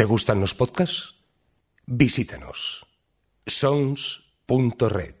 ¿Te 0.00 0.06
gustan 0.06 0.40
los 0.40 0.54
podcasts? 0.54 1.16
Visítanos. 1.84 2.86
sons.red. 3.46 5.19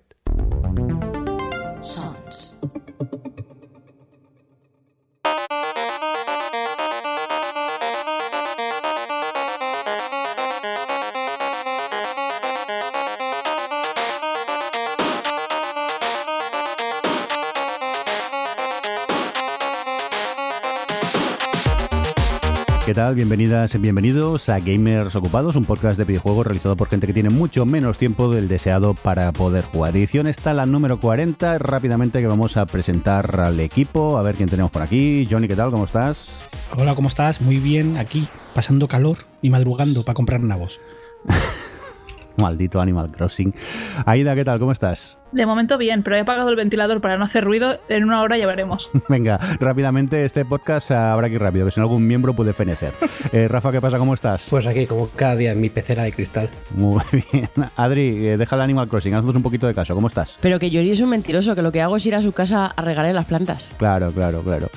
¿Qué 22.90 22.94
tal? 22.94 23.14
Bienvenidas 23.14 23.72
y 23.76 23.78
bienvenidos 23.78 24.48
a 24.48 24.58
Gamers 24.58 25.14
Ocupados, 25.14 25.54
un 25.54 25.64
podcast 25.64 25.96
de 25.96 26.04
videojuegos 26.04 26.44
realizado 26.44 26.74
por 26.74 26.88
gente 26.88 27.06
que 27.06 27.12
tiene 27.12 27.30
mucho 27.30 27.64
menos 27.64 27.98
tiempo 27.98 28.28
del 28.30 28.48
deseado 28.48 28.94
para 28.94 29.30
poder 29.30 29.62
jugar. 29.62 29.96
Edición 29.96 30.26
está 30.26 30.54
la 30.54 30.66
número 30.66 30.98
40. 30.98 31.58
Rápidamente 31.58 32.18
que 32.18 32.26
vamos 32.26 32.56
a 32.56 32.66
presentar 32.66 33.38
al 33.42 33.60
equipo, 33.60 34.18
a 34.18 34.22
ver 34.22 34.34
quién 34.34 34.48
tenemos 34.48 34.72
por 34.72 34.82
aquí. 34.82 35.24
Johnny, 35.30 35.46
¿qué 35.46 35.54
tal? 35.54 35.70
¿Cómo 35.70 35.84
estás? 35.84 36.40
Hola, 36.76 36.96
¿cómo 36.96 37.06
estás? 37.06 37.40
Muy 37.40 37.58
bien, 37.58 37.96
aquí, 37.96 38.28
pasando 38.56 38.88
calor 38.88 39.18
y 39.40 39.50
madrugando 39.50 40.02
para 40.02 40.14
comprar 40.14 40.40
nabos. 40.40 40.80
Maldito 42.36 42.80
Animal 42.80 43.10
Crossing. 43.10 43.54
Aida, 44.06 44.34
¿qué 44.34 44.44
tal? 44.44 44.58
¿Cómo 44.58 44.72
estás? 44.72 45.16
De 45.32 45.46
momento 45.46 45.78
bien, 45.78 46.02
pero 46.02 46.16
he 46.16 46.20
apagado 46.20 46.48
el 46.48 46.56
ventilador 46.56 47.00
para 47.00 47.16
no 47.16 47.24
hacer 47.24 47.44
ruido. 47.44 47.78
En 47.88 48.02
una 48.02 48.20
hora 48.22 48.36
ya 48.36 48.48
veremos. 48.48 48.90
Venga, 49.08 49.38
rápidamente 49.60 50.24
este 50.24 50.44
podcast 50.44 50.90
habrá 50.90 51.28
que 51.28 51.36
ir 51.36 51.40
rápido, 51.40 51.66
que 51.66 51.70
si 51.70 51.78
no 51.78 51.84
algún 51.84 52.06
miembro 52.06 52.34
puede 52.34 52.52
fenecer. 52.52 52.92
Eh, 53.32 53.46
Rafa, 53.46 53.70
¿qué 53.70 53.80
pasa? 53.80 53.96
¿Cómo 53.98 54.14
estás? 54.14 54.46
Pues 54.50 54.66
aquí, 54.66 54.86
como 54.86 55.08
cada 55.10 55.36
día, 55.36 55.52
en 55.52 55.60
mi 55.60 55.68
pecera 55.70 56.02
de 56.02 56.10
cristal. 56.10 56.48
Muy 56.74 57.00
bien. 57.32 57.48
Adri, 57.76 58.26
eh, 58.26 58.36
deja 58.36 58.56
el 58.56 58.62
Animal 58.62 58.88
Crossing, 58.88 59.14
haznos 59.14 59.36
un 59.36 59.42
poquito 59.42 59.68
de 59.68 59.74
caso. 59.74 59.94
¿Cómo 59.94 60.08
estás? 60.08 60.36
Pero 60.40 60.58
que 60.58 60.68
Yori 60.70 60.90
es 60.90 61.00
un 61.00 61.10
mentiroso, 61.10 61.54
que 61.54 61.62
lo 61.62 61.70
que 61.70 61.80
hago 61.80 61.96
es 61.96 62.06
ir 62.06 62.16
a 62.16 62.22
su 62.22 62.32
casa 62.32 62.66
a 62.66 62.82
regalar 62.82 63.14
las 63.14 63.26
plantas. 63.26 63.70
Claro, 63.78 64.10
claro, 64.10 64.42
claro. 64.42 64.68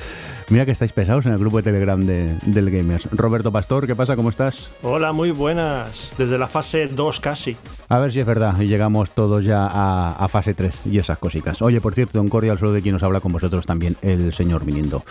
Mira 0.53 0.67
que 0.67 0.71
estáis 0.71 0.93
pesados 0.93 1.25
en 1.25 1.31
el 1.31 1.39
grupo 1.39 1.57
de 1.57 1.63
Telegram 1.63 1.99
de, 1.99 2.37
del 2.45 2.69
Gamers. 2.69 3.09
Roberto 3.11 3.51
Pastor, 3.51 3.87
¿qué 3.87 3.95
pasa? 3.95 4.15
¿Cómo 4.15 4.29
estás? 4.29 4.69
Hola, 4.83 5.11
muy 5.11 5.31
buenas. 5.31 6.11
Desde 6.15 6.37
la 6.37 6.47
fase 6.47 6.85
2 6.85 7.19
casi. 7.21 7.57
A 7.89 7.97
ver 7.97 8.11
si 8.11 8.19
es 8.19 8.25
verdad 8.27 8.59
y 8.59 8.67
llegamos 8.67 9.09
todos 9.15 9.43
ya 9.43 9.65
a, 9.65 10.11
a 10.11 10.27
fase 10.27 10.53
3 10.53 10.81
y 10.91 10.99
esas 10.99 11.17
cositas. 11.17 11.59
Oye, 11.63 11.81
por 11.81 11.95
cierto, 11.95 12.21
un 12.21 12.29
cordial 12.29 12.59
saludo 12.59 12.75
de 12.75 12.83
quien 12.83 12.93
nos 12.93 13.01
habla 13.01 13.19
con 13.19 13.31
vosotros 13.31 13.65
también, 13.65 13.97
el 14.03 14.31
señor 14.31 14.63
Viniendo. 14.63 15.03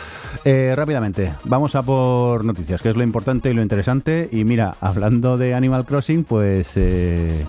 Eh, 0.44 0.74
rápidamente, 0.76 1.34
vamos 1.42 1.74
a 1.74 1.82
por 1.82 2.44
noticias, 2.44 2.80
que 2.80 2.90
es 2.90 2.96
lo 2.96 3.02
importante 3.02 3.50
y 3.50 3.54
lo 3.54 3.62
interesante. 3.62 4.28
Y 4.30 4.44
mira, 4.44 4.76
hablando 4.80 5.38
de 5.38 5.54
Animal 5.54 5.84
Crossing, 5.86 6.22
pues 6.22 6.70
eh, 6.76 7.44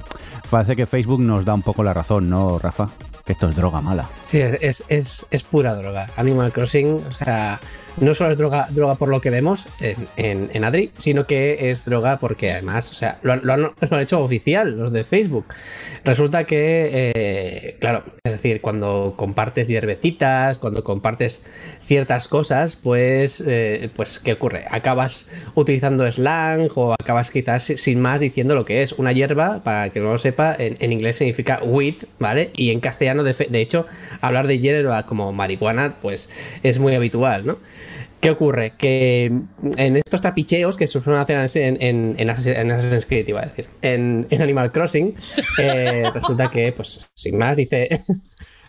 parece 0.50 0.76
que 0.76 0.88
Facebook 0.88 1.22
nos 1.22 1.46
da 1.46 1.54
un 1.54 1.62
poco 1.62 1.84
la 1.84 1.94
razón, 1.94 2.28
¿no, 2.28 2.58
Rafa? 2.58 2.88
Que 3.26 3.32
esto 3.34 3.48
es 3.48 3.56
droga 3.56 3.80
mala. 3.80 4.10
Sí, 4.28 4.40
es, 4.42 4.84
es, 4.90 5.26
es 5.32 5.44
pura 5.44 5.76
droga. 5.76 6.08
Animal 6.18 6.52
Crossing, 6.52 7.06
o 7.08 7.12
sea, 7.12 7.58
no 7.98 8.14
solo 8.14 8.32
es 8.32 8.38
droga, 8.38 8.68
droga 8.70 8.96
por 8.96 9.08
lo 9.08 9.22
que 9.22 9.30
vemos 9.30 9.66
en, 9.80 9.96
en, 10.18 10.50
en 10.54 10.64
Adri, 10.66 10.92
sino 10.98 11.26
que 11.26 11.72
es 11.72 11.86
droga 11.86 12.20
porque 12.20 12.52
además, 12.52 12.92
o 12.92 12.94
sea, 12.94 13.20
lo, 13.22 13.32
han- 13.32 13.42
lo 13.46 13.54
han, 13.54 13.72
hecho 14.02 14.20
oficial 14.22 14.78
los 14.78 14.92
de 14.92 15.06
Facebook. 15.06 15.46
Resulta 16.04 16.44
que, 16.44 16.90
eh, 17.16 17.78
claro, 17.80 18.04
es 18.26 18.34
decir, 18.34 18.60
cuando 18.60 19.14
compartes 19.16 19.70
hierbecitas, 19.70 20.60
cuando 20.60 20.84
compartes 20.84 21.44
ciertas 21.94 22.28
cosas, 22.28 22.76
pues, 22.76 23.44
eh, 23.46 23.88
pues, 23.96 24.18
¿qué 24.18 24.34
ocurre? 24.34 24.66
Acabas 24.72 25.30
utilizando 25.54 26.12
slang 26.12 26.68
o 26.74 26.94
acabas 26.94 27.30
quizás 27.30 27.66
sin 27.66 28.02
más 28.02 28.20
diciendo 28.20 28.56
lo 28.56 28.66
que 28.66 28.82
es. 28.82 28.94
Una 28.94 29.12
hierba, 29.12 29.64
para 29.64 29.92
que 29.92 30.00
no 30.00 30.12
lo 30.12 30.18
sepa, 30.18 30.56
en, 30.58 30.92
inglés 30.92 31.18
significa 31.18 31.62
weed, 31.64 32.06
¿vale? 32.18 32.50
Y 32.56 32.72
en 32.72 32.80
castellano, 32.80 33.24
de, 33.24 33.62
hecho, 33.62 33.86
hablar 34.22 34.48
de 34.48 34.58
hierba 34.58 35.06
como 35.06 35.34
marihuana, 35.34 35.98
pues 36.02 36.32
es 36.64 36.80
muy 36.80 36.96
habitual, 36.96 37.46
¿no? 37.46 37.60
¿Qué 38.22 38.32
ocurre? 38.32 38.74
Que 38.76 39.26
en 39.78 39.96
estos 39.96 40.22
trapicheos 40.22 40.78
que 40.78 40.88
se 40.88 41.00
suelen 41.00 41.22
hacer 41.22 41.38
en, 41.62 41.78
en, 41.80 42.16
en 42.18 42.30
Assassin's 42.72 43.06
Creed, 43.06 43.28
decir, 43.28 43.68
en, 43.84 44.26
en 44.32 44.42
Animal 44.42 44.72
Crossing, 44.72 45.14
eh, 45.60 46.06
resulta 46.12 46.50
que, 46.50 46.72
pues, 46.72 47.12
sin 47.14 47.38
más, 47.38 47.58
dice, 47.58 48.02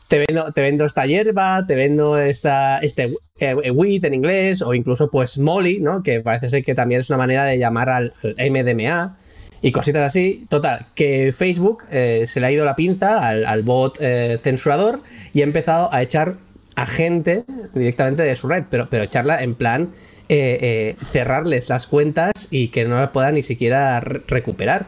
te 0.09 0.25
vendo, 0.61 0.85
esta 0.85 1.07
hierba, 1.07 1.65
te 1.67 1.75
vendo 1.75 2.19
esta, 2.19 2.79
este 2.79 3.15
eh, 3.39 3.55
weed 3.71 4.05
en 4.05 4.15
inglés, 4.15 4.63
o 4.63 4.75
incluso, 4.75 5.11
pues, 5.11 5.39
molly, 5.39 5.81
¿no? 5.81 6.03
Que 6.03 6.21
parece 6.21 6.51
ser 6.51 6.63
que 6.65 6.75
también 6.75 7.01
es 7.01 7.11
una 7.11 7.19
manera 7.19 7.45
de 7.45 7.59
llamar 7.59 7.91
al, 7.91 8.13
MDMA 8.39 9.17
y 9.63 9.73
cositas 9.73 10.03
así. 10.03 10.47
Total, 10.49 10.87
que 10.95 11.33
Facebook 11.33 11.85
eh, 11.91 12.25
se 12.27 12.41
le 12.41 12.47
ha 12.47 12.53
ido 12.53 12.65
la 12.65 12.77
pinza 12.77 13.29
al, 13.29 13.63
bot 13.63 13.99
eh, 14.01 14.39
censurador 14.43 15.01
y 15.33 15.41
ha 15.41 15.45
empezado 15.45 15.93
a 15.93 16.03
echar 16.03 16.37
a 16.77 16.87
gente 16.87 17.45
directamente 17.73 18.23
de 18.25 18.37
su 18.37 18.49
red, 18.49 18.65
pero, 18.69 18.89
pero 18.91 19.05
echarla 19.05 19.43
en 19.43 19.55
plan 19.55 19.91
eh, 20.29 20.97
cerrarles 21.13 21.69
las 21.69 21.87
cuentas 21.87 22.49
y 22.51 22.69
que 22.69 22.85
no 22.85 22.99
las 22.99 23.11
puedan 23.11 23.35
ni 23.35 23.43
siquiera 23.43 24.01
re- 24.01 24.23
recuperar. 24.27 24.87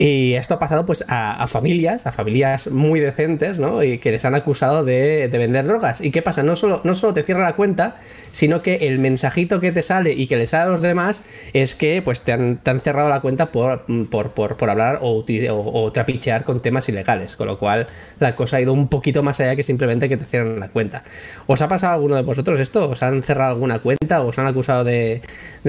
Y 0.00 0.34
esto 0.34 0.54
ha 0.54 0.58
pasado 0.60 0.86
pues 0.86 1.04
a, 1.08 1.44
familias, 1.48 2.06
a 2.06 2.12
familias 2.12 2.68
muy 2.70 3.00
decentes, 3.00 3.58
¿no? 3.58 3.82
Y 3.82 3.98
que 3.98 4.12
les 4.12 4.24
han 4.24 4.36
acusado 4.36 4.84
de, 4.84 5.28
de 5.28 5.38
vender 5.38 5.66
drogas. 5.66 6.00
¿Y 6.00 6.12
qué 6.12 6.22
pasa? 6.22 6.44
No 6.44 6.54
solo, 6.54 6.80
no 6.84 6.94
solo 6.94 7.14
te 7.14 7.24
cierra 7.24 7.42
la 7.42 7.56
cuenta, 7.56 7.96
sino 8.30 8.62
que 8.62 8.76
el 8.86 9.00
mensajito 9.00 9.58
que 9.58 9.72
te 9.72 9.82
sale 9.82 10.12
y 10.12 10.28
que 10.28 10.36
le 10.36 10.46
sale 10.46 10.64
a 10.64 10.68
los 10.68 10.82
demás 10.82 11.22
es 11.52 11.74
que 11.74 12.00
pues 12.00 12.22
te 12.22 12.32
han, 12.32 12.60
cerrado 12.80 13.08
la 13.08 13.20
cuenta 13.20 13.50
por, 13.50 13.86
por, 14.08 14.30
por, 14.34 14.70
hablar 14.70 15.00
o, 15.02 15.24
o- 15.50 15.92
trapichear 15.92 16.44
con 16.44 16.62
temas 16.62 16.88
ilegales. 16.88 17.34
Con 17.36 17.48
lo 17.48 17.58
cual 17.58 17.88
la 18.20 18.36
cosa 18.36 18.58
ha 18.58 18.60
ido 18.60 18.72
un 18.72 18.86
poquito 18.86 19.24
más 19.24 19.40
allá 19.40 19.56
que 19.56 19.64
simplemente 19.64 20.08
que 20.08 20.16
te 20.16 20.26
cierran 20.26 20.60
la 20.60 20.68
cuenta. 20.68 21.02
¿Os 21.48 21.60
ha 21.60 21.66
pasado 21.66 21.94
alguno 21.94 22.14
de 22.14 22.22
vosotros 22.22 22.60
esto? 22.60 22.88
¿Os 22.88 23.02
han 23.02 23.24
cerrado 23.24 23.50
alguna 23.54 23.80
cuenta? 23.80 24.22
¿O 24.22 24.28
os 24.28 24.38
han 24.38 24.46
acusado 24.46 24.84
de 24.84 25.22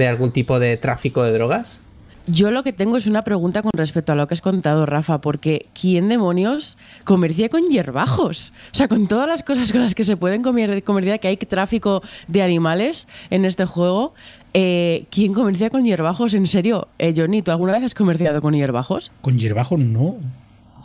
algún 0.08 0.30
tipo 0.30 0.60
de 0.60 0.76
tráfico 0.76 1.24
de 1.24 1.32
drogas? 1.32 1.80
Yo 2.26 2.50
lo 2.50 2.62
que 2.62 2.72
tengo 2.72 2.96
es 2.96 3.06
una 3.06 3.24
pregunta 3.24 3.62
con 3.62 3.72
respecto 3.74 4.12
a 4.12 4.14
lo 4.14 4.26
que 4.26 4.34
has 4.34 4.40
contado, 4.40 4.86
Rafa, 4.86 5.20
porque 5.20 5.66
¿quién 5.78 6.08
demonios 6.08 6.76
comercia 7.04 7.48
con 7.48 7.62
hierbajos? 7.62 8.52
O 8.72 8.74
sea, 8.74 8.88
con 8.88 9.08
todas 9.08 9.26
las 9.26 9.42
cosas 9.42 9.72
con 9.72 9.80
las 9.80 9.94
que 9.94 10.04
se 10.04 10.16
pueden 10.16 10.42
comer, 10.42 10.82
comerciar, 10.84 11.18
que 11.18 11.28
hay 11.28 11.36
tráfico 11.36 12.02
de 12.28 12.42
animales 12.42 13.06
en 13.30 13.44
este 13.44 13.64
juego, 13.64 14.14
eh, 14.54 15.06
¿quién 15.10 15.32
comercia 15.32 15.70
con 15.70 15.84
hierbajos? 15.84 16.34
En 16.34 16.46
serio, 16.46 16.88
eh, 16.98 17.14
Johnny, 17.16 17.42
¿tú 17.42 17.50
alguna 17.50 17.72
vez 17.72 17.84
has 17.84 17.94
comerciado 17.94 18.42
con 18.42 18.54
hierbajos? 18.54 19.10
Con 19.22 19.38
hierbajo 19.38 19.76
no, 19.76 20.16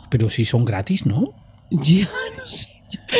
pero 0.08 0.30
si 0.30 0.44
son 0.44 0.64
gratis, 0.64 1.06
¿no? 1.06 1.32
Yo 1.70 2.06
no 2.38 2.46
sé. 2.46 2.75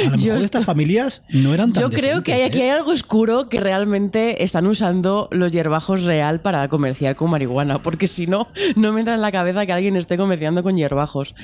A 0.06 0.10
lo 0.10 0.16
Yo 0.16 0.32
mejor 0.32 0.44
estas 0.44 0.65
familias 0.65 1.22
no 1.28 1.53
eran 1.53 1.72
tan 1.72 1.82
Yo 1.82 1.91
creo 1.91 2.22
que 2.22 2.32
hay, 2.32 2.43
aquí 2.43 2.59
¿eh? 2.59 2.65
hay 2.65 2.71
algo 2.71 2.93
oscuro 2.93 3.49
que 3.49 3.59
realmente 3.59 4.44
están 4.44 4.66
usando 4.66 5.28
los 5.31 5.53
hierbajos 5.53 6.03
real 6.03 6.41
para 6.41 6.69
comerciar 6.69 7.16
con 7.16 7.31
marihuana, 7.31 7.82
porque 7.82 8.06
si 8.06 8.26
no, 8.26 8.49
no 8.76 8.93
me 8.93 9.00
entra 9.00 9.15
en 9.15 9.21
la 9.21 9.32
cabeza 9.32 9.66
que 9.66 9.72
alguien 9.72 9.97
esté 9.97 10.16
comerciando 10.16 10.62
con 10.62 10.76
hierbajos. 10.76 11.34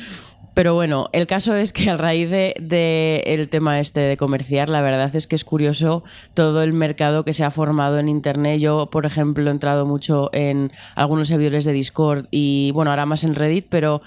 Pero 0.55 0.75
bueno, 0.75 1.09
el 1.13 1.27
caso 1.27 1.55
es 1.55 1.73
que 1.73 1.91
a 1.91 1.97
raíz 1.97 2.31
de, 2.31 2.55
de 2.61 3.23
el 3.27 3.49
tema 3.49 3.81
este 3.81 4.01
de 4.01 4.17
comerciar, 4.17 4.69
la 4.69 4.83
verdad 4.83 5.15
es 5.15 5.27
que 5.27 5.37
es 5.37 5.45
curioso 5.45 6.05
todo 6.35 6.63
el 6.63 6.73
mercado 6.73 7.25
que 7.25 7.33
se 7.33 7.45
ha 7.45 7.51
formado 7.51 7.99
en 7.99 8.09
internet. 8.09 8.61
Yo, 8.61 8.91
por 8.91 9.07
ejemplo, 9.07 9.49
he 9.49 9.51
entrado 9.51 9.87
mucho 9.87 10.31
en 10.33 10.73
algunos 10.95 11.29
servidores 11.29 11.65
de 11.65 11.73
Discord 11.73 12.27
y 12.31 12.71
bueno, 12.73 12.91
ahora 12.91 13.07
más 13.07 13.25
en 13.25 13.35
Reddit, 13.35 13.67
pero 13.69 14.03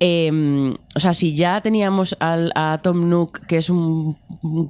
eh, 0.00 0.74
o 0.96 1.00
sea, 1.00 1.12
si 1.12 1.34
ya 1.34 1.60
teníamos 1.60 2.16
al, 2.20 2.52
a 2.54 2.78
Tom 2.82 3.08
Nook, 3.08 3.46
que 3.46 3.58
es 3.58 3.68
un 3.68 4.16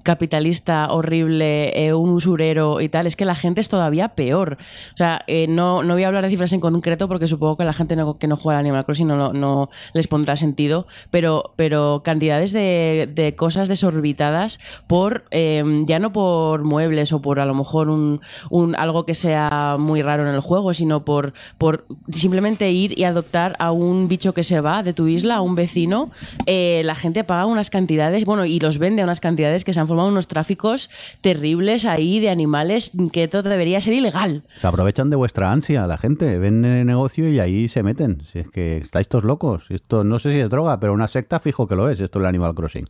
capitalista 0.02 0.88
horrible, 0.91 1.86
eh, 1.86 1.92
un 1.92 2.10
usurero 2.10 2.80
y 2.80 2.88
tal, 2.88 3.06
es 3.06 3.14
que 3.14 3.24
la 3.24 3.34
gente 3.34 3.60
es 3.60 3.68
todavía 3.68 4.10
peor. 4.10 4.58
O 4.94 4.96
sea, 4.96 5.22
eh, 5.26 5.46
no, 5.48 5.82
no 5.82 5.94
voy 5.94 6.04
a 6.04 6.06
hablar 6.06 6.24
de 6.24 6.30
cifras 6.30 6.52
en 6.52 6.60
concreto 6.60 7.08
porque 7.08 7.26
supongo 7.26 7.56
que 7.56 7.64
la 7.64 7.74
gente 7.74 7.96
que 8.18 8.26
no 8.26 8.36
juega 8.36 8.59
al 8.59 8.65
Animal 8.65 8.84
Crossing 8.86 9.06
no, 9.06 9.16
no, 9.16 9.32
no 9.32 9.70
les 9.92 10.09
pondrá 10.09 10.36
sentido, 10.36 10.86
pero, 11.15 11.53
pero 11.55 12.03
cantidades 12.05 12.51
de, 12.51 13.09
de 13.15 13.37
cosas 13.37 13.69
desorbitadas 13.69 14.59
por, 14.89 15.22
eh, 15.31 15.63
ya 15.87 16.01
no 16.01 16.13
por 16.13 16.65
muebles 16.65 17.13
o 17.13 17.22
por 17.22 17.39
a 17.39 17.47
lo 17.47 17.55
mejor 17.55 17.89
un, 17.89 18.21
un 18.51 18.75
algo 18.75 19.07
que 19.07 19.15
sea 19.15 19.77
muy 19.78 20.03
raro 20.03 20.28
en 20.28 20.34
el 20.34 20.41
juego, 20.41 20.75
sino 20.75 21.05
por, 21.05 21.33
por 21.57 21.87
simplemente 22.11 22.72
ir 22.72 22.99
y 22.99 23.05
adoptar 23.05 23.55
a 23.61 23.71
un 23.71 24.09
bicho 24.09 24.34
que 24.34 24.43
se 24.43 24.61
va 24.61 24.83
de 24.83 24.93
tu 24.93 25.07
isla, 25.07 25.37
a 25.37 25.41
un 25.41 25.55
vecino, 25.55 26.11
eh, 26.47 26.83
la 26.84 26.97
gente 26.97 27.22
paga 27.22 27.47
unas 27.47 27.71
cantidades, 27.71 28.25
bueno, 28.25 28.45
y 28.45 28.59
los 28.59 28.78
vende 28.78 29.03
a 29.03 29.05
unas 29.05 29.21
cantidades 29.21 29.63
que 29.63 29.72
se 29.72 29.78
han 29.78 29.87
formado 29.87 30.09
unos 30.09 30.27
tráficos 30.27 30.91
terribles 31.21 31.84
ahí 31.84 32.19
de 32.19 32.31
animales 32.31 32.91
que 33.13 33.28
todo 33.28 33.45
debería 33.45 33.81
ser 33.81 33.93
ilegal. 33.93 34.43
Se 34.59 34.66
aprovechan 34.66 35.11
de 35.11 35.16
vuestra 35.16 35.53
ansia, 35.53 35.87
la 35.87 35.97
gente. 35.97 36.41
Ven 36.41 36.65
el 36.65 36.84
negocio 36.84 37.28
y 37.28 37.39
ahí 37.39 37.69
se 37.69 37.84
meten. 37.84 38.22
Si 38.33 38.41
es 38.41 38.51
que 38.51 38.78
estáis 38.78 39.07
todos 39.07 39.22
locos. 39.22 39.71
Esto 39.71 40.03
no 40.03 40.19
sé 40.19 40.33
si 40.33 40.41
es 40.41 40.51
droga, 40.51 40.81
pero 40.81 40.93
un 40.93 41.03
una 41.04 41.09
secta, 41.09 41.39
fijo 41.39 41.66
que 41.66 41.77
lo 41.77 41.91
es 41.91 42.01
esto 42.01 42.18
el 42.18 42.24
Animal 42.24 42.54
Crossing. 42.54 42.86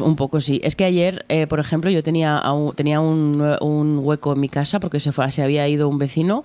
Un 0.00 0.14
poco 0.14 0.40
sí. 0.40 0.60
Es 0.62 0.76
que 0.76 0.84
ayer, 0.84 1.26
eh, 1.28 1.48
por 1.48 1.58
ejemplo, 1.58 1.90
yo 1.90 2.04
tenía, 2.04 2.40
tenía 2.76 3.00
un, 3.00 3.42
un, 3.60 3.98
hueco 3.98 4.32
en 4.32 4.40
mi 4.40 4.48
casa 4.48 4.78
porque 4.78 5.00
se, 5.00 5.10
fue, 5.10 5.30
se 5.32 5.42
había 5.42 5.66
ido 5.68 5.88
un 5.88 5.98
vecino 5.98 6.44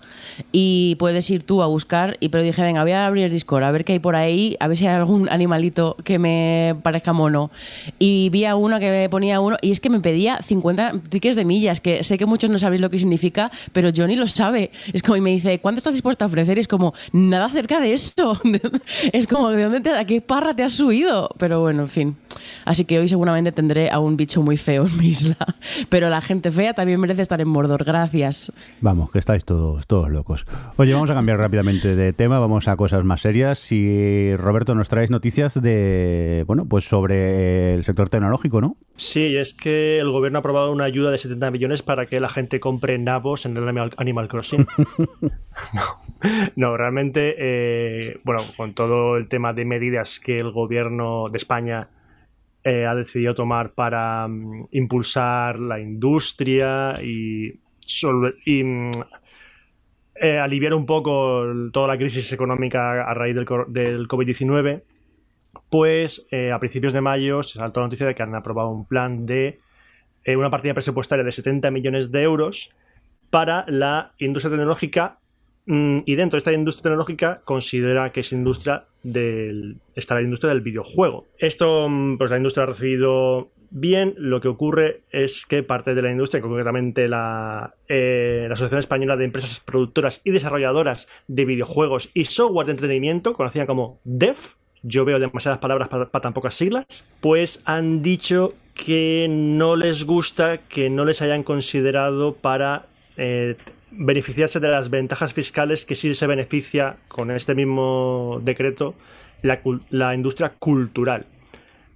y 0.52 0.96
puedes 0.96 1.30
ir 1.30 1.44
tú 1.44 1.62
a 1.62 1.68
buscar, 1.68 2.18
y 2.20 2.30
pero 2.30 2.44
dije, 2.44 2.62
venga, 2.64 2.82
voy 2.82 2.94
a 2.94 3.06
abrir 3.06 3.26
el 3.26 3.32
Discord, 3.32 3.64
a 3.64 3.72
ver 3.72 3.86
qué 3.86 3.94
hay 3.94 4.00
por 4.00 4.16
ahí, 4.16 4.58
a 4.60 4.68
ver 4.68 4.76
si 4.76 4.88
hay 4.88 4.96
algún 4.96 5.30
animalito 5.30 5.96
que 6.04 6.18
me 6.18 6.76
parezca 6.82 7.14
mono. 7.14 7.52
Y 8.00 8.30
vi 8.30 8.46
a 8.46 8.56
uno 8.56 8.80
que 8.80 9.08
ponía 9.12 9.40
uno, 9.40 9.58
y 9.62 9.72
es 9.72 9.80
que 9.80 9.92
me 9.92 10.00
pedía 10.00 10.40
50 10.42 10.94
tickets 11.10 11.36
de 11.36 11.46
millas, 11.46 11.80
que 11.80 12.04
sé 12.04 12.18
que 12.18 12.26
muchos 12.26 12.50
no 12.50 12.58
sabéis 12.58 12.82
lo 12.82 12.90
que 12.90 12.98
significa, 12.98 13.52
pero 13.72 13.92
Johnny 13.96 14.16
lo 14.16 14.28
sabe. 14.28 14.72
Es 14.92 15.04
como, 15.04 15.18
y 15.18 15.22
me 15.22 15.30
dice, 15.30 15.60
¿cuánto 15.60 15.78
estás 15.78 15.94
dispuesto 15.94 16.26
a 16.26 16.28
ofrecer? 16.28 16.58
Y 16.58 16.62
es 16.62 16.68
como, 16.68 16.94
nada 17.12 17.46
acerca 17.46 17.80
de 17.80 17.94
esto. 17.94 18.40
es 19.14 19.28
como, 19.28 19.52
¿de 19.52 19.64
dónde 19.64 19.82
te, 19.82 19.92
a 19.92 20.06
qué 20.06 20.20
parra 20.20 20.56
te 20.56 20.64
has 20.64 20.74
subido? 20.74 21.03
Pero 21.38 21.62
bueno, 21.62 21.84
en 21.84 21.90
fin. 21.90 22.18
Así 22.66 22.86
que 22.86 23.00
hoy 23.00 23.08
seguramente 23.08 23.52
tendré 23.52 23.90
a 23.90 24.00
un 24.00 24.18
bicho 24.18 24.42
muy 24.42 24.58
feo 24.58 24.88
en 24.88 24.98
mi 24.98 25.08
isla. 25.10 25.38
Pero 25.90 26.10
la 26.10 26.22
gente 26.22 26.52
fea 26.52 26.74
también 26.74 27.00
merece 27.00 27.22
estar 27.22 27.42
en 27.42 27.48
Mordor. 27.48 27.84
Gracias. 27.84 28.52
Vamos, 28.82 29.12
que 29.12 29.20
estáis 29.20 29.46
todos, 29.46 29.88
todos 29.88 30.10
locos. 30.10 30.46
Oye, 30.78 30.94
vamos 30.94 31.10
a 31.10 31.14
cambiar 31.14 31.38
rápidamente 31.38 31.96
de 31.96 32.14
tema, 32.14 32.40
vamos 32.40 32.68
a 32.68 32.76
cosas 32.76 33.04
más 33.04 33.22
serias. 33.22 33.60
Si 33.60 34.36
Roberto 34.36 34.76
nos 34.76 34.90
traes 34.90 35.10
noticias 35.10 35.62
de, 35.62 36.44
bueno, 36.48 36.66
pues 36.66 36.86
sobre 36.86 37.74
el 37.74 37.84
sector 37.84 38.10
tecnológico, 38.10 38.62
¿no? 38.62 38.78
Sí, 38.96 39.36
es 39.38 39.56
que 39.56 39.98
el 40.00 40.12
gobierno 40.12 40.38
ha 40.38 40.42
aprobado 40.42 40.72
una 40.72 40.84
ayuda 40.84 41.10
de 41.10 41.18
70 41.18 41.50
millones 41.50 41.82
para 41.82 42.06
que 42.06 42.20
la 42.20 42.30
gente 42.30 42.60
compre 42.60 42.98
nabos 43.00 43.46
en 43.46 43.58
el 43.58 43.92
Animal 43.98 44.28
Crossing. 44.28 44.68
no, 46.56 46.78
realmente, 46.78 47.36
eh, 47.38 48.20
bueno, 48.24 48.44
con 48.56 48.76
todo 48.76 49.18
el 49.18 49.28
tema 49.28 49.52
de 49.54 49.66
medidas 49.66 50.20
que 50.20 50.38
el 50.38 50.52
gobierno 50.52 51.26
de 51.32 51.38
España 51.38 51.90
eh, 52.64 52.86
ha 52.86 52.94
decidido 52.94 53.34
tomar 53.34 53.74
para 53.74 54.28
mm, 54.28 54.68
impulsar 54.72 55.60
la 55.60 55.80
industria 55.80 56.94
y, 57.02 57.60
mm, 58.64 58.92
eh, 60.16 60.38
aliviar 60.38 60.76
un 60.76 60.86
poco 60.86 61.44
toda 61.72 61.88
la 61.88 61.98
crisis 61.98 62.32
económica 62.32 63.10
a 63.10 63.14
raíz 63.16 63.36
del, 63.36 63.46
del 63.70 64.08
COVID-19, 64.08 64.84
pues 65.74 66.28
a 66.54 66.60
principios 66.60 66.94
de 66.94 67.02
mayo 67.02 67.42
se 67.42 67.58
saltó 67.58 67.80
la 67.80 67.88
noticia 67.88 68.06
de 68.06 68.14
que 68.14 68.22
han 68.22 68.36
aprobado 68.36 68.70
un 68.70 68.86
plan 68.86 69.26
de 69.26 69.60
una 70.28 70.52
partida 70.52 70.76
presupuestaria 70.76 71.26
de 71.26 71.32
70 71.32 71.72
millones 71.72 72.12
de 72.12 72.22
euros 72.22 72.70
para 73.32 73.66
la 73.68 74.12
industria 74.20 74.52
tecnológica 74.52 75.18
mm, 75.66 76.02
y 76.06 76.14
dentro 76.14 76.38
de 76.38 76.42
esta 76.42 76.54
industria 76.54 76.84
tecnológica 76.84 77.42
considera 77.44 78.12
que 78.12 78.20
es 78.20 78.32
industria 78.34 78.86
del, 79.02 79.78
está 79.96 80.14
la 80.14 80.22
industria 80.22 80.50
del 80.50 80.62
videojuego. 80.62 81.26
Esto, 81.40 81.90
mm, 81.90 82.20
pues 82.20 82.30
la 82.30 82.38
industria 82.38 82.66
ha 82.66 82.68
recibido 82.68 83.50
bien. 83.72 84.14
Lo 84.18 84.42
que 84.42 84.50
ocurre 84.50 85.02
es 85.10 85.48
que 85.48 85.64
parte 85.64 85.96
de 85.96 86.04
la 86.04 86.12
industria, 86.12 86.44
concretamente 86.44 87.08
la, 87.08 87.74
eh, 87.88 88.46
la 88.48 88.54
Asociación 88.54 88.78
Española 88.78 89.18
de 89.18 89.26
Empresas 89.26 89.60
Productoras 89.60 90.22
y 90.24 90.30
Desarrolladoras 90.30 91.08
de 91.28 91.46
Videojuegos 91.46 92.12
y 92.14 92.26
Software 92.26 92.68
de 92.68 92.74
Entretenimiento, 92.74 93.34
conocida 93.34 93.66
como 93.66 94.00
DEF, 94.04 94.58
yo 94.84 95.06
veo 95.06 95.18
demasiadas 95.20 95.60
palabras 95.60 95.88
para, 95.88 96.06
tan 96.08 96.34
pocas 96.34 96.56
siglas, 96.56 96.86
pues 97.22 97.62
han 97.66 98.04
dicho 98.04 98.54
que 98.76 99.28
no 99.30 99.76
les 99.76 100.04
gusta 100.04 100.58
que 100.58 100.90
no 100.90 101.06
les 101.06 101.22
hayan 101.22 101.44
considerado 101.44 102.36
para 102.36 102.86
eh, 103.18 103.56
beneficiarse 103.92 104.60
de 104.60 104.70
las 104.70 104.90
ventajas 104.90 105.34
fiscales 105.34 105.86
que 105.86 105.96
sí 105.96 106.14
se 106.14 106.28
beneficia 106.28 106.98
con 107.08 107.32
este 107.32 107.56
mismo 107.56 108.42
decreto 108.44 108.96
la, 109.42 110.16
industria 110.16 110.54
cultural. 110.58 111.26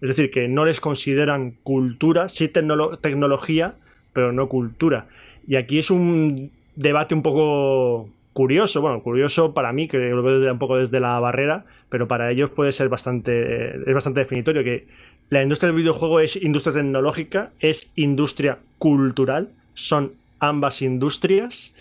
Es 0.02 0.10
decir, 0.10 0.30
que 0.30 0.48
no 0.48 0.66
les 0.66 0.80
consideran 0.80 1.56
cultura, 1.64 2.30
sí 2.30 2.50
tecnología, 2.50 3.76
pero 4.14 4.32
no 4.32 4.48
cultura. 4.48 5.08
Y 5.48 5.56
aquí 5.56 5.80
es 5.80 5.90
un 5.90 6.52
debate 6.76 7.16
un 7.16 7.24
poco 7.24 8.10
curioso, 8.38 8.82
bueno, 8.82 9.02
curioso 9.02 9.56
para 9.56 9.74
mí, 9.74 9.88
que 9.88 9.98
lo 9.98 10.22
veo 10.22 10.54
un 10.54 10.60
poco 10.60 10.78
desde 10.78 11.00
la 11.00 11.20
barrera, 11.20 11.66
pero 11.90 12.08
para 12.08 12.30
ellos 12.30 12.52
puede 12.52 12.72
ser 12.72 12.88
bastante, 12.88 13.78
es 13.78 13.94
bastante 13.96 14.20
definitorio 14.20 14.64
que 14.64 14.86
la 15.32 15.42
industria 15.42 15.70
del 15.72 15.78
videojuego 15.78 16.20
es 16.20 16.36
industria 16.36 16.76
tecnológica, 16.76 17.50
es 17.60 17.92
industria 17.96 18.60
cultural, 18.78 19.50
son 19.74 20.12
ambas 20.38 20.84
industrias. 20.84 21.74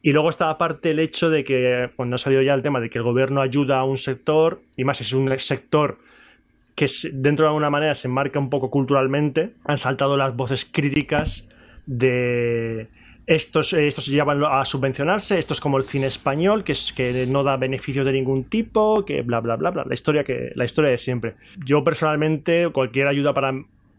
Y 0.00 0.12
luego 0.12 0.28
está 0.28 0.48
aparte 0.48 0.92
el 0.92 1.00
hecho 1.00 1.28
de 1.28 1.42
que, 1.42 1.90
cuando 1.96 2.14
ha 2.14 2.18
salido 2.18 2.42
ya 2.42 2.54
el 2.54 2.62
tema 2.62 2.78
de 2.78 2.88
que 2.88 2.98
el 2.98 3.04
gobierno 3.04 3.40
ayuda 3.40 3.80
a 3.80 3.84
un 3.84 3.98
sector, 3.98 4.60
y 4.76 4.84
más 4.84 5.00
es 5.00 5.12
un 5.12 5.36
sector 5.40 5.98
que 6.76 6.86
dentro 7.12 7.46
de 7.46 7.48
alguna 7.48 7.68
manera 7.68 7.96
se 7.96 8.06
enmarca 8.06 8.38
un 8.38 8.48
poco 8.48 8.70
culturalmente, 8.70 9.54
han 9.64 9.76
saltado 9.76 10.16
las 10.16 10.36
voces 10.36 10.64
críticas 10.64 11.48
de 11.86 12.86
estos, 13.30 13.72
estos 13.74 14.06
se 14.06 14.10
llevan 14.10 14.42
a 14.44 14.64
subvencionarse, 14.64 15.38
esto 15.38 15.54
es 15.54 15.60
como 15.60 15.78
el 15.78 15.84
cine 15.84 16.08
español, 16.08 16.64
que, 16.64 16.72
es, 16.72 16.92
que 16.92 17.26
no 17.28 17.44
da 17.44 17.56
beneficios 17.56 18.04
de 18.04 18.10
ningún 18.12 18.44
tipo, 18.44 19.04
que 19.04 19.22
bla 19.22 19.38
bla 19.38 19.54
bla 19.54 19.70
bla, 19.70 19.84
la 19.86 19.94
historia 19.94 20.24
que 20.24 20.50
la 20.56 20.64
historia 20.64 20.90
de 20.90 20.98
siempre. 20.98 21.36
Yo 21.64 21.84
personalmente 21.84 22.68
cualquier 22.72 23.06
ayuda 23.06 23.32
para 23.32 23.52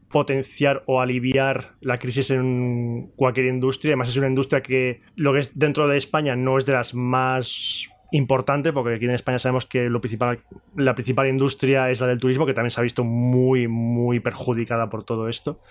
potenciar 0.09 0.83
o 0.85 0.99
aliviar 0.99 1.75
la 1.79 1.97
crisis 1.97 2.29
en 2.31 3.11
cualquier 3.15 3.45
industria. 3.45 3.91
Además, 3.91 4.09
es 4.09 4.17
una 4.17 4.27
industria 4.27 4.61
que 4.61 4.99
lo 5.15 5.31
que 5.31 5.39
es 5.39 5.57
dentro 5.57 5.87
de 5.87 5.95
España 5.95 6.35
no 6.35 6.57
es 6.57 6.65
de 6.65 6.73
las 6.73 6.93
más 6.93 7.87
importantes, 8.11 8.73
porque 8.73 8.95
aquí 8.95 9.05
en 9.05 9.11
España 9.11 9.39
sabemos 9.39 9.65
que 9.65 9.89
lo 9.89 10.01
principal, 10.01 10.39
la 10.75 10.93
principal 10.93 11.29
industria 11.29 11.89
es 11.89 12.01
la 12.01 12.07
del 12.07 12.19
turismo, 12.19 12.45
que 12.45 12.53
también 12.53 12.71
se 12.71 12.81
ha 12.81 12.83
visto 12.83 13.05
muy, 13.05 13.69
muy 13.69 14.19
perjudicada 14.19 14.89
por 14.89 15.05
todo 15.05 15.29
esto. 15.29 15.61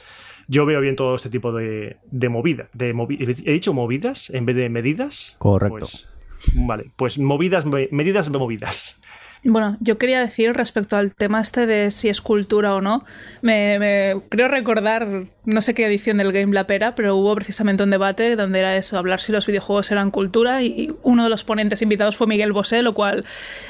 Yo 0.50 0.66
veo 0.66 0.80
bien 0.80 0.96
todo 0.96 1.14
este 1.14 1.30
tipo 1.30 1.52
de, 1.52 1.98
de 2.10 2.28
movida. 2.28 2.68
De 2.72 2.90
¿He 2.90 3.52
dicho 3.52 3.72
movidas 3.72 4.30
en 4.30 4.46
vez 4.46 4.56
de 4.56 4.68
medidas? 4.68 5.36
Correcto. 5.38 5.78
Pues, 5.78 6.08
vale, 6.54 6.90
pues 6.96 7.20
movidas, 7.20 7.64
medidas 7.66 8.30
movidas. 8.30 9.00
Bueno, 9.44 9.78
yo 9.80 9.96
quería 9.96 10.18
decir 10.18 10.52
respecto 10.52 10.96
al 10.96 11.14
tema 11.14 11.40
este 11.40 11.66
de 11.66 11.92
si 11.92 12.08
es 12.08 12.20
cultura 12.20 12.74
o 12.74 12.80
no, 12.80 13.04
me, 13.40 14.20
creo 14.28 14.48
recordar, 14.48 15.28
no 15.44 15.62
sé 15.62 15.72
qué 15.72 15.86
edición 15.86 16.16
del 16.18 16.32
Game 16.32 16.52
Lab 16.52 16.70
era, 16.70 16.94
pero 16.94 17.16
hubo 17.16 17.36
precisamente 17.36 17.82
un 17.82 17.90
debate 17.90 18.36
donde 18.36 18.58
era 18.58 18.76
eso, 18.76 18.98
hablar 18.98 19.20
si 19.22 19.32
los 19.32 19.46
videojuegos 19.46 19.90
eran 19.92 20.10
cultura 20.10 20.62
y 20.62 20.92
uno 21.04 21.24
de 21.24 21.30
los 21.30 21.44
ponentes 21.44 21.80
invitados 21.80 22.16
fue 22.16 22.26
Miguel 22.26 22.52
Bosé, 22.52 22.82
lo 22.82 22.92
cual 22.92 23.24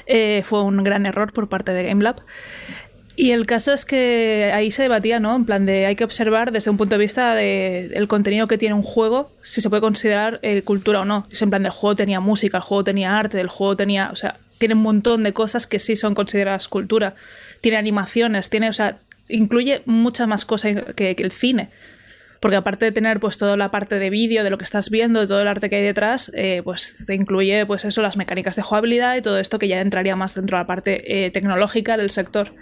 eh, 0.06 0.42
fue 0.44 0.64
un 0.64 0.82
gran 0.82 1.06
error 1.06 1.32
por 1.32 1.48
parte 1.48 1.72
de 1.72 1.84
Game 1.84 2.02
Lab. 2.02 2.16
Y 3.20 3.32
el 3.32 3.44
caso 3.44 3.74
es 3.74 3.84
que 3.84 4.50
ahí 4.54 4.70
se 4.70 4.80
debatía, 4.80 5.20
¿no? 5.20 5.36
En 5.36 5.44
plan 5.44 5.66
de 5.66 5.84
hay 5.84 5.94
que 5.94 6.04
observar 6.04 6.52
desde 6.52 6.70
un 6.70 6.78
punto 6.78 6.96
de 6.96 7.02
vista 7.02 7.34
del 7.34 8.08
contenido 8.08 8.48
que 8.48 8.56
tiene 8.56 8.74
un 8.74 8.82
juego, 8.82 9.30
si 9.42 9.60
se 9.60 9.68
puede 9.68 9.82
considerar 9.82 10.38
eh, 10.40 10.62
cultura 10.62 11.02
o 11.02 11.04
no. 11.04 11.26
Es 11.30 11.42
en 11.42 11.50
plan 11.50 11.62
del 11.62 11.70
juego 11.70 11.94
tenía 11.94 12.18
música, 12.20 12.56
el 12.56 12.62
juego 12.62 12.82
tenía 12.82 13.18
arte, 13.18 13.38
el 13.38 13.48
juego 13.48 13.76
tenía, 13.76 14.08
o 14.10 14.16
sea, 14.16 14.38
tiene 14.58 14.72
un 14.72 14.80
montón 14.80 15.22
de 15.22 15.34
cosas 15.34 15.66
que 15.66 15.78
sí 15.78 15.96
son 15.96 16.14
consideradas 16.14 16.68
cultura. 16.68 17.14
Tiene 17.60 17.76
animaciones, 17.76 18.48
tiene, 18.48 18.70
o 18.70 18.72
sea, 18.72 19.00
incluye 19.28 19.82
muchas 19.84 20.26
más 20.26 20.46
cosas 20.46 20.78
que, 20.96 21.10
el 21.10 21.30
cine. 21.30 21.68
Porque 22.40 22.56
aparte 22.56 22.86
de 22.86 22.92
tener 22.92 23.20
pues 23.20 23.36
toda 23.36 23.54
la 23.58 23.70
parte 23.70 23.98
de 23.98 24.08
vídeo, 24.08 24.44
de 24.44 24.48
lo 24.48 24.56
que 24.56 24.64
estás 24.64 24.88
viendo, 24.88 25.20
de 25.20 25.26
todo 25.26 25.42
el 25.42 25.48
arte 25.48 25.68
que 25.68 25.76
hay 25.76 25.82
detrás, 25.82 26.32
eh, 26.34 26.62
pues 26.64 27.04
te 27.06 27.14
incluye 27.16 27.66
pues 27.66 27.84
eso, 27.84 28.00
las 28.00 28.16
mecánicas 28.16 28.56
de 28.56 28.62
jugabilidad 28.62 29.14
y 29.16 29.20
todo 29.20 29.38
esto 29.38 29.58
que 29.58 29.68
ya 29.68 29.82
entraría 29.82 30.16
más 30.16 30.34
dentro 30.34 30.56
de 30.56 30.62
la 30.62 30.66
parte 30.66 31.26
eh, 31.26 31.30
tecnológica 31.30 31.98
del 31.98 32.10
sector. 32.10 32.54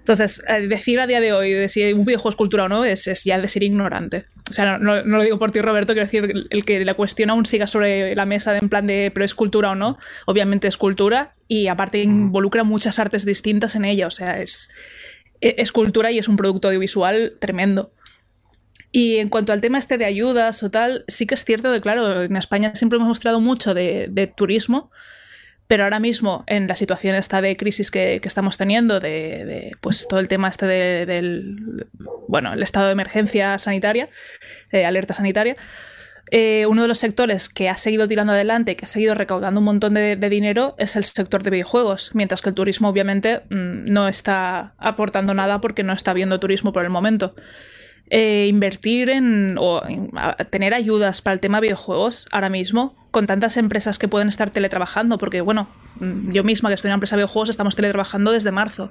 Entonces, 0.00 0.42
eh, 0.48 0.66
decir 0.66 0.98
a 0.98 1.06
día 1.06 1.20
de 1.20 1.32
hoy 1.32 1.52
de 1.52 1.68
si 1.68 1.92
un 1.92 2.04
videojuego 2.04 2.30
es 2.30 2.36
cultura 2.36 2.64
o 2.64 2.68
no 2.68 2.84
es, 2.84 3.04
ya 3.24 3.38
de 3.38 3.48
ser 3.48 3.62
ignorante. 3.62 4.26
O 4.48 4.52
sea, 4.52 4.78
no, 4.78 5.02
lo 5.02 5.22
digo 5.22 5.38
por 5.38 5.52
ti, 5.52 5.60
Roberto, 5.60 5.92
quiero 5.92 6.06
decir, 6.06 6.48
el 6.50 6.64
que 6.64 6.84
la 6.84 6.94
cuestión 6.94 7.30
aún 7.30 7.46
siga 7.46 7.66
sobre 7.66 8.16
la 8.16 8.26
mesa 8.26 8.52
de 8.52 8.58
en 8.58 8.68
plan 8.68 8.86
de 8.86 9.10
pero 9.12 9.24
es 9.24 9.34
cultura 9.34 9.70
o 9.70 9.74
no, 9.74 9.98
obviamente 10.26 10.66
es 10.66 10.76
cultura 10.76 11.34
y 11.46 11.68
aparte 11.68 12.02
involucra 12.02 12.64
muchas 12.64 12.98
artes 12.98 13.24
distintas 13.24 13.76
en 13.76 13.84
ella. 13.84 14.06
O 14.06 14.10
sea, 14.10 14.40
es, 14.40 14.70
e, 15.40 15.54
es 15.58 15.70
cultura 15.70 16.10
y 16.10 16.18
es 16.18 16.28
un 16.28 16.36
producto 16.36 16.68
audiovisual 16.68 17.36
tremendo. 17.38 17.92
Y 18.92 19.18
en 19.18 19.28
cuanto 19.28 19.52
al 19.52 19.60
tema 19.60 19.78
este 19.78 19.98
de 19.98 20.06
ayudas 20.06 20.62
o 20.62 20.70
tal, 20.70 21.04
sí 21.06 21.26
que 21.26 21.34
es 21.34 21.44
cierto 21.44 21.72
que, 21.72 21.80
claro, 21.80 22.24
en 22.24 22.36
España 22.36 22.74
siempre 22.74 22.96
hemos 22.96 23.06
mostrado 23.06 23.38
mucho 23.38 23.74
de, 23.74 24.08
de 24.10 24.26
turismo, 24.26 24.90
pero 25.70 25.84
ahora 25.84 26.00
mismo 26.00 26.42
en 26.48 26.66
la 26.66 26.74
situación 26.74 27.14
esta 27.14 27.40
de 27.40 27.56
crisis 27.56 27.92
que, 27.92 28.20
estamos 28.24 28.56
teniendo, 28.56 28.98
de, 28.98 29.76
pues 29.80 30.08
todo 30.08 30.18
el 30.18 30.26
tema 30.26 30.48
este 30.48 30.66
del 30.66 31.86
bueno, 32.26 32.52
el 32.54 32.64
estado 32.64 32.86
de 32.86 32.92
emergencia 32.92 33.56
sanitaria, 33.56 34.08
de 34.72 34.84
alerta 34.84 35.14
sanitaria, 35.14 35.56
eh, 36.32 36.66
uno 36.66 36.82
de 36.82 36.88
los 36.88 36.98
sectores 36.98 37.48
que 37.48 37.68
ha 37.68 37.76
seguido 37.76 38.08
tirando 38.08 38.32
adelante, 38.32 38.74
que 38.74 38.84
ha 38.84 38.88
seguido 38.88 39.14
recaudando 39.14 39.60
un 39.60 39.64
montón 39.64 39.94
de, 39.94 40.16
dinero, 40.28 40.74
es 40.76 40.96
el 40.96 41.04
sector 41.04 41.44
de 41.44 41.50
videojuegos, 41.50 42.10
mientras 42.14 42.42
que 42.42 42.48
el 42.48 42.56
turismo 42.56 42.88
obviamente 42.88 43.42
mm, 43.50 43.84
no 43.92 44.08
está 44.08 44.74
aportando 44.76 45.34
nada 45.34 45.60
porque 45.60 45.84
no 45.84 45.92
está 45.92 46.10
habiendo 46.10 46.40
turismo 46.40 46.72
por 46.72 46.82
el 46.82 46.90
momento. 46.90 47.36
Eh, 48.12 48.48
invertir 48.48 49.08
en 49.08 49.54
o 49.56 49.82
tener 50.50 50.74
ayudas 50.74 51.22
para 51.22 51.34
el 51.34 51.38
tema 51.38 51.60
videojuegos 51.60 52.26
ahora 52.32 52.50
mismo 52.50 52.96
con 53.12 53.28
tantas 53.28 53.56
empresas 53.56 54.00
que 54.00 54.08
pueden 54.08 54.26
estar 54.26 54.50
teletrabajando, 54.50 55.16
porque 55.16 55.40
bueno, 55.42 55.68
mm, 56.00 56.32
yo 56.32 56.42
misma 56.42 56.70
que 56.70 56.74
estoy 56.74 56.88
en 56.88 56.90
una 56.90 56.96
empresa 56.96 57.14
de 57.14 57.20
videojuegos 57.20 57.50
estamos 57.50 57.76
teletrabajando 57.76 58.32
desde 58.32 58.50
marzo. 58.50 58.90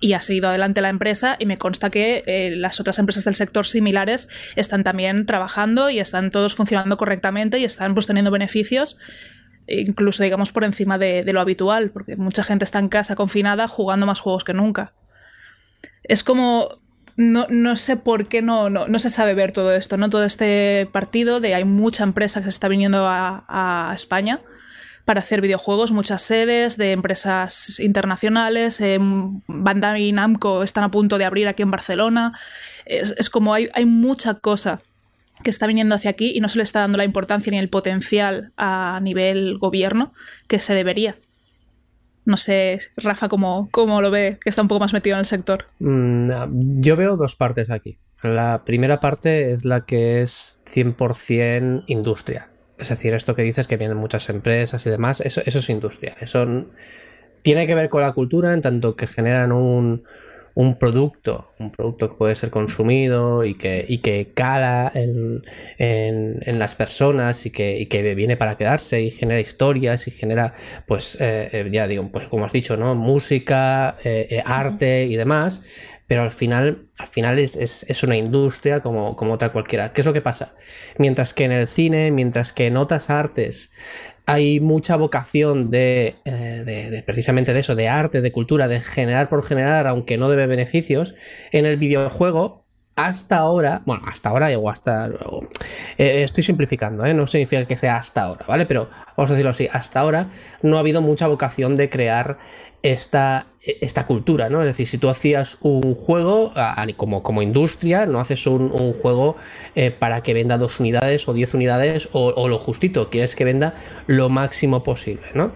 Y 0.00 0.14
ha 0.14 0.20
seguido 0.20 0.48
adelante 0.48 0.80
la 0.80 0.88
empresa 0.88 1.36
y 1.38 1.46
me 1.46 1.58
consta 1.58 1.90
que 1.90 2.24
eh, 2.26 2.50
las 2.56 2.80
otras 2.80 2.98
empresas 2.98 3.24
del 3.24 3.36
sector 3.36 3.68
similares 3.68 4.28
están 4.56 4.82
también 4.82 5.26
trabajando 5.26 5.88
y 5.88 6.00
están 6.00 6.32
todos 6.32 6.56
funcionando 6.56 6.96
correctamente 6.96 7.60
y 7.60 7.64
están 7.64 7.94
pues 7.94 8.06
teniendo 8.06 8.30
beneficios 8.30 8.98
incluso 9.68 10.22
digamos 10.22 10.52
por 10.52 10.62
encima 10.62 10.96
de, 10.96 11.24
de 11.24 11.32
lo 11.32 11.40
habitual 11.40 11.90
porque 11.90 12.14
mucha 12.14 12.44
gente 12.44 12.64
está 12.64 12.78
en 12.78 12.88
casa 12.88 13.16
confinada 13.16 13.66
jugando 13.66 14.06
más 14.06 14.20
juegos 14.20 14.44
que 14.44 14.54
nunca. 14.54 14.92
Es 16.04 16.22
como 16.22 16.85
no, 17.16 17.46
no, 17.48 17.76
sé 17.76 17.96
por 17.96 18.26
qué 18.26 18.42
no, 18.42 18.70
no, 18.70 18.88
no, 18.88 18.98
se 18.98 19.10
sabe 19.10 19.34
ver 19.34 19.52
todo 19.52 19.74
esto, 19.74 19.96
¿no? 19.96 20.10
Todo 20.10 20.24
este 20.24 20.88
partido 20.92 21.40
de 21.40 21.54
hay 21.54 21.64
mucha 21.64 22.04
empresa 22.04 22.40
que 22.40 22.44
se 22.44 22.50
está 22.50 22.68
viniendo 22.68 23.06
a, 23.06 23.44
a 23.48 23.94
España 23.94 24.40
para 25.06 25.20
hacer 25.20 25.40
videojuegos, 25.40 25.92
muchas 25.92 26.20
sedes 26.20 26.76
de 26.76 26.90
empresas 26.90 27.78
internacionales, 27.78 28.80
eh, 28.80 28.98
Bandai 29.00 30.10
Namco 30.10 30.64
están 30.64 30.82
a 30.82 30.90
punto 30.90 31.16
de 31.16 31.24
abrir 31.24 31.46
aquí 31.46 31.62
en 31.62 31.70
Barcelona, 31.70 32.36
es, 32.84 33.14
es 33.16 33.30
como 33.30 33.54
hay, 33.54 33.68
hay 33.72 33.86
mucha 33.86 34.34
cosa 34.34 34.80
que 35.44 35.50
está 35.50 35.68
viniendo 35.68 35.94
hacia 35.94 36.10
aquí 36.10 36.32
y 36.34 36.40
no 36.40 36.48
se 36.48 36.58
le 36.58 36.64
está 36.64 36.80
dando 36.80 36.98
la 36.98 37.04
importancia 37.04 37.52
ni 37.52 37.58
el 37.58 37.68
potencial 37.68 38.52
a 38.56 38.98
nivel 39.00 39.58
gobierno 39.58 40.12
que 40.48 40.58
se 40.58 40.74
debería. 40.74 41.14
No 42.26 42.36
sé, 42.36 42.78
Rafa, 42.96 43.28
¿cómo, 43.28 43.68
cómo 43.70 44.02
lo 44.02 44.10
ve? 44.10 44.38
Que 44.42 44.50
está 44.50 44.60
un 44.60 44.68
poco 44.68 44.80
más 44.80 44.92
metido 44.92 45.14
en 45.14 45.20
el 45.20 45.26
sector. 45.26 45.66
Mm, 45.78 46.30
yo 46.80 46.96
veo 46.96 47.16
dos 47.16 47.36
partes 47.36 47.70
aquí. 47.70 47.98
La 48.22 48.64
primera 48.64 49.00
parte 49.00 49.52
es 49.52 49.64
la 49.64 49.86
que 49.86 50.22
es 50.22 50.58
100% 50.66 51.84
industria. 51.86 52.50
Es 52.78 52.88
decir, 52.88 53.14
esto 53.14 53.34
que 53.34 53.42
dices 53.42 53.66
que 53.66 53.76
vienen 53.76 53.96
muchas 53.96 54.28
empresas 54.28 54.84
y 54.86 54.90
demás, 54.90 55.20
eso, 55.20 55.40
eso 55.46 55.58
es 55.60 55.70
industria. 55.70 56.16
Eso 56.20 56.66
tiene 57.42 57.66
que 57.66 57.74
ver 57.74 57.88
con 57.88 58.02
la 58.02 58.12
cultura 58.12 58.52
en 58.52 58.60
tanto 58.60 58.96
que 58.96 59.06
generan 59.06 59.52
un, 59.52 60.02
un 60.56 60.74
producto, 60.74 61.52
un 61.58 61.70
producto 61.70 62.08
que 62.08 62.14
puede 62.16 62.34
ser 62.34 62.50
consumido 62.50 63.44
y 63.44 63.54
que, 63.58 63.84
y 63.86 63.98
que 63.98 64.32
cala 64.32 64.90
en, 64.94 65.42
en, 65.76 66.38
en 66.46 66.58
las 66.58 66.74
personas 66.74 67.44
y 67.44 67.50
que, 67.50 67.78
y 67.78 67.86
que, 67.86 68.14
viene 68.14 68.38
para 68.38 68.56
quedarse 68.56 69.02
y 69.02 69.10
genera 69.10 69.38
historias 69.38 70.08
y 70.08 70.12
genera, 70.12 70.54
pues, 70.86 71.18
eh, 71.20 71.68
ya 71.70 71.86
digo, 71.86 72.10
pues 72.10 72.28
como 72.28 72.46
has 72.46 72.52
dicho, 72.52 72.78
¿no? 72.78 72.94
Música, 72.94 73.96
eh, 74.02 74.28
eh, 74.30 74.42
arte 74.46 75.04
y 75.04 75.16
demás. 75.16 75.60
Pero 76.06 76.22
al 76.22 76.30
final, 76.30 76.84
al 76.98 77.08
final 77.08 77.38
es, 77.38 77.56
es, 77.56 77.84
es, 77.88 78.02
una 78.04 78.16
industria 78.16 78.80
como, 78.80 79.16
como 79.16 79.34
otra 79.34 79.50
cualquiera. 79.50 79.92
¿Qué 79.92 80.02
es 80.02 80.06
lo 80.06 80.12
que 80.12 80.22
pasa? 80.22 80.54
Mientras 80.98 81.34
que 81.34 81.44
en 81.44 81.52
el 81.52 81.66
cine, 81.66 82.12
mientras 82.12 82.52
que 82.52 82.68
en 82.68 82.76
otras 82.76 83.10
artes 83.10 83.70
hay 84.26 84.60
mucha 84.60 84.96
vocación 84.96 85.70
de, 85.70 86.16
eh, 86.24 86.62
de, 86.64 86.90
de, 86.90 87.02
precisamente 87.02 87.54
de 87.54 87.60
eso, 87.60 87.76
de 87.76 87.88
arte, 87.88 88.20
de 88.20 88.32
cultura, 88.32 88.68
de 88.68 88.80
generar 88.80 89.28
por 89.28 89.44
generar, 89.44 89.86
aunque 89.86 90.18
no 90.18 90.28
debe 90.28 90.46
beneficios, 90.46 91.14
en 91.52 91.64
el 91.64 91.76
videojuego 91.76 92.66
hasta 92.96 93.36
ahora, 93.36 93.82
bueno, 93.84 94.02
hasta 94.06 94.30
ahora 94.30 94.48
o 94.58 94.70
hasta, 94.70 95.10
eh, 95.98 96.22
estoy 96.24 96.42
simplificando, 96.42 97.04
¿eh? 97.04 97.12
no 97.12 97.26
significa 97.26 97.66
que 97.66 97.76
sea 97.76 97.98
hasta 97.98 98.22
ahora, 98.22 98.46
¿vale? 98.48 98.64
Pero 98.64 98.88
vamos 99.16 99.30
a 99.30 99.34
decirlo 99.34 99.50
así, 99.50 99.68
hasta 99.70 100.00
ahora 100.00 100.30
no 100.62 100.78
ha 100.78 100.80
habido 100.80 101.02
mucha 101.02 101.28
vocación 101.28 101.76
de 101.76 101.90
crear 101.90 102.38
esta, 102.92 103.46
esta 103.60 104.06
cultura, 104.06 104.48
¿no? 104.48 104.60
Es 104.60 104.66
decir, 104.66 104.86
si 104.88 104.98
tú 104.98 105.08
hacías 105.08 105.58
un 105.60 105.94
juego 105.94 106.52
como, 106.96 107.22
como 107.22 107.42
industria, 107.42 108.06
no 108.06 108.20
haces 108.20 108.46
un, 108.46 108.92
juego 108.92 109.36
eh, 109.74 109.90
para 109.90 110.22
que 110.22 110.34
venda 110.34 110.58
dos 110.58 110.78
unidades 110.80 111.28
o 111.28 111.34
diez 111.34 111.54
unidades 111.54 112.08
o, 112.12 112.28
o, 112.28 112.48
lo 112.48 112.58
justito, 112.58 113.10
quieres 113.10 113.34
que 113.34 113.44
venda 113.44 113.74
lo 114.06 114.28
máximo 114.28 114.82
posible, 114.82 115.26
¿no? 115.34 115.52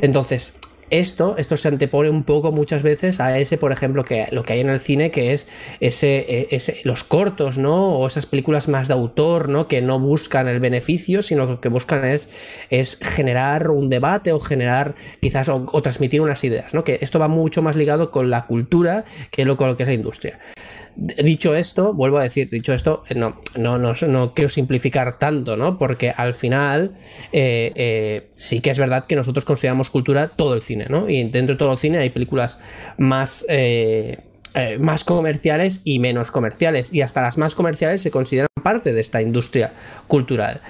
Entonces, 0.00 0.54
esto, 0.92 1.36
esto 1.38 1.56
se 1.56 1.68
antepone 1.68 2.10
un 2.10 2.22
poco 2.22 2.52
muchas 2.52 2.82
veces 2.82 3.18
a 3.18 3.38
ese, 3.38 3.56
por 3.56 3.72
ejemplo, 3.72 4.04
que 4.04 4.28
lo 4.30 4.42
que 4.42 4.52
hay 4.52 4.60
en 4.60 4.68
el 4.68 4.78
cine, 4.78 5.10
que 5.10 5.32
es 5.32 5.46
ese, 5.80 6.54
ese, 6.54 6.80
los 6.84 7.02
cortos, 7.02 7.56
¿no? 7.56 7.96
O 7.96 8.06
esas 8.06 8.26
películas 8.26 8.68
más 8.68 8.88
de 8.88 8.94
autor, 8.94 9.48
¿no? 9.48 9.68
Que 9.68 9.80
no 9.80 9.98
buscan 9.98 10.48
el 10.48 10.60
beneficio, 10.60 11.22
sino 11.22 11.46
que 11.46 11.52
lo 11.52 11.60
que 11.62 11.68
buscan 11.70 12.04
es, 12.04 12.28
es 12.68 12.98
generar 12.98 13.70
un 13.70 13.88
debate 13.88 14.32
o 14.32 14.40
generar 14.40 14.94
quizás 15.20 15.48
o, 15.48 15.66
o, 15.72 15.82
transmitir 15.82 16.20
unas 16.20 16.44
ideas, 16.44 16.74
¿no? 16.74 16.84
Que 16.84 16.98
esto 17.00 17.18
va 17.18 17.28
mucho 17.28 17.62
más 17.62 17.74
ligado 17.74 18.10
con 18.10 18.28
la 18.28 18.46
cultura 18.46 19.04
que 19.30 19.46
lo, 19.46 19.56
con 19.56 19.68
lo 19.68 19.76
que 19.76 19.84
es 19.84 19.88
la 19.88 19.94
industria. 19.94 20.38
Dicho 20.94 21.54
esto, 21.54 21.94
vuelvo 21.94 22.18
a 22.18 22.22
decir, 22.22 22.50
dicho 22.50 22.74
esto, 22.74 23.02
no, 23.16 23.34
no, 23.56 23.78
no, 23.78 23.94
no 24.08 24.34
quiero 24.34 24.48
simplificar 24.50 25.18
tanto, 25.18 25.56
¿no? 25.56 25.78
Porque 25.78 26.10
al 26.10 26.34
final 26.34 26.92
eh, 27.32 27.72
eh, 27.74 28.28
sí 28.34 28.60
que 28.60 28.70
es 28.70 28.78
verdad 28.78 29.06
que 29.06 29.16
nosotros 29.16 29.44
consideramos 29.44 29.88
cultura 29.88 30.28
todo 30.28 30.54
el 30.54 30.60
cine, 30.60 30.86
¿no? 30.90 31.08
Y 31.08 31.24
dentro 31.24 31.54
de 31.54 31.58
todo 31.58 31.72
el 31.72 31.78
cine 31.78 31.98
hay 31.98 32.10
películas 32.10 32.58
más... 32.98 33.44
Eh, 33.48 34.18
eh, 34.54 34.76
más 34.78 35.02
comerciales 35.02 35.80
y 35.82 35.98
menos 35.98 36.30
comerciales. 36.30 36.92
Y 36.92 37.00
hasta 37.00 37.22
las 37.22 37.38
más 37.38 37.54
comerciales 37.54 38.02
se 38.02 38.10
consideran 38.10 38.48
parte 38.62 38.92
de 38.92 39.00
esta 39.00 39.22
industria 39.22 39.72
cultural. 40.08 40.60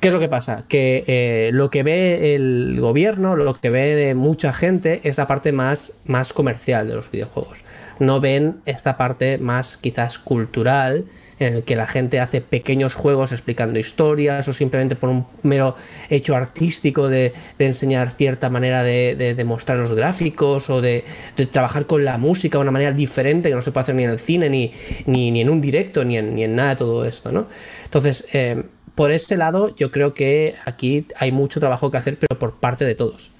¿Qué 0.00 0.08
es 0.08 0.14
lo 0.14 0.20
que 0.20 0.30
pasa? 0.30 0.64
Que 0.68 1.04
eh, 1.06 1.50
lo 1.52 1.68
que 1.68 1.82
ve 1.82 2.34
el 2.34 2.78
gobierno, 2.80 3.36
lo 3.36 3.52
que 3.52 3.68
ve 3.68 4.14
mucha 4.14 4.54
gente 4.54 5.02
es 5.04 5.18
la 5.18 5.26
parte 5.26 5.52
más, 5.52 5.92
más 6.06 6.32
comercial 6.32 6.88
de 6.88 6.94
los 6.94 7.10
videojuegos 7.10 7.58
no 8.00 8.20
ven 8.20 8.60
esta 8.66 8.96
parte 8.96 9.38
más 9.38 9.76
quizás 9.76 10.18
cultural 10.18 11.04
en 11.38 11.54
el 11.54 11.62
que 11.64 11.76
la 11.76 11.86
gente 11.86 12.18
hace 12.20 12.40
pequeños 12.40 12.94
juegos 12.94 13.32
explicando 13.32 13.78
historias 13.78 14.48
o 14.48 14.52
simplemente 14.52 14.96
por 14.96 15.08
un 15.10 15.26
mero 15.42 15.76
hecho 16.08 16.34
artístico 16.34 17.08
de, 17.08 17.32
enseñar 17.58 18.10
cierta 18.10 18.50
manera 18.50 18.82
de, 18.82 19.42
mostrar 19.46 19.78
los 19.78 19.92
gráficos 19.92 20.68
o 20.68 20.80
de, 20.80 21.04
trabajar 21.50 21.86
con 21.86 22.04
la 22.04 22.18
música 22.18 22.58
de 22.58 22.62
una 22.62 22.70
manera 22.70 22.92
diferente 22.92 23.48
que 23.48 23.54
no 23.54 23.62
se 23.62 23.70
puede 23.70 23.84
hacer 23.84 23.94
ni 23.94 24.04
en 24.04 24.10
el 24.10 24.20
cine 24.20 24.50
ni, 24.50 24.72
ni, 25.06 25.30
ni 25.30 25.40
en 25.42 25.50
un 25.50 25.60
directo 25.60 26.04
ni 26.04 26.18
en, 26.18 26.34
ni 26.34 26.44
en, 26.44 26.56
nada 26.56 26.70
de 26.70 26.76
todo 26.76 27.04
esto, 27.04 27.32
¿no? 27.32 27.48
Entonces, 27.84 28.26
eh, 28.32 28.62
por 28.94 29.12
ese 29.12 29.36
lado 29.36 29.74
yo 29.76 29.90
creo 29.90 30.14
que 30.14 30.54
aquí 30.64 31.06
hay 31.16 31.32
mucho 31.32 31.60
trabajo 31.60 31.90
que 31.90 31.96
hacer 31.96 32.18
pero 32.18 32.38
por 32.38 32.56
parte 32.56 32.84
de 32.84 32.94
todos. 32.94 33.30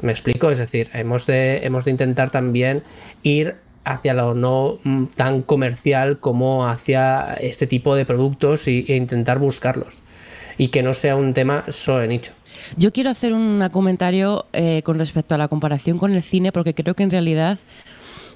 ¿Me 0.00 0.12
explico? 0.12 0.50
Es 0.50 0.58
decir, 0.58 0.90
hemos 0.92 1.26
de, 1.26 1.64
hemos 1.64 1.84
de 1.84 1.90
intentar 1.90 2.30
también 2.30 2.82
ir 3.22 3.56
hacia 3.86 4.14
lo 4.14 4.34
no 4.34 4.78
tan 5.14 5.42
comercial 5.42 6.18
como 6.18 6.66
hacia 6.66 7.34
este 7.34 7.66
tipo 7.66 7.94
de 7.94 8.04
productos 8.04 8.66
e 8.66 8.96
intentar 8.96 9.38
buscarlos 9.38 10.02
y 10.58 10.68
que 10.68 10.82
no 10.82 10.92
sea 10.92 11.16
un 11.16 11.32
tema 11.34 11.64
solo 11.70 12.00
de 12.00 12.08
nicho. 12.08 12.32
Yo 12.76 12.92
quiero 12.92 13.10
hacer 13.10 13.32
un 13.32 13.68
comentario 13.70 14.46
eh, 14.52 14.82
con 14.82 14.98
respecto 14.98 15.34
a 15.34 15.38
la 15.38 15.48
comparación 15.48 15.98
con 15.98 16.12
el 16.12 16.22
cine 16.22 16.52
porque 16.52 16.74
creo 16.74 16.94
que 16.94 17.04
en 17.04 17.10
realidad 17.10 17.58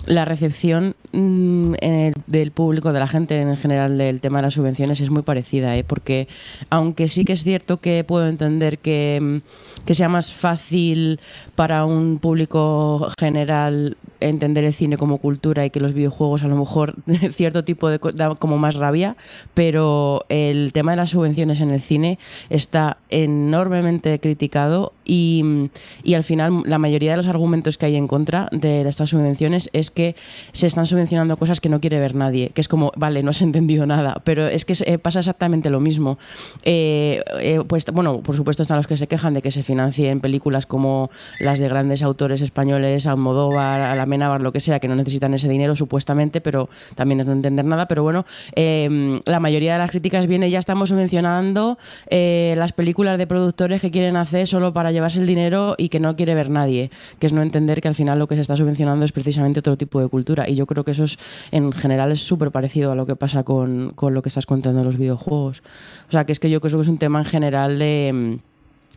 la 0.07 0.25
recepción 0.25 0.95
mmm, 1.13 1.75
el, 1.81 2.15
del 2.27 2.53
público, 2.53 2.93
de 2.93 3.01
la 3.01 3.09
gente 3.09 3.41
en 3.41 3.57
general 3.57 3.99
del 3.99 4.21
tema 4.21 4.39
de 4.39 4.45
las 4.45 4.55
subvenciones 4.55 5.01
es 5.01 5.11
muy 5.11 5.23
parecida, 5.23 5.77
¿eh? 5.77 5.85
porque 5.85 6.29
aunque 6.71 7.09
sí 7.09 7.25
que 7.25 7.33
es 7.33 7.43
cierto 7.43 7.79
que 7.79 8.05
puedo 8.05 8.29
entender 8.29 8.79
que, 8.79 9.41
que 9.85 9.95
sea 9.95 10.09
más 10.09 10.33
fácil 10.33 11.21
para 11.55 11.85
un 11.85 12.19
público 12.19 13.11
general 13.19 13.97
entender 14.21 14.65
el 14.65 14.75
cine 14.75 14.99
como 14.99 15.19
cultura 15.19 15.65
y 15.65 15.71
que 15.71 15.81
los 15.81 15.95
videojuegos 15.95 16.43
a 16.43 16.49
lo 16.49 16.57
mejor 16.57 16.97
cierto 17.33 17.65
tipo 17.65 17.89
de 17.89 17.99
da 18.15 18.35
como 18.35 18.59
más 18.59 18.75
rabia, 18.75 19.17
pero 19.55 20.25
el 20.29 20.73
tema 20.73 20.93
de 20.93 20.99
las 20.99 21.11
subvenciones 21.11 21.61
en 21.61 21.71
el 21.71 21.81
cine 21.81 22.19
está 22.51 22.99
enormemente 23.09 24.19
criticado 24.21 24.93
y, 25.05 25.71
y 26.03 26.15
al 26.15 26.25
final 26.25 26.63
la 26.67 26.79
mayoría 26.79 27.13
de 27.13 27.17
los 27.17 27.27
argumentos 27.27 27.79
que 27.79 27.87
hay 27.87 27.97
en 27.97 28.09
contra 28.09 28.49
de 28.53 28.89
estas 28.89 29.11
subvenciones 29.11 29.71
es 29.73 29.91
que 29.91 30.17
se 30.53 30.67
están 30.67 30.87
subvencionando 30.87 31.37
cosas 31.37 31.61
que 31.61 31.69
no 31.69 31.81
quiere 31.81 31.99
ver 31.99 32.15
nadie, 32.15 32.51
que 32.51 32.61
es 32.61 32.69
como, 32.69 32.93
vale, 32.97 33.23
no 33.23 33.31
has 33.31 33.43
entendido 33.43 33.87
nada, 33.87 34.21
pero 34.25 34.47
es 34.47 34.65
que 34.65 34.75
eh, 34.85 34.99
pasa 34.99 35.21
exactamente 35.21 35.71
lo 35.71 35.81
mismo. 35.81 36.19
Eh, 36.63 37.23
eh, 37.41 37.61
pues 37.67 37.85
bueno, 37.93 38.21
por 38.21 38.37
supuesto 38.37 38.63
están 38.63 38.77
los 38.77 38.87
que 38.87 38.97
se 38.97 39.07
quejan 39.07 39.35
de 39.35 39.43
que 39.43 39.53
se 39.53 39.63
financien 39.71 40.21
películas 40.21 40.67
como 40.67 41.11
las 41.39 41.61
de 41.61 41.69
grandes 41.69 42.03
autores 42.03 42.41
españoles, 42.41 43.07
Almodóvar, 43.07 43.81
Alamenábar, 43.81 44.41
lo 44.41 44.51
que 44.51 44.59
sea, 44.59 44.81
que 44.81 44.89
no 44.89 44.97
necesitan 44.97 45.33
ese 45.33 45.49
dinero 45.49 45.77
supuestamente, 45.77 46.41
pero 46.41 46.69
también 46.97 47.21
es 47.21 47.27
no 47.27 47.33
entender 47.33 47.65
nada, 47.65 47.87
pero 47.87 48.03
bueno, 48.03 48.27
eh, 48.57 49.21
la 49.25 49.39
mayoría 49.39 49.75
de 49.75 49.79
las 49.79 49.91
críticas 49.91 50.27
viene, 50.27 50.51
ya 50.51 50.59
estamos 50.59 50.89
subvencionando 50.89 51.79
eh, 52.09 52.55
las 52.57 52.73
películas 52.73 53.17
de 53.17 53.29
productores 53.29 53.81
que 53.81 53.93
quieren 53.93 54.17
hacer 54.17 54.49
solo 54.49 54.73
para 54.73 54.91
llevarse 54.91 55.21
el 55.21 55.27
dinero 55.29 55.77
y 55.79 55.89
que 55.89 56.01
no 56.01 56.17
quiere 56.17 56.35
ver 56.35 56.51
nadie, 56.51 56.91
que 57.21 57.29
es 57.29 57.33
no 57.33 57.43
entender 57.43 57.81
que 57.81 57.87
al 57.87 57.95
final 57.95 58.19
lo 58.19 58.27
que 58.27 58.35
se 58.35 58.41
está 58.41 58.57
subvencionando 58.57 59.05
es 59.05 59.13
precisamente 59.13 59.61
otro 59.61 59.77
tipo 59.77 60.01
de 60.01 60.09
cultura 60.09 60.49
y 60.49 60.57
yo 60.57 60.67
creo 60.67 60.83
que 60.83 60.91
eso 60.91 61.05
es 61.05 61.17
en 61.53 61.71
general 61.71 62.11
es 62.11 62.23
súper 62.23 62.51
parecido 62.51 62.91
a 62.91 62.97
lo 62.97 63.07
que 63.07 63.15
pasa 63.15 63.45
con, 63.45 63.93
con, 63.95 64.15
lo 64.15 64.23
que 64.23 64.31
estás 64.31 64.47
contando 64.47 64.81
en 64.81 64.87
los 64.87 64.99
videojuegos. 64.99 65.63
O 66.09 66.11
sea, 66.11 66.25
que 66.25 66.33
es 66.33 66.41
que 66.41 66.51
yo 66.51 66.61
creo 66.61 66.79
que 66.79 66.83
es 66.83 66.89
un 66.89 66.99
tema 66.99 67.21
en 67.21 67.25
general 67.25 67.79
de 67.79 68.41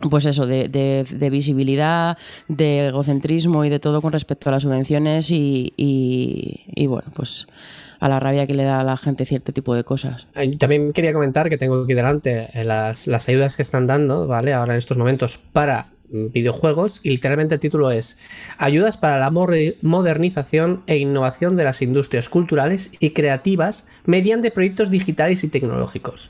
pues 0.09 0.25
eso, 0.25 0.45
de, 0.45 0.67
de, 0.67 1.29
visibilidad, 1.29 2.17
de 2.47 2.87
egocentrismo 2.87 3.63
y 3.65 3.69
de 3.69 3.79
todo 3.79 4.01
con 4.01 4.11
respecto 4.11 4.49
a 4.49 4.51
las 4.51 4.63
subvenciones 4.63 5.31
y, 5.31 5.73
y, 5.77 6.61
y, 6.75 6.87
bueno, 6.87 7.11
pues 7.15 7.47
a 7.99 8.09
la 8.09 8.19
rabia 8.19 8.45
que 8.45 8.53
le 8.53 8.63
da 8.63 8.81
a 8.81 8.83
la 8.83 8.97
gente 8.97 9.25
cierto 9.25 9.53
tipo 9.53 9.73
de 9.75 9.83
cosas. 9.83 10.27
También 10.59 10.91
quería 10.91 11.13
comentar 11.13 11.49
que 11.49 11.57
tengo 11.57 11.83
aquí 11.83 11.93
delante 11.93 12.47
las, 12.65 13.07
las 13.07 13.29
ayudas 13.29 13.55
que 13.55 13.63
están 13.63 13.87
dando, 13.87 14.27
¿vale? 14.27 14.53
Ahora 14.53 14.73
en 14.73 14.79
estos 14.79 14.97
momentos 14.97 15.37
para 15.37 15.87
videojuegos 16.09 16.99
y 17.01 17.09
literalmente 17.09 17.55
el 17.55 17.59
título 17.59 17.91
es 17.91 18.17
Ayudas 18.57 18.97
para 18.97 19.19
la 19.19 19.31
modernización 19.31 20.83
e 20.85 20.97
innovación 20.97 21.55
de 21.55 21.63
las 21.63 21.81
industrias 21.81 22.29
culturales 22.29 22.91
y 22.99 23.11
creativas 23.11 23.85
mediante 24.05 24.51
proyectos 24.51 24.91
digitales 24.91 25.43
y 25.43 25.47
tecnológicos 25.47 26.29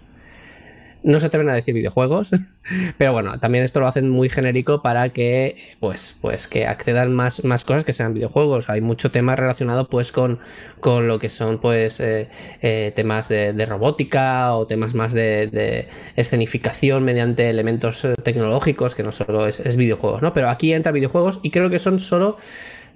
no 1.04 1.20
se 1.20 1.28
atreven 1.28 1.50
a 1.50 1.54
decir 1.54 1.74
videojuegos, 1.74 2.32
pero 2.98 3.14
bueno, 3.14 3.40
también 3.40 3.64
esto 3.64 3.80
lo 3.80 3.88
hacen 3.88 4.10
muy 4.10 4.30
genérico 4.30 4.82
para 4.82 5.10
que 5.10 5.56
pues, 5.80 6.16
pues 6.22 6.48
que 6.48 6.66
accedan 6.66 7.14
más, 7.14 7.44
más 7.44 7.64
cosas 7.64 7.86
que 7.86 7.94
sean 7.94 8.14
videojuegos. 8.14 8.70
Hay 8.70 8.82
mucho 8.82 9.12
tema 9.12 9.36
relacionado 9.36 9.90
pues 9.90 10.12
con, 10.12 10.40
con 10.80 11.08
lo 11.08 11.20
que 11.20 11.30
son 11.30 11.60
pues 11.60 12.00
eh, 12.00 12.30
eh, 12.62 12.94
temas 12.96 13.30
de, 13.30 13.66
robótica 13.66 14.56
o 14.56 14.68
temas 14.68 14.94
más 14.94 15.14
de, 15.14 15.88
escenificación 16.16 17.04
mediante 17.04 17.50
elementos 17.50 18.04
eh, 18.06 18.16
tecnológicos, 18.24 18.96
que 18.96 19.04
no 19.04 19.12
solo 19.12 19.48
es, 19.48 19.60
es 19.60 19.76
videojuegos, 19.76 20.22
¿no? 20.22 20.34
Pero 20.34 20.50
aquí 20.50 20.74
entra 20.74 20.92
videojuegos 20.92 21.40
y 21.44 21.52
creo 21.52 21.70
que 21.70 21.80
son 21.80 22.00
solo 22.00 22.38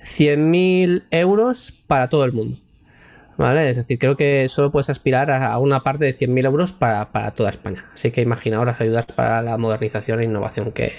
100.000 0.01 1.03
euros 1.11 1.73
para 1.87 2.09
todo 2.09 2.25
el 2.25 2.33
mundo. 2.33 2.57
¿Vale? 3.37 3.69
Es 3.69 3.77
decir, 3.77 3.99
creo 3.99 4.17
que 4.17 4.49
solo 4.49 4.71
puedes 4.71 4.89
aspirar 4.89 5.31
a 5.31 5.57
una 5.59 5.81
parte 5.81 6.05
de 6.05 6.15
100.000 6.15 6.45
euros 6.45 6.73
para, 6.73 7.05
toda 7.31 7.49
España. 7.49 7.85
Así 7.93 8.11
que 8.11 8.21
imaginaos 8.21 8.65
las 8.65 8.81
ayudas 8.81 9.05
para 9.05 9.41
la 9.41 9.57
modernización 9.57 10.19
e 10.19 10.25
innovación 10.25 10.71
que, 10.71 10.91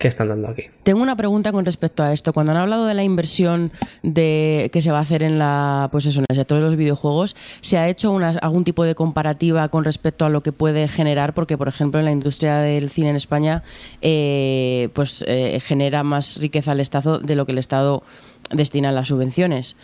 están 0.00 0.28
dando 0.28 0.48
aquí. 0.48 0.64
Tengo 0.82 1.00
una 1.00 1.16
pregunta 1.16 1.50
con 1.50 1.64
respecto 1.64 2.02
a 2.02 2.12
esto. 2.12 2.34
Cuando 2.34 2.52
han 2.52 2.58
hablado 2.58 2.84
de 2.84 2.92
la 2.92 3.02
inversión 3.02 3.72
de 4.02 4.68
que 4.70 4.82
se 4.82 4.90
va 4.90 4.98
a 4.98 5.00
hacer 5.00 5.22
en 5.22 5.38
la, 5.38 5.88
pues 5.92 6.04
eso, 6.04 6.20
en 6.20 6.26
el 6.28 6.36
sector 6.36 6.58
de 6.58 6.64
los 6.66 6.76
videojuegos, 6.76 7.34
¿se 7.62 7.78
ha 7.78 7.88
hecho 7.88 8.14
algún 8.18 8.64
tipo 8.64 8.84
de 8.84 8.94
comparativa 8.94 9.66
con 9.70 9.82
respecto 9.82 10.26
a 10.26 10.28
lo 10.28 10.42
que 10.42 10.52
puede 10.52 10.88
generar? 10.88 11.32
Porque, 11.32 11.56
por 11.56 11.68
ejemplo, 11.68 12.00
en 12.00 12.04
la 12.04 12.12
industria 12.12 12.58
del 12.58 12.90
cine 12.90 13.08
en 13.08 13.16
España, 13.16 13.62
eh, 14.02 14.90
pues 14.92 15.24
eh, 15.26 15.58
genera 15.60 16.02
más 16.02 16.36
riqueza 16.36 16.72
al 16.72 16.80
Estado 16.80 17.18
de 17.18 17.34
lo 17.34 17.46
que 17.46 17.52
el 17.52 17.58
Estado 17.58 18.02
destina 18.50 18.92
las 18.92 19.08
subvenciones. 19.08 19.76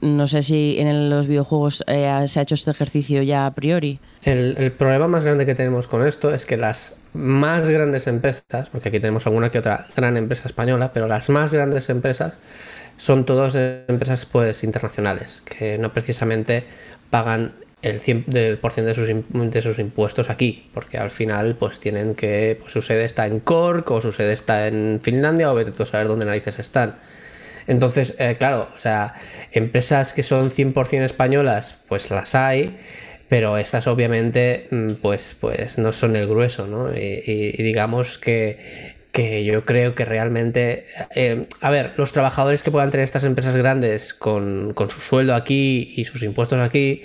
no 0.00 0.28
sé 0.28 0.42
si 0.42 0.76
en 0.78 1.10
los 1.10 1.26
videojuegos 1.26 1.84
eh, 1.86 2.24
se 2.26 2.38
ha 2.38 2.42
hecho 2.42 2.54
este 2.54 2.70
ejercicio 2.70 3.22
ya 3.22 3.46
a 3.46 3.54
priori. 3.54 4.00
El, 4.24 4.72
problema 4.72 5.06
más 5.06 5.24
grande 5.24 5.46
que 5.46 5.54
tenemos 5.54 5.86
con 5.86 6.06
esto 6.06 6.34
es 6.34 6.46
que 6.46 6.56
las 6.56 6.98
más 7.12 7.68
grandes 7.68 8.06
empresas, 8.06 8.68
porque 8.70 8.88
aquí 8.88 9.00
tenemos 9.00 9.26
alguna 9.26 9.50
que 9.50 9.58
otra 9.58 9.86
gran 9.96 10.16
empresa 10.16 10.48
española, 10.48 10.92
pero 10.92 11.06
las 11.06 11.28
más 11.28 11.52
grandes 11.52 11.88
empresas 11.88 12.34
son 12.96 13.24
todas 13.24 13.54
empresas 13.54 14.26
pues 14.26 14.64
internacionales, 14.64 15.42
que 15.44 15.78
no 15.78 15.92
precisamente 15.92 16.64
pagan 17.10 17.52
el 17.82 18.00
100% 18.00 18.84
de 18.84 18.94
sus, 18.94 19.08
de 19.52 19.62
sus 19.62 19.78
impuestos 19.78 20.30
aquí, 20.30 20.64
porque 20.72 20.98
al 20.98 21.10
final 21.10 21.56
pues 21.56 21.78
tienen 21.78 22.14
que, 22.14 22.58
pues 22.60 22.72
su 22.72 22.82
sede 22.82 23.04
está 23.04 23.26
en 23.26 23.40
Cork 23.40 23.90
o 23.90 24.00
su 24.00 24.12
sede 24.12 24.32
está 24.32 24.66
en 24.66 25.00
Finlandia 25.02 25.52
o 25.52 25.54
vete 25.54 25.72
tú 25.72 25.82
a 25.82 25.86
saber 25.86 26.08
dónde 26.08 26.24
narices 26.24 26.58
están. 26.58 26.96
Entonces, 27.66 28.14
eh, 28.18 28.36
claro, 28.38 28.68
o 28.74 28.78
sea, 28.78 29.14
empresas 29.52 30.12
que 30.12 30.22
son 30.22 30.50
100% 30.50 31.04
españolas, 31.04 31.80
pues 31.88 32.10
las 32.10 32.34
hay, 32.34 32.78
pero 33.28 33.58
estas 33.58 33.86
obviamente 33.86 34.66
mm, 34.70 34.94
pues, 35.02 35.36
pues 35.40 35.78
no 35.78 35.92
son 35.92 36.16
el 36.16 36.26
grueso, 36.26 36.66
¿no? 36.66 36.94
Y, 36.94 37.52
digamos 37.58 38.18
que, 38.18 38.94
yo 39.46 39.64
creo 39.64 39.94
que 39.94 40.04
realmente, 40.04 40.84
eh, 41.14 41.46
a 41.62 41.70
ver, 41.70 41.94
los 41.96 42.12
trabajadores 42.12 42.62
que 42.62 42.70
puedan 42.70 42.90
tener 42.90 43.04
estas 43.04 43.24
empresas 43.24 43.56
grandes 43.56 44.12
con, 44.12 44.74
con 44.74 44.90
su 44.90 45.00
sueldo 45.00 45.34
aquí 45.34 45.94
y 45.96 46.04
sus 46.04 46.22
impuestos 46.22 46.60
aquí, 46.60 47.02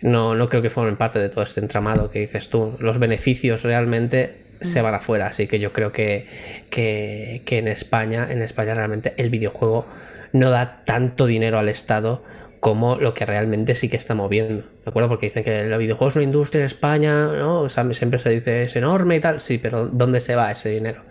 no, 0.00 0.34
no 0.34 0.48
creo 0.48 0.62
que 0.62 0.68
formen 0.68 0.96
parte 0.96 1.20
de 1.20 1.28
todo 1.28 1.44
este 1.44 1.60
entramado 1.60 2.10
que 2.10 2.18
dices 2.18 2.50
tú. 2.50 2.76
Los 2.80 2.98
beneficios 2.98 3.62
realmente 3.62 4.43
se 4.60 4.82
van 4.82 4.94
afuera. 4.94 5.28
Así 5.28 5.46
que 5.46 5.58
yo 5.58 5.72
creo 5.72 5.92
que, 5.92 6.28
que, 6.70 7.42
en 7.46 7.68
España, 7.68 8.26
en 8.30 8.42
España 8.42 8.74
realmente 8.74 9.14
el 9.16 9.30
videojuego 9.30 9.86
no 10.32 10.50
da 10.50 10.82
tanto 10.84 11.26
dinero 11.26 11.58
al 11.58 11.68
Estado 11.68 12.22
como 12.60 12.96
lo 12.96 13.12
que 13.14 13.26
realmente 13.26 13.74
sí 13.74 13.88
que 13.88 13.96
está 13.96 14.14
moviendo. 14.14 14.62
¿De 14.84 14.90
acuerdo? 14.90 15.08
Porque 15.08 15.26
dicen 15.26 15.44
que 15.44 15.60
el 15.60 15.78
videojuego 15.78 16.08
es 16.08 16.16
una 16.16 16.24
industria 16.24 16.60
en 16.60 16.66
España, 16.66 17.26
¿no? 17.26 17.60
O 17.60 17.68
sea, 17.68 17.84
siempre 17.94 18.18
se 18.20 18.30
dice 18.30 18.62
es 18.62 18.74
enorme 18.74 19.16
y 19.16 19.20
tal. 19.20 19.40
Sí, 19.40 19.58
pero 19.58 19.86
¿dónde 19.86 20.20
se 20.20 20.34
va 20.34 20.50
ese 20.50 20.70
dinero? 20.70 21.04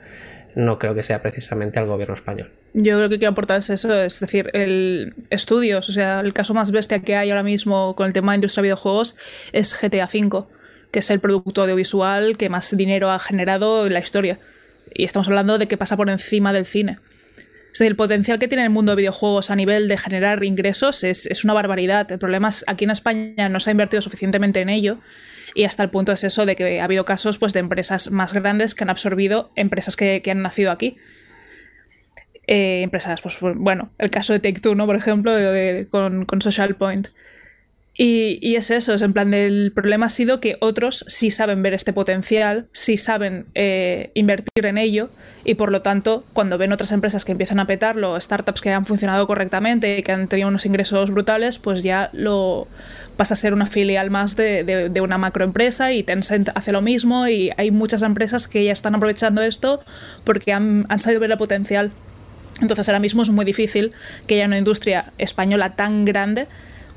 No 0.56 0.80
creo 0.80 0.96
que 0.96 1.04
sea 1.04 1.22
precisamente 1.22 1.80
al 1.80 1.86
gobierno 1.86 2.16
español. 2.16 2.52
Yo 2.74 2.98
creo 2.98 3.10
que 3.10 3.20
quiero 3.20 3.32
aportar 3.32 3.60
es 3.60 3.70
eso, 3.70 3.94
es 4.02 4.20
decir, 4.20 4.50
el 4.54 5.14
estudios, 5.30 5.90
o 5.90 5.92
sea, 5.92 6.22
el 6.22 6.34
caso 6.34 6.56
más 6.56 6.72
bestia 6.72 7.00
que 7.00 7.16
hay 7.16 7.30
ahora 7.30 7.44
mismo 7.44 7.96
con 7.96 8.08
el 8.08 8.14
tema 8.14 8.32
de 8.32 8.38
industria 8.38 8.64
de 8.64 8.68
videojuegos 8.70 9.16
es 9.52 9.80
GTA 9.80 10.10
V 10.12 10.46
que 10.94 11.00
es 11.00 11.10
el 11.10 11.20
producto 11.20 11.64
audiovisual 11.64 12.38
que 12.38 12.50
más 12.50 12.78
dinero 12.78 13.10
ha 13.10 13.18
generado 13.18 13.88
en 13.88 13.94
la 13.94 14.00
historia. 14.00 14.38
Y 14.94 15.06
estamos 15.06 15.28
hablando 15.28 15.58
de 15.58 15.68
que 15.68 15.76
pasa 15.76 15.98
por 15.98 16.08
encima 16.08 16.54
del 16.54 16.68
cine. 16.68 17.00
Es 17.74 17.82
el 17.82 17.96
potencial 17.96 18.38
que 18.38 18.48
tiene 18.48 18.64
el 18.64 18.70
mundo 18.70 18.92
de 18.92 18.98
videojuegos 18.98 19.50
a 19.50 19.56
nivel 19.56 19.88
de 19.88 19.98
generar 19.98 20.44
ingresos 20.44 21.04
es, 21.04 21.44
una 21.44 21.54
barbaridad. 21.54 22.10
El 22.12 22.20
problema 22.20 22.50
es 22.50 22.64
aquí 22.68 22.86
en 22.86 22.92
España 22.92 23.50
no 23.50 23.60
se 23.60 23.72
ha 23.72 23.72
invertido 23.72 24.04
suficientemente 24.04 24.62
en 24.62 24.70
ello 24.70 25.00
y 25.56 25.64
hasta 25.64 25.82
el 25.82 25.90
punto 25.90 26.12
es 26.12 26.24
eso 26.24 26.46
de 26.46 26.56
que 26.56 26.80
ha 26.80 26.84
habido 26.84 27.06
casos 27.06 27.40
pues, 27.40 27.54
de 27.54 27.60
empresas 27.62 28.12
más 28.12 28.32
grandes 28.32 28.76
que 28.76 28.84
han 28.84 28.92
absorbido 28.92 29.52
empresas 29.56 29.96
que, 29.96 30.22
han 30.30 30.44
nacido 30.44 30.70
aquí. 30.70 30.98
Eh, 32.46 32.82
empresas, 32.84 33.20
pues 33.22 33.40
bueno, 33.42 33.90
el 33.98 34.12
caso 34.12 34.34
de 34.34 34.40
Take 34.40 34.62
Two, 34.62 34.76
¿no? 34.76 34.86
Por 34.86 34.96
ejemplo, 34.96 35.32
con, 35.90 36.26
con 36.26 36.40
Social 36.40 36.76
Point. 36.76 37.08
Y, 37.96 38.56
es 38.56 38.72
eso, 38.72 38.96
es 38.96 39.04
en 39.04 39.14
plan 39.14 39.30
del 39.30 39.72
problema 39.72 40.08
ha 40.08 40.10
sido 40.10 40.40
que 40.40 40.58
otros 40.62 41.06
sí 41.08 41.30
saben 41.30 41.62
ver 41.62 41.76
este 41.76 41.94
potencial, 41.94 42.66
sí 42.72 42.98
saben 42.98 43.46
eh, 43.54 44.10
invertir 44.16 44.66
en 44.66 44.80
ello 44.80 45.12
y 45.46 45.54
por 45.56 45.72
lo 45.72 45.84
tanto 45.84 46.24
cuando 46.34 46.58
ven 46.58 46.74
otras 46.74 46.92
empresas 46.92 47.24
que 47.24 47.34
empiezan 47.34 47.60
a 47.60 47.68
petarlo, 47.68 48.20
startups 48.20 48.62
que 48.62 48.72
han 48.72 48.88
funcionado 48.88 49.28
correctamente 49.28 50.00
y 50.00 50.04
que 50.04 50.12
han 50.12 50.28
tenido 50.28 50.48
unos 50.48 50.66
ingresos 50.66 51.12
brutales, 51.12 51.60
pues 51.60 51.84
ya 51.84 52.10
lo 52.14 52.68
pasa 53.16 53.36
a 53.36 53.38
ser 53.38 53.54
una 53.54 53.68
filial 53.68 54.10
más 54.10 54.36
de, 54.36 54.64
de, 54.64 55.02
una 55.02 55.20
macroempresa 55.20 55.94
y 55.94 56.02
Tencent 56.02 56.50
hace 56.56 56.72
lo 56.72 56.82
mismo 56.82 57.28
y 57.28 57.52
hay 57.58 57.70
muchas 57.70 58.02
empresas 58.02 58.48
que 58.48 58.64
ya 58.64 58.72
están 58.72 58.96
aprovechando 58.96 59.44
esto 59.44 59.84
porque 60.24 60.52
han, 60.52 60.88
han 60.90 61.00
sabido 61.00 61.20
ver 61.20 61.32
el 61.32 61.38
potencial. 61.38 61.92
Entonces 62.60 62.90
ahora 62.90 63.00
mismo 63.00 63.22
es 63.22 63.30
muy 63.30 63.46
difícil 63.46 63.94
que 64.26 64.36
haya 64.36 64.48
una 64.48 64.58
industria 64.58 65.14
española 65.20 65.76
tan 65.76 66.06
grande 66.06 66.48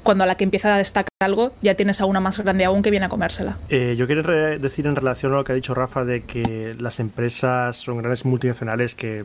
cuando 0.06 0.24
a 0.24 0.26
la 0.26 0.36
que 0.36 0.44
empieza 0.44 0.74
a 0.74 0.78
destacar 0.78 1.10
algo 1.20 1.52
ya 1.60 1.74
tienes 1.74 2.00
a 2.00 2.06
una 2.06 2.20
más 2.20 2.38
grande 2.38 2.64
aún 2.64 2.80
que 2.80 2.90
viene 2.90 3.06
a 3.06 3.08
comérsela. 3.10 3.58
Eh, 3.68 3.94
yo 3.98 4.06
quiero 4.06 4.22
decir 4.58 4.86
en 4.86 4.96
relación 4.96 5.32
a 5.34 5.36
lo 5.36 5.44
que 5.44 5.52
ha 5.52 5.54
dicho 5.54 5.74
Rafa 5.74 6.04
de 6.04 6.22
que 6.22 6.74
las 6.78 7.00
empresas 7.00 7.76
son 7.76 7.98
grandes 7.98 8.24
multinacionales 8.24 8.94
que 8.94 9.24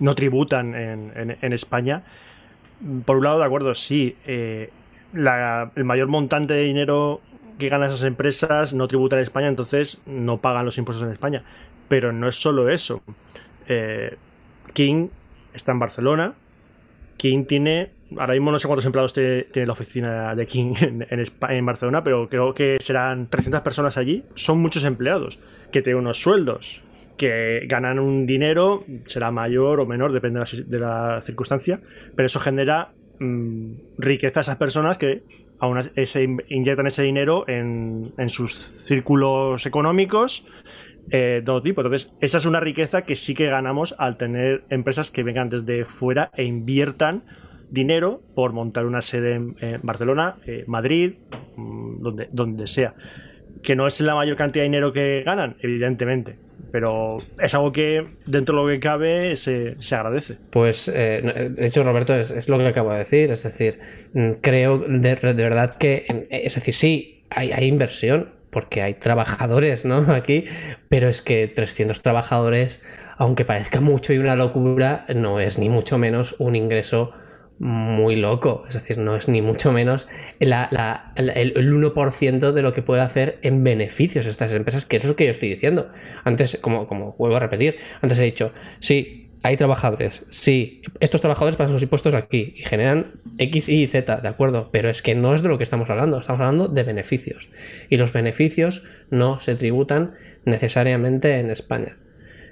no 0.00 0.14
tributan 0.14 0.74
en, 0.74 1.52
España. 1.52 2.02
Por 3.04 3.18
un 3.18 3.24
lado, 3.24 3.38
de 3.38 3.44
acuerdo, 3.44 3.74
sí, 3.74 4.16
eh, 4.26 4.70
el 5.12 5.84
mayor 5.84 6.08
montante 6.08 6.54
de 6.54 6.62
dinero 6.62 7.20
que 7.58 7.68
ganan 7.68 7.90
esas 7.90 8.04
empresas 8.04 8.74
no 8.74 8.88
tributa 8.88 9.16
en 9.16 9.22
España, 9.22 9.48
entonces 9.48 10.00
no 10.06 10.38
pagan 10.38 10.64
los 10.64 10.78
impuestos 10.78 11.06
en 11.06 11.12
España. 11.12 11.44
Pero 11.88 12.12
no 12.12 12.28
es 12.28 12.34
solo 12.34 12.70
eso. 12.70 13.02
Eh, 13.68 14.16
King 14.72 15.08
está 15.52 15.72
en 15.72 15.78
Barcelona. 15.78 16.32
King 17.16 17.44
tiene 17.44 17.90
ahora 18.18 18.34
mismo 18.34 18.50
no 18.50 18.58
sé 18.58 18.66
cuántos 18.66 18.86
empleados 18.86 19.12
tiene, 19.12 19.66
la 19.66 19.72
oficina 19.72 20.34
de 20.34 20.46
King 20.46 20.74
en, 20.80 21.06
en, 21.08 21.66
Barcelona, 21.66 22.02
pero 22.02 22.28
creo 22.28 22.54
que 22.54 22.76
serán 22.80 23.28
300 23.28 23.60
personas 23.62 23.96
allí. 23.96 24.24
Son 24.34 24.60
muchos 24.60 24.84
empleados 24.84 25.38
que 25.72 25.82
tienen 25.82 26.02
unos 26.02 26.20
sueldos 26.20 26.82
que 27.20 27.66
ganan 27.66 27.98
un 27.98 28.24
dinero, 28.24 28.82
será 29.04 29.30
mayor 29.30 29.80
o 29.80 29.86
menor, 29.86 30.10
depende 30.10 30.42
de 30.66 30.78
la, 30.78 31.20
circunstancia, 31.20 31.78
pero 32.16 32.24
eso 32.24 32.40
genera 32.40 32.92
mm, 33.18 33.72
riqueza 33.98 34.40
a 34.40 34.42
esas 34.42 34.56
personas 34.56 34.96
que 34.96 35.22
aún 35.58 35.78
ese, 35.96 36.26
inyectan 36.48 36.86
ese 36.86 37.02
dinero 37.02 37.44
en, 37.46 38.14
sus 38.28 38.54
círculos 38.54 39.66
económicos 39.66 40.46
eh, 41.10 41.42
todo 41.44 41.60
tipo. 41.60 41.82
Entonces, 41.82 42.10
esa 42.22 42.38
es 42.38 42.46
una 42.46 42.58
riqueza 42.58 43.02
que 43.02 43.16
sí 43.16 43.34
que 43.34 43.48
ganamos 43.48 43.94
al 43.98 44.16
tener 44.16 44.64
empresas 44.70 45.10
que 45.10 45.22
vengan 45.22 45.50
desde 45.50 45.84
fuera 45.84 46.30
e 46.34 46.44
inviertan 46.44 47.24
dinero 47.70 48.20
por 48.34 48.52
montar 48.52 48.86
una 48.86 49.02
sede 49.02 49.34
en, 49.34 49.56
Barcelona, 49.82 50.36
eh, 50.46 50.64
Madrid, 50.66 51.14
mm, 51.56 52.02
donde, 52.02 52.28
donde 52.32 52.66
sea. 52.66 52.94
Que 53.62 53.76
no 53.76 53.86
es 53.86 54.00
la 54.00 54.14
mayor 54.14 54.36
cantidad 54.36 54.62
de 54.62 54.68
dinero 54.68 54.92
que 54.92 55.22
ganan, 55.24 55.56
evidentemente, 55.60 56.36
pero 56.70 57.18
es 57.42 57.54
algo 57.54 57.72
que 57.72 58.06
dentro 58.26 58.56
de 58.56 58.62
lo 58.62 58.68
que 58.68 58.80
cabe 58.80 59.36
se, 59.36 59.76
agradece. 59.92 60.36
Pues, 60.50 60.88
eh, 60.88 61.50
de 61.50 61.66
hecho, 61.66 61.82
Roberto, 61.82 62.14
es, 62.14 62.48
lo 62.48 62.58
que 62.58 62.68
acabo 62.68 62.92
de 62.92 62.98
decir. 62.98 63.30
Es 63.30 63.42
decir, 63.42 63.80
mm, 64.12 64.32
creo 64.40 64.78
de, 64.78 65.14
verdad 65.34 65.74
que, 65.74 66.06
es 66.30 66.54
decir, 66.54 66.74
sí, 66.74 67.24
hay, 67.30 67.52
hay, 67.52 67.66
inversión, 67.66 68.30
porque 68.50 68.82
hay 68.82 68.94
trabajadores, 68.94 69.84
¿no? 69.84 69.98
Aquí, 70.12 70.46
pero 70.88 71.08
es 71.08 71.22
que 71.22 71.48
300 71.48 72.02
trabajadores, 72.02 72.82
aunque 73.16 73.44
parezca 73.44 73.80
mucho 73.80 74.12
y 74.12 74.18
una 74.18 74.36
locura, 74.36 75.04
no 75.14 75.40
es 75.40 75.58
ni 75.58 75.68
mucho 75.68 75.98
menos 75.98 76.36
un 76.38 76.56
ingreso 76.56 77.12
muy 77.60 78.16
loco. 78.16 78.64
Es 78.66 78.74
decir, 78.74 78.98
no 78.98 79.14
es 79.14 79.28
ni 79.28 79.42
mucho 79.42 79.70
menos 79.70 80.08
el, 80.40 80.52
el 80.52 81.72
1% 81.72 82.52
de 82.52 82.62
lo 82.62 82.72
que 82.72 82.82
puede 82.82 83.02
hacer 83.02 83.38
en 83.42 83.62
beneficios 83.62 84.26
estas 84.26 84.50
empresas, 84.50 84.86
que 84.86 84.96
es 84.96 85.04
lo 85.04 85.14
que 85.14 85.26
yo 85.26 85.30
estoy 85.30 85.50
diciendo. 85.50 85.88
Antes, 86.24 86.58
como, 86.60 86.88
como 86.88 87.14
vuelvo 87.18 87.36
a 87.36 87.40
repetir, 87.40 87.76
antes 88.00 88.18
he 88.18 88.24
dicho, 88.24 88.52
sí, 88.80 89.30
hay 89.42 89.56
trabajadores, 89.56 90.26
sí, 90.28 90.82
estos 91.00 91.20
trabajadores 91.22 91.56
pasan 91.56 91.72
sus 91.72 91.82
impuestos 91.82 92.12
aquí 92.14 92.54
y 92.56 92.62
generan 92.62 93.20
X, 93.38 93.68
Y 93.68 93.82
y 93.82 93.86
Z, 93.86 94.16
de 94.16 94.28
acuerdo, 94.28 94.70
pero 94.70 94.90
es 94.90 95.00
que 95.00 95.14
no 95.14 95.34
es 95.34 95.42
de 95.42 95.48
lo 95.48 95.56
que 95.56 95.64
estamos 95.64 95.88
hablando, 95.88 96.18
estamos 96.18 96.40
hablando 96.40 96.68
de 96.68 96.82
beneficios. 96.82 97.50
Y 97.88 97.96
los 97.96 98.12
beneficios 98.12 98.84
no 99.10 99.40
se 99.40 99.54
tributan 99.54 100.14
necesariamente 100.44 101.38
en 101.38 101.50
España. 101.50 101.96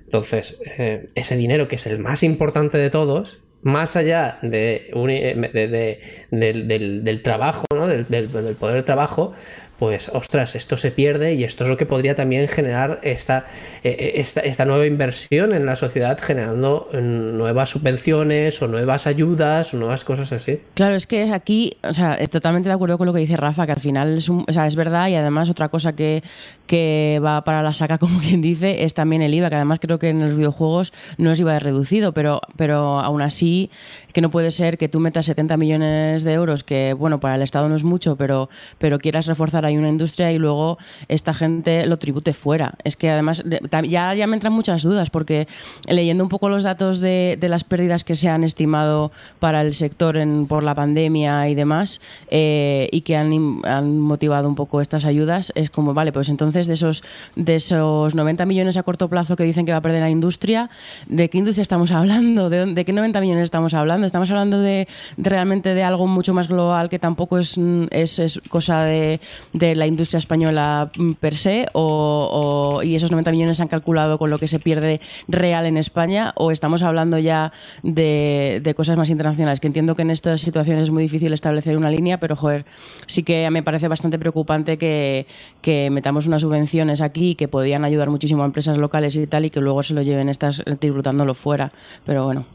Entonces, 0.04 0.58
eh, 0.78 1.06
ese 1.14 1.36
dinero 1.36 1.68
que 1.68 1.76
es 1.76 1.86
el 1.86 1.98
más 1.98 2.22
importante 2.22 2.78
de 2.78 2.88
todos, 2.88 3.40
más 3.68 3.96
allá 3.96 4.38
eh, 4.42 4.48
de- 4.92 5.68
de- 5.68 6.00
del, 6.30 6.68
del- 6.68 7.04
del 7.04 7.22
trabajo, 7.22 7.64
¿no? 7.74 7.86
del, 7.86 8.06
del- 8.08 8.30
del 8.32 8.54
poder 8.56 8.76
de 8.76 8.82
trabajo, 8.82 9.32
pues 9.78 10.08
ostras, 10.12 10.56
esto 10.56 10.76
se 10.76 10.90
pierde 10.90 11.34
y 11.34 11.44
esto 11.44 11.62
es 11.62 11.70
lo 11.70 11.76
que 11.76 11.86
podría 11.86 12.16
también 12.16 12.48
generar 12.48 12.98
esta, 13.04 13.44
eh, 13.84 14.14
esta, 14.16 14.40
esta 14.40 14.64
nueva 14.64 14.86
inversión 14.86 15.54
en 15.54 15.66
la 15.66 15.76
sociedad, 15.76 16.18
generando 16.20 16.88
eh, 16.92 17.00
nuevas 17.00 17.70
subvenciones 17.70 18.60
o 18.60 18.66
nuevas 18.66 19.06
ayudas 19.06 19.72
o 19.72 19.76
nuevas 19.76 20.02
cosas 20.02 20.32
así. 20.32 20.60
Claro, 20.74 20.96
es 20.96 21.06
que 21.06 21.32
aquí, 21.32 21.76
o 21.84 21.94
sea, 21.94 22.16
eh, 22.18 22.26
totalmente 22.26 22.68
de 22.68 22.74
acuerdo 22.74 22.98
con 22.98 23.06
lo 23.06 23.12
que 23.14 23.20
dice 23.20 23.36
Rafa, 23.36 23.66
que 23.66 23.72
al 23.72 23.80
final 23.80 24.16
es, 24.16 24.28
un- 24.28 24.44
o 24.48 24.52
sea, 24.52 24.66
es 24.66 24.74
verdad 24.74 25.06
y 25.08 25.14
además 25.14 25.48
otra 25.48 25.68
cosa 25.68 25.94
que, 25.94 26.24
que 26.68 27.20
va 27.24 27.42
para 27.42 27.62
la 27.64 27.72
saca, 27.72 27.98
como 27.98 28.20
quien 28.20 28.40
dice, 28.40 28.84
es 28.84 28.94
también 28.94 29.22
el 29.22 29.34
IVA, 29.34 29.48
que 29.48 29.56
además 29.56 29.80
creo 29.80 29.98
que 29.98 30.10
en 30.10 30.20
los 30.20 30.36
videojuegos 30.36 30.92
no 31.16 31.32
es 31.32 31.40
IVA 31.40 31.58
reducido, 31.58 32.12
pero, 32.12 32.40
pero 32.56 33.00
aún 33.00 33.22
así 33.22 33.70
que 34.12 34.20
no 34.20 34.30
puede 34.30 34.50
ser 34.50 34.78
que 34.78 34.88
tú 34.88 35.00
metas 35.00 35.26
70 35.26 35.56
millones 35.56 36.24
de 36.24 36.32
euros, 36.32 36.64
que 36.64 36.92
bueno, 36.92 37.20
para 37.20 37.34
el 37.34 37.42
Estado 37.42 37.68
no 37.68 37.76
es 37.76 37.84
mucho, 37.84 38.16
pero, 38.16 38.48
pero 38.78 38.98
quieras 38.98 39.26
reforzar 39.26 39.64
ahí 39.64 39.76
una 39.76 39.88
industria 39.88 40.32
y 40.32 40.38
luego 40.38 40.78
esta 41.08 41.34
gente 41.34 41.86
lo 41.86 41.98
tribute 41.98 42.32
fuera. 42.34 42.74
Es 42.84 42.96
que 42.96 43.10
además 43.10 43.44
ya, 43.88 44.14
ya 44.14 44.26
me 44.26 44.36
entran 44.36 44.52
muchas 44.52 44.82
dudas, 44.82 45.10
porque 45.10 45.48
leyendo 45.88 46.22
un 46.22 46.28
poco 46.28 46.48
los 46.48 46.64
datos 46.64 47.00
de, 47.00 47.38
de 47.40 47.48
las 47.48 47.64
pérdidas 47.64 48.04
que 48.04 48.16
se 48.16 48.28
han 48.28 48.44
estimado 48.44 49.10
para 49.38 49.62
el 49.62 49.74
sector 49.74 50.16
en, 50.16 50.46
por 50.46 50.62
la 50.62 50.74
pandemia 50.74 51.48
y 51.48 51.54
demás, 51.54 52.00
eh, 52.30 52.88
y 52.92 53.02
que 53.02 53.16
han, 53.16 53.60
han 53.64 54.00
motivado 54.00 54.48
un 54.48 54.54
poco 54.54 54.80
estas 54.80 55.04
ayudas, 55.04 55.52
es 55.54 55.70
como, 55.70 55.94
vale, 55.94 56.12
pues 56.12 56.28
entonces 56.28 56.57
de 56.66 56.74
esos, 56.74 57.02
de 57.36 57.56
esos 57.56 58.14
90 58.14 58.46
millones 58.46 58.76
a 58.76 58.82
corto 58.82 59.08
plazo 59.08 59.36
que 59.36 59.44
dicen 59.44 59.66
que 59.66 59.72
va 59.72 59.78
a 59.78 59.80
perder 59.80 60.00
la 60.00 60.10
industria, 60.10 60.70
¿de 61.06 61.28
qué 61.30 61.38
industria 61.38 61.62
estamos 61.62 61.90
hablando? 61.90 62.50
¿De, 62.50 62.66
de 62.66 62.84
qué 62.84 62.92
90 62.92 63.20
millones 63.20 63.44
estamos 63.44 63.74
hablando? 63.74 64.06
¿Estamos 64.06 64.30
hablando 64.30 64.60
de, 64.60 64.88
realmente 65.16 65.74
de 65.74 65.82
algo 65.82 66.06
mucho 66.06 66.34
más 66.34 66.48
global 66.48 66.88
que 66.88 66.98
tampoco 66.98 67.38
es, 67.38 67.58
es, 67.90 68.40
cosa 68.48 68.84
de, 68.84 69.20
de 69.52 69.74
la 69.74 69.86
industria 69.86 70.18
española 70.18 70.90
per 71.20 71.36
se? 71.36 71.66
O, 71.72 72.80
¿Y 72.82 72.94
esos 72.94 73.10
90 73.10 73.30
millones 73.32 73.56
se 73.58 73.62
han 73.62 73.68
calculado 73.68 74.18
con 74.18 74.30
lo 74.30 74.38
que 74.38 74.48
se 74.48 74.58
pierde 74.58 75.00
real 75.26 75.66
en 75.66 75.76
España? 75.76 76.32
¿O 76.36 76.50
estamos 76.50 76.82
hablando 76.82 77.18
ya 77.18 77.52
de, 77.82 78.60
de 78.62 78.74
cosas 78.74 78.96
más 78.96 79.10
internacionales? 79.10 79.60
Que 79.60 79.66
entiendo 79.66 79.94
que 79.94 80.02
en 80.02 80.10
estas 80.10 80.40
situaciones 80.40 80.84
es 80.84 80.90
muy 80.90 81.02
difícil 81.02 81.32
establecer 81.32 81.76
una 81.76 81.90
línea, 81.90 82.18
pero 82.18 82.36
joder, 82.36 82.64
sí 83.06 83.22
que 83.22 83.48
me 83.50 83.62
parece 83.62 83.88
bastante 83.88 84.18
preocupante 84.18 84.78
que, 84.78 85.26
que 85.60 85.90
metamos 85.90 86.26
unas 86.26 86.44
subvenciones 86.48 87.00
aquí 87.00 87.34
que 87.34 87.46
podían 87.46 87.84
ayudar 87.84 88.08
muchísimo 88.08 88.42
a 88.42 88.46
empresas 88.46 88.78
locales 88.78 89.14
y 89.16 89.26
tal 89.26 89.44
y 89.44 89.50
que 89.50 89.60
luego 89.60 89.82
se 89.82 89.94
lo 89.94 90.02
lleven 90.02 90.28
estas 90.28 90.62
tributándolo 90.78 91.34
fuera. 91.34 91.72
Pero 92.06 92.24
bueno, 92.24 92.46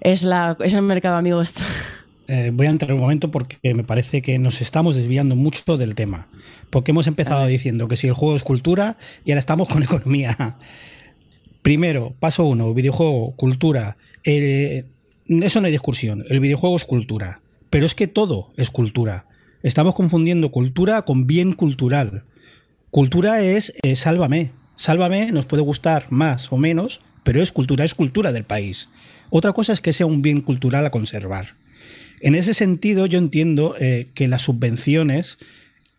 es, 0.00 0.22
la, 0.22 0.56
es 0.60 0.74
el 0.74 0.82
mercado, 0.82 1.16
amigos. 1.16 1.54
Eh, 2.28 2.50
voy 2.52 2.66
a 2.66 2.70
entrar 2.70 2.92
un 2.92 3.00
momento 3.00 3.30
porque 3.30 3.56
me 3.74 3.84
parece 3.84 4.22
que 4.22 4.38
nos 4.38 4.60
estamos 4.60 4.96
desviando 4.96 5.34
mucho 5.34 5.76
del 5.78 5.94
tema. 5.94 6.28
Porque 6.68 6.90
hemos 6.90 7.06
empezado 7.06 7.46
diciendo 7.46 7.88
que 7.88 7.96
si 7.96 8.06
el 8.06 8.14
juego 8.14 8.36
es 8.36 8.42
cultura 8.42 8.98
y 9.24 9.30
ahora 9.30 9.40
estamos 9.40 9.68
con 9.68 9.82
economía. 9.82 10.56
Primero, 11.62 12.14
paso 12.20 12.44
uno, 12.44 12.72
videojuego, 12.74 13.34
cultura. 13.36 13.96
Eh, 14.24 14.84
eso 15.26 15.60
no 15.60 15.66
hay 15.66 15.72
discusión. 15.72 16.24
El 16.28 16.40
videojuego 16.40 16.76
es 16.76 16.84
cultura. 16.84 17.40
Pero 17.70 17.86
es 17.86 17.94
que 17.94 18.06
todo 18.06 18.52
es 18.56 18.70
cultura. 18.70 19.26
Estamos 19.62 19.94
confundiendo 19.94 20.50
cultura 20.50 21.02
con 21.02 21.26
bien 21.26 21.52
cultural. 21.52 22.24
Cultura 22.90 23.40
es 23.40 23.72
eh, 23.82 23.94
sálvame. 23.94 24.50
Sálvame 24.76 25.30
nos 25.30 25.46
puede 25.46 25.62
gustar 25.62 26.06
más 26.10 26.52
o 26.52 26.56
menos, 26.56 27.00
pero 27.22 27.40
es 27.40 27.52
cultura, 27.52 27.84
es 27.84 27.94
cultura 27.94 28.32
del 28.32 28.42
país. 28.42 28.88
Otra 29.30 29.52
cosa 29.52 29.72
es 29.72 29.80
que 29.80 29.92
sea 29.92 30.06
un 30.06 30.22
bien 30.22 30.40
cultural 30.40 30.84
a 30.84 30.90
conservar. 30.90 31.54
En 32.20 32.34
ese 32.34 32.52
sentido, 32.52 33.06
yo 33.06 33.18
entiendo 33.18 33.76
eh, 33.78 34.08
que 34.14 34.26
las 34.26 34.42
subvenciones 34.42 35.38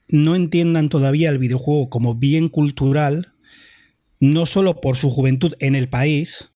no 0.10 0.36
entiendan 0.36 0.90
todavía 0.90 1.30
el 1.30 1.38
videojuego 1.38 1.90
como 1.90 2.14
bien 2.14 2.50
cultural, 2.50 3.32
no 4.20 4.46
solo 4.46 4.82
por 4.82 4.98
su 4.98 5.10
juventud 5.10 5.54
en 5.60 5.76
el 5.76 5.88
país, 5.88 6.50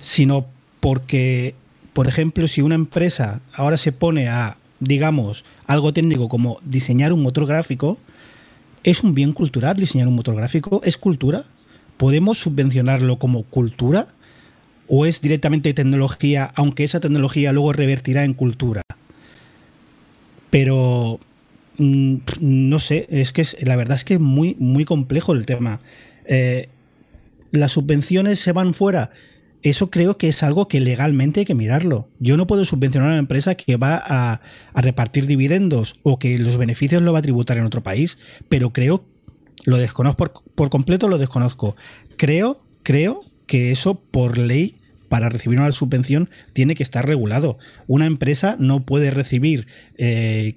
sino 0.00 0.46
porque, 0.80 1.54
por 1.92 2.08
ejemplo, 2.08 2.48
si 2.48 2.62
una 2.62 2.76
empresa 2.76 3.42
ahora 3.52 3.76
se 3.76 3.92
pone 3.92 4.28
a, 4.28 4.56
digamos, 4.80 5.44
algo 5.66 5.92
técnico 5.92 6.30
como 6.30 6.60
diseñar 6.64 7.12
un 7.12 7.22
motor 7.22 7.46
gráfico, 7.46 7.98
¿es 8.84 9.02
un 9.02 9.14
bien 9.14 9.32
cultural 9.32 9.76
diseñar 9.76 10.06
un 10.06 10.14
motor 10.14 10.36
gráfico? 10.36 10.80
¿Es 10.84 10.96
cultura? 10.96 11.44
¿Podemos 11.96 12.38
subvencionarlo 12.38 13.18
como 13.18 13.42
cultura? 13.42 14.08
¿O 14.86 15.06
es 15.06 15.20
directamente 15.20 15.72
tecnología, 15.72 16.52
aunque 16.54 16.84
esa 16.84 17.00
tecnología 17.00 17.52
luego 17.52 17.72
revertirá 17.72 18.24
en 18.24 18.34
cultura? 18.34 18.82
Pero 20.50 21.18
mm, 21.78 22.16
no 22.40 22.78
sé, 22.78 23.06
es 23.10 23.32
que 23.32 23.44
la 23.62 23.76
verdad 23.76 23.96
es 23.96 24.04
que 24.04 24.14
es 24.14 24.20
muy, 24.20 24.54
muy 24.58 24.84
complejo 24.84 25.32
el 25.32 25.46
tema. 25.46 25.80
Eh, 26.26 26.68
las 27.50 27.72
subvenciones 27.72 28.40
se 28.40 28.52
van 28.52 28.74
fuera. 28.74 29.10
Eso 29.64 29.90
creo 29.90 30.18
que 30.18 30.28
es 30.28 30.42
algo 30.42 30.68
que 30.68 30.78
legalmente 30.78 31.40
hay 31.40 31.46
que 31.46 31.54
mirarlo. 31.54 32.10
Yo 32.20 32.36
no 32.36 32.46
puedo 32.46 32.66
subvencionar 32.66 33.08
a 33.08 33.12
una 33.12 33.18
empresa 33.18 33.54
que 33.54 33.76
va 33.76 33.96
a, 33.96 34.42
a 34.74 34.80
repartir 34.82 35.26
dividendos 35.26 35.98
o 36.02 36.18
que 36.18 36.38
los 36.38 36.58
beneficios 36.58 37.02
lo 37.02 37.14
va 37.14 37.20
a 37.20 37.22
tributar 37.22 37.56
en 37.56 37.64
otro 37.64 37.82
país, 37.82 38.18
pero 38.50 38.74
creo, 38.74 39.06
lo 39.64 39.78
desconozco 39.78 40.18
por, 40.18 40.32
por 40.54 40.68
completo, 40.68 41.08
lo 41.08 41.16
desconozco. 41.16 41.76
Creo, 42.18 42.62
creo 42.82 43.20
que 43.46 43.70
eso 43.70 43.98
por 43.98 44.36
ley 44.36 44.76
para 45.08 45.30
recibir 45.30 45.58
una 45.58 45.72
subvención 45.72 46.28
tiene 46.52 46.74
que 46.74 46.82
estar 46.82 47.06
regulado. 47.06 47.56
Una 47.86 48.04
empresa 48.04 48.56
no 48.58 48.84
puede 48.84 49.10
recibir 49.10 49.66
eh, 49.96 50.56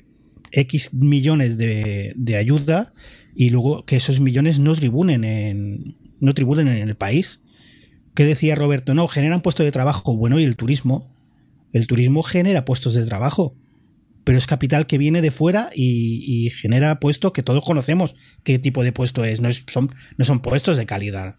X 0.51 0.93
millones 0.93 1.57
de, 1.57 2.11
de 2.17 2.35
ayuda 2.35 2.93
y 3.33 3.51
luego 3.51 3.85
que 3.85 3.95
esos 3.95 4.19
millones 4.19 4.59
no 4.59 4.75
tribunen 4.75 5.23
en, 5.23 5.95
no 6.19 6.33
tribunen 6.33 6.67
en 6.67 6.89
el 6.89 6.95
país. 6.95 7.39
¿Qué 8.17 8.25
decía 8.25 8.55
Roberto? 8.55 8.95
No, 8.95 9.07
generan 9.07 9.43
puestos 9.43 9.63
de 9.63 9.71
trabajo. 9.71 10.17
Bueno, 10.17 10.39
y 10.39 10.43
el 10.43 10.55
turismo. 10.55 11.07
El 11.71 11.85
turismo 11.85 12.23
genera 12.23 12.65
puestos 12.65 12.95
de 12.95 13.05
trabajo. 13.05 13.53
Pero 14.23 14.39
es 14.39 14.47
capital 14.47 14.87
que 14.87 14.97
viene 14.97 15.21
de 15.21 15.29
fuera 15.29 15.69
y, 15.71 16.49
genera 16.59 16.99
puestos 16.99 17.31
que 17.31 17.43
todos 17.43 17.63
conocemos 17.63 18.15
qué 18.43 18.57
tipo 18.57 18.83
de 18.83 18.91
puesto 18.91 19.23
es. 19.23 19.39
No, 19.39 19.49
es, 19.49 19.63
son, 19.67 19.93
no 20.17 20.25
son 20.25 20.39
puestos 20.39 20.77
de 20.77 20.87
calidad. 20.87 21.35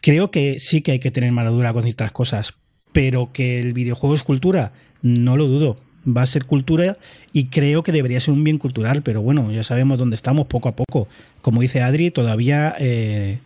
Creo 0.00 0.32
que 0.32 0.58
sí 0.58 0.80
que 0.80 0.90
hay 0.90 0.98
que 0.98 1.12
tener 1.12 1.30
madura 1.30 1.72
con 1.72 1.84
ciertas 1.84 2.10
cosas. 2.10 2.54
Pero 2.92 3.30
que 3.32 3.60
el 3.60 3.72
videojuego 3.72 4.16
es 4.16 4.24
cultura, 4.24 4.72
no 5.00 5.36
lo 5.36 5.46
dudo. 5.46 5.76
Va 6.08 6.22
a 6.22 6.26
ser 6.26 6.46
cultura 6.46 6.98
y 7.32 7.50
creo 7.50 7.84
que 7.84 7.92
debería 7.92 8.18
ser 8.18 8.34
un 8.34 8.42
bien 8.42 8.58
cultural, 8.58 9.02
pero 9.04 9.22
bueno, 9.22 9.52
ya 9.52 9.62
sabemos 9.62 9.96
dónde 9.96 10.16
estamos 10.16 10.48
poco 10.48 10.68
a 10.68 10.74
poco. 10.74 11.06
Como 11.40 11.60
dice 11.60 11.82
Adri, 11.82 12.10
todavía 12.10 12.74
eh, 12.80 13.38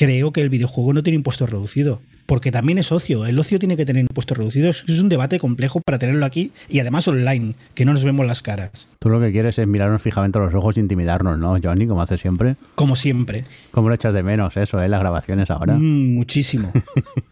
creo 0.00 0.32
que 0.32 0.40
el 0.40 0.48
videojuego 0.48 0.94
no 0.94 1.02
tiene 1.02 1.16
impuesto 1.16 1.44
reducido. 1.44 2.00
Porque 2.30 2.52
también 2.52 2.78
es 2.78 2.92
ocio. 2.92 3.26
El 3.26 3.36
ocio 3.40 3.58
tiene 3.58 3.76
que 3.76 3.84
tener 3.84 4.02
impuestos 4.02 4.38
reducidos. 4.38 4.84
Es 4.86 5.00
un 5.00 5.08
debate 5.08 5.40
complejo 5.40 5.80
para 5.84 5.98
tenerlo 5.98 6.24
aquí 6.24 6.52
y 6.68 6.78
además 6.78 7.08
online, 7.08 7.56
que 7.74 7.84
no 7.84 7.92
nos 7.92 8.04
vemos 8.04 8.24
las 8.24 8.40
caras. 8.40 8.86
Tú 9.00 9.08
lo 9.08 9.18
que 9.18 9.32
quieres 9.32 9.58
es 9.58 9.66
mirarnos 9.66 10.00
fijamente 10.00 10.38
a 10.38 10.42
los 10.42 10.54
ojos 10.54 10.76
e 10.76 10.80
intimidarnos, 10.80 11.38
¿no, 11.38 11.58
Johnny? 11.60 11.88
Como 11.88 12.02
hace 12.02 12.18
siempre. 12.18 12.54
Como 12.76 12.94
siempre. 12.94 13.46
¿Cómo 13.72 13.88
lo 13.88 13.96
echas 13.96 14.14
de 14.14 14.22
menos 14.22 14.56
eso, 14.56 14.80
eh? 14.80 14.88
Las 14.88 15.00
grabaciones 15.00 15.50
ahora. 15.50 15.74
Mm, 15.74 16.14
muchísimo. 16.14 16.70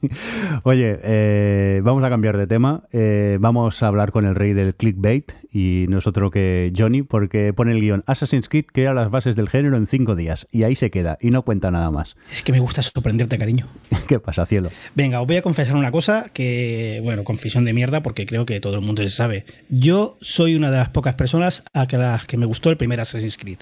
Oye, 0.64 0.98
eh, 1.04 1.80
vamos 1.84 2.02
a 2.02 2.08
cambiar 2.08 2.36
de 2.36 2.48
tema. 2.48 2.82
Eh, 2.90 3.38
vamos 3.38 3.80
a 3.84 3.86
hablar 3.86 4.10
con 4.10 4.24
el 4.24 4.34
rey 4.34 4.52
del 4.52 4.74
clickbait 4.74 5.30
y 5.52 5.86
no 5.88 5.98
es 5.98 6.06
otro 6.06 6.30
que 6.30 6.72
Johnny, 6.76 7.02
porque 7.02 7.52
pone 7.52 7.72
el 7.72 7.80
guion 7.80 8.04
Assassin's 8.06 8.48
Creed 8.48 8.66
crea 8.72 8.94
las 8.94 9.10
bases 9.10 9.36
del 9.36 9.48
género 9.48 9.76
en 9.76 9.86
cinco 9.86 10.14
días 10.14 10.46
y 10.50 10.64
ahí 10.64 10.74
se 10.74 10.90
queda 10.90 11.18
y 11.20 11.30
no 11.30 11.42
cuenta 11.42 11.70
nada 11.70 11.90
más. 11.90 12.16
es 12.32 12.42
que 12.42 12.52
me 12.52 12.60
gusta 12.60 12.82
sorprenderte, 12.82 13.38
cariño. 13.38 13.66
¿Qué 14.08 14.18
pasa, 14.20 14.46
cielo? 14.46 14.70
Venga, 14.94 15.20
os 15.20 15.26
voy 15.26 15.36
a 15.36 15.42
confesar 15.42 15.76
una 15.76 15.90
cosa 15.92 16.30
que, 16.32 17.00
bueno, 17.02 17.24
confesión 17.24 17.64
de 17.64 17.72
mierda 17.72 18.02
porque 18.02 18.26
creo 18.26 18.46
que 18.46 18.60
todo 18.60 18.74
el 18.74 18.80
mundo 18.80 19.02
se 19.02 19.10
sabe. 19.10 19.44
Yo 19.68 20.18
soy 20.20 20.54
una 20.56 20.70
de 20.70 20.78
las 20.78 20.88
pocas 20.90 21.14
personas 21.14 21.62
a 21.72 21.86
las 21.90 22.26
que 22.26 22.36
me 22.36 22.46
gustó 22.46 22.70
el 22.70 22.76
primer 22.76 23.00
Assassin's 23.00 23.36
Creed. 23.36 23.58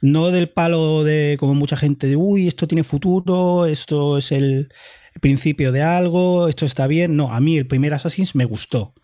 No 0.00 0.30
del 0.30 0.48
palo 0.48 1.04
de 1.04 1.36
como 1.38 1.54
mucha 1.54 1.76
gente 1.76 2.06
de, 2.06 2.16
uy, 2.16 2.48
esto 2.48 2.68
tiene 2.68 2.84
futuro, 2.84 3.66
esto 3.66 4.18
es 4.18 4.32
el 4.32 4.68
principio 5.20 5.72
de 5.72 5.82
algo, 5.82 6.48
esto 6.48 6.66
está 6.66 6.86
bien. 6.86 7.16
No, 7.16 7.32
a 7.32 7.40
mí 7.40 7.56
el 7.58 7.66
primer 7.66 7.94
Assassin's 7.94 8.34
me 8.34 8.44
gustó. 8.44 8.94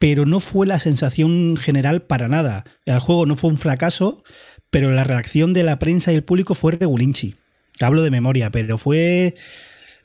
pero 0.00 0.24
no 0.24 0.40
fue 0.40 0.66
la 0.66 0.80
sensación 0.80 1.58
general 1.58 2.00
para 2.02 2.26
nada. 2.26 2.64
El 2.86 3.00
juego 3.00 3.26
no 3.26 3.36
fue 3.36 3.50
un 3.50 3.58
fracaso, 3.58 4.24
pero 4.70 4.90
la 4.90 5.04
reacción 5.04 5.52
de 5.52 5.62
la 5.62 5.78
prensa 5.78 6.10
y 6.10 6.14
el 6.14 6.24
público 6.24 6.54
fue 6.54 6.72
regulinchi. 6.72 7.34
Hablo 7.80 8.02
de 8.02 8.10
memoria, 8.10 8.50
pero 8.50 8.78
fue... 8.78 9.36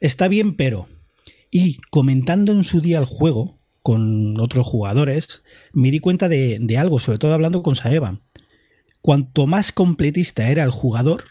Está 0.06 0.28
bien, 0.28 0.56
pero... 0.56 0.88
Y 1.50 1.80
comentando 1.90 2.52
en 2.52 2.64
su 2.64 2.80
día 2.80 3.00
el 3.00 3.06
juego 3.06 3.58
con 3.82 4.40
otros 4.40 4.68
jugadores, 4.68 5.42
me 5.74 5.90
di 5.90 6.00
cuenta 6.00 6.30
de, 6.30 6.60
de 6.62 6.78
algo, 6.78 7.00
sobre 7.00 7.18
todo 7.18 7.34
hablando 7.34 7.64
con 7.64 7.76
Saeva. 7.76 8.20
Cuanto 9.02 9.48
más 9.48 9.72
completista 9.72 10.52
era 10.52 10.64
el 10.64 10.70
jugador, 10.70 11.24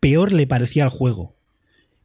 peor 0.00 0.32
le 0.32 0.48
parecía 0.48 0.82
el 0.82 0.90
juego. 0.90 1.36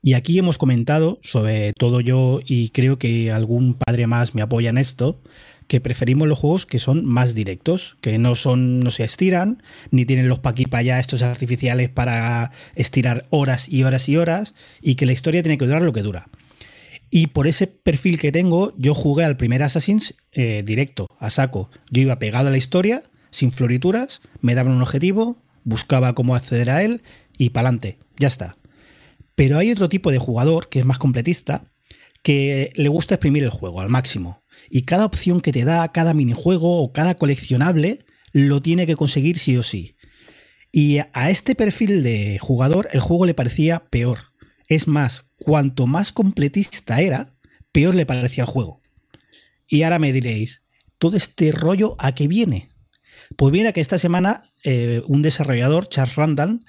Y 0.04 0.14
aquí 0.14 0.38
hemos 0.38 0.60
comentado, 0.60 1.20
sobre 1.24 1.74
todo 1.74 2.02
yo 2.02 2.40
y 2.46 2.70
creo 2.70 3.00
que 3.00 3.32
algún 3.32 3.74
padre 3.74 4.06
más 4.06 4.36
me 4.36 4.44
apoya 4.44 4.70
en 4.70 4.78
esto, 4.78 5.24
que 5.68 5.80
preferimos 5.80 6.28
los 6.28 6.40
juegos 6.40 6.66
que 6.66 6.80
son 6.80 7.06
más 7.06 7.34
directos, 7.34 7.98
que 8.02 8.18
no 8.18 8.36
son, 8.36 8.80
no 8.80 8.92
se 8.92 9.04
estiran, 9.04 9.64
ni 9.90 10.06
tienen 10.06 10.30
los 10.30 10.40
pa' 10.40 10.52
aquí 10.52 10.66
pa' 10.66 10.80
allá 10.80 11.00
estos 11.00 11.22
artificiales 11.22 11.90
para 11.90 12.52
estirar 12.76 13.26
horas 13.30 13.70
y 13.70 13.84
horas 13.84 14.10
y 14.10 14.18
horas, 14.18 14.54
y 14.82 14.96
que 14.96 15.06
la 15.06 15.14
historia 15.14 15.44
tiene 15.44 15.58
que 15.58 15.66
durar 15.66 15.82
lo 15.82 15.94
que 15.94 16.02
dura. 16.02 16.28
Y 17.10 17.28
por 17.28 17.48
ese 17.48 17.68
perfil 17.68 18.18
que 18.18 18.32
tengo, 18.32 18.74
yo 18.78 18.94
jugué 18.94 19.26
al 19.26 19.38
primer 19.38 19.64
Assassin's 19.64 20.16
eh, 20.32 20.64
directo, 20.66 21.08
a 21.20 21.30
saco. 21.30 21.70
Yo 21.90 22.02
iba 22.02 22.20
pegado 22.20 22.48
a 22.48 22.52
la 22.52 22.58
historia, 22.58 23.04
sin 23.32 23.52
florituras, 23.52 24.22
me 24.40 24.56
daban 24.56 24.74
un 24.74 24.82
objetivo, 24.82 25.38
buscaba 25.64 26.14
cómo 26.14 26.36
acceder 26.36 26.70
a 26.70 26.84
él 26.84 27.04
y 27.38 27.50
pa'lante, 27.50 27.98
ya 28.18 28.28
está. 28.28 28.56
Pero 29.36 29.58
hay 29.58 29.72
otro 29.72 29.90
tipo 29.90 30.12
de 30.12 30.20
jugador 30.20 30.70
que 30.70 30.80
es 30.80 30.86
más 30.86 31.00
completista, 31.00 31.66
que 32.24 32.72
le 32.76 32.90
gusta 32.90 33.16
exprimir 33.16 33.44
el 33.44 33.50
juego 33.50 33.82
al 33.82 33.90
máximo. 33.90 34.41
Y 34.74 34.84
cada 34.84 35.06
opción 35.06 35.42
que 35.42 35.52
te 35.52 35.66
da, 35.66 35.92
cada 35.92 36.14
minijuego 36.14 36.82
o 36.82 36.94
cada 36.94 37.16
coleccionable, 37.16 38.06
lo 38.32 38.62
tiene 38.62 38.88
que 38.88 38.96
conseguir 38.96 39.38
sí 39.38 39.58
o 39.58 39.64
sí. 39.64 39.98
Y 40.72 41.00
a 41.12 41.30
este 41.30 41.56
perfil 41.56 42.04
de 42.04 42.40
jugador 42.40 42.88
el 42.94 43.02
juego 43.02 43.26
le 43.26 43.34
parecía 43.34 43.84
peor. 43.90 44.32
Es 44.70 44.88
más, 44.88 45.26
cuanto 45.38 45.88
más 45.88 46.14
completista 46.14 47.02
era, 47.02 47.34
peor 47.74 47.96
le 47.96 48.06
parecía 48.06 48.46
el 48.46 48.50
juego. 48.50 48.82
Y 49.68 49.84
ahora 49.84 50.00
me 50.00 50.14
diréis, 50.14 50.62
¿todo 50.98 51.18
este 51.18 51.52
rollo 51.52 51.98
a 52.00 52.16
qué 52.16 52.30
viene? 52.30 52.70
Pues 53.36 53.52
viene 53.52 53.70
a 53.70 53.74
que 53.74 53.82
esta 53.82 53.98
semana 53.98 54.44
eh, 54.64 55.04
un 55.06 55.22
desarrollador, 55.22 55.90
Charles 55.90 56.16
Randall, 56.16 56.62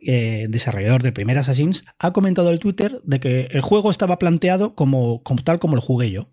eh, 0.00 0.46
desarrollador 0.48 1.04
del 1.04 1.12
primer 1.12 1.38
Assassin's, 1.38 1.84
ha 2.00 2.12
comentado 2.12 2.50
en 2.50 2.58
Twitter 2.58 3.00
de 3.04 3.20
que 3.20 3.42
el 3.52 3.60
juego 3.60 3.92
estaba 3.92 4.18
planteado 4.18 4.74
como, 4.74 5.22
como 5.22 5.44
tal 5.44 5.60
como 5.60 5.76
lo 5.76 5.82
jugué 5.82 6.10
yo. 6.10 6.32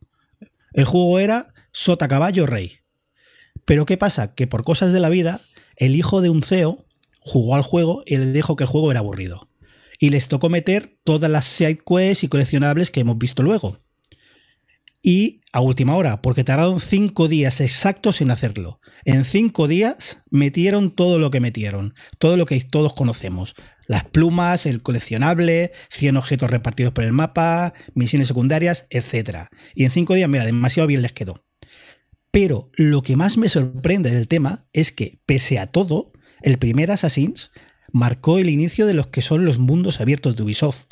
El 0.75 0.85
juego 0.85 1.19
era 1.19 1.53
sota 1.71 2.07
caballo 2.07 2.45
rey. 2.45 2.79
Pero 3.63 3.85
¿qué 3.85 3.97
pasa? 3.97 4.35
Que 4.35 4.45
por 4.45 4.63
cosas 4.63 4.93
de 4.93 4.99
la 4.99 5.09
vida, 5.09 5.41
el 5.77 5.95
hijo 5.95 6.21
de 6.21 6.29
un 6.29 6.43
CEO 6.43 6.85
jugó 7.19 7.55
al 7.55 7.63
juego 7.63 8.03
y 8.05 8.17
le 8.17 8.31
dijo 8.31 8.55
que 8.55 8.65
el 8.65 8.69
juego 8.69 8.91
era 8.91 8.99
aburrido 8.99 9.49
y 9.99 10.09
les 10.09 10.27
tocó 10.27 10.49
meter 10.49 10.97
todas 11.03 11.31
las 11.31 11.45
side 11.45 11.77
quests 11.77 12.25
y 12.25 12.27
coleccionables 12.27 12.91
que 12.91 12.99
hemos 12.99 13.17
visto 13.17 13.41
luego. 13.41 13.79
Y 15.01 15.41
a 15.53 15.61
última 15.61 15.95
hora, 15.95 16.21
porque 16.21 16.43
tardaron 16.43 16.81
cinco 16.81 17.27
días 17.29 17.61
exactos 17.61 18.19
en 18.21 18.31
hacerlo. 18.31 18.79
En 19.05 19.23
cinco 19.23 19.67
días 19.67 20.17
metieron 20.31 20.89
todo 20.89 21.19
lo 21.19 21.29
que 21.29 21.39
metieron, 21.39 21.93
todo 22.17 22.37
lo 22.37 22.47
que 22.47 22.59
todos 22.61 22.93
conocemos. 22.93 23.53
Las 23.85 24.03
plumas, 24.03 24.65
el 24.65 24.81
coleccionable, 24.81 25.73
100 25.91 26.17
objetos 26.17 26.49
repartidos 26.49 26.91
por 26.91 27.03
el 27.03 27.11
mapa, 27.11 27.73
misiones 27.93 28.27
secundarias, 28.27 28.87
etc. 28.89 29.49
Y 29.75 29.83
en 29.83 29.91
cinco 29.91 30.15
días, 30.15 30.27
mira, 30.27 30.43
demasiado 30.43 30.87
bien 30.87 31.03
les 31.03 31.13
quedó. 31.13 31.45
Pero 32.31 32.71
lo 32.73 33.03
que 33.03 33.15
más 33.15 33.37
me 33.37 33.47
sorprende 33.47 34.09
del 34.09 34.27
tema 34.27 34.65
es 34.73 34.91
que, 34.91 35.19
pese 35.27 35.59
a 35.59 35.67
todo, 35.67 36.11
el 36.41 36.57
primer 36.57 36.89
Assassin's 36.89 37.51
marcó 37.91 38.39
el 38.39 38.49
inicio 38.49 38.87
de 38.87 38.95
los 38.95 39.07
que 39.07 39.21
son 39.21 39.45
los 39.45 39.59
mundos 39.59 40.01
abiertos 40.01 40.35
de 40.35 40.41
Ubisoft. 40.41 40.85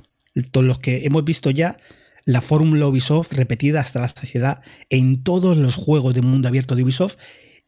Todos 0.52 0.66
los 0.68 0.78
que 0.78 1.06
hemos 1.06 1.26
visto 1.26 1.50
ya 1.50 1.78
la 2.26 2.42
fórmula 2.42 2.88
Ubisoft 2.88 3.34
repetida 3.34 3.82
hasta 3.82 4.00
la 4.00 4.08
saciedad 4.08 4.62
en 4.90 5.24
todos 5.24 5.58
los 5.58 5.76
juegos 5.76 6.14
de 6.14 6.22
mundo 6.22 6.48
abierto 6.48 6.76
de 6.76 6.84
Ubisoft 6.84 7.18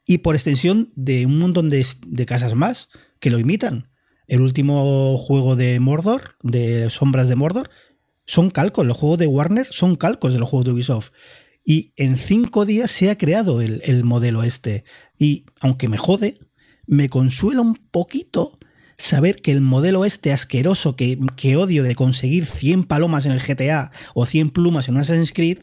y 0.06 0.20
por 0.20 0.36
extensión 0.36 0.91
de 0.96 1.26
un 1.26 1.39
montón 1.39 1.70
de, 1.70 1.86
de 2.06 2.26
casas 2.26 2.56
más 2.56 2.89
que 3.20 3.30
lo 3.30 3.39
imitan. 3.39 3.89
El 4.28 4.41
último 4.41 5.18
juego 5.18 5.56
de 5.56 5.80
Mordor, 5.80 6.36
de 6.41 6.89
Sombras 6.89 7.30
de 7.30 7.36
Mordor, 7.36 7.70
son 8.26 8.50
calcos. 8.50 8.86
Los 8.86 8.98
juegos 8.98 9.20
de 9.20 9.28
Warner 9.28 9.68
son 9.70 9.96
calcos 9.96 10.34
de 10.34 10.39
los 10.39 10.50
juegos 10.50 10.65
de 10.65 10.72
Ubisoft. 10.72 11.12
Y 11.63 11.94
en 11.96 12.18
cinco 12.18 12.65
días 12.65 12.91
se 12.91 13.10
ha 13.10 13.18
creado 13.18 13.62
el, 13.62 13.82
el 13.86 14.04
modelo 14.04 14.44
este. 14.44 14.84
Y 15.18 15.46
aunque 15.62 15.88
me 15.88 15.98
jode, 15.98 16.39
me 16.88 17.10
consuela 17.10 17.62
un 17.62 17.76
poquito 17.76 18.58
saber 18.98 19.41
que 19.41 19.52
el 19.52 19.62
modelo 19.62 20.06
este 20.06 20.32
asqueroso 20.32 20.96
que, 20.96 21.18
odio 21.58 21.84
de 21.84 21.96
conseguir 21.96 22.46
100 22.46 22.86
palomas 22.86 23.26
en 23.26 23.34
el 23.34 23.41
GTA 23.41 23.91
o 24.13 24.26
100 24.26 24.52
plumas 24.52 24.88
en 24.88 24.96
un 24.96 25.02
Assassin's 25.02 25.34
Creed, 25.34 25.60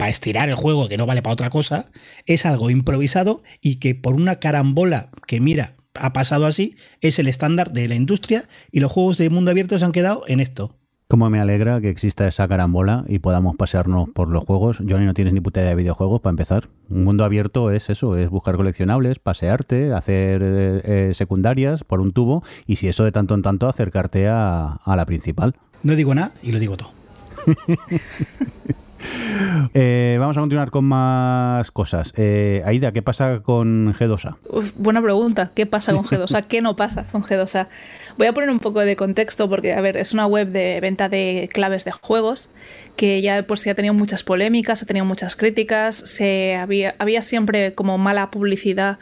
para 0.00 0.10
estirar 0.10 0.48
el 0.48 0.54
juego 0.54 0.88
que 0.88 0.96
no 0.96 1.04
vale 1.04 1.20
para 1.20 1.34
otra 1.34 1.50
cosa, 1.50 1.90
es 2.24 2.46
algo 2.46 2.70
improvisado 2.70 3.42
y 3.60 3.76
que 3.76 3.94
por 3.94 4.14
una 4.14 4.36
carambola 4.36 5.10
que 5.26 5.40
mira, 5.40 5.74
ha 5.92 6.14
pasado 6.14 6.46
así, 6.46 6.74
es 7.02 7.18
el 7.18 7.28
estándar 7.28 7.72
de 7.72 7.86
la 7.86 7.96
industria 7.96 8.44
y 8.72 8.80
los 8.80 8.90
juegos 8.90 9.18
de 9.18 9.28
mundo 9.28 9.50
abierto 9.50 9.78
se 9.78 9.84
han 9.84 9.92
quedado 9.92 10.22
en 10.26 10.40
esto. 10.40 10.74
Cómo 11.06 11.28
me 11.28 11.38
alegra 11.38 11.82
que 11.82 11.90
exista 11.90 12.26
esa 12.26 12.48
carambola 12.48 13.04
y 13.08 13.18
podamos 13.18 13.56
pasearnos 13.56 14.08
por 14.08 14.32
los 14.32 14.44
juegos. 14.44 14.78
Johnny, 14.78 15.04
no 15.04 15.12
tienes 15.12 15.34
ni 15.34 15.42
puta 15.42 15.60
idea 15.60 15.70
de 15.70 15.76
videojuegos 15.76 16.22
para 16.22 16.30
empezar. 16.30 16.70
Un 16.88 17.02
mundo 17.02 17.22
abierto 17.24 17.70
es 17.70 17.90
eso, 17.90 18.16
es 18.16 18.30
buscar 18.30 18.56
coleccionables, 18.56 19.18
pasearte, 19.18 19.92
hacer 19.92 20.40
eh, 20.42 20.80
eh, 20.82 21.14
secundarias 21.14 21.84
por 21.84 22.00
un 22.00 22.12
tubo 22.12 22.42
y 22.64 22.76
si 22.76 22.88
eso 22.88 23.04
de 23.04 23.12
tanto 23.12 23.34
en 23.34 23.42
tanto 23.42 23.68
acercarte 23.68 24.28
a, 24.28 24.78
a 24.82 24.96
la 24.96 25.04
principal. 25.04 25.56
No 25.82 25.94
digo 25.94 26.14
nada 26.14 26.32
y 26.42 26.52
lo 26.52 26.58
digo 26.58 26.78
todo. 26.78 26.92
Eh, 29.74 30.16
vamos 30.18 30.36
a 30.36 30.40
continuar 30.40 30.70
con 30.70 30.84
más 30.84 31.70
cosas. 31.70 32.12
Eh, 32.16 32.62
Aida, 32.64 32.92
¿qué 32.92 33.02
pasa 33.02 33.40
con 33.42 33.94
G2A? 33.94 34.36
Uf, 34.48 34.72
buena 34.76 35.02
pregunta. 35.02 35.52
¿Qué 35.54 35.66
pasa 35.66 35.92
con 35.92 36.04
G2A? 36.04 36.44
¿Qué 36.48 36.60
no 36.60 36.76
pasa 36.76 37.04
con 37.10 37.22
G2A? 37.22 37.68
Voy 38.18 38.26
a 38.26 38.32
poner 38.32 38.50
un 38.50 38.60
poco 38.60 38.80
de 38.80 38.96
contexto 38.96 39.48
porque, 39.48 39.72
a 39.72 39.80
ver, 39.80 39.96
es 39.96 40.12
una 40.12 40.26
web 40.26 40.48
de 40.48 40.80
venta 40.80 41.08
de 41.08 41.48
claves 41.52 41.84
de 41.84 41.92
juegos 41.92 42.50
que 42.96 43.22
ya 43.22 43.42
pues 43.44 43.66
ha 43.66 43.74
tenido 43.74 43.94
muchas 43.94 44.22
polémicas, 44.22 44.82
ha 44.82 44.86
tenido 44.86 45.06
muchas 45.06 45.36
críticas, 45.36 45.96
se 45.96 46.56
había, 46.56 46.94
había 46.98 47.22
siempre 47.22 47.74
como 47.74 47.98
mala 47.98 48.30
publicidad 48.30 48.98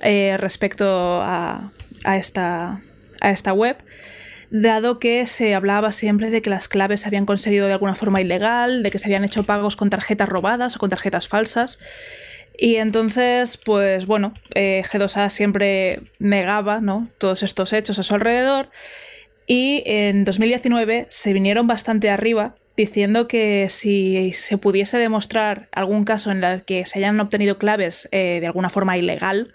eh, 0.00 0.36
respecto 0.38 1.20
a, 1.22 1.72
a, 2.04 2.16
esta, 2.16 2.80
a 3.20 3.30
esta 3.30 3.52
web 3.52 3.76
dado 4.62 5.00
que 5.00 5.26
se 5.26 5.52
hablaba 5.52 5.90
siempre 5.90 6.30
de 6.30 6.40
que 6.40 6.48
las 6.48 6.68
claves 6.68 7.00
se 7.00 7.08
habían 7.08 7.26
conseguido 7.26 7.66
de 7.66 7.72
alguna 7.72 7.96
forma 7.96 8.20
ilegal, 8.20 8.84
de 8.84 8.90
que 8.92 9.00
se 9.00 9.06
habían 9.06 9.24
hecho 9.24 9.42
pagos 9.42 9.74
con 9.74 9.90
tarjetas 9.90 10.28
robadas 10.28 10.76
o 10.76 10.78
con 10.78 10.90
tarjetas 10.90 11.26
falsas. 11.26 11.80
Y 12.56 12.76
entonces, 12.76 13.56
pues 13.56 14.06
bueno, 14.06 14.32
eh, 14.54 14.84
G2A 14.86 15.30
siempre 15.30 16.02
negaba 16.20 16.80
¿no? 16.80 17.08
todos 17.18 17.42
estos 17.42 17.72
hechos 17.72 17.98
a 17.98 18.04
su 18.04 18.14
alrededor. 18.14 18.70
Y 19.48 19.82
en 19.86 20.24
2019 20.24 21.08
se 21.10 21.32
vinieron 21.32 21.66
bastante 21.66 22.08
arriba 22.08 22.54
diciendo 22.76 23.26
que 23.26 23.66
si 23.70 24.32
se 24.34 24.56
pudiese 24.56 24.98
demostrar 24.98 25.68
algún 25.72 26.04
caso 26.04 26.30
en 26.30 26.44
el 26.44 26.64
que 26.64 26.86
se 26.86 27.00
hayan 27.00 27.18
obtenido 27.18 27.58
claves 27.58 28.08
eh, 28.12 28.38
de 28.40 28.46
alguna 28.46 28.70
forma 28.70 28.96
ilegal, 28.96 29.52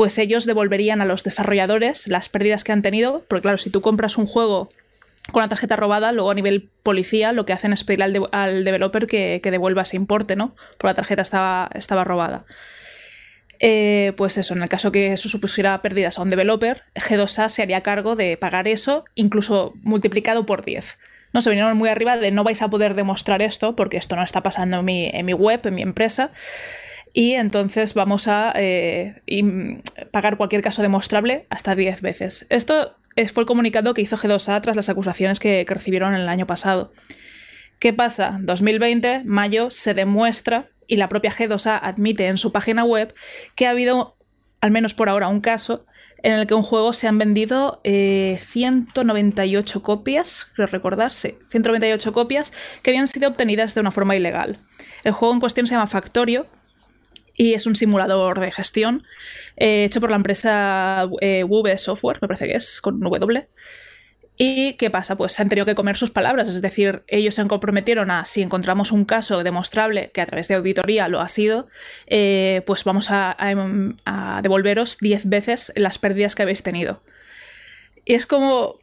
pues 0.00 0.16
ellos 0.16 0.46
devolverían 0.46 1.02
a 1.02 1.04
los 1.04 1.24
desarrolladores 1.24 2.08
las 2.08 2.30
pérdidas 2.30 2.64
que 2.64 2.72
han 2.72 2.80
tenido, 2.80 3.22
porque 3.28 3.42
claro, 3.42 3.58
si 3.58 3.68
tú 3.68 3.82
compras 3.82 4.16
un 4.16 4.24
juego 4.24 4.70
con 5.30 5.42
la 5.42 5.48
tarjeta 5.50 5.76
robada, 5.76 6.10
luego 6.12 6.30
a 6.30 6.34
nivel 6.34 6.70
policía 6.82 7.32
lo 7.32 7.44
que 7.44 7.52
hacen 7.52 7.74
es 7.74 7.84
pedirle 7.84 8.22
al, 8.32 8.64
developer 8.64 9.06
que, 9.06 9.42
devuelva 9.44 9.82
ese 9.82 9.96
importe, 9.96 10.36
¿no? 10.36 10.54
Porque 10.78 10.86
la 10.86 10.94
tarjeta 10.94 11.20
estaba, 11.20 11.68
estaba 11.74 12.04
robada. 12.04 12.46
Eh, 13.58 14.14
pues 14.16 14.38
eso, 14.38 14.54
en 14.54 14.62
el 14.62 14.70
caso 14.70 14.90
que 14.90 15.12
eso 15.12 15.28
supusiera 15.28 15.82
pérdidas 15.82 16.18
a 16.18 16.22
un 16.22 16.30
developer, 16.30 16.82
G2A 16.94 17.50
se 17.50 17.60
haría 17.60 17.82
cargo 17.82 18.16
de 18.16 18.38
pagar 18.38 18.68
eso, 18.68 19.04
incluso 19.16 19.74
multiplicado 19.82 20.46
por 20.46 20.64
10. 20.64 20.98
No 21.34 21.42
se 21.42 21.50
vinieron 21.50 21.76
muy 21.76 21.90
arriba 21.90 22.16
de 22.16 22.30
no 22.30 22.42
vais 22.42 22.62
a 22.62 22.70
poder 22.70 22.94
demostrar 22.94 23.42
esto, 23.42 23.76
porque 23.76 23.98
esto 23.98 24.16
no 24.16 24.24
está 24.24 24.42
pasando 24.42 24.78
en 24.78 24.84
mi, 24.86 25.10
en 25.12 25.26
mi 25.26 25.34
web, 25.34 25.60
en 25.64 25.74
mi 25.74 25.82
empresa 25.82 26.32
y 27.12 27.32
entonces 27.32 27.94
vamos 27.94 28.28
a 28.28 28.52
eh, 28.56 29.22
pagar 30.10 30.36
cualquier 30.36 30.62
caso 30.62 30.82
demostrable 30.82 31.46
hasta 31.50 31.74
10 31.74 32.02
veces. 32.02 32.46
Esto 32.50 32.96
fue 33.32 33.42
el 33.42 33.46
comunicado 33.46 33.94
que 33.94 34.02
hizo 34.02 34.16
G2A 34.16 34.60
tras 34.60 34.76
las 34.76 34.88
acusaciones 34.88 35.40
que, 35.40 35.64
recibieron 35.68 36.14
el 36.14 36.28
año 36.28 36.46
pasado. 36.46 36.92
¿Qué 37.78 37.92
pasa? 37.92 38.38
2020, 38.40 39.22
mayo, 39.24 39.70
se 39.70 39.94
demuestra 39.94 40.70
y 40.86 40.96
la 40.96 41.08
propia 41.08 41.32
G2A 41.32 41.80
admite 41.82 42.26
en 42.26 42.36
su 42.36 42.52
página 42.52 42.84
web 42.84 43.14
que 43.54 43.66
ha 43.66 43.70
habido, 43.70 44.16
al 44.60 44.70
menos 44.70 44.94
por 44.94 45.08
ahora, 45.08 45.28
un 45.28 45.40
caso 45.40 45.86
en 46.22 46.34
el 46.34 46.46
que 46.46 46.54
un 46.54 46.62
juego 46.62 46.92
se 46.92 47.08
han 47.08 47.16
vendido 47.16 47.80
198 47.82 49.78
eh, 49.78 49.82
copias, 49.82 50.50
creo 50.54 50.66
recordarse, 50.66 51.38
198 51.48 52.12
copias 52.12 52.52
que 52.82 52.90
habían 52.90 53.06
sido 53.06 53.30
obtenidas 53.30 53.74
de 53.74 53.80
una 53.80 53.90
forma 53.90 54.16
ilegal. 54.16 54.60
El 55.02 55.12
juego 55.12 55.32
en 55.32 55.40
cuestión 55.40 55.66
se 55.66 55.74
llama 55.74 55.86
Factorio 55.86 56.46
y 57.40 57.54
es 57.54 57.64
un 57.64 57.74
simulador 57.74 58.38
de 58.38 58.52
gestión 58.52 59.06
eh, 59.56 59.84
hecho 59.84 59.98
por 59.98 60.10
la 60.10 60.16
empresa 60.16 61.08
eh, 61.22 61.46
Software, 61.78 62.18
me 62.20 62.28
parece 62.28 62.46
que 62.46 62.56
es, 62.56 62.82
con 62.82 63.00
W. 63.00 63.48
¿Y 64.36 64.74
qué 64.74 64.90
pasa? 64.90 65.16
Pues 65.16 65.40
han 65.40 65.48
tenido 65.48 65.64
que 65.64 65.74
comer 65.74 65.96
sus 65.96 66.10
palabras, 66.10 66.48
es 66.48 66.60
decir, 66.60 67.02
ellos 67.08 67.34
se 67.34 67.46
comprometieron 67.46 68.10
a, 68.10 68.26
si 68.26 68.42
encontramos 68.42 68.92
un 68.92 69.06
caso 69.06 69.42
demostrable 69.42 70.10
que 70.10 70.20
a 70.20 70.26
través 70.26 70.48
de 70.48 70.56
auditoría 70.56 71.08
lo 71.08 71.22
ha 71.22 71.28
sido, 71.28 71.68
eh, 72.06 72.60
pues 72.66 72.84
vamos 72.84 73.10
a, 73.10 73.34
a 73.38 74.42
devolveros 74.42 74.98
10 74.98 75.26
veces 75.30 75.72
las 75.76 75.98
pérdidas 75.98 76.34
que 76.34 76.42
habéis 76.42 76.62
tenido. 76.62 77.02
Y 78.04 78.14
es 78.14 78.26
como, 78.26 78.79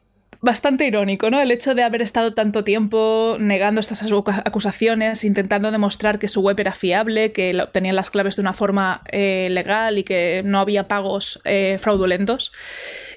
bastante 0.48 0.88
irónico, 0.88 1.30
¿no? 1.30 1.42
El 1.42 1.52
hecho 1.52 1.76
de 1.76 1.84
haber 1.84 2.02
estado 2.02 2.34
tanto 2.34 2.64
tiempo 2.64 3.36
negando 3.38 3.82
estas 3.82 4.02
acusaciones, 4.46 5.26
intentando 5.26 5.72
demostrar 5.72 6.20
que 6.20 6.30
su 6.30 6.42
web 6.42 6.58
era 6.58 6.72
fiable, 6.72 7.34
que 7.34 7.62
obtenían 7.62 7.98
las 7.98 8.12
claves 8.12 8.38
de 8.38 8.44
una 8.44 8.54
forma 8.54 9.02
eh, 9.12 9.50
legal 9.52 9.98
y 9.98 10.06
que 10.06 10.44
no 10.46 10.62
había 10.62 10.88
pagos 10.88 11.42
eh, 11.44 11.78
fraudulentos. 11.82 12.54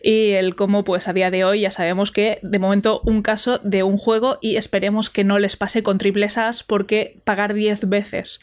Y 0.03 0.31
el 0.31 0.57
cómo, 0.57 0.83
pues 0.83 1.07
a 1.07 1.13
día 1.13 1.31
de 1.31 1.45
hoy 1.45 1.61
ya 1.61 1.71
sabemos 1.71 2.11
que 2.11 2.41
de 2.43 2.59
momento 2.59 3.01
un 3.05 3.23
caso 3.23 3.59
de 3.59 3.85
un 3.85 3.97
juego 3.97 4.39
y 4.41 4.57
esperemos 4.57 5.09
que 5.09 5.23
no 5.23 5.39
les 5.39 5.55
pase 5.57 5.85
con 5.85 5.99
triples 5.99 6.37
as 6.37 6.65
porque 6.65 7.21
pagar 7.23 7.55
10 7.55 7.89
veces 7.89 8.41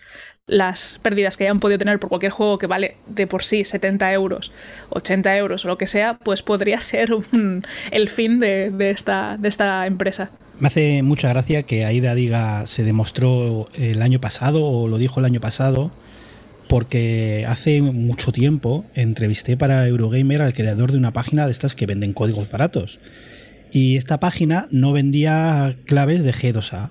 las 0.48 1.00
pérdidas 1.04 1.36
que 1.36 1.44
hayan 1.44 1.60
podido 1.60 1.78
tener 1.78 2.00
por 2.00 2.10
cualquier 2.10 2.32
juego 2.32 2.58
que 2.58 2.68
vale 2.68 2.96
de 3.08 3.28
por 3.28 3.44
sí 3.44 3.66
70 3.66 4.14
euros, 4.14 4.54
80 4.90 5.38
euros 5.38 5.66
o 5.66 5.68
lo 5.68 5.78
que 5.78 5.88
sea, 5.88 6.18
pues 6.18 6.42
podría 6.42 6.80
ser 6.82 7.10
el 7.92 8.10
fin 8.10 8.40
de, 8.40 8.74
esta, 8.90 9.38
de 9.38 9.50
esta 9.50 9.86
empresa. 9.86 10.32
Me 10.60 10.68
hace 10.68 11.04
mucha 11.04 11.30
gracia 11.30 11.64
que 11.64 11.86
Aida 11.86 12.16
diga 12.16 12.66
se 12.66 12.84
demostró 12.84 13.68
el 13.74 14.02
año 14.02 14.20
pasado 14.20 14.66
o 14.66 14.88
lo 14.88 14.98
dijo 14.98 15.20
el 15.20 15.26
año 15.26 15.42
pasado, 15.42 15.92
porque 16.68 17.46
hace 17.48 17.82
mucho 17.82 18.32
tiempo 18.32 18.86
entrevisté 18.96 19.58
para 19.58 19.86
Eurogamer 19.88 20.42
al 20.42 20.54
creador 20.54 20.92
de 20.92 20.98
una 20.98 21.14
página 21.14 21.46
de 21.46 21.52
estas 21.52 21.76
que 21.76 21.86
venden 21.86 22.14
códigos 22.14 22.50
baratos. 22.50 23.00
Y 23.72 23.98
esta 23.98 24.20
página 24.20 24.68
no 24.72 24.94
vendía 24.94 25.76
claves 25.86 26.24
de 26.24 26.34
G2A, 26.34 26.90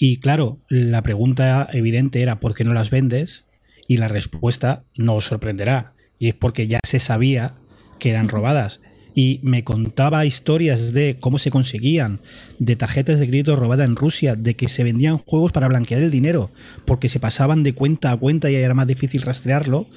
y 0.00 0.18
claro, 0.18 0.60
la 0.68 1.02
pregunta 1.02 1.68
evidente 1.72 2.22
era 2.22 2.38
¿por 2.38 2.54
qué 2.54 2.62
no 2.62 2.72
las 2.72 2.90
vendes? 2.90 3.46
Y 3.88 3.96
la 3.96 4.06
respuesta 4.06 4.84
no 4.94 5.16
os 5.16 5.24
sorprenderá. 5.24 5.94
Y 6.20 6.28
es 6.28 6.34
porque 6.36 6.68
ya 6.68 6.78
se 6.86 7.00
sabía 7.00 7.54
que 7.98 8.10
eran 8.10 8.28
robadas. 8.28 8.78
Y 9.16 9.40
me 9.42 9.64
contaba 9.64 10.24
historias 10.24 10.92
de 10.92 11.18
cómo 11.18 11.38
se 11.38 11.50
conseguían, 11.50 12.20
de 12.60 12.76
tarjetas 12.76 13.18
de 13.18 13.26
crédito 13.26 13.56
robadas 13.56 13.88
en 13.88 13.96
Rusia, 13.96 14.36
de 14.36 14.54
que 14.54 14.68
se 14.68 14.84
vendían 14.84 15.18
juegos 15.18 15.50
para 15.50 15.66
blanquear 15.66 16.00
el 16.00 16.12
dinero, 16.12 16.52
porque 16.84 17.08
se 17.08 17.18
pasaban 17.18 17.64
de 17.64 17.72
cuenta 17.72 18.12
a 18.12 18.16
cuenta 18.16 18.52
y 18.52 18.54
era 18.54 18.74
más 18.74 18.86
difícil 18.86 19.22
rastrearlo. 19.22 19.88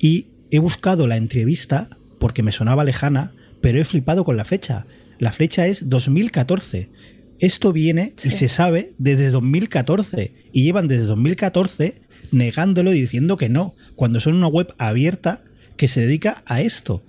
Y 0.00 0.28
he 0.50 0.58
buscado 0.58 1.06
la 1.06 1.18
entrevista 1.18 1.90
porque 2.18 2.42
me 2.42 2.52
sonaba 2.52 2.84
lejana, 2.84 3.34
pero 3.60 3.78
he 3.78 3.84
flipado 3.84 4.24
con 4.24 4.38
la 4.38 4.46
fecha. 4.46 4.86
La 5.18 5.32
fecha 5.32 5.66
es 5.66 5.90
2014. 5.90 6.88
Esto 7.38 7.72
viene 7.72 8.14
y 8.22 8.30
se 8.30 8.48
sabe 8.48 8.92
desde 8.98 9.30
2014 9.30 10.32
y 10.52 10.62
llevan 10.62 10.88
desde 10.88 11.06
2014 11.06 12.02
negándolo 12.30 12.92
y 12.92 13.00
diciendo 13.00 13.36
que 13.36 13.48
no, 13.48 13.74
cuando 13.96 14.20
son 14.20 14.34
una 14.34 14.48
web 14.48 14.74
abierta 14.78 15.42
que 15.76 15.88
se 15.88 16.00
dedica 16.00 16.42
a 16.46 16.60
esto. 16.60 17.02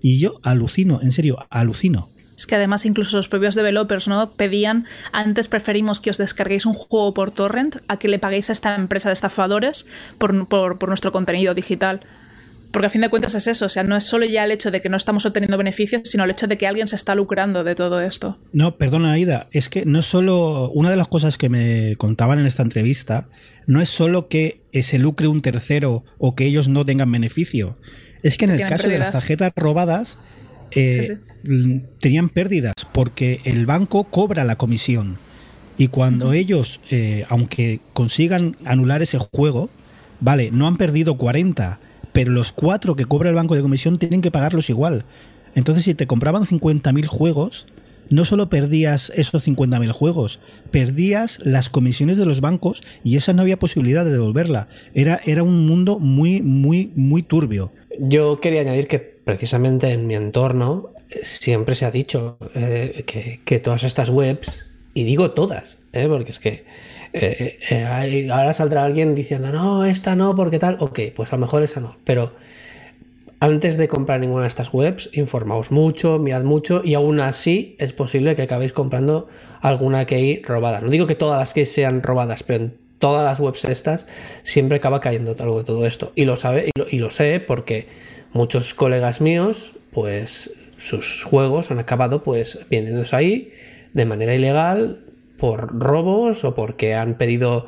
Y 0.00 0.18
yo 0.18 0.40
alucino, 0.42 1.00
en 1.02 1.12
serio, 1.12 1.46
alucino. 1.50 2.10
Es 2.36 2.46
que 2.46 2.56
además 2.56 2.84
incluso 2.84 3.16
los 3.16 3.28
propios 3.28 3.54
developers 3.54 4.08
no 4.08 4.32
pedían 4.32 4.86
antes 5.12 5.48
preferimos 5.48 6.00
que 6.00 6.10
os 6.10 6.18
descarguéis 6.18 6.66
un 6.66 6.74
juego 6.74 7.14
por 7.14 7.30
torrent 7.30 7.76
a 7.86 7.98
que 7.98 8.08
le 8.08 8.18
paguéis 8.18 8.50
a 8.50 8.52
esta 8.52 8.74
empresa 8.74 9.08
de 9.08 9.14
estafadores 9.14 9.86
por, 10.18 10.48
por 10.48 10.88
nuestro 10.88 11.12
contenido 11.12 11.54
digital. 11.54 12.00
Porque 12.74 12.86
a 12.86 12.90
fin 12.90 13.02
de 13.02 13.08
cuentas 13.08 13.36
es 13.36 13.46
eso, 13.46 13.66
o 13.66 13.68
sea, 13.68 13.84
no 13.84 13.96
es 13.96 14.02
solo 14.02 14.26
ya 14.26 14.44
el 14.44 14.50
hecho 14.50 14.72
de 14.72 14.82
que 14.82 14.88
no 14.88 14.96
estamos 14.96 15.24
obteniendo 15.24 15.56
beneficios, 15.56 16.02
sino 16.06 16.24
el 16.24 16.30
hecho 16.32 16.48
de 16.48 16.58
que 16.58 16.66
alguien 16.66 16.88
se 16.88 16.96
está 16.96 17.14
lucrando 17.14 17.62
de 17.62 17.76
todo 17.76 18.00
esto. 18.00 18.36
No, 18.52 18.76
perdona, 18.76 19.12
Aida, 19.12 19.46
es 19.52 19.68
que 19.68 19.86
no 19.86 20.02
solo. 20.02 20.70
Una 20.72 20.90
de 20.90 20.96
las 20.96 21.06
cosas 21.06 21.38
que 21.38 21.48
me 21.48 21.94
contaban 21.96 22.40
en 22.40 22.46
esta 22.46 22.64
entrevista 22.64 23.28
no 23.68 23.80
es 23.80 23.88
solo 23.88 24.26
que 24.26 24.60
se 24.82 24.98
lucre 24.98 25.28
un 25.28 25.40
tercero 25.40 26.04
o 26.18 26.34
que 26.34 26.46
ellos 26.46 26.66
no 26.66 26.84
tengan 26.84 27.12
beneficio. 27.12 27.78
Es 28.24 28.36
que 28.36 28.46
en 28.46 28.50
el 28.50 28.66
caso 28.66 28.88
de 28.88 28.98
las 28.98 29.12
tarjetas 29.12 29.52
robadas, 29.54 30.18
eh, 30.72 31.18
tenían 32.00 32.28
pérdidas 32.28 32.74
porque 32.90 33.40
el 33.44 33.66
banco 33.66 34.02
cobra 34.02 34.42
la 34.42 34.56
comisión. 34.56 35.18
Y 35.78 35.88
cuando 35.88 36.32
ellos, 36.32 36.80
eh, 36.90 37.24
aunque 37.28 37.78
consigan 37.92 38.56
anular 38.64 39.00
ese 39.00 39.18
juego, 39.18 39.70
vale, 40.18 40.50
no 40.50 40.66
han 40.66 40.76
perdido 40.76 41.16
40, 41.16 41.78
pero 42.14 42.30
los 42.30 42.52
cuatro 42.52 42.94
que 42.94 43.04
cobra 43.04 43.28
el 43.28 43.34
banco 43.34 43.56
de 43.56 43.62
comisión 43.62 43.98
tienen 43.98 44.22
que 44.22 44.30
pagarlos 44.30 44.70
igual. 44.70 45.04
Entonces, 45.56 45.84
si 45.84 45.94
te 45.94 46.06
compraban 46.06 46.44
50.000 46.44 47.06
juegos, 47.06 47.66
no 48.08 48.24
solo 48.24 48.48
perdías 48.48 49.10
esos 49.16 49.46
50.000 49.46 49.90
juegos, 49.90 50.38
perdías 50.70 51.40
las 51.42 51.68
comisiones 51.68 52.16
de 52.16 52.24
los 52.24 52.40
bancos 52.40 52.84
y 53.02 53.16
esa 53.16 53.32
no 53.32 53.42
había 53.42 53.58
posibilidad 53.58 54.04
de 54.04 54.12
devolverla. 54.12 54.68
Era, 54.94 55.20
era 55.26 55.42
un 55.42 55.66
mundo 55.66 55.98
muy, 55.98 56.40
muy, 56.40 56.92
muy 56.94 57.24
turbio. 57.24 57.72
Yo 57.98 58.40
quería 58.40 58.60
añadir 58.60 58.86
que 58.86 59.00
precisamente 59.00 59.90
en 59.90 60.06
mi 60.06 60.14
entorno 60.14 60.90
eh, 61.10 61.18
siempre 61.24 61.74
se 61.74 61.84
ha 61.84 61.90
dicho 61.90 62.38
eh, 62.54 63.02
que, 63.08 63.40
que, 63.44 63.58
todas 63.58 63.82
estas 63.82 64.08
webs, 64.08 64.66
y 64.94 65.02
digo 65.02 65.32
todas, 65.32 65.78
eh, 65.92 66.06
porque 66.08 66.30
es 66.30 66.38
que 66.38 66.64
eh, 67.16 67.58
eh, 67.70 68.28
ahora 68.30 68.54
saldrá 68.54 68.84
alguien 68.84 69.14
diciendo, 69.14 69.52
no, 69.52 69.84
esta 69.84 70.16
no, 70.16 70.34
porque 70.34 70.58
tal. 70.58 70.76
Ok, 70.80 71.00
pues 71.14 71.32
a 71.32 71.36
lo 71.36 71.42
mejor 71.42 71.62
esa 71.62 71.80
no. 71.80 71.96
Pero 72.04 72.32
antes 73.38 73.76
de 73.76 73.86
comprar 73.86 74.18
ninguna 74.18 74.42
de 74.42 74.48
estas 74.48 74.74
webs, 74.74 75.10
informaos 75.12 75.70
mucho, 75.70 76.18
mirad 76.18 76.42
mucho 76.42 76.82
y 76.84 76.94
aún 76.94 77.20
así 77.20 77.76
es 77.78 77.92
posible 77.92 78.34
que 78.34 78.42
acabéis 78.42 78.72
comprando 78.72 79.28
alguna 79.60 80.06
key 80.06 80.42
robada. 80.42 80.80
No 80.80 80.90
digo 80.90 81.06
que 81.06 81.14
todas 81.14 81.38
las 81.38 81.54
keys 81.54 81.70
sean 81.70 82.02
robadas, 82.02 82.42
pero 82.42 82.64
en 82.64 82.78
todas 82.98 83.24
las 83.24 83.38
webs 83.38 83.64
estas 83.64 84.06
siempre 84.42 84.78
acaba 84.78 85.00
cayendo 85.00 85.36
algo 85.38 85.58
de 85.58 85.64
todo 85.64 85.86
esto. 85.86 86.12
Y 86.16 86.24
lo 86.24 86.36
sabe, 86.36 86.66
y 86.74 86.78
lo, 86.78 86.86
y 86.90 86.98
lo 86.98 87.12
sé 87.12 87.38
porque 87.38 87.86
muchos 88.32 88.74
colegas 88.74 89.20
míos, 89.20 89.76
pues 89.92 90.50
sus 90.78 91.22
juegos 91.22 91.70
han 91.70 91.78
acabado 91.78 92.24
pues 92.24 92.58
vendiéndose 92.70 93.14
ahí 93.14 93.52
de 93.92 94.04
manera 94.04 94.34
ilegal 94.34 95.04
por 95.38 95.78
robos 95.78 96.44
o 96.44 96.54
porque 96.54 96.94
han 96.94 97.16
pedido 97.16 97.66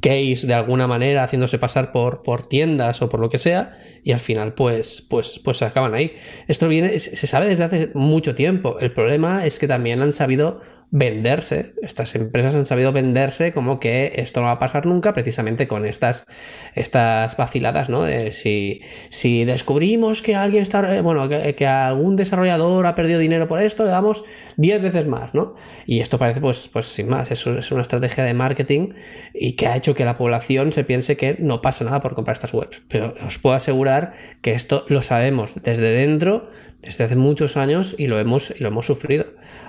case 0.00 0.46
de 0.46 0.54
alguna 0.54 0.86
manera 0.86 1.24
haciéndose 1.24 1.58
pasar 1.58 1.90
por, 1.90 2.22
por 2.22 2.46
tiendas 2.46 3.02
o 3.02 3.08
por 3.08 3.20
lo 3.20 3.30
que 3.30 3.38
sea 3.38 3.76
y 4.04 4.12
al 4.12 4.20
final 4.20 4.54
pues 4.54 5.02
pues 5.08 5.40
pues 5.42 5.58
se 5.58 5.64
acaban 5.64 5.94
ahí. 5.94 6.12
Esto 6.48 6.68
viene 6.68 6.98
se 6.98 7.26
sabe 7.26 7.48
desde 7.48 7.64
hace 7.64 7.90
mucho 7.94 8.34
tiempo. 8.34 8.78
El 8.78 8.92
problema 8.92 9.46
es 9.46 9.58
que 9.58 9.66
también 9.66 10.02
han 10.02 10.12
sabido 10.12 10.60
venderse. 10.90 11.74
Estas 11.82 12.14
empresas 12.14 12.54
han 12.54 12.66
sabido 12.66 12.92
venderse 12.92 13.52
como 13.52 13.80
que 13.80 14.12
esto 14.16 14.40
no 14.40 14.46
va 14.46 14.52
a 14.52 14.58
pasar 14.58 14.86
nunca, 14.86 15.12
precisamente 15.12 15.66
con 15.66 15.84
estas, 15.84 16.24
estas 16.74 17.36
vaciladas, 17.36 17.88
¿no? 17.88 18.02
De 18.02 18.32
si, 18.32 18.82
si 19.08 19.44
descubrimos 19.44 20.22
que 20.22 20.34
alguien 20.34 20.62
está, 20.62 20.96
eh, 20.96 21.00
bueno, 21.00 21.28
que, 21.28 21.66
algún 21.66 22.16
desarrollador 22.16 22.86
ha 22.86 22.94
perdido 22.94 23.18
dinero 23.18 23.48
por 23.48 23.60
esto, 23.60 23.84
le 23.84 23.90
damos 23.90 24.24
10 24.56 24.82
veces 24.82 25.06
más, 25.06 25.34
¿no? 25.34 25.54
Y 25.86 26.00
esto 26.00 26.18
parece, 26.18 26.40
pues, 26.40 26.68
pues 26.72 26.86
sin 26.86 27.08
más, 27.08 27.30
eso 27.30 27.58
es 27.58 27.70
una 27.72 27.82
estrategia 27.82 28.24
de 28.24 28.34
marketing 28.34 28.94
y 29.34 29.52
que 29.52 29.66
ha 29.66 29.76
hecho 29.76 29.94
que 29.94 30.04
la 30.04 30.16
población 30.16 30.72
se 30.72 30.84
piense 30.84 31.16
que 31.16 31.36
no 31.38 31.62
pasa 31.62 31.84
nada 31.84 32.00
por 32.00 32.14
comprar 32.14 32.36
estas 32.36 32.54
webs. 32.54 32.82
Pero 32.88 33.14
os 33.26 33.38
puedo 33.38 33.56
asegurar 33.56 34.14
que 34.40 34.52
esto 34.52 34.84
lo 34.88 35.02
sabemos 35.02 35.54
desde 35.62 35.90
dentro 35.90 36.48
desde 36.86 37.04
hace 37.04 37.16
muchos 37.16 37.56
años 37.56 37.94
y 37.98 38.06
lo 38.06 38.18
hemos, 38.18 38.50
y 38.50 38.62
lo 38.62 38.68
hemos 38.68 38.86
sufrido. 38.86 39.26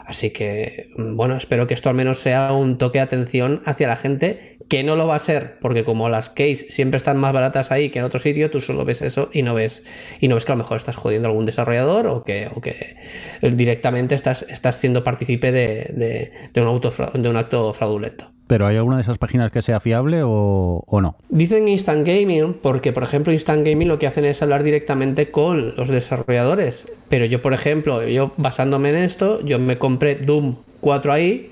Así 0.08 0.30
que, 0.30 0.90
bueno, 0.96 1.36
espero 1.36 1.68
que 1.68 1.74
esto 1.74 1.90
al 1.90 1.96
menos 1.96 2.20
sea 2.20 2.54
un 2.54 2.78
toque 2.78 3.00
de 3.00 3.04
atención 3.04 3.62
hacia 3.66 3.90
la 3.90 3.98
gente, 3.98 4.58
que 4.70 4.82
no 4.82 4.96
lo 4.96 5.06
va 5.06 5.16
a 5.16 5.20
ser, 5.20 5.60
porque 5.60 5.84
como 5.84 6.08
las 6.08 6.30
case 6.30 6.66
siempre 6.70 6.98
están 6.98 7.18
más 7.18 7.34
baratas 7.34 7.72
ahí 7.74 7.90
que 7.90 8.00
en 8.00 8.06
otro 8.06 8.18
sitio, 8.18 8.50
tú 8.50 8.62
solo 8.62 8.86
ves 8.86 9.02
eso 9.02 9.30
y 9.34 9.42
no 9.42 9.54
ves, 9.54 9.84
y 10.22 10.30
no 10.30 10.36
ves 10.36 10.46
que 10.46 10.54
a 10.54 10.56
lo 10.56 10.64
mejor 10.64 10.78
estás 10.78 10.96
jodiendo 10.96 11.28
a 11.28 11.32
algún 11.32 11.46
desarrollador 11.46 12.08
o 12.08 12.24
que, 12.24 12.50
o 12.56 12.62
que 12.62 12.96
directamente 13.42 14.16
estás, 14.16 14.44
estás 14.44 14.78
siendo 14.78 15.04
partícipe 15.04 15.52
de, 15.52 16.32
de, 16.54 16.62
un 16.62 16.68
auto, 16.68 16.94
de 17.14 17.28
un 17.28 17.36
acto 17.36 17.74
fraudulento. 17.74 18.37
¿Pero 18.48 18.66
hay 18.66 18.78
alguna 18.78 18.96
de 18.96 19.02
esas 19.02 19.18
páginas 19.18 19.52
que 19.52 19.62
sea 19.62 19.80
fiable 19.80 20.22
o, 20.24 20.84
no? 21.02 21.16
Dicen 21.30 21.68
Instant 21.68 22.08
Gaming 22.08 22.54
porque, 22.62 22.94
por 22.94 23.04
ejemplo, 23.04 23.34
Instant 23.34 23.68
Gaming 23.68 23.88
lo 23.88 24.00
que 24.00 24.08
hacen 24.08 24.26
es 24.26 24.42
hablar 24.42 24.64
directamente 24.64 25.32
con 25.32 25.76
los 25.76 25.90
desarrolladores. 25.90 26.90
Pero 27.10 27.26
yo, 27.26 27.42
por 27.42 27.54
ejemplo, 27.54 28.06
yo 28.08 28.32
basándome 28.38 28.90
en 28.90 28.96
esto, 28.98 29.42
yo 29.42 29.60
me 29.60 29.78
compré 29.78 30.16
Doom 30.16 30.56
4 30.80 31.14
ahí. 31.14 31.52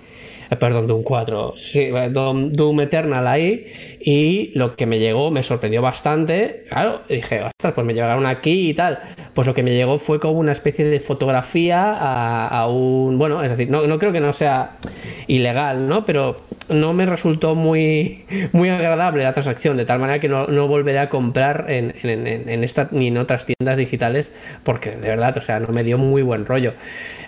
Eh, 0.50 0.56
perdón, 0.56 0.88
Doom 0.88 1.04
4. 1.04 1.54
Sí, 1.56 1.90
Doom, 2.12 2.52
Doom, 2.52 2.82
Eternal 2.82 3.28
ahí. 3.28 3.68
Y 4.00 4.52
lo 4.58 4.76
que 4.76 4.86
me 4.86 5.00
llegó 5.00 5.32
me 5.32 5.44
sorprendió 5.44 5.82
bastante. 5.82 6.66
Claro, 6.70 7.02
dije, 7.10 7.42
ostras, 7.42 7.74
pues 7.74 7.86
me 7.86 7.94
llegaron 7.94 8.26
aquí 8.26 8.70
y 8.70 8.74
tal. 8.74 9.00
Pues 9.34 9.48
lo 9.48 9.54
que 9.54 9.64
me 9.64 9.74
llegó 9.74 9.98
fue 9.98 10.20
como 10.20 10.40
una 10.40 10.52
especie 10.52 10.86
de 10.86 11.00
fotografía 11.00 11.94
a, 11.94 12.68
un. 12.68 13.18
Bueno, 13.18 13.44
es 13.44 13.50
decir, 13.50 13.70
no, 13.70 13.88
no 13.88 14.00
creo 14.00 14.12
que 14.12 14.20
no 14.20 14.34
sea 14.34 14.78
ilegal, 15.28 15.88
¿no? 15.88 16.06
Pero 16.06 16.38
no 16.70 16.94
me 16.94 17.06
resultó 17.06 17.56
muy, 17.56 18.26
muy 18.52 18.70
agradable 18.70 19.24
la 19.24 19.34
transacción, 19.34 19.78
de 19.78 19.86
tal 19.86 20.00
manera 20.00 20.20
que 20.20 20.28
no, 20.28 20.48
no 20.48 20.68
volveré 20.68 21.00
a 21.00 21.10
comprar 21.10 21.66
en, 21.70 21.94
en, 22.04 22.28
en, 22.28 22.64
esta 22.64 22.90
ni 22.92 23.08
en 23.08 23.18
otras 23.18 23.46
tiendas 23.46 23.78
digitales, 23.78 24.32
porque 24.64 24.92
de 24.92 25.08
verdad, 25.08 25.38
o 25.38 25.42
sea, 25.42 25.60
no 25.60 25.68
me 25.70 25.84
dio 25.84 25.98
muy 25.98 26.22
buen 26.22 26.46
rollo. 26.46 26.74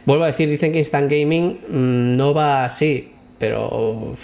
Vuelvo 0.08 0.24
a 0.24 0.28
decir, 0.28 0.48
dicen 0.48 0.72
que 0.72 0.80
Instant 0.80 1.12
Gaming 1.12 1.60
mm, 1.68 2.14
no 2.14 2.34
va 2.34 2.64
así, 2.64 3.12
pero 3.40 4.16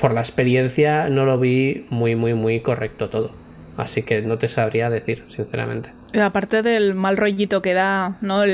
por 0.00 0.14
la 0.14 0.22
experiencia 0.22 1.10
no 1.10 1.26
lo 1.26 1.38
vi 1.38 1.84
muy, 1.90 2.16
muy, 2.16 2.32
muy 2.32 2.60
correcto 2.60 3.10
todo. 3.10 3.32
Así 3.76 4.02
que 4.02 4.22
no 4.22 4.38
te 4.38 4.48
sabría 4.48 4.88
decir, 4.88 5.24
sinceramente. 5.28 5.92
Aparte 6.18 6.62
del 6.62 6.94
mal 6.94 7.18
rollito 7.18 7.60
que 7.60 7.74
da, 7.74 8.16
¿no? 8.22 8.44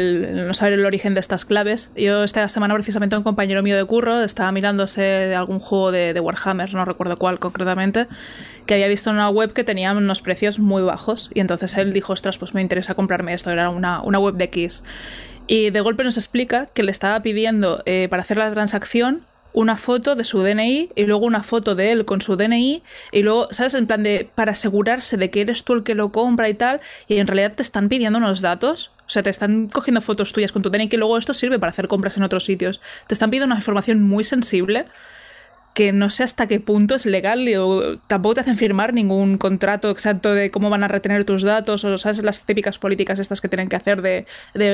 Saber 0.54 0.72
el 0.72 0.84
origen 0.84 1.14
de 1.14 1.20
estas 1.20 1.44
claves. 1.44 1.92
Yo 1.94 2.24
esta 2.24 2.48
semana 2.48 2.74
precisamente 2.74 3.16
un 3.16 3.22
compañero 3.22 3.62
mío 3.62 3.76
de 3.76 3.84
curro 3.84 4.20
estaba 4.20 4.50
mirándose 4.50 5.32
algún 5.36 5.60
juego 5.60 5.92
de, 5.92 6.18
Warhammer, 6.18 6.74
no 6.74 6.84
recuerdo 6.84 7.16
cuál 7.16 7.38
concretamente, 7.38 8.08
que 8.66 8.74
había 8.74 8.88
visto 8.88 9.10
en 9.10 9.16
una 9.16 9.28
web 9.28 9.52
que 9.52 9.62
tenía 9.62 9.92
unos 9.92 10.22
precios 10.22 10.58
muy 10.58 10.82
bajos. 10.82 11.30
Y 11.32 11.38
entonces 11.38 11.76
él 11.76 11.92
dijo, 11.92 12.12
ostras, 12.12 12.38
pues 12.38 12.52
me 12.54 12.60
interesa 12.60 12.94
comprarme 12.94 13.34
esto. 13.34 13.52
Era 13.52 13.70
una, 13.70 14.02
una 14.02 14.18
web 14.18 14.34
de 14.34 14.44
X. 14.44 14.82
Y 15.46 15.70
de 15.70 15.80
golpe 15.80 16.04
nos 16.04 16.16
explica 16.16 16.66
que 16.66 16.82
le 16.82 16.92
estaba 16.92 17.20
pidiendo 17.20 17.82
eh, 17.86 18.08
para 18.08 18.22
hacer 18.22 18.36
la 18.36 18.50
transacción 18.50 19.24
una 19.52 19.76
foto 19.76 20.14
de 20.14 20.24
su 20.24 20.42
DNI 20.42 20.90
y 20.94 21.04
luego 21.04 21.26
una 21.26 21.42
foto 21.42 21.74
de 21.74 21.92
él 21.92 22.04
con 22.04 22.20
su 22.20 22.36
DNI 22.36 22.82
y 23.12 23.22
luego, 23.22 23.48
¿sabes? 23.50 23.74
En 23.74 23.86
plan 23.86 24.02
de 24.02 24.30
para 24.34 24.52
asegurarse 24.52 25.16
de 25.16 25.30
que 25.30 25.42
eres 25.42 25.64
tú 25.64 25.74
el 25.74 25.82
que 25.82 25.94
lo 25.94 26.10
compra 26.10 26.48
y 26.48 26.54
tal 26.54 26.80
y 27.06 27.18
en 27.18 27.26
realidad 27.26 27.54
te 27.54 27.62
están 27.62 27.88
pidiendo 27.88 28.18
unos 28.18 28.40
datos. 28.40 28.92
O 29.06 29.10
sea, 29.12 29.22
te 29.22 29.30
están 29.30 29.68
cogiendo 29.68 30.00
fotos 30.00 30.32
tuyas 30.32 30.52
con 30.52 30.62
tu 30.62 30.70
DNI 30.70 30.88
y 30.90 30.96
luego 30.96 31.18
esto 31.18 31.34
sirve 31.34 31.58
para 31.58 31.70
hacer 31.70 31.88
compras 31.88 32.16
en 32.16 32.22
otros 32.22 32.44
sitios. 32.44 32.80
Te 33.06 33.14
están 33.14 33.30
pidiendo 33.30 33.46
una 33.46 33.56
información 33.56 34.02
muy 34.02 34.24
sensible 34.24 34.86
que 35.74 35.92
no 35.92 36.10
sé 36.10 36.22
hasta 36.22 36.46
qué 36.46 36.60
punto 36.60 36.94
es 36.94 37.06
legal 37.06 37.48
o 37.58 37.98
tampoco 38.06 38.34
te 38.34 38.40
hacen 38.42 38.58
firmar 38.58 38.92
ningún 38.92 39.38
contrato 39.38 39.90
exacto 39.90 40.34
de 40.34 40.50
cómo 40.50 40.68
van 40.68 40.84
a 40.84 40.88
retener 40.88 41.24
tus 41.24 41.42
datos 41.42 41.84
o 41.84 41.96
sabes 41.96 42.22
las 42.22 42.44
típicas 42.44 42.78
políticas 42.78 43.18
estas 43.18 43.40
que 43.40 43.48
tienen 43.48 43.68
que 43.68 43.76
hacer 43.76 44.02
de, 44.02 44.26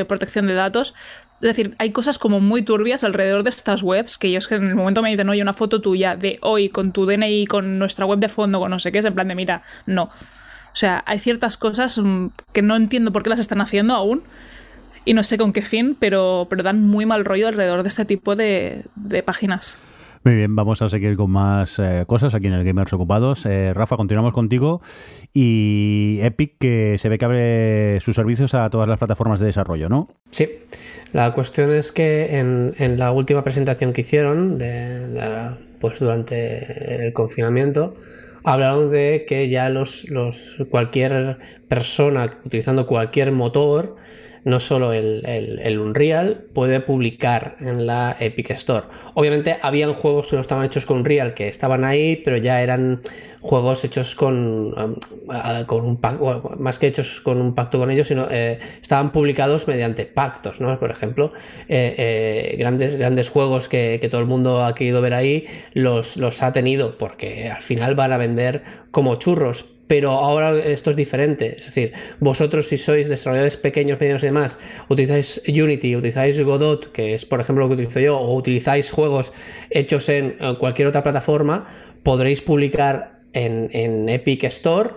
protección 0.06 0.46
de 0.46 0.54
datos. 0.54 0.94
Es 1.36 1.48
decir, 1.48 1.76
hay 1.78 1.92
cosas 1.92 2.18
como 2.18 2.40
muy 2.40 2.62
turbias 2.62 3.04
alrededor 3.04 3.44
de 3.44 3.50
estas 3.50 3.82
webs 3.84 4.18
que 4.18 4.28
ellos 4.28 4.48
que 4.48 4.56
en 4.56 4.68
el 4.68 4.74
momento 4.74 5.02
me 5.02 5.10
dicen, 5.10 5.28
oye, 5.28 5.40
una 5.40 5.52
foto 5.52 5.80
tuya 5.80 6.16
de 6.16 6.38
hoy 6.42 6.68
con 6.68 6.92
tu 6.92 7.06
DNI, 7.06 7.46
con 7.46 7.78
nuestra 7.78 8.04
web 8.04 8.18
de 8.18 8.28
fondo, 8.28 8.58
con 8.58 8.70
no 8.70 8.80
sé 8.80 8.90
qué, 8.90 8.98
es 8.98 9.04
en 9.04 9.14
plan 9.14 9.28
de, 9.28 9.36
mira, 9.36 9.62
no. 9.86 10.04
O 10.04 10.76
sea, 10.78 11.04
hay 11.06 11.20
ciertas 11.20 11.56
cosas 11.56 11.98
mm, 11.98 12.28
que 12.52 12.62
no 12.62 12.74
entiendo 12.74 13.12
por 13.12 13.22
qué 13.22 13.30
las 13.30 13.38
están 13.38 13.60
haciendo 13.60 13.94
aún 13.94 14.24
y 15.04 15.14
no 15.14 15.22
sé 15.22 15.38
con 15.38 15.52
qué 15.52 15.62
fin, 15.62 15.96
pero, 15.98 16.48
dan 16.64 16.84
muy 16.84 17.06
mal 17.06 17.24
rollo 17.24 17.46
alrededor 17.46 17.84
de 17.84 17.88
este 17.88 18.04
tipo 18.04 18.34
de 18.34 18.84
páginas. 19.24 19.78
Muy 20.24 20.34
bien, 20.34 20.56
vamos 20.56 20.82
a 20.82 20.88
seguir 20.88 21.16
con 21.16 21.30
más 21.30 21.78
eh, 21.78 22.04
cosas 22.06 22.34
aquí 22.34 22.48
en 22.48 22.54
el 22.54 22.64
Gamers 22.64 22.92
Ocupados. 22.92 23.46
Eh, 23.46 23.72
Rafa, 23.72 23.96
continuamos 23.96 24.34
contigo. 24.34 24.80
Y 25.32 26.18
Epic, 26.22 26.56
que 26.58 26.96
se 26.98 27.08
ve 27.08 27.18
que 27.18 27.24
abre 27.24 28.00
sus 28.00 28.16
servicios 28.16 28.54
a 28.54 28.68
todas 28.70 28.88
las 28.88 28.98
plataformas 28.98 29.40
de 29.40 29.46
desarrollo, 29.46 29.88
¿no? 29.88 30.08
Sí. 30.30 30.48
La 31.12 31.32
cuestión 31.32 31.70
es 31.70 31.92
que 31.92 32.38
en, 32.38 32.74
en 32.78 32.98
la 32.98 33.12
última 33.12 33.42
presentación 33.44 33.92
que 33.92 34.00
hicieron, 34.00 34.58
de 34.58 35.08
la, 35.08 35.58
pues 35.80 36.00
durante 36.00 37.06
el 37.06 37.12
confinamiento, 37.12 37.94
hablaron 38.44 38.90
de 38.90 39.24
que 39.28 39.48
ya 39.48 39.68
los, 39.70 40.08
los 40.10 40.56
cualquier 40.70 41.38
persona 41.68 42.38
utilizando 42.44 42.86
cualquier 42.86 43.32
motor 43.32 43.96
no 44.48 44.60
solo 44.60 44.94
el, 44.94 45.22
el, 45.26 45.58
el, 45.58 45.78
Unreal, 45.78 46.46
puede 46.54 46.80
publicar 46.80 47.56
en 47.60 47.86
la 47.86 48.16
Epic 48.18 48.50
Store. 48.52 48.86
Obviamente 49.12 49.58
habían 49.60 49.92
juegos 49.92 50.28
que 50.28 50.36
no 50.36 50.42
estaban 50.42 50.64
hechos 50.64 50.86
con 50.86 50.98
Unreal, 50.98 51.34
que 51.34 51.48
estaban 51.48 51.84
ahí, 51.84 52.16
pero 52.24 52.38
ya 52.38 52.62
eran 52.62 53.02
juegos 53.40 53.84
hechos 53.84 54.14
con, 54.14 54.98
con 55.66 55.84
un 55.84 56.00
pacto, 56.00 56.56
más 56.58 56.78
que 56.78 56.86
hechos 56.86 57.20
con 57.20 57.40
un 57.42 57.54
pacto 57.54 57.78
con 57.78 57.90
ellos, 57.90 58.08
sino 58.08 58.26
eh, 58.30 58.58
estaban 58.80 59.12
publicados 59.12 59.68
mediante 59.68 60.06
pactos, 60.06 60.62
¿no? 60.62 60.76
Por 60.78 60.90
ejemplo, 60.90 61.32
eh, 61.68 61.94
eh, 61.98 62.56
grandes, 62.58 62.96
grandes 62.96 63.28
juegos 63.28 63.68
que, 63.68 63.98
que, 64.00 64.08
todo 64.08 64.22
el 64.22 64.26
mundo 64.26 64.64
ha 64.64 64.74
querido 64.74 65.02
ver 65.02 65.12
ahí, 65.12 65.46
los, 65.74 66.16
los 66.16 66.42
ha 66.42 66.52
tenido, 66.54 66.96
porque 66.96 67.50
al 67.50 67.62
final 67.62 67.94
van 67.94 68.12
a 68.14 68.16
vender 68.16 68.62
como 68.90 69.14
churros 69.16 69.66
pero 69.88 70.12
ahora 70.12 70.56
esto 70.56 70.90
es 70.90 70.96
diferente. 70.96 71.56
Es 71.58 71.64
decir, 71.66 71.92
vosotros 72.20 72.68
si 72.68 72.76
sois 72.76 73.08
desarrolladores 73.08 73.56
pequeños, 73.56 73.98
medianos 73.98 74.22
y 74.22 74.26
demás, 74.26 74.58
utilizáis 74.88 75.42
Unity, 75.48 75.96
utilizáis 75.96 76.40
Godot, 76.40 76.92
que 76.92 77.14
es 77.14 77.24
por 77.24 77.40
ejemplo 77.40 77.64
lo 77.64 77.68
que 77.68 77.82
utilizo 77.82 77.98
yo, 77.98 78.18
o 78.18 78.36
utilizáis 78.36 78.90
juegos 78.90 79.32
hechos 79.70 80.08
en 80.08 80.36
cualquier 80.60 80.88
otra 80.88 81.02
plataforma, 81.02 81.66
podréis 82.04 82.42
publicar 82.42 83.22
en, 83.32 83.70
en 83.72 84.08
Epic 84.08 84.44
Store 84.44 84.90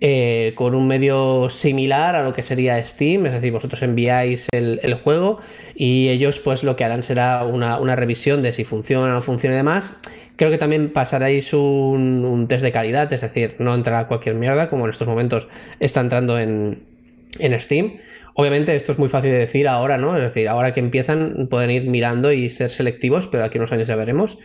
eh, 0.00 0.52
con 0.54 0.76
un 0.76 0.86
medio 0.86 1.50
similar 1.50 2.14
a 2.14 2.22
lo 2.22 2.32
que 2.32 2.42
sería 2.42 2.82
Steam, 2.84 3.26
es 3.26 3.32
decir, 3.32 3.50
vosotros 3.50 3.82
enviáis 3.82 4.46
el, 4.52 4.94
juego 4.94 5.40
y 5.74 6.08
ellos 6.08 6.38
pues 6.38 6.62
lo 6.62 6.76
que 6.76 6.84
harán 6.84 7.02
será 7.02 7.44
una, 7.44 7.80
una, 7.80 7.96
revisión 7.96 8.40
de 8.42 8.52
si 8.52 8.64
funciona 8.64 9.06
o 9.06 9.08
no 9.08 9.20
funciona 9.20 9.54
y 9.54 9.58
demás. 9.58 9.96
Creo 10.36 10.52
que 10.52 10.58
también 10.58 10.92
pasaréis 10.92 11.52
un, 11.52 12.24
un, 12.24 12.46
test 12.46 12.62
de 12.62 12.70
calidad, 12.70 13.12
es 13.12 13.22
decir, 13.22 13.56
no 13.58 13.74
entrará 13.74 14.06
cualquier 14.06 14.36
mierda 14.36 14.68
como 14.68 14.84
en 14.84 14.90
estos 14.90 15.08
momentos 15.08 15.48
está 15.80 16.00
entrando 16.00 16.38
en, 16.38 16.84
en 17.40 17.60
Steam. 17.60 17.96
Obviamente 18.40 18.76
esto 18.76 18.92
es 18.92 19.00
muy 19.00 19.08
fácil 19.08 19.32
de 19.32 19.38
decir 19.38 19.66
ahora, 19.66 19.98
¿no? 19.98 20.14
Es 20.14 20.22
decir, 20.22 20.48
ahora 20.48 20.72
que 20.72 20.78
empiezan 20.78 21.48
pueden 21.50 21.70
ir 21.70 21.90
mirando 21.90 22.30
y 22.30 22.50
ser 22.50 22.70
selectivos, 22.70 23.26
pero 23.26 23.42
aquí 23.42 23.58
unos 23.58 23.72
años 23.72 23.88
ya 23.88 23.96
veremos. 23.96 24.38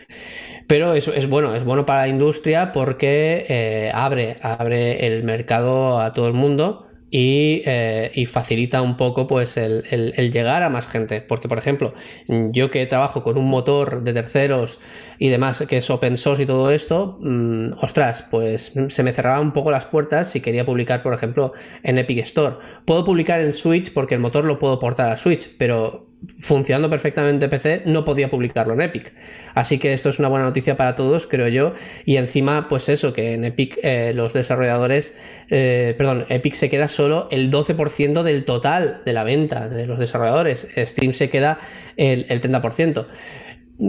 Pero 0.66 0.94
es, 0.94 1.06
es 1.06 1.28
bueno, 1.28 1.54
es 1.54 1.62
bueno 1.62 1.86
para 1.86 2.00
la 2.00 2.08
industria 2.08 2.72
porque 2.72 3.46
eh, 3.48 3.92
abre, 3.94 4.34
abre 4.42 5.06
el 5.06 5.22
mercado 5.22 6.00
a 6.00 6.12
todo 6.12 6.26
el 6.26 6.32
mundo 6.32 6.83
y, 7.14 7.62
eh, 7.64 8.10
y, 8.12 8.26
facilita 8.26 8.82
un 8.82 8.96
poco 8.96 9.28
pues 9.28 9.56
el, 9.56 9.84
el, 9.92 10.14
el, 10.16 10.32
llegar 10.32 10.64
a 10.64 10.68
más 10.68 10.88
gente. 10.88 11.20
Porque, 11.20 11.46
por 11.46 11.58
ejemplo, 11.58 11.94
yo 12.26 12.72
que 12.72 12.86
trabajo 12.86 13.22
con 13.22 13.38
un 13.38 13.48
motor 13.48 14.02
de 14.02 14.12
terceros 14.12 14.80
y 15.20 15.28
demás, 15.28 15.62
que 15.68 15.76
es 15.76 15.88
open 15.90 16.18
source 16.18 16.42
y 16.42 16.46
todo 16.46 16.72
esto, 16.72 17.18
mmm, 17.20 17.68
ostras, 17.80 18.24
pues 18.28 18.72
se 18.88 19.02
me 19.04 19.12
cerraban 19.12 19.42
un 19.42 19.52
poco 19.52 19.70
las 19.70 19.84
puertas 19.84 20.28
si 20.32 20.40
quería 20.40 20.66
publicar, 20.66 21.04
por 21.04 21.14
ejemplo, 21.14 21.52
en 21.84 21.98
Epic 21.98 22.18
Store. 22.24 22.56
Puedo 22.84 23.04
publicar 23.04 23.40
en 23.40 23.54
Switch 23.54 23.92
porque 23.92 24.16
el 24.16 24.20
motor 24.20 24.44
lo 24.44 24.58
puedo 24.58 24.80
portar 24.80 25.10
a 25.10 25.16
Switch, 25.16 25.48
pero 25.56 26.08
funcionando 26.38 26.90
perfectamente 26.90 27.48
PC, 27.48 27.82
no 27.86 28.04
podía 28.04 28.30
publicarlo 28.30 28.74
en 28.74 28.80
Epic. 28.82 29.12
Así 29.54 29.78
que 29.78 29.92
esto 29.92 30.08
es 30.08 30.18
una 30.18 30.28
buena 30.28 30.44
noticia 30.44 30.76
para 30.76 30.94
todos, 30.94 31.26
creo 31.26 31.48
yo. 31.48 31.74
Y 32.04 32.16
encima, 32.16 32.68
pues 32.68 32.88
eso, 32.88 33.12
que 33.12 33.34
en 33.34 33.44
Epic 33.44 33.78
eh, 33.82 34.12
los 34.14 34.32
desarrolladores, 34.32 35.16
eh, 35.50 35.94
perdón, 35.96 36.26
Epic 36.28 36.54
se 36.54 36.70
queda 36.70 36.88
solo 36.88 37.28
el 37.30 37.50
12% 37.50 38.22
del 38.22 38.44
total 38.44 39.00
de 39.04 39.12
la 39.12 39.24
venta 39.24 39.68
de 39.68 39.86
los 39.86 39.98
desarrolladores. 39.98 40.68
Steam 40.76 41.12
se 41.12 41.30
queda 41.30 41.58
el, 41.96 42.26
el 42.28 42.40
30% 42.40 43.06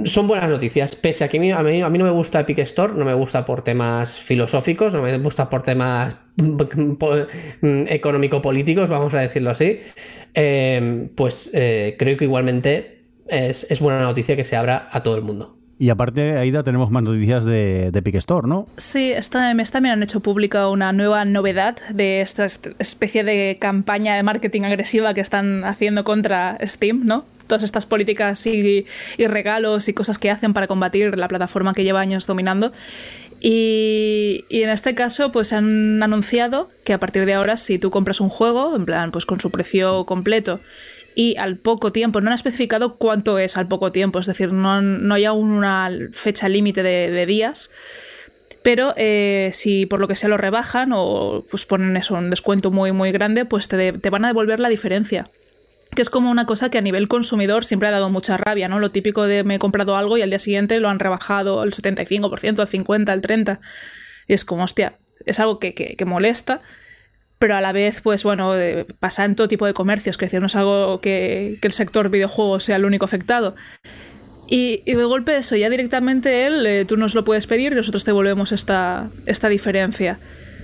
son 0.06 0.28
buenas 0.28 0.50
noticias, 0.50 0.96
pese 0.96 1.24
a 1.24 1.28
que 1.28 1.38
a 1.38 1.62
mí, 1.62 1.82
a 1.82 1.90
mí, 1.90 1.98
no 1.98 2.06
me 2.06 2.12
gusta 2.12 2.40
Epic 2.40 2.60
Store, 2.60 2.94
no 2.94 3.06
me 3.06 3.14
gusta 3.14 3.46
por 3.46 3.64
temas 3.64 4.20
filosóficos, 4.20 4.94
no 4.94 5.02
me 5.02 5.18
gusta 5.20 5.50
por 5.50 5.62
temas 5.62 6.18
económico-políticos, 7.62 8.90
vamos 8.90 9.14
a 9.14 9.22
decirlo 9.22 9.52
así, 9.52 9.80
eh, 10.34 11.10
pues 11.16 11.52
eh, 11.54 11.96
creo 12.00 12.18
que 12.18 12.26
igualmente 12.26 13.06
es, 13.28 13.68
es, 13.70 13.80
buena 13.80 14.02
noticia 14.02 14.36
que 14.36 14.44
se 14.44 14.56
abra 14.56 14.90
a 14.92 15.04
todo 15.04 15.16
el 15.16 15.22
mundo. 15.22 15.58
Y 15.78 15.90
aparte, 15.90 16.38
Aida, 16.38 16.64
tenemos 16.64 16.90
más 16.90 17.04
noticias 17.04 17.44
de, 17.44 17.92
de 17.92 18.00
Epic 18.00 18.16
Store, 18.16 18.48
¿no? 18.48 18.68
Sí, 18.78 19.12
esta 19.12 19.54
mes 19.54 19.72
también 19.72 19.94
han 19.94 20.04
hecho 20.04 20.22
pública 20.22 20.70
una 20.70 20.94
nueva 20.94 21.26
novedad 21.26 21.78
de 21.90 22.22
esta 22.22 22.46
especie 22.46 23.24
de 23.24 23.58
campaña 23.60 24.16
de 24.16 24.24
marketing 24.24 24.62
agresiva 24.62 25.14
que 25.14 25.22
están 25.22 25.66
haciendo 25.66 26.04
contra 26.04 26.58
Steam, 26.66 27.06
¿no? 27.06 27.26
todas 27.48 27.64
estas 27.64 27.86
políticas 27.86 28.46
y, 28.48 28.86
y, 29.18 29.28
regalos 29.28 29.88
y 29.88 29.94
cosas 29.94 30.18
que 30.18 30.32
hacen 30.32 30.54
para 30.54 30.66
combatir 30.66 31.18
la 31.18 31.28
plataforma 31.28 31.74
que 31.76 31.84
lleva 31.84 32.00
años 32.00 32.26
dominando. 32.26 32.72
Y, 33.40 34.46
y, 34.50 34.64
en 34.64 34.70
este 34.70 34.96
caso, 34.96 35.32
pues 35.32 35.54
han 35.54 36.02
anunciado 36.02 36.72
que 36.84 36.94
a 36.94 37.00
partir 37.00 37.26
de 37.26 37.36
ahora, 37.36 37.58
si 37.58 37.78
tú 37.78 37.92
compras 37.92 38.20
un 38.20 38.30
juego, 38.30 38.76
en 38.76 38.86
plan, 38.86 39.12
pues 39.12 39.26
con 39.28 39.40
su 39.40 39.52
precio 39.52 40.06
completo, 40.06 40.60
y 41.16 41.38
al 41.38 41.58
poco 41.58 41.92
tiempo, 41.92 42.22
no 42.22 42.30
han 42.30 42.36
especificado 42.36 42.98
cuánto 42.98 43.40
es 43.40 43.58
al 43.58 43.68
poco 43.68 43.92
tiempo, 43.92 44.20
es 44.20 44.26
decir, 44.26 44.52
no, 44.52 44.82
no 44.82 45.16
hay 45.16 45.26
aún 45.26 45.52
una 45.52 45.90
fecha 46.12 46.50
límite 46.50 46.84
de, 46.84 47.10
de 47.10 47.26
días 47.26 47.72
pero 48.66 48.96
eh, 48.98 49.52
si 49.54 49.86
por 49.86 50.00
lo 50.00 50.08
que 50.08 50.16
sea 50.16 50.28
lo 50.28 50.38
rebajan 50.38 50.90
o 50.92 51.46
pues 51.52 51.68
ponen 51.68 51.96
eso, 51.98 52.16
un 52.16 52.32
descuento 52.32 52.72
muy 52.72 52.92
muy 52.92 53.12
grande, 53.12 53.46
pues 53.46 53.68
te, 53.68 53.94
te 53.94 54.10
van 54.10 54.26
a 54.26 54.30
devolver 54.30 54.60
la 54.60 54.70
diferencia 54.70 55.30
que 55.94 56.02
es 56.02 56.10
como 56.10 56.32
una 56.32 56.48
cosa 56.48 56.70
que 56.70 56.80
a 56.80 56.82
nivel 56.82 57.08
consumidor 57.08 57.64
siempre 57.64 57.88
ha 57.88 57.92
dado 57.92 58.10
mucha 58.10 58.38
rabia, 58.38 58.68
¿no? 58.68 58.80
Lo 58.80 58.90
típico 58.92 59.28
de 59.28 59.44
me 59.44 59.56
he 59.56 59.60
comprado 59.60 59.96
algo 59.96 60.18
y 60.18 60.24
al 60.24 60.30
día 60.30 60.40
siguiente 60.40 60.80
lo 60.80 60.90
han 60.90 60.98
rebajado 60.98 61.62
al 61.62 61.72
75%, 61.72 62.60
al 62.60 62.68
50%, 62.68 63.10
al 63.10 63.22
30%. 63.22 63.60
Y 64.28 64.34
es 64.34 64.46
como, 64.46 64.64
hostia, 64.64 64.98
es 65.26 65.40
algo 65.40 65.60
que, 65.60 65.74
que, 65.74 65.96
que 65.96 66.06
molesta, 66.06 66.62
pero 67.40 67.56
a 67.56 67.62
la 67.62 67.74
vez, 67.74 68.02
pues 68.02 68.24
bueno, 68.24 68.56
eh, 68.56 68.86
pasa 69.00 69.26
en 69.26 69.36
todo 69.36 69.48
tipo 69.48 69.66
de 69.66 69.74
comercios, 69.74 70.18
que 70.18 70.26
es 70.26 70.56
algo 70.56 71.02
que, 71.02 71.58
que 71.62 71.68
el 71.68 71.74
sector 71.74 72.10
videojuegos 72.10 72.64
sea 72.64 72.78
el 72.78 72.86
único 72.86 73.06
afectado. 73.06 73.56
Y, 74.48 74.84
y 74.86 74.94
de 74.94 75.04
golpe 75.06 75.38
eso, 75.38 75.56
ya 75.56 75.70
directamente 75.70 76.46
él, 76.46 76.66
eh, 76.66 76.86
tú 76.86 76.98
nos 76.98 77.16
lo 77.16 77.24
puedes 77.24 77.48
pedir 77.48 77.72
y 77.74 77.76
nosotros 77.76 78.04
te 78.04 78.12
volvemos 78.12 78.52
esta, 78.52 79.10
esta 79.26 79.50
diferencia. 79.50 80.20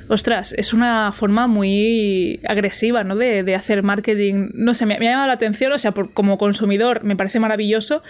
Ostras, 0.07 0.53
es 0.57 0.73
una 0.73 1.11
forma 1.13 1.47
muy 1.47 2.41
agresiva, 2.47 3.03
¿no? 3.03 3.15
De, 3.15 3.43
de 3.43 3.55
hacer 3.55 3.81
marketing. 3.81 4.49
No 4.53 4.73
sé, 4.73 4.85
me, 4.85 4.95
ha 4.95 4.99
llamado 4.99 5.27
la 5.27 5.33
atención, 5.33 5.71
o 5.71 5.77
sea, 5.77 5.93
como 5.93 6.37
consumidor 6.37 7.03
me 7.03 7.15
parece 7.15 7.39
maravilloso, 7.39 8.03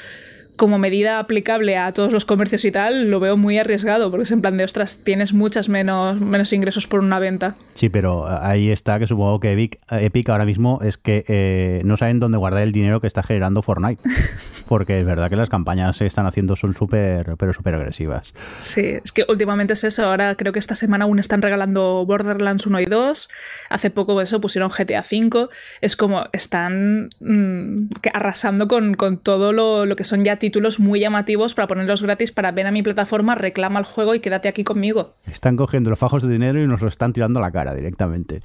como 0.62 0.78
medida 0.78 1.18
aplicable 1.18 1.76
a 1.76 1.92
todos 1.92 2.14
los 2.14 2.24
comercios 2.24 2.64
y 2.66 2.72
tal, 2.72 3.10
lo 3.10 3.20
veo 3.20 3.36
muy 3.36 3.58
arriesgado, 3.58 4.12
porque 4.12 4.26
es 4.26 4.32
en 4.32 4.42
plan 4.42 4.58
de, 4.58 4.64
ostras, 4.64 5.00
tienes 5.04 5.34
muchas 5.34 5.70
menos, 5.70 6.22
menos 6.22 6.54
ingresos 6.54 6.86
por 6.86 7.00
una 7.00 7.18
venta. 7.18 7.56
Sí, 7.74 7.90
pero 7.90 8.28
ahí 8.30 8.70
está 8.70 9.00
que 9.00 9.08
supongo 9.08 9.40
que 9.40 9.54
Epic, 9.54 9.80
Epic 9.90 10.30
ahora 10.30 10.46
mismo 10.46 10.80
es 10.84 11.00
que 11.00 11.26
eh, 11.28 11.82
no 11.84 11.98
saben 11.98 12.20
dónde 12.20 12.38
guardar 12.38 12.62
el 12.62 12.74
dinero 12.74 13.02
que 13.02 13.08
está 13.08 13.24
generando 13.24 13.64
Fortnite. 13.64 14.04
Porque 14.68 15.00
es 15.00 15.04
verdad 15.04 15.32
que 15.32 15.36
las 15.36 15.50
campañas 15.50 15.98
que 15.98 16.06
están 16.06 16.28
haciendo 16.28 16.56
son 16.56 16.74
súper, 16.74 17.36
pero 17.38 17.54
súper 17.54 17.74
agresivas. 17.74 18.32
Sí, 18.60 19.00
es 19.04 19.12
que 19.12 19.26
últimamente 19.28 19.74
es 19.74 19.84
eso. 19.84 20.06
Ahora 20.06 20.36
creo 20.36 20.54
que 20.54 20.60
esta 20.60 20.76
semana 20.76 21.06
aún 21.06 21.18
están 21.18 21.42
regalando 21.42 22.06
Borderlands 22.06 22.68
1 22.68 22.82
y 22.82 22.86
2. 22.86 23.30
Hace 23.70 23.90
poco 23.90 24.22
eso 24.22 24.40
pusieron 24.40 24.70
GTA 24.70 25.02
5. 25.02 25.50
Es 25.82 25.96
como 25.98 26.26
están 26.32 27.10
mmm, 27.20 27.88
arrasando 28.14 28.68
con, 28.68 28.94
con 28.94 29.18
todo 29.18 29.52
lo, 29.54 29.88
lo 29.88 29.96
que 29.96 30.04
son 30.04 30.24
ya 30.24 30.36
títulos 30.36 30.51
muy 30.80 31.00
llamativos 31.00 31.54
para 31.54 31.68
ponerlos 31.68 32.02
gratis 32.02 32.32
para 32.32 32.52
ven 32.52 32.68
a 32.68 32.72
mi 32.72 32.84
plataforma, 32.84 33.36
reclama 33.36 33.80
el 33.80 33.86
juego 33.86 34.16
y 34.16 34.20
quédate 34.20 34.48
aquí 34.48 34.64
conmigo. 34.64 35.16
Están 35.32 35.56
cogiendo 35.56 35.90
los 35.90 36.00
fajos 36.00 36.24
de 36.24 36.30
dinero 36.30 36.62
y 36.62 36.68
nos 36.68 36.82
lo 36.82 36.88
están 36.88 37.14
tirando 37.14 37.40
a 37.40 37.42
la 37.42 37.52
cara 37.52 37.74
directamente. 37.74 38.42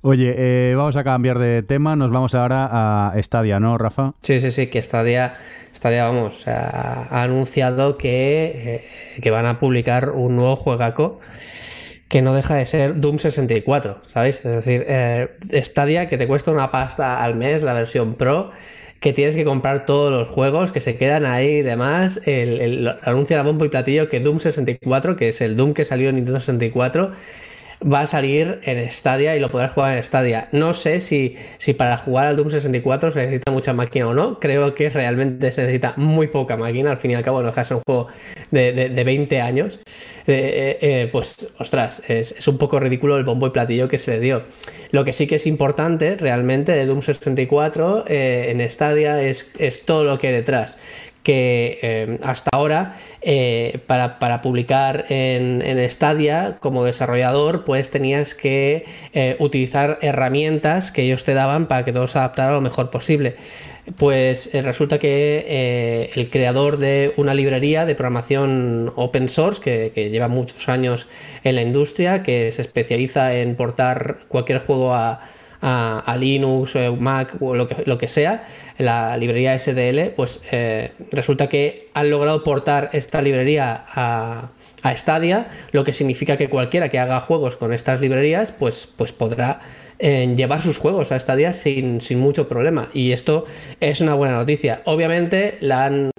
Oye, 0.00 0.34
eh, 0.36 0.74
vamos 0.74 0.96
a 0.96 1.04
cambiar 1.04 1.38
de 1.38 1.62
tema, 1.62 1.96
nos 1.96 2.10
vamos 2.10 2.34
ahora 2.34 2.68
a 2.70 3.22
Stadia, 3.22 3.60
¿no, 3.60 3.78
Rafa? 3.78 4.14
Sí, 4.22 4.40
sí, 4.40 4.50
sí, 4.50 4.68
que 4.68 4.82
Stadia, 4.82 5.34
Stadia 5.74 6.06
vamos, 6.06 6.46
ha, 6.48 7.08
ha 7.10 7.22
anunciado 7.22 7.98
que, 7.98 8.82
eh, 9.16 9.20
que 9.20 9.30
van 9.30 9.46
a 9.46 9.58
publicar 9.58 10.10
un 10.10 10.36
nuevo 10.36 10.56
juegaco 10.56 11.20
que 12.08 12.22
no 12.22 12.32
deja 12.32 12.54
de 12.54 12.66
ser 12.66 13.00
Doom 13.00 13.18
64, 13.18 14.02
¿sabéis? 14.06 14.36
Es 14.36 14.52
decir, 14.52 14.84
eh, 14.86 15.36
Stadia 15.64 16.08
que 16.08 16.16
te 16.16 16.28
cuesta 16.28 16.52
una 16.52 16.70
pasta 16.70 17.24
al 17.24 17.34
mes, 17.34 17.64
la 17.64 17.74
versión 17.74 18.14
Pro, 18.14 18.52
que 19.04 19.12
tienes 19.12 19.36
que 19.36 19.44
comprar 19.44 19.84
todos 19.84 20.10
los 20.10 20.28
juegos 20.28 20.72
que 20.72 20.80
se 20.80 20.96
quedan 20.96 21.26
ahí 21.26 21.56
y 21.56 21.62
demás. 21.62 22.20
El, 22.24 22.90
anuncia 23.02 23.36
la 23.36 23.42
bombo 23.42 23.66
y 23.66 23.68
platillo 23.68 24.08
que 24.08 24.18
Doom 24.18 24.40
64, 24.40 25.14
que 25.14 25.28
es 25.28 25.42
el 25.42 25.56
Doom 25.56 25.74
que 25.74 25.84
salió 25.84 26.08
en 26.08 26.14
Nintendo 26.14 26.40
64, 26.40 27.10
va 27.82 28.00
a 28.00 28.06
salir 28.06 28.60
en 28.62 28.90
Stadia 28.90 29.36
y 29.36 29.40
lo 29.40 29.50
podrás 29.50 29.72
jugar 29.72 29.98
en 29.98 30.04
Stadia. 30.04 30.48
No 30.52 30.72
sé 30.72 31.02
si, 31.02 31.36
si 31.58 31.74
para 31.74 31.98
jugar 31.98 32.28
al 32.28 32.36
Doom 32.36 32.48
64 32.48 33.10
se 33.10 33.18
necesita 33.18 33.52
mucha 33.52 33.74
máquina 33.74 34.08
o 34.08 34.14
no. 34.14 34.40
Creo 34.40 34.74
que 34.74 34.88
realmente 34.88 35.52
se 35.52 35.60
necesita 35.60 35.92
muy 35.96 36.28
poca 36.28 36.56
máquina. 36.56 36.90
Al 36.90 36.96
fin 36.96 37.10
y 37.10 37.14
al 37.14 37.22
cabo, 37.22 37.42
no 37.42 37.48
deja 37.48 37.60
de 37.60 37.66
ser 37.66 37.76
un 37.76 37.82
juego 37.86 38.06
de, 38.52 38.72
de, 38.72 38.88
de 38.88 39.04
20 39.04 39.38
años. 39.42 39.80
Eh, 40.26 40.78
eh, 40.80 41.08
pues, 41.12 41.54
ostras, 41.58 42.02
es, 42.08 42.46
un 42.48 42.56
poco 42.56 42.80
ridículo 42.80 43.16
el 43.16 43.24
bombo 43.24 43.46
y 43.46 43.50
platillo 43.50 43.88
que 43.88 43.98
se 43.98 44.12
le 44.12 44.20
dio. 44.20 44.42
Lo 44.90 45.04
que 45.04 45.12
sí 45.12 45.26
que 45.26 45.36
es 45.36 45.46
importante 45.46 46.16
realmente 46.16 46.72
de 46.72 46.86
Doom 46.86 47.02
64 47.02 48.04
eh, 48.08 48.46
en 48.50 48.70
Stadia 48.70 49.22
es, 49.22 49.52
es 49.58 49.84
todo 49.84 50.04
lo 50.04 50.18
que 50.18 50.28
hay 50.28 50.34
detrás 50.34 50.78
que 51.24 51.78
eh, 51.80 52.18
hasta 52.22 52.50
ahora 52.52 52.96
eh, 53.22 53.80
para, 53.86 54.18
para, 54.18 54.42
publicar 54.42 55.06
en, 55.08 55.62
en, 55.62 55.90
Stadia 55.90 56.58
como 56.60 56.84
desarrollador 56.84 57.64
pues 57.64 57.90
tenías 57.90 58.34
que 58.34 58.84
eh, 59.14 59.34
utilizar 59.38 59.98
herramientas 60.02 60.92
que 60.92 61.02
ellos 61.02 61.24
te 61.24 61.32
daban 61.32 61.66
para 61.66 61.84
que 61.84 61.92
todo 61.92 62.06
se 62.08 62.18
adaptara 62.18 62.52
lo 62.52 62.60
mejor 62.60 62.90
posible. 62.90 63.36
Pues 63.96 64.50
resulta 64.54 64.98
que 64.98 66.10
el 66.14 66.30
creador 66.30 66.78
de 66.78 67.12
una 67.18 67.34
librería 67.34 67.84
de 67.84 67.94
programación 67.94 68.90
open 68.96 69.28
source 69.28 69.60
que, 69.60 69.92
que, 69.94 70.08
lleva 70.08 70.28
muchos 70.28 70.70
años 70.70 71.06
en 71.42 71.54
la 71.54 71.60
industria 71.60 72.22
que 72.22 72.50
se 72.50 72.62
especializa 72.62 73.34
en 73.36 73.56
portar 73.56 74.20
cualquier 74.28 74.60
juego 74.60 74.94
a 74.94 75.20
a, 75.66 75.98
a 76.00 76.16
Linux, 76.18 76.76
o 76.76 76.96
Mac 76.96 77.36
o 77.40 77.54
lo 77.54 77.66
que, 77.66 77.84
lo 77.86 77.96
que 77.96 78.06
sea, 78.06 78.46
la 78.76 79.16
librería 79.16 79.58
SDL, 79.58 80.10
pues 80.14 80.42
eh, 80.52 80.92
resulta 81.10 81.48
que 81.48 81.88
han 81.94 82.10
logrado 82.10 82.44
portar 82.44 82.90
esta 82.92 83.22
librería 83.22 83.84
a, 83.88 84.50
Stadia, 84.96 85.48
lo 85.72 85.82
que 85.82 85.94
significa 85.94 86.36
que 86.36 86.50
cualquiera 86.50 86.90
que 86.90 86.98
haga 86.98 87.18
juegos 87.18 87.56
con 87.56 87.72
estas 87.72 88.02
librerías, 88.02 88.52
pues, 88.52 88.86
pues 88.94 89.12
podrá 89.12 89.62
eh, 89.98 90.34
llevar 90.36 90.60
sus 90.60 90.76
juegos 90.76 91.10
a 91.10 91.18
Stadia 91.18 91.54
sin, 91.54 92.02
sin, 92.02 92.18
mucho 92.18 92.48
problema. 92.48 92.90
Y 92.92 93.12
esto 93.12 93.46
es 93.80 94.02
una 94.02 94.12
buena 94.12 94.36
noticia. 94.36 94.82
Obviamente, 94.84 95.56
la 95.62 95.86
han, 95.86 96.10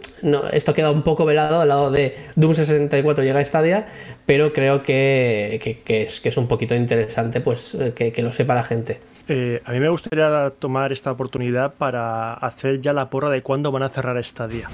esto 0.52 0.74
queda 0.74 0.90
un 0.90 1.04
poco 1.04 1.26
velado 1.26 1.62
al 1.62 1.68
lado 1.68 1.92
de 1.92 2.18
Doom 2.36 2.56
64 2.56 3.24
llega 3.24 3.40
a 3.40 3.46
Stadia, 3.46 3.86
pero 4.26 4.52
creo 4.52 4.82
que, 4.82 5.60
que, 5.62 5.82
que, 5.82 6.02
es, 6.02 6.20
que 6.20 6.30
es 6.30 6.38
un 6.38 6.48
poquito 6.48 6.74
interesante 6.74 7.42
pues 7.42 7.78
que 7.94 8.22
lo 8.24 8.34
sepa 8.34 8.56
la 8.56 8.64
gente. 8.64 8.98
Eh, 9.28 9.62
a 9.66 9.72
mí 9.72 9.80
me 9.80 9.90
gustaría 9.90 10.52
tomar 10.60 10.92
esta 10.92 11.12
oportunidad 11.12 11.74
para 11.74 12.34
hacer 12.34 12.82
ya 12.82 12.94
la 12.94 13.10
porra 13.10 13.30
de 13.30 13.42
cuándo 13.42 13.72
van 13.72 13.84
a 13.84 13.90
cerrar 13.90 14.18
esta 14.18 14.48
día. 14.48 14.68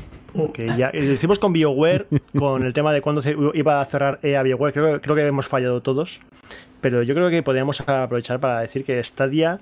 Que 0.53 0.67
ya 0.77 0.91
lo 0.93 1.11
hicimos 1.11 1.39
con 1.39 1.53
BioWare, 1.53 2.07
con 2.37 2.63
el 2.63 2.73
tema 2.73 2.93
de 2.93 3.01
cuándo 3.01 3.21
se 3.21 3.35
iba 3.53 3.79
a 3.79 3.85
cerrar 3.85 4.19
EA 4.23 4.43
BioWare. 4.43 4.73
Creo, 4.73 5.01
creo 5.01 5.15
que 5.15 5.25
hemos 5.25 5.47
fallado 5.47 5.81
todos. 5.81 6.19
Pero 6.81 7.03
yo 7.03 7.13
creo 7.13 7.29
que 7.29 7.43
podríamos 7.43 7.79
aprovechar 7.81 8.39
para 8.39 8.59
decir 8.59 8.83
que 8.83 9.01
Stadia 9.03 9.59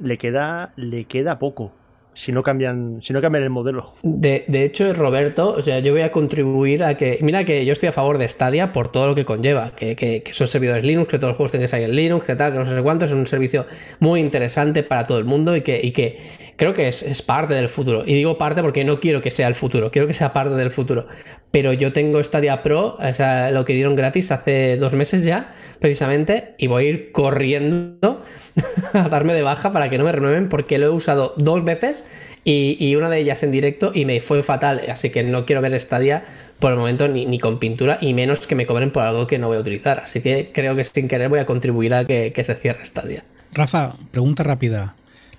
le 0.00 0.18
queda, 0.18 0.72
le 0.76 1.04
queda 1.04 1.38
poco 1.38 1.72
si 2.16 2.32
no 2.32 2.42
cambian, 2.42 3.00
si 3.02 3.12
no 3.12 3.20
cambian 3.20 3.44
el 3.44 3.50
modelo. 3.50 3.92
De, 4.02 4.44
de, 4.48 4.64
hecho, 4.64 4.92
Roberto, 4.94 5.50
o 5.50 5.62
sea, 5.62 5.78
yo 5.80 5.92
voy 5.92 6.00
a 6.00 6.10
contribuir 6.10 6.82
a 6.82 6.96
que. 6.96 7.18
Mira 7.20 7.44
que 7.44 7.64
yo 7.64 7.72
estoy 7.72 7.90
a 7.90 7.92
favor 7.92 8.16
de 8.16 8.26
Stadia 8.26 8.72
por 8.72 8.88
todo 8.88 9.06
lo 9.06 9.14
que 9.14 9.24
conlleva, 9.26 9.76
que, 9.76 9.94
que, 9.94 10.24
son 10.32 10.48
servidores 10.48 10.82
Linux, 10.82 11.08
que 11.08 11.18
todos 11.18 11.32
los 11.32 11.36
juegos 11.36 11.52
tienen 11.52 11.66
que 11.66 11.70
salir 11.70 11.90
en 11.90 11.94
Linux, 11.94 12.24
que 12.24 12.34
tal, 12.34 12.52
que 12.52 12.58
no 12.58 12.66
sé 12.66 12.82
cuánto, 12.82 13.04
es 13.04 13.12
un 13.12 13.26
servicio 13.26 13.66
muy 14.00 14.20
interesante 14.20 14.82
para 14.82 15.06
todo 15.06 15.18
el 15.18 15.26
mundo 15.26 15.54
y 15.54 15.60
que 15.60 16.16
creo 16.56 16.74
que 16.74 16.88
es, 16.88 17.22
parte 17.22 17.54
del 17.54 17.68
futuro. 17.68 18.02
Y 18.06 18.14
digo 18.14 18.38
parte 18.38 18.62
porque 18.62 18.84
no 18.84 18.98
quiero 18.98 19.20
que 19.20 19.30
sea 19.30 19.48
el 19.48 19.54
futuro, 19.54 19.90
quiero 19.90 20.06
que 20.08 20.14
sea 20.14 20.32
parte 20.32 20.54
del 20.54 20.70
futuro. 20.70 21.06
Pero 21.50 21.72
yo 21.72 21.92
tengo 21.92 22.22
Stadia 22.22 22.62
Pro, 22.62 22.96
o 22.98 23.12
sea, 23.12 23.50
lo 23.50 23.64
que 23.64 23.74
dieron 23.74 23.94
gratis 23.94 24.32
hace 24.32 24.76
dos 24.76 24.94
meses 24.94 25.24
ya, 25.24 25.54
precisamente, 25.80 26.54
y 26.58 26.66
voy 26.66 26.84
a 26.84 26.88
ir 26.88 27.12
corriendo 27.12 28.22
a 28.92 29.08
darme 29.08 29.34
de 29.34 29.42
baja 29.42 29.72
para 29.72 29.88
que 29.88 29.98
no 29.98 30.04
me 30.04 30.12
renueven 30.12 30.48
porque 30.48 30.78
lo 30.78 30.86
he 30.86 30.90
usado 30.90 31.34
dos 31.36 31.64
veces 31.64 32.04
y, 32.44 32.94
una 32.94 33.10
de 33.10 33.18
ellas 33.18 33.42
en 33.42 33.50
directo 33.50 33.90
y 33.92 34.04
me 34.04 34.20
fue 34.20 34.42
fatal. 34.42 34.82
Así 34.88 35.10
que 35.10 35.24
no 35.24 35.46
quiero 35.46 35.60
ver 35.62 35.78
Stadia 35.80 36.24
por 36.60 36.70
el 36.70 36.78
momento 36.78 37.08
ni, 37.08 37.26
ni, 37.26 37.40
con 37.40 37.58
pintura 37.58 37.98
y 38.00 38.14
menos 38.14 38.46
que 38.46 38.54
me 38.54 38.66
cobren 38.66 38.92
por 38.92 39.02
algo 39.02 39.26
que 39.26 39.38
no 39.38 39.48
voy 39.48 39.56
a 39.56 39.60
utilizar. 39.60 39.98
Así 39.98 40.20
que 40.20 40.52
creo 40.54 40.76
que 40.76 40.84
sin 40.84 41.08
querer 41.08 41.28
voy 41.28 41.40
a 41.40 41.46
contribuir 41.46 41.92
a 41.92 42.04
que, 42.04 42.32
que 42.32 42.44
se 42.44 42.54
cierre 42.54 42.86
Stadia. 42.86 43.24
Rafa, 43.52 43.96
pregunta 44.12 44.44
rápida. 44.44 44.94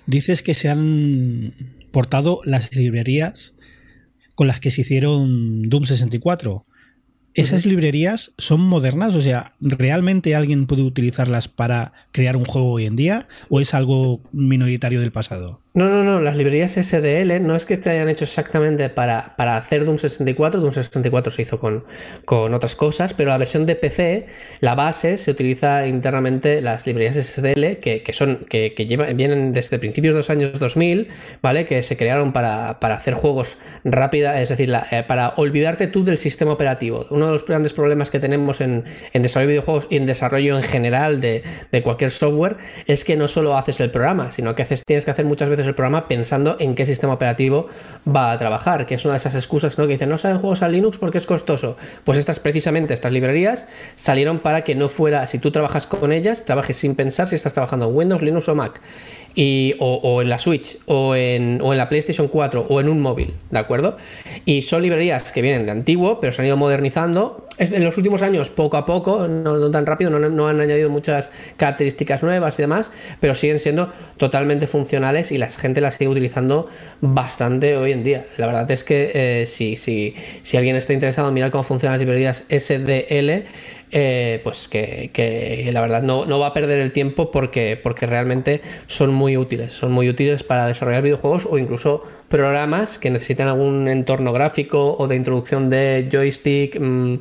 Dices 0.08 0.40
que 0.40 0.54
se 0.54 0.70
han 0.70 1.52
portado 1.92 2.40
las 2.46 2.74
librerías 2.74 3.54
con 4.34 4.46
las 4.46 4.58
que 4.58 4.70
se 4.70 4.80
hicieron 4.80 5.64
Doom 5.64 5.84
64. 5.84 6.64
¿Esas 7.34 7.66
librerías 7.66 8.32
son 8.38 8.62
modernas? 8.62 9.14
O 9.14 9.20
sea, 9.20 9.52
¿realmente 9.60 10.34
alguien 10.34 10.66
puede 10.66 10.80
utilizarlas 10.80 11.48
para 11.48 11.92
crear 12.10 12.38
un 12.38 12.46
juego 12.46 12.72
hoy 12.72 12.86
en 12.86 12.96
día? 12.96 13.28
¿O 13.50 13.60
es 13.60 13.74
algo 13.74 14.22
minoritario 14.32 15.00
del 15.00 15.12
pasado? 15.12 15.60
No, 15.78 15.88
no, 15.88 16.02
no, 16.02 16.20
las 16.20 16.36
librerías 16.36 16.72
SDL 16.72 17.40
no 17.40 17.54
es 17.54 17.64
que 17.64 17.76
te 17.76 17.90
hayan 17.90 18.08
hecho 18.08 18.24
exactamente 18.24 18.88
para, 18.88 19.36
para 19.36 19.56
hacer 19.56 19.84
Doom 19.84 19.98
64, 19.98 20.60
Doom 20.60 20.72
64 20.72 21.30
se 21.30 21.42
hizo 21.42 21.60
con, 21.60 21.84
con 22.24 22.52
otras 22.52 22.74
cosas, 22.74 23.14
pero 23.14 23.30
la 23.30 23.38
versión 23.38 23.64
de 23.64 23.76
PC, 23.76 24.26
la 24.58 24.74
base, 24.74 25.18
se 25.18 25.30
utiliza 25.30 25.86
internamente 25.86 26.62
las 26.62 26.84
librerías 26.84 27.14
SDL 27.24 27.78
que, 27.78 28.02
que 28.04 28.12
son, 28.12 28.44
que, 28.48 28.74
que 28.74 28.86
vienen 29.14 29.52
desde 29.52 29.78
principios 29.78 30.14
de 30.14 30.18
los 30.18 30.30
años 30.30 30.58
2000, 30.58 31.10
¿vale? 31.42 31.64
Que 31.64 31.84
se 31.84 31.96
crearon 31.96 32.32
para, 32.32 32.80
para 32.80 32.96
hacer 32.96 33.14
juegos 33.14 33.56
rápida, 33.84 34.42
es 34.42 34.48
decir, 34.48 34.74
eh, 34.90 35.04
para 35.06 35.34
olvidarte 35.36 35.86
tú 35.86 36.02
del 36.04 36.18
sistema 36.18 36.50
operativo. 36.50 37.06
Uno 37.10 37.26
de 37.26 37.32
los 37.32 37.46
grandes 37.46 37.72
problemas 37.72 38.10
que 38.10 38.18
tenemos 38.18 38.60
en, 38.60 38.82
en 39.12 39.22
desarrollo 39.22 39.46
de 39.46 39.52
videojuegos 39.52 39.86
y 39.90 39.98
en 39.98 40.06
desarrollo 40.06 40.56
en 40.56 40.64
general 40.64 41.20
de, 41.20 41.44
de 41.70 41.82
cualquier 41.84 42.10
software 42.10 42.56
es 42.88 43.04
que 43.04 43.16
no 43.16 43.28
solo 43.28 43.56
haces 43.56 43.78
el 43.78 43.92
programa, 43.92 44.32
sino 44.32 44.56
que 44.56 44.62
haces, 44.62 44.82
tienes 44.84 45.04
que 45.04 45.12
hacer 45.12 45.24
muchas 45.24 45.48
veces 45.48 45.67
el 45.68 45.74
programa 45.74 46.08
pensando 46.08 46.56
en 46.58 46.74
qué 46.74 46.86
sistema 46.86 47.12
operativo 47.12 47.66
va 48.06 48.32
a 48.32 48.38
trabajar, 48.38 48.86
que 48.86 48.94
es 48.94 49.04
una 49.04 49.14
de 49.14 49.18
esas 49.18 49.34
excusas 49.34 49.78
¿no? 49.78 49.86
que 49.86 49.92
dicen 49.92 50.08
no 50.08 50.18
salen 50.18 50.38
juegos 50.38 50.62
a 50.62 50.68
Linux 50.68 50.98
porque 50.98 51.18
es 51.18 51.26
costoso. 51.26 51.76
Pues 52.04 52.18
estas 52.18 52.40
precisamente, 52.40 52.94
estas 52.94 53.12
librerías 53.12 53.66
salieron 53.96 54.40
para 54.40 54.64
que 54.64 54.74
no 54.74 54.88
fuera, 54.88 55.26
si 55.26 55.38
tú 55.38 55.50
trabajas 55.50 55.86
con 55.86 56.12
ellas, 56.12 56.44
trabajes 56.44 56.76
sin 56.76 56.94
pensar 56.94 57.28
si 57.28 57.34
estás 57.36 57.52
trabajando 57.52 57.88
en 57.88 57.94
Windows, 57.94 58.22
Linux 58.22 58.48
o 58.48 58.54
Mac. 58.54 58.80
Y, 59.34 59.74
o, 59.78 59.94
o, 60.02 60.22
en 60.22 60.28
la 60.28 60.38
Switch, 60.38 60.78
o 60.86 61.14
en, 61.14 61.60
o 61.62 61.72
en 61.72 61.78
la 61.78 61.88
PlayStation 61.88 62.28
4, 62.28 62.66
o 62.68 62.80
en 62.80 62.88
un 62.88 63.00
móvil, 63.00 63.34
¿de 63.50 63.58
acuerdo? 63.58 63.96
Y 64.44 64.62
son 64.62 64.82
librerías 64.82 65.30
que 65.30 65.42
vienen 65.42 65.66
de 65.66 65.72
antiguo, 65.72 66.20
pero 66.20 66.32
se 66.32 66.42
han 66.42 66.48
ido 66.48 66.56
modernizando 66.56 67.48
en 67.58 67.84
los 67.84 67.96
últimos 67.96 68.22
años, 68.22 68.50
poco 68.50 68.76
a 68.76 68.86
poco, 68.86 69.26
no, 69.26 69.70
tan 69.70 69.84
rápido, 69.84 70.10
no, 70.10 70.48
han 70.48 70.60
añadido 70.60 70.90
muchas 70.90 71.30
características 71.56 72.22
nuevas 72.22 72.58
y 72.58 72.62
demás, 72.62 72.92
pero 73.20 73.34
siguen 73.34 73.58
siendo 73.58 73.92
totalmente 74.16 74.66
funcionales 74.66 75.32
y 75.32 75.38
la 75.38 75.48
gente 75.48 75.80
las 75.80 75.96
sigue 75.96 76.08
utilizando 76.08 76.68
bastante 77.00 77.76
hoy 77.76 77.92
en 77.92 78.04
día. 78.04 78.26
La 78.36 78.46
verdad 78.46 78.70
es 78.70 78.84
que 78.84 79.10
eh, 79.12 79.46
si, 79.46 79.76
si, 79.76 80.14
si 80.44 80.56
alguien 80.56 80.76
está 80.76 80.92
interesado 80.92 81.28
en 81.28 81.34
mirar 81.34 81.50
cómo 81.50 81.64
funcionan 81.64 81.98
las 81.98 82.06
librerías 82.06 82.44
SDL, 82.48 83.46
eh, 83.90 84.40
pues 84.44 84.68
que, 84.68 85.70
la 85.72 85.80
verdad 85.80 86.02
no, 86.02 86.26
no, 86.26 86.38
va 86.38 86.48
a 86.48 86.54
perder 86.54 86.78
el 86.78 86.92
tiempo 86.92 87.30
porque, 87.30 87.78
porque 87.82 88.06
realmente 88.06 88.60
son 88.86 89.14
muy 89.14 89.36
útiles. 89.36 89.72
Son 89.72 89.92
muy 89.92 90.08
útiles 90.08 90.42
para 90.42 90.66
desarrollar 90.66 91.02
videojuegos 91.02 91.46
o 91.50 91.58
incluso 91.58 92.02
programas 92.28 92.98
que 92.98 93.10
necesitan 93.10 93.48
algún 93.48 93.88
entorno 93.88 94.32
gráfico 94.32 94.96
o 94.98 95.08
de 95.08 95.16
introducción 95.16 95.70
de 95.70 96.08
joystick. 96.10 96.78
Mm, 96.80 97.16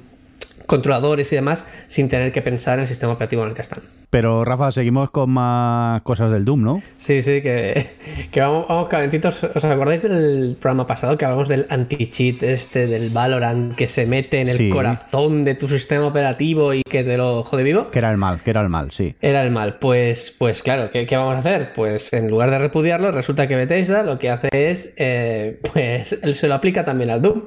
controladores 0.67 1.31
y 1.31 1.35
demás 1.35 1.65
sin 1.87 2.09
tener 2.09 2.31
que 2.31 2.41
pensar 2.41 2.75
en 2.75 2.81
el 2.81 2.87
sistema 2.87 3.13
operativo 3.13 3.43
en 3.43 3.49
el 3.49 3.55
que 3.55 3.63
están. 3.63 3.79
Pero 4.09 4.45
Rafa, 4.45 4.71
seguimos 4.71 5.09
con 5.09 5.31
más 5.31 6.01
cosas 6.03 6.31
del 6.31 6.45
Doom, 6.45 6.63
¿no? 6.63 6.81
Sí, 6.97 7.21
sí, 7.21 7.41
que, 7.41 7.87
vamos, 8.35 8.87
calentitos. 8.87 9.43
¿Os 9.43 9.63
acordáis 9.65 10.01
del 10.01 10.55
programa 10.59 10.87
pasado 10.87 11.17
que 11.17 11.25
hablamos 11.25 11.49
del 11.49 11.65
anti-cheat 11.69 12.41
este, 12.43 12.87
del 12.87 13.09
Valorant, 13.09 13.75
que 13.75 13.87
se 13.87 14.05
mete 14.05 14.39
en 14.39 14.47
el 14.47 14.69
corazón 14.69 15.43
de 15.43 15.55
tu 15.55 15.67
sistema 15.67 16.05
operativo 16.05 16.73
y 16.73 16.83
que 16.83 17.03
te 17.03 17.17
lo 17.17 17.43
jode 17.43 17.63
vivo? 17.63 17.91
Que 17.91 17.99
era 17.99 18.11
el 18.11 18.17
mal, 18.17 18.39
que 18.41 18.51
era 18.51 18.61
el 18.61 18.69
mal, 18.69 18.91
sí. 18.91 19.15
Era 19.21 19.43
el 19.43 19.51
mal. 19.51 19.77
Pues, 19.79 20.33
pues 20.37 20.63
claro, 20.63 20.89
¿qué, 20.89 21.05
vamos 21.11 21.35
a 21.35 21.39
hacer? 21.39 21.73
Pues 21.73 22.13
en 22.13 22.29
lugar 22.29 22.49
de 22.49 22.59
repudiarlo, 22.59 23.11
resulta 23.11 23.47
que 23.47 23.57
Bethesda 23.57 24.03
lo 24.03 24.19
que 24.19 24.29
hace 24.29 24.49
es, 24.53 24.93
eh, 24.95 25.59
pues, 25.73 26.17
se 26.33 26.47
lo 26.47 26.55
aplica 26.55 26.85
también 26.85 27.09
al 27.09 27.21
Doom 27.21 27.43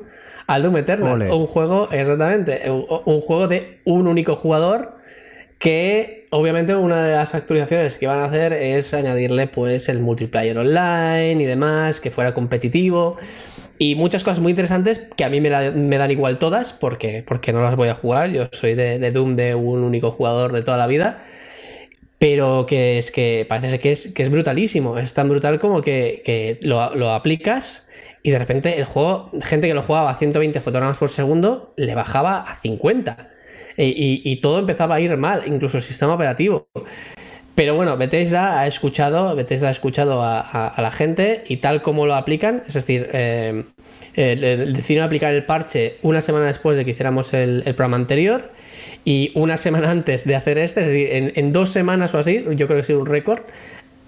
al 0.51 0.65
Doom 0.65 0.79
Eternal. 0.79 1.31
Un 1.31 1.47
juego, 1.47 1.89
exactamente, 1.93 2.69
un, 2.69 3.21
juego 3.21 3.47
de 3.47 3.79
un 3.85 4.09
único 4.09 4.35
jugador 4.35 4.97
que 5.61 6.27
obviamente 6.31 6.75
una 6.75 7.05
de 7.05 7.13
las 7.13 7.37
actualizaciones 7.37 7.99
que 7.99 8.09
van 8.09 8.19
a 8.19 8.25
hacer 8.25 8.53
es 8.53 8.93
añadirle 8.93 9.47
pues 9.47 9.89
el 9.89 10.01
multiplayer 10.01 10.59
online 10.59 11.41
y 11.41 11.45
demás, 11.45 12.01
que 12.01 12.11
fuera 12.11 12.35
competitivo 12.35 13.17
y 13.79 13.95
muchas 13.95 14.25
cosas 14.25 14.41
muy 14.41 14.51
interesantes 14.51 15.03
que 15.17 15.23
a 15.25 15.29
mí 15.29 15.41
me, 15.41 15.51
dan 15.51 16.11
igual 16.11 16.39
todas 16.39 16.73
porque, 16.73 17.23
porque 17.25 17.53
no 17.53 17.63
las 17.63 17.77
voy 17.77 17.89
a 17.89 17.95
jugar, 17.95 18.31
yo 18.31 18.49
soy 18.51 18.75
de, 18.75 19.11
Doom 19.13 19.37
de 19.37 19.55
un 19.55 19.85
único 19.85 20.11
jugador 20.11 20.53
de 20.53 20.63
toda 20.63 20.77
la 20.77 20.89
vida. 20.89 21.23
Pero 22.19 22.67
que 22.67 22.99
es 22.99 23.13
que 23.13 23.47
parece 23.49 23.81
que 23.81 23.93
es, 23.93 24.13
que 24.13 24.23
es 24.23 24.31
brutalísimo. 24.31 24.99
Es 24.99 25.15
tan 25.15 25.31
brutal 25.31 25.59
como 25.59 25.81
que, 25.81 26.59
lo, 26.61 26.95
lo 26.95 27.13
aplicas 27.13 27.89
y 28.23 28.31
de 28.31 28.39
repente 28.39 28.79
el 28.79 28.85
juego, 28.85 29.31
gente 29.43 29.69
que 29.69 29.75
lo 29.75 29.83
jugaba 29.83 30.11
a 30.11 30.15
120 30.15 30.61
fotogramas 30.61 30.99
por 30.99 31.09
segundo, 31.09 31.73
le 31.77 31.95
bajaba 31.95 32.41
a 32.41 32.57
50. 32.57 33.29
Y, 33.77 34.37
todo 34.43 34.59
empezaba 34.59 34.97
a 34.97 35.01
ir 35.01 35.17
mal, 35.17 35.45
incluso 35.47 35.79
el 35.79 35.83
sistema 35.83 36.13
operativo. 36.13 36.69
Pero 37.55 37.75
bueno, 37.75 37.97
Bethesda 37.97 38.61
ha 38.61 38.67
escuchado, 38.67 39.35
Bethesda 39.35 39.69
ha 39.69 39.71
escuchado 39.71 40.23
a, 40.23 40.75
la 40.77 40.91
gente 40.91 41.45
y 41.49 41.59
tal 41.59 41.81
como 41.81 42.05
lo 42.05 42.15
aplican, 42.15 42.63
es 42.69 42.75
decir, 42.75 43.09
eh, 43.13 43.65
decidieron 44.15 45.07
aplicar 45.07 45.33
el 45.33 45.45
parche 45.45 45.97
una 46.03 46.21
semana 46.21 46.47
después 46.47 46.77
de 46.77 46.85
que 46.85 46.91
hiciéramos 46.91 47.33
el, 47.33 47.63
programa 47.63 47.97
anterior 47.97 48.51
y 49.05 49.33
una 49.35 49.57
semana 49.57 49.91
antes 49.93 50.25
de 50.25 50.37
hacer 50.37 50.59
este, 50.59 50.83
es 50.83 50.87
decir, 50.89 51.09
en, 51.13 51.33
en 51.37 51.53
dos 51.53 51.71
semanas 51.71 52.15
o 52.15 52.19
así, 52.19 52.45
yo 52.51 52.67
creo 52.67 52.79
que 52.79 52.81
ha 52.81 52.85
sido 52.85 53.01
un 53.01 53.07
récord, 53.07 53.43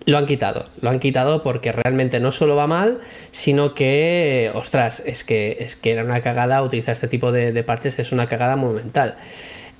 lo 0.06 0.18
han 0.18 0.26
quitado, 0.26 0.66
lo 0.80 0.90
han 0.90 0.98
quitado 0.98 1.42
porque 1.42 1.72
realmente 1.72 2.20
no 2.20 2.32
solo 2.32 2.56
va 2.56 2.66
mal, 2.66 3.00
sino 3.30 3.74
que, 3.74 4.50
ostras, 4.54 5.02
es 5.04 5.24
que, 5.24 5.58
es 5.60 5.76
que 5.76 5.92
era 5.92 6.04
una 6.04 6.20
cagada 6.20 6.62
utilizar 6.62 6.94
este 6.94 7.08
tipo 7.08 7.32
de, 7.32 7.62
parches, 7.64 7.98
es 7.98 8.12
una 8.12 8.26
cagada 8.26 8.56
monumental. 8.56 9.16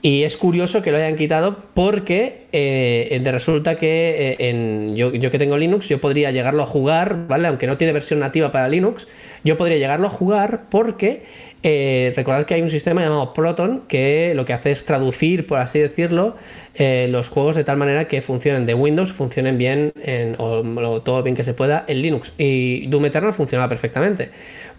Y 0.05 0.24
es 0.24 0.36
curioso 0.36 0.82
que 0.82 0.90
lo 0.90 0.98
hayan 0.98 1.14
quitado 1.14 1.59
porque 1.74 2.48
eh, 2.50 3.22
resulta 3.24 3.76
que 3.76 4.36
eh, 4.36 4.92
yo, 4.96 5.12
que 5.12 5.38
tengo 5.38 5.57
Linux, 5.57 5.88
yo 5.88 6.00
podría 6.00 6.32
llegarlo 6.32 6.64
a 6.64 6.66
jugar, 6.66 7.28
¿vale? 7.28 7.46
Aunque 7.46 7.68
no 7.68 7.78
tiene 7.78 7.92
versión 7.92 8.18
nativa 8.18 8.50
para 8.50 8.68
Linux, 8.68 9.07
yo 9.44 9.57
podría 9.57 9.78
llegarlo 9.78 10.09
a 10.09 10.11
jugar 10.11 10.64
porque 10.70 11.22
eh, 11.62 12.12
recordad 12.16 12.46
que 12.46 12.55
hay 12.55 12.62
un 12.62 12.70
sistema 12.70 13.00
llamado 13.00 13.32
Proton 13.32 13.84
que 13.86 14.32
lo 14.34 14.44
que 14.44 14.53
hace 14.53 14.72
es 14.72 14.84
traducir, 14.84 15.46
por 15.46 15.61
así 15.61 15.78
decirlo, 15.78 16.34
los 16.76 17.28
juegos 17.28 17.55
de 17.55 17.62
tal 17.62 17.76
manera 17.76 18.09
que 18.09 18.22
funcionen 18.22 18.66
de 18.66 18.74
Windows, 18.74 19.12
funcionen 19.12 19.57
bien 19.57 19.92
en, 20.03 20.34
o, 20.38 21.00
todo 21.03 21.22
bien 21.22 21.36
que 21.36 21.44
se 21.44 21.55
pueda 21.55 21.84
en 21.86 22.03
Linux. 22.03 22.32
Y 22.38 22.88
Doom 22.88 23.05
Eternal 23.05 23.32
funcionaba 23.32 23.68
perfectamente. 23.68 24.30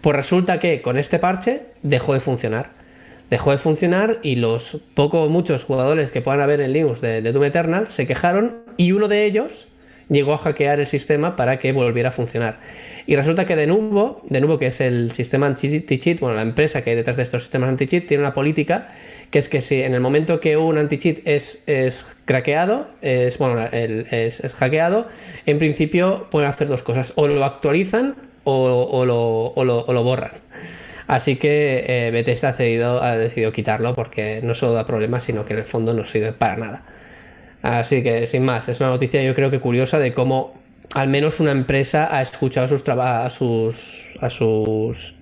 Pues 0.02 0.14
resulta 0.14 0.58
que 0.58 0.82
con 0.82 0.98
este 0.98 1.18
parche 1.18 1.62
dejó 1.82 2.12
de 2.12 2.20
funcionar. 2.20 2.83
Dejó 3.34 3.50
de 3.50 3.58
funcionar 3.58 4.20
y 4.22 4.36
los 4.36 4.78
poco 4.94 5.28
muchos 5.28 5.64
jugadores 5.64 6.12
que 6.12 6.22
puedan 6.22 6.40
haber 6.40 6.60
en 6.60 6.72
Linux 6.72 7.00
de, 7.00 7.20
de 7.20 7.32
Doom 7.32 7.46
Eternal 7.46 7.90
se 7.90 8.06
quejaron 8.06 8.58
y 8.76 8.92
uno 8.92 9.08
de 9.08 9.24
ellos 9.24 9.66
llegó 10.08 10.34
a 10.34 10.38
hackear 10.38 10.78
el 10.78 10.86
sistema 10.86 11.34
para 11.34 11.58
que 11.58 11.72
volviera 11.72 12.10
a 12.10 12.12
funcionar. 12.12 12.60
Y 13.08 13.16
resulta 13.16 13.44
que 13.44 13.56
de 13.56 13.66
nuevo, 13.66 14.22
de 14.28 14.40
nuevo 14.40 14.56
que 14.60 14.68
es 14.68 14.80
el 14.80 15.10
sistema 15.10 15.48
anti-cheat, 15.48 16.20
bueno, 16.20 16.36
la 16.36 16.42
empresa 16.42 16.84
que 16.84 16.90
hay 16.90 16.96
detrás 16.96 17.16
de 17.16 17.24
estos 17.24 17.42
sistemas 17.42 17.70
anti-cheat 17.70 18.06
tiene 18.06 18.22
una 18.22 18.34
política 18.34 18.90
que 19.32 19.40
es 19.40 19.48
que 19.48 19.60
si 19.62 19.82
en 19.82 19.94
el 19.94 20.00
momento 20.00 20.38
que 20.38 20.56
un 20.56 20.78
anti-cheat 20.78 21.18
es, 21.24 21.64
es 21.66 22.16
craqueado, 22.26 22.86
es, 23.02 23.36
bueno, 23.38 23.66
es, 23.72 24.42
hackeado, 24.54 25.08
en 25.44 25.58
principio 25.58 26.28
pueden 26.30 26.48
hacer 26.48 26.68
dos 26.68 26.84
cosas, 26.84 27.12
o 27.16 27.26
lo 27.26 27.44
actualizan 27.44 28.14
o, 28.44 29.04
lo, 29.04 30.04
borran. 30.04 30.30
Así 31.06 31.36
que 31.36 31.84
eh, 31.86 32.10
Bethesda 32.10 32.48
ha 32.48 32.52
decidido, 32.52 33.02
ha 33.02 33.16
decidido 33.16 33.52
quitarlo 33.52 33.94
porque 33.94 34.40
no 34.42 34.54
solo 34.54 34.72
da 34.72 34.86
problemas, 34.86 35.24
sino 35.24 35.44
que 35.44 35.52
en 35.52 35.60
el 35.60 35.66
fondo 35.66 35.92
no 35.92 36.04
sirve 36.04 36.32
para 36.32 36.56
nada. 36.56 36.84
Así 37.62 38.02
que, 38.02 38.26
sin 38.26 38.44
más, 38.44 38.68
es 38.68 38.80
una 38.80 38.90
noticia 38.90 39.22
yo 39.22 39.34
creo 39.34 39.50
que 39.50 39.60
curiosa 39.60 39.98
de 39.98 40.12
cómo 40.12 40.54
al 40.94 41.08
menos 41.08 41.40
una 41.40 41.50
empresa 41.50 42.14
ha 42.14 42.22
escuchado 42.22 42.68
sus 42.68 42.86
a 42.88 43.28
sus 43.30 44.16
a 44.20 44.30
sus 44.30 45.16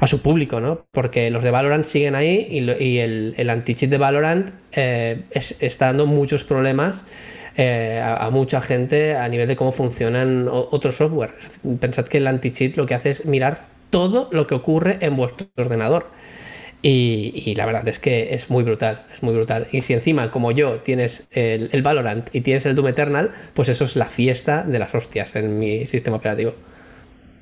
a 0.00 0.06
su 0.06 0.22
público, 0.22 0.60
¿no? 0.60 0.86
Porque 0.92 1.30
los 1.30 1.42
de 1.42 1.50
Valorant 1.50 1.84
siguen 1.84 2.14
ahí 2.14 2.46
y, 2.50 2.98
el, 2.98 3.34
el 3.36 3.50
anti-cheat 3.50 3.90
de 3.90 3.98
Valorant 3.98 4.50
eh, 4.72 5.22
está 5.60 5.86
dando 5.86 6.06
muchos 6.06 6.44
problemas 6.44 7.04
eh, 7.56 8.00
a, 8.00 8.30
mucha 8.30 8.60
gente 8.60 9.16
a 9.16 9.26
nivel 9.26 9.48
de 9.48 9.56
cómo 9.56 9.72
funcionan 9.72 10.46
otros 10.48 10.96
software. 10.96 11.34
Pensad 11.80 12.06
que 12.06 12.18
el 12.18 12.28
anti-cheat 12.28 12.76
lo 12.76 12.86
que 12.86 12.94
hace 12.94 13.10
es 13.10 13.26
mirar 13.26 13.62
todo 13.90 14.28
lo 14.32 14.46
que 14.46 14.54
ocurre 14.54 14.98
en 15.00 15.16
vuestro 15.16 15.48
ordenador. 15.56 16.06
Y, 16.80 17.54
la 17.56 17.66
verdad 17.66 17.88
es 17.88 17.98
que 17.98 18.34
es 18.34 18.50
muy 18.50 18.62
brutal, 18.62 19.04
es 19.12 19.22
muy 19.22 19.34
brutal. 19.34 19.66
Y 19.72 19.80
si 19.80 19.94
encima, 19.94 20.30
como 20.30 20.52
yo, 20.52 20.78
tienes 20.80 21.26
el, 21.32 21.82
Valorant 21.82 22.32
y 22.32 22.40
tienes 22.42 22.66
el 22.66 22.76
Doom 22.76 22.88
Eternal, 22.88 23.32
pues 23.54 23.68
eso 23.68 23.84
es 23.84 23.96
la 23.96 24.06
fiesta 24.06 24.62
de 24.62 24.78
las 24.78 24.94
hostias 24.94 25.34
en 25.34 25.58
mi 25.58 25.86
sistema 25.88 26.18
operativo. 26.18 26.54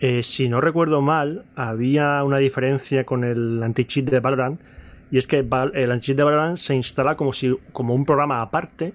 Eh, 0.00 0.22
si 0.22 0.48
no 0.48 0.60
recuerdo 0.60 1.02
mal, 1.02 1.44
había 1.54 2.22
una 2.24 2.38
diferencia 2.38 3.04
con 3.04 3.24
el 3.24 3.62
anti-cheat 3.62 4.08
de 4.08 4.20
Valorant, 4.20 4.60
y 5.10 5.18
es 5.18 5.26
que 5.26 5.38
el 5.38 5.90
anti-cheat 5.90 6.16
de 6.16 6.24
Valorant 6.24 6.56
se 6.56 6.74
instala 6.74 7.14
como, 7.14 7.34
si, 7.34 7.54
como 7.72 7.94
un 7.94 8.06
programa 8.06 8.40
aparte 8.40 8.94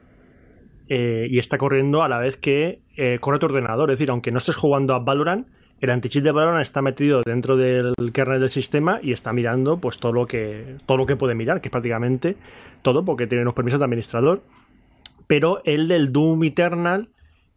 eh, 0.90 1.28
y 1.30 1.40
está 1.40 1.58
corriendo 1.58 2.04
a 2.04 2.10
la 2.10 2.18
vez 2.18 2.38
que 2.38 2.82
eh, 2.98 3.18
corre 3.22 3.40
tu 3.40 3.46
ordenador. 3.46 3.92
Es 3.92 4.00
decir, 4.00 4.10
aunque 4.10 4.32
no 4.32 4.40
estés 4.40 4.56
jugando 4.56 4.94
a 4.94 5.00
Valorant, 5.00 5.48
el 5.82 5.90
anti-cheat 5.90 6.24
de 6.24 6.32
Valorant 6.32 6.62
está 6.62 6.84
metido 6.84 7.22
dentro 7.26 7.58
del 7.58 7.96
kernel 8.14 8.40
del 8.40 8.50
sistema 8.50 9.00
y 9.02 9.14
está 9.14 9.34
mirando 9.34 9.78
pues 9.80 9.98
todo 9.98 10.14
lo 10.14 10.28
que 10.28 10.78
todo 10.86 10.98
lo 10.98 11.08
que 11.08 11.16
puede 11.16 11.34
mirar, 11.34 11.60
que 11.60 11.70
es 11.70 11.72
prácticamente 11.72 12.38
todo 12.84 13.04
porque 13.04 13.26
tiene 13.26 13.42
unos 13.42 13.56
permisos 13.56 13.80
de 13.80 13.86
administrador. 13.86 14.44
Pero 15.26 15.62
el 15.66 15.88
del 15.88 16.12
Doom 16.12 16.44
Eternal 16.44 17.10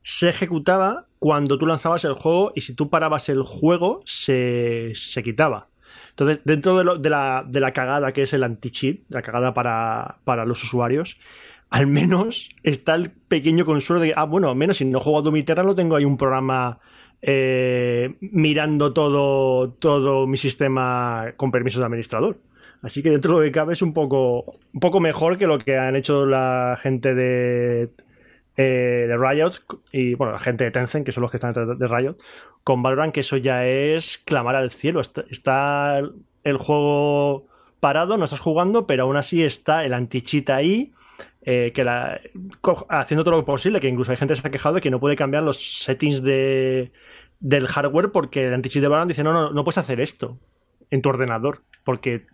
se 0.02 0.30
ejecutaba 0.30 1.06
cuando 1.18 1.58
tú 1.58 1.66
lanzabas 1.66 2.04
el 2.04 2.14
juego 2.14 2.52
y 2.54 2.62
si 2.62 2.74
tú 2.74 2.88
parabas 2.88 3.28
el 3.28 3.42
juego 3.42 4.02
se, 4.06 4.94
quitaba. 5.22 5.68
Entonces, 6.10 6.40
dentro 6.44 6.78
de, 6.78 7.10
la, 7.10 7.44
de, 7.46 7.60
la, 7.60 7.72
cagada 7.72 8.12
que 8.12 8.22
es 8.22 8.32
el 8.32 8.44
anti-cheat, 8.44 9.00
la 9.08 9.20
cagada 9.20 9.52
para, 9.52 10.18
para, 10.24 10.44
los 10.44 10.62
usuarios, 10.62 11.18
al 11.70 11.88
menos 11.88 12.50
está 12.62 12.94
el 12.94 13.10
pequeño 13.10 13.64
consuelo 13.64 14.00
de, 14.00 14.12
ah, 14.14 14.24
bueno, 14.24 14.48
al 14.48 14.56
menos 14.56 14.76
si 14.76 14.84
no 14.84 15.00
juego 15.00 15.18
a 15.18 15.22
Doom 15.22 15.36
Eternal, 15.36 15.66
lo 15.66 15.74
tengo 15.74 15.96
ahí 15.96 16.04
un 16.04 16.16
programa 16.16 16.78
eh, 17.26 18.16
mirando 18.20 18.92
todo, 18.92 19.70
todo 19.70 20.26
mi 20.26 20.36
sistema 20.36 21.32
con 21.36 21.50
permisos 21.50 21.80
de 21.80 21.86
administrador. 21.86 22.36
Así 22.82 23.02
que 23.02 23.08
dentro 23.08 23.32
de 23.32 23.38
lo 23.38 23.44
que 23.44 23.50
cabe 23.50 23.72
es 23.72 23.80
un 23.80 23.94
poco, 23.94 24.44
un 24.74 24.80
poco 24.80 25.00
mejor 25.00 25.38
que 25.38 25.46
lo 25.46 25.58
que 25.58 25.78
han 25.78 25.96
hecho 25.96 26.26
la 26.26 26.78
gente 26.78 27.14
de, 27.14 27.88
eh, 28.58 29.06
de 29.08 29.16
Riot 29.16 29.52
y 29.90 30.14
bueno, 30.16 30.34
la 30.34 30.38
gente 30.38 30.64
de 30.64 30.70
Tencent, 30.70 31.06
que 31.06 31.12
son 31.12 31.22
los 31.22 31.30
que 31.30 31.38
están 31.38 31.54
detrás 31.54 31.78
de 31.78 31.88
Riot, 31.88 32.16
con 32.62 32.82
Valorant, 32.82 33.14
que 33.14 33.20
eso 33.20 33.38
ya 33.38 33.64
es 33.64 34.18
clamar 34.18 34.54
al 34.54 34.70
cielo. 34.70 35.00
Está, 35.00 36.00
el 36.44 36.56
juego 36.58 37.46
parado, 37.80 38.18
no 38.18 38.26
estás 38.26 38.40
jugando, 38.40 38.86
pero 38.86 39.04
aún 39.04 39.16
así 39.16 39.42
está 39.42 39.86
el 39.86 39.94
anti-cheat 39.94 40.50
ahí. 40.50 40.92
Eh, 41.46 41.72
que 41.74 41.86
haciendo 42.88 43.24
todo 43.24 43.36
lo 43.36 43.44
posible, 43.44 43.80
que 43.80 43.88
incluso 43.88 44.10
hay 44.10 44.18
gente 44.18 44.34
que 44.34 44.40
se 44.40 44.48
ha 44.48 44.50
quejado 44.50 44.74
de 44.74 44.80
que 44.82 44.90
no 44.90 45.00
puede 45.00 45.16
cambiar 45.16 45.42
los 45.42 45.82
settings 45.84 46.22
de, 46.22 46.90
del 47.44 47.68
hardware 47.68 48.10
porque 48.10 48.46
el 48.46 48.54
anti-cheat 48.54 48.82
de 48.82 49.06
dice, 49.06 49.22
no, 49.22 49.34
no, 49.34 49.52
no 49.52 49.64
puedes 49.64 49.76
hacer 49.76 50.00
esto 50.00 50.38
en 50.90 51.02
tu 51.02 51.10
ordenador, 51.10 51.62
porque 51.84 52.24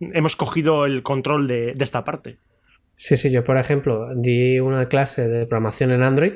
hemos 0.00 0.36
cogido 0.36 0.84
el 0.84 1.02
control 1.02 1.48
de, 1.48 1.72
esta 1.80 2.04
parte. 2.04 2.36
Sí, 2.96 3.16
sí, 3.16 3.30
yo 3.30 3.42
por 3.44 3.56
ejemplo 3.56 4.14
di 4.14 4.60
una 4.60 4.86
clase 4.86 5.26
de 5.26 5.46
programación 5.46 5.90
en 5.90 6.02
Android 6.02 6.34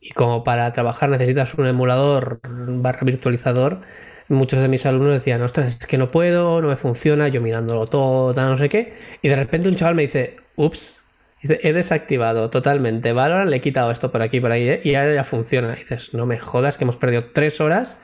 y 0.00 0.10
como 0.10 0.44
para 0.44 0.72
trabajar 0.72 1.10
necesitas 1.10 1.54
un 1.54 1.66
emulador 1.66 2.40
barra 2.44 3.00
virtualizador, 3.02 3.80
muchos 4.28 4.60
de 4.60 4.68
mis 4.68 4.86
alumnos 4.86 5.14
decían, 5.14 5.42
ostras, 5.42 5.76
es 5.80 5.86
que 5.86 5.98
no 5.98 6.08
puedo, 6.08 6.62
no 6.62 6.68
me 6.68 6.76
funciona, 6.76 7.26
yo 7.26 7.40
mirándolo 7.40 7.86
todo, 7.86 8.32
no 8.32 8.58
sé 8.58 8.68
qué, 8.68 8.94
y 9.22 9.28
de 9.28 9.34
repente 9.34 9.68
un 9.68 9.74
chaval 9.74 9.96
me 9.96 10.02
dice, 10.02 10.36
ups, 10.54 11.04
he 11.42 11.72
desactivado 11.72 12.50
totalmente 12.50 13.12
Valorant, 13.12 13.50
le 13.50 13.56
he 13.56 13.60
quitado 13.60 13.90
esto 13.90 14.10
por 14.10 14.22
aquí, 14.22 14.40
por 14.40 14.52
ahí, 14.52 14.68
¿eh? 14.68 14.80
y 14.84 14.94
ahora 14.94 15.14
ya 15.14 15.24
funciona. 15.24 15.74
dices, 15.74 16.14
no 16.14 16.26
me 16.26 16.38
jodas 16.38 16.78
que 16.78 16.84
hemos 16.84 16.96
perdido 16.96 17.26
tres 17.32 17.60
horas 17.60 17.96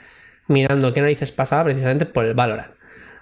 mirando 0.49 0.93
qué 0.93 1.01
narices 1.01 1.33
pasaba 1.33 1.65
precisamente 1.65 2.07
por 2.07 2.25
el 2.25 2.35
Valorant. 2.35 2.75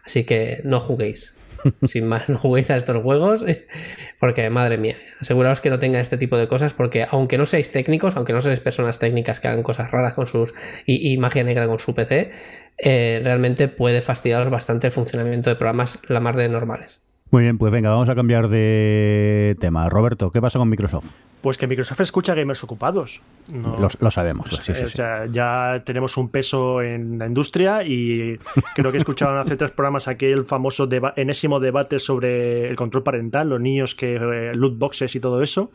Así 0.04 0.24
que 0.24 0.60
no 0.64 0.80
juguéis. 0.80 1.34
Sin 1.86 2.06
más, 2.06 2.28
no 2.28 2.38
juguéis 2.38 2.70
a 2.70 2.76
estos 2.76 3.02
juegos 3.02 3.44
porque, 4.20 4.48
madre 4.50 4.78
mía, 4.78 4.96
aseguraos 5.20 5.60
que 5.60 5.70
no 5.70 5.78
tengan 5.78 6.00
este 6.00 6.16
tipo 6.16 6.38
de 6.38 6.48
cosas 6.48 6.72
porque 6.72 7.06
aunque 7.10 7.38
no 7.38 7.46
seáis 7.46 7.70
técnicos, 7.70 8.16
aunque 8.16 8.32
no 8.32 8.42
seáis 8.42 8.60
personas 8.60 8.98
técnicas 8.98 9.40
que 9.40 9.48
hagan 9.48 9.62
cosas 9.62 9.90
raras 9.90 10.14
con 10.14 10.26
sus 10.26 10.54
y, 10.86 11.16
magia 11.18 11.44
negra 11.44 11.66
con 11.66 11.78
su 11.78 11.94
PC, 11.94 12.32
eh, 12.78 13.20
realmente 13.22 13.68
puede 13.68 14.00
fastidiaros 14.00 14.50
bastante 14.50 14.86
el 14.88 14.92
funcionamiento 14.92 15.50
de 15.50 15.56
programas 15.56 15.98
la 16.08 16.20
más 16.20 16.36
de 16.36 16.48
normales. 16.48 17.00
Muy 17.30 17.44
bien, 17.44 17.58
pues 17.58 17.70
venga, 17.70 17.90
vamos 17.90 18.08
a 18.08 18.14
cambiar 18.14 18.48
de 18.48 19.56
tema. 19.60 19.88
Roberto, 19.88 20.30
¿qué 20.32 20.40
pasa 20.40 20.58
con 20.58 20.68
Microsoft? 20.68 21.06
Pues 21.40 21.56
que 21.56 21.66
Microsoft 21.68 22.00
escucha 22.00 22.34
gamers 22.34 22.62
ocupados. 22.64 23.22
Lo, 23.48 24.10
sabemos. 24.10 24.50
sí, 24.62 24.74
sí, 24.74 25.02
ya 25.32 25.82
tenemos 25.86 26.16
un 26.16 26.28
peso 26.28 26.82
en 26.82 27.18
la 27.18 27.26
industria 27.26 27.84
y 27.84 28.38
creo 28.74 28.90
que 28.90 28.98
escucharon 28.98 29.38
hace 29.38 29.56
tres 29.56 29.70
programas 29.70 30.08
aquel 30.08 30.44
famoso 30.44 30.88
enésimo 31.16 31.60
debate 31.60 31.98
sobre 32.00 32.68
el 32.68 32.76
control 32.76 33.04
parental, 33.04 33.48
los 33.48 33.60
niños 33.60 33.94
que 33.94 34.16
eh, 34.16 34.54
loot 34.54 34.76
boxes 34.76 35.14
y 35.14 35.20
todo 35.20 35.40
eso. 35.42 35.70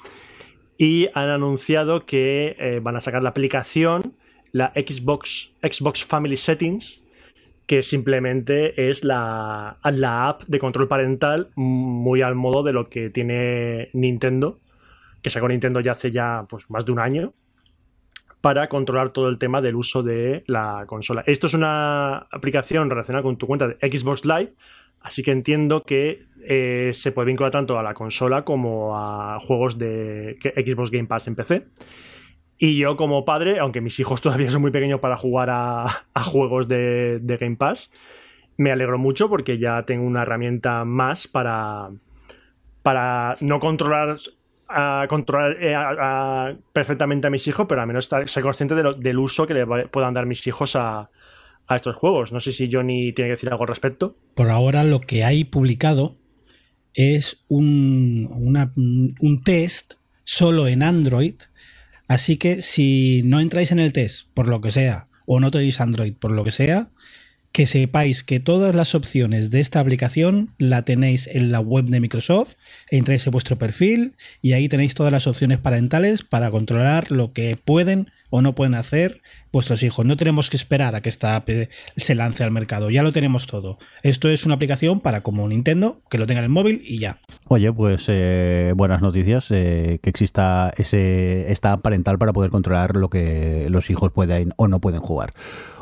Y 0.78 1.08
han 1.14 1.30
anunciado 1.30 2.06
que 2.06 2.58
eh, 2.60 2.80
van 2.84 2.98
a 2.98 3.00
sacar 3.00 3.24
la 3.24 3.30
aplicación, 3.30 4.14
la 4.52 4.74
Xbox, 4.76 5.54
Xbox 5.64 6.04
Family 6.04 6.36
Settings, 6.36 7.05
que 7.66 7.82
simplemente 7.84 8.90
es 8.90 9.04
la, 9.04 9.78
la 9.84 10.30
app 10.30 10.44
de 10.44 10.60
control 10.60 10.88
parental 10.88 11.50
muy 11.56 12.22
al 12.22 12.36
modo 12.36 12.64
de 12.64 12.74
lo 12.74 12.90
que 12.90 13.10
tiene 13.10 13.90
Nintendo, 13.94 14.60
que 15.22 15.30
sacó 15.30 15.48
Nintendo 15.48 15.80
ya 15.80 15.94
hace 15.94 16.12
ya 16.12 16.46
pues, 16.50 16.70
más 16.70 16.86
de 16.86 16.92
un 16.92 17.00
año, 17.00 17.34
para 18.42 18.70
controlar 18.70 19.10
todo 19.10 19.28
el 19.28 19.40
tema 19.40 19.60
del 19.60 19.76
uso 19.76 20.04
de 20.04 20.44
la 20.46 20.84
consola. 20.86 21.24
Esto 21.26 21.48
es 21.48 21.56
una 21.56 22.18
aplicación 22.18 22.88
relacionada 22.92 23.24
con 23.24 23.38
tu 23.38 23.48
cuenta 23.48 23.68
de 23.68 23.76
Xbox 23.90 24.24
Live, 24.24 24.54
así 25.02 25.24
que 25.24 25.32
entiendo 25.32 25.82
que 25.82 26.26
eh, 26.48 26.92
se 26.94 27.12
puede 27.12 27.26
vincular 27.26 27.52
tanto 27.52 27.80
a 27.80 27.82
la 27.82 27.96
consola 27.96 28.44
como 28.44 28.96
a 28.96 29.40
juegos 29.40 29.80
de 29.80 30.38
Xbox 30.40 30.92
Game 30.92 31.08
Pass 31.08 31.28
en 31.28 31.36
PC. 31.36 31.66
Y 32.66 32.78
yo 32.78 32.96
como 32.98 33.26
padre, 33.26 33.60
aunque 33.60 33.80
mis 33.80 34.00
hijos 34.00 34.22
todavía 34.22 34.50
son 34.50 34.62
muy 34.64 34.72
pequeños 34.72 35.00
para 35.00 35.18
jugar 35.18 35.50
a, 35.52 35.86
juegos 36.24 36.68
de, 36.68 37.22
Game 37.40 37.58
Pass, 37.58 37.92
me 38.58 38.72
alegro 38.72 38.98
mucho 38.98 39.30
porque 39.30 39.60
ya 39.60 39.84
tengo 39.84 40.04
una 40.04 40.24
herramienta 40.24 40.84
más 40.84 41.28
para, 41.28 41.92
para 42.82 43.38
no 43.40 43.60
controlar, 43.60 44.18
controlar 45.08 45.58
eh, 45.60 46.58
perfectamente 46.74 47.28
a 47.28 47.30
mis 47.30 47.48
hijos, 47.48 47.68
pero 47.70 47.82
al 47.82 47.88
menos 47.88 48.10
ser 48.26 48.42
consciente 48.44 48.74
del 48.74 49.20
uso 49.20 49.46
que 49.46 49.54
le 49.54 49.68
puedan 49.86 50.16
dar 50.16 50.26
mis 50.26 50.48
hijos 50.48 50.76
a, 50.76 51.12
a 51.68 51.76
estos 51.76 51.96
juegos. 51.96 52.34
No 52.34 52.40
sé 52.40 52.52
si 52.52 52.68
Johnny 52.72 53.14
tiene 53.14 53.30
que 53.30 53.36
decir 53.36 53.50
algo 53.50 53.66
al 53.66 53.70
respecto. 53.70 54.16
Por 54.34 54.50
ahora 54.50 54.84
lo 54.84 55.02
que 55.02 55.24
hay 55.24 55.44
publicado 55.44 56.16
es 56.96 57.46
un, 57.48 59.16
un 59.20 59.44
test 59.44 59.94
solo 60.24 60.66
en 60.66 60.82
Android 60.82 61.36
Así 62.08 62.38
que 62.38 62.62
si 62.62 63.22
no 63.26 63.40
entráis 63.40 63.72
en 63.72 63.80
el 63.80 63.94
test, 63.94 64.28
por 64.34 64.48
lo 64.48 64.62
que 64.62 64.72
sea, 64.72 65.08
o 65.26 65.40
no 65.40 65.52
tenéis 65.52 65.82
Android, 65.82 66.14
por 66.14 66.32
lo 66.32 66.44
que 66.44 66.52
sea, 66.52 66.90
que 67.52 67.66
sepáis 67.66 68.24
que 68.24 68.42
todas 68.42 68.76
las 68.76 68.96
opciones 68.96 69.50
de 69.50 69.62
esta 69.62 69.80
aplicación 69.80 70.54
la 70.58 70.84
tenéis 70.84 71.28
en 71.28 71.52
la 71.52 71.62
web 71.62 71.86
de 71.86 72.02
Microsoft, 72.02 72.56
entráis 72.92 73.26
en 73.26 73.32
vuestro 73.32 73.58
perfil 73.58 74.16
y 74.42 74.52
ahí 74.52 74.68
tenéis 74.68 74.94
todas 74.94 75.12
las 75.12 75.26
opciones 75.26 75.58
parentales 75.60 76.24
para 76.24 76.52
controlar 76.52 77.12
lo 77.12 77.32
que 77.32 77.56
pueden 77.56 78.12
o 78.30 78.42
no 78.42 78.56
pueden 78.56 78.76
hacer 78.76 79.22
vuestros 79.52 79.84
hijos. 79.84 80.06
No 80.06 80.18
tenemos 80.18 80.50
que 80.50 80.58
esperar 80.58 80.96
a 80.96 81.02
que 81.02 81.10
esta 81.10 81.38
app 81.38 81.50
se 81.96 82.16
lance 82.16 82.44
al 82.44 82.52
mercado, 82.52 82.90
ya 82.90 83.04
lo 83.04 83.14
tenemos 83.14 83.48
todo. 83.48 83.78
Esto 84.04 84.30
es 84.30 84.46
una 84.46 84.56
aplicación 84.56 85.00
para 85.00 85.22
como 85.22 85.48
Nintendo, 85.48 86.02
que 86.10 86.18
lo 86.18 86.28
tenga 86.28 86.40
en 86.40 86.46
el 86.46 86.50
móvil 86.50 86.82
y 86.84 87.00
ya. 87.00 87.20
Oye, 87.48 87.72
pues 87.72 88.06
eh, 88.10 88.74
buenas 88.76 89.02
noticias, 89.02 89.48
eh, 89.52 90.00
que 90.04 90.10
exista 90.10 90.74
ese, 90.76 91.52
esta 91.52 91.72
app 91.72 91.82
parental 91.82 92.18
para 92.18 92.34
poder 92.34 92.52
controlar 92.52 92.98
lo 92.98 93.10
que 93.10 93.68
los 93.70 93.90
hijos 93.90 94.12
pueden 94.12 94.52
o 94.58 94.68
no 94.68 94.80
pueden 94.80 95.00
jugar. 95.00 95.34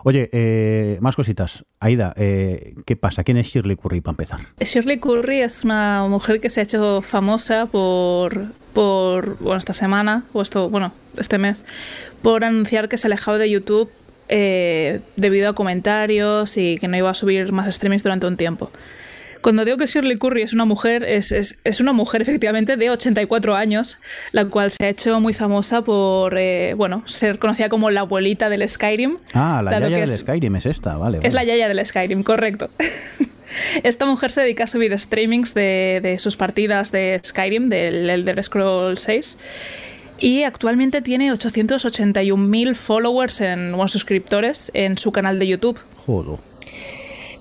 Oye, 0.03 0.29
eh, 0.33 0.97
más 1.01 1.15
cositas. 1.15 1.65
Aida, 1.79 2.13
¿qué 2.15 2.97
pasa? 2.99 3.23
¿Quién 3.23 3.37
es 3.37 3.47
Shirley 3.47 3.75
Curry 3.75 4.01
para 4.01 4.11
empezar? 4.11 4.39
Shirley 4.59 4.99
Curry 4.99 5.39
es 5.39 5.63
una 5.63 6.05
mujer 6.07 6.39
que 6.39 6.49
se 6.49 6.59
ha 6.59 6.63
hecho 6.63 7.01
famosa 7.01 7.65
por, 7.65 8.51
por 8.73 9.37
bueno, 9.39 9.57
esta 9.57 9.73
semana, 9.73 10.25
o 10.33 10.41
esto, 10.41 10.69
bueno, 10.69 10.93
este 11.17 11.37
mes, 11.37 11.65
por 12.21 12.43
anunciar 12.43 12.89
que 12.89 12.97
se 12.97 13.07
alejaba 13.07 13.37
de 13.37 13.49
YouTube 13.49 13.89
eh, 14.29 15.01
debido 15.15 15.49
a 15.49 15.53
comentarios 15.53 16.57
y 16.57 16.77
que 16.77 16.87
no 16.87 16.97
iba 16.97 17.09
a 17.09 17.13
subir 17.13 17.51
más 17.51 17.73
streamings 17.73 18.03
durante 18.03 18.25
un 18.25 18.37
tiempo. 18.37 18.71
Cuando 19.43 19.65
digo 19.65 19.75
que 19.77 19.87
Shirley 19.87 20.17
Curry 20.17 20.41
es 20.41 20.53
una 20.53 20.63
mujer, 20.63 21.03
es, 21.03 21.33
es, 21.33 21.79
una 21.81 21.91
mujer 21.91 22.21
efectivamente 22.21 22.77
de 22.77 22.89
84 22.89 23.55
años, 23.55 23.99
la 24.31 24.45
cual 24.45 24.71
se 24.71 24.85
ha 24.85 24.89
hecho 24.89 25.19
muy 25.19 25.33
famosa 25.33 25.81
por, 25.81 26.37
eh, 26.37 26.73
bueno, 26.75 27.03
ser 27.07 27.39
conocida 27.39 27.67
como 27.67 27.91
la 27.91 28.01
abuelita 28.01 28.47
del 28.47 28.67
Skyrim. 28.67 29.17
Ah, 29.33 29.61
la 29.61 29.81
yaya 29.81 29.97
del 29.97 30.07
Skyrim 30.07 30.55
es 30.55 30.65
esta, 30.65 30.95
vale, 30.95 31.19
Es 31.21 31.33
la 31.33 31.43
yaya 31.43 31.67
del 31.67 31.85
Skyrim, 31.85 32.23
correcto. 32.23 32.69
Esta 33.83 34.05
mujer 34.05 34.31
se 34.31 34.41
dedica 34.41 34.63
a 34.63 34.67
subir 34.67 34.97
streamings 34.97 35.53
de, 35.53 35.99
de 36.01 36.17
sus 36.19 36.37
partidas 36.37 36.93
de 36.93 37.19
Skyrim, 37.23 37.67
del 37.67 38.09
Elder 38.09 38.41
Scrolls 38.41 39.01
6 39.01 39.37
y 40.19 40.43
actualmente 40.43 41.01
tiene 41.01 41.31
881.000 41.31 42.75
followers, 42.75 43.41
en, 43.41 43.71
bueno, 43.71 43.87
suscriptores 43.87 44.71
en 44.73 44.97
su 44.97 45.11
canal 45.11 45.39
de 45.39 45.47
YouTube. 45.47 45.79
Joder. 46.05 46.39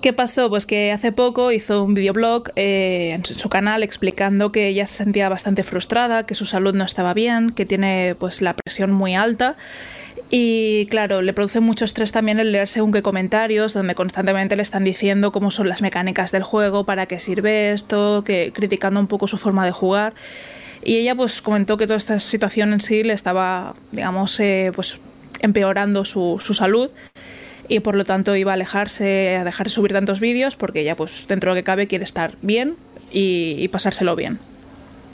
¿Qué 0.03 0.11
pasó? 0.11 0.49
Pues 0.49 0.65
que 0.65 0.91
hace 0.91 1.13
poco 1.13 1.53
hizo 1.53 1.81
un 1.81 1.93
videoblog 1.93 2.49
eh, 2.57 3.11
en 3.13 3.23
su 3.23 3.47
canal 3.47 3.83
explicando 3.83 4.51
que 4.51 4.67
ella 4.67 4.85
se 4.85 4.97
sentía 4.97 5.29
bastante 5.29 5.63
frustrada, 5.63 6.25
que 6.25 6.35
su 6.35 6.45
salud 6.45 6.75
no 6.75 6.83
estaba 6.83 7.13
bien, 7.13 7.51
que 7.51 7.65
tiene 7.65 8.13
pues 8.19 8.41
la 8.41 8.53
presión 8.53 8.91
muy 8.91 9.15
alta. 9.15 9.55
Y 10.29 10.87
claro, 10.87 11.21
le 11.21 11.31
produce 11.31 11.61
mucho 11.61 11.85
estrés 11.85 12.11
también 12.11 12.39
el 12.39 12.51
leer 12.51 12.67
según 12.67 12.91
qué 12.91 13.01
comentarios, 13.01 13.73
donde 13.73 13.95
constantemente 13.95 14.57
le 14.57 14.63
están 14.63 14.83
diciendo 14.83 15.31
cómo 15.31 15.51
son 15.51 15.69
las 15.69 15.81
mecánicas 15.81 16.33
del 16.33 16.43
juego, 16.43 16.85
para 16.85 17.05
qué 17.05 17.19
sirve 17.19 17.71
esto, 17.71 18.25
que 18.25 18.51
criticando 18.53 18.99
un 18.99 19.07
poco 19.07 19.27
su 19.27 19.37
forma 19.37 19.63
de 19.63 19.71
jugar. 19.71 20.15
Y 20.83 20.97
ella 20.97 21.15
pues 21.15 21.41
comentó 21.41 21.77
que 21.77 21.87
toda 21.87 21.97
esta 21.97 22.19
situación 22.19 22.73
en 22.73 22.81
sí 22.81 23.03
le 23.03 23.13
estaba, 23.13 23.75
digamos, 23.91 24.39
eh, 24.39 24.71
pues 24.75 24.99
empeorando 25.39 26.05
su, 26.05 26.41
su 26.43 26.53
salud 26.53 26.91
y 27.67 27.79
por 27.79 27.95
lo 27.95 28.05
tanto 28.05 28.35
iba 28.35 28.51
a 28.51 28.55
alejarse, 28.55 29.37
a 29.37 29.43
dejar 29.43 29.67
de 29.67 29.71
subir 29.71 29.93
tantos 29.93 30.19
vídeos 30.19 30.55
porque 30.55 30.81
ella 30.81 30.95
pues 30.95 31.25
dentro 31.27 31.51
de 31.51 31.55
lo 31.55 31.61
que 31.61 31.65
cabe 31.65 31.87
quiere 31.87 32.03
estar 32.03 32.37
bien 32.41 32.75
y, 33.11 33.67
pasárselo 33.69 34.15
bien. 34.15 34.39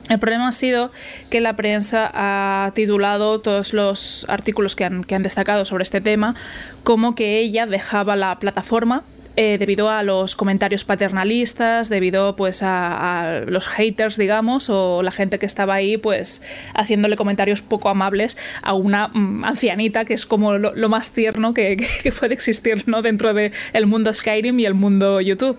El 0.09 0.17
problema 0.17 0.47
ha 0.47 0.51
sido 0.51 0.91
que 1.29 1.39
la 1.39 1.55
prensa 1.55 2.09
ha 2.13 2.71
titulado 2.73 3.41
todos 3.41 3.73
los 3.73 4.25
artículos 4.27 4.75
que 4.75 4.85
han, 4.85 5.03
que 5.03 5.13
han 5.13 5.21
destacado 5.21 5.65
sobre 5.65 5.83
este 5.83 6.01
tema 6.01 6.35
como 6.83 7.13
que 7.13 7.39
ella 7.39 7.67
dejaba 7.67 8.15
la 8.15 8.39
plataforma 8.39 9.03
eh, 9.41 9.57
debido 9.57 9.89
a 9.89 10.03
los 10.03 10.35
comentarios 10.35 10.83
paternalistas, 10.83 11.87
debido 11.87 12.35
pues 12.35 12.59
a, 12.61 13.43
los 13.47 13.69
haters, 13.69 14.17
digamos, 14.17 14.69
o 14.69 15.01
la 15.01 15.13
gente 15.13 15.39
que 15.39 15.45
estaba 15.45 15.75
ahí 15.75 15.95
pues 15.95 16.41
haciéndole 16.73 17.15
comentarios 17.15 17.61
poco 17.61 17.87
amables 17.87 18.35
a 18.61 18.73
una 18.73 19.07
mm, 19.07 19.45
ancianita 19.45 20.03
que 20.03 20.13
es 20.13 20.25
como 20.25 20.57
lo, 20.57 20.89
más 20.89 21.13
tierno 21.13 21.53
que, 21.53 21.87
puede 22.19 22.33
existir 22.33 22.83
¿no? 22.85 23.01
dentro 23.01 23.33
del 23.33 23.53
el 23.71 23.85
mundo 23.87 24.13
Skyrim 24.13 24.59
y 24.59 24.65
el 24.65 24.73
mundo 24.73 25.21
YouTube. 25.21 25.57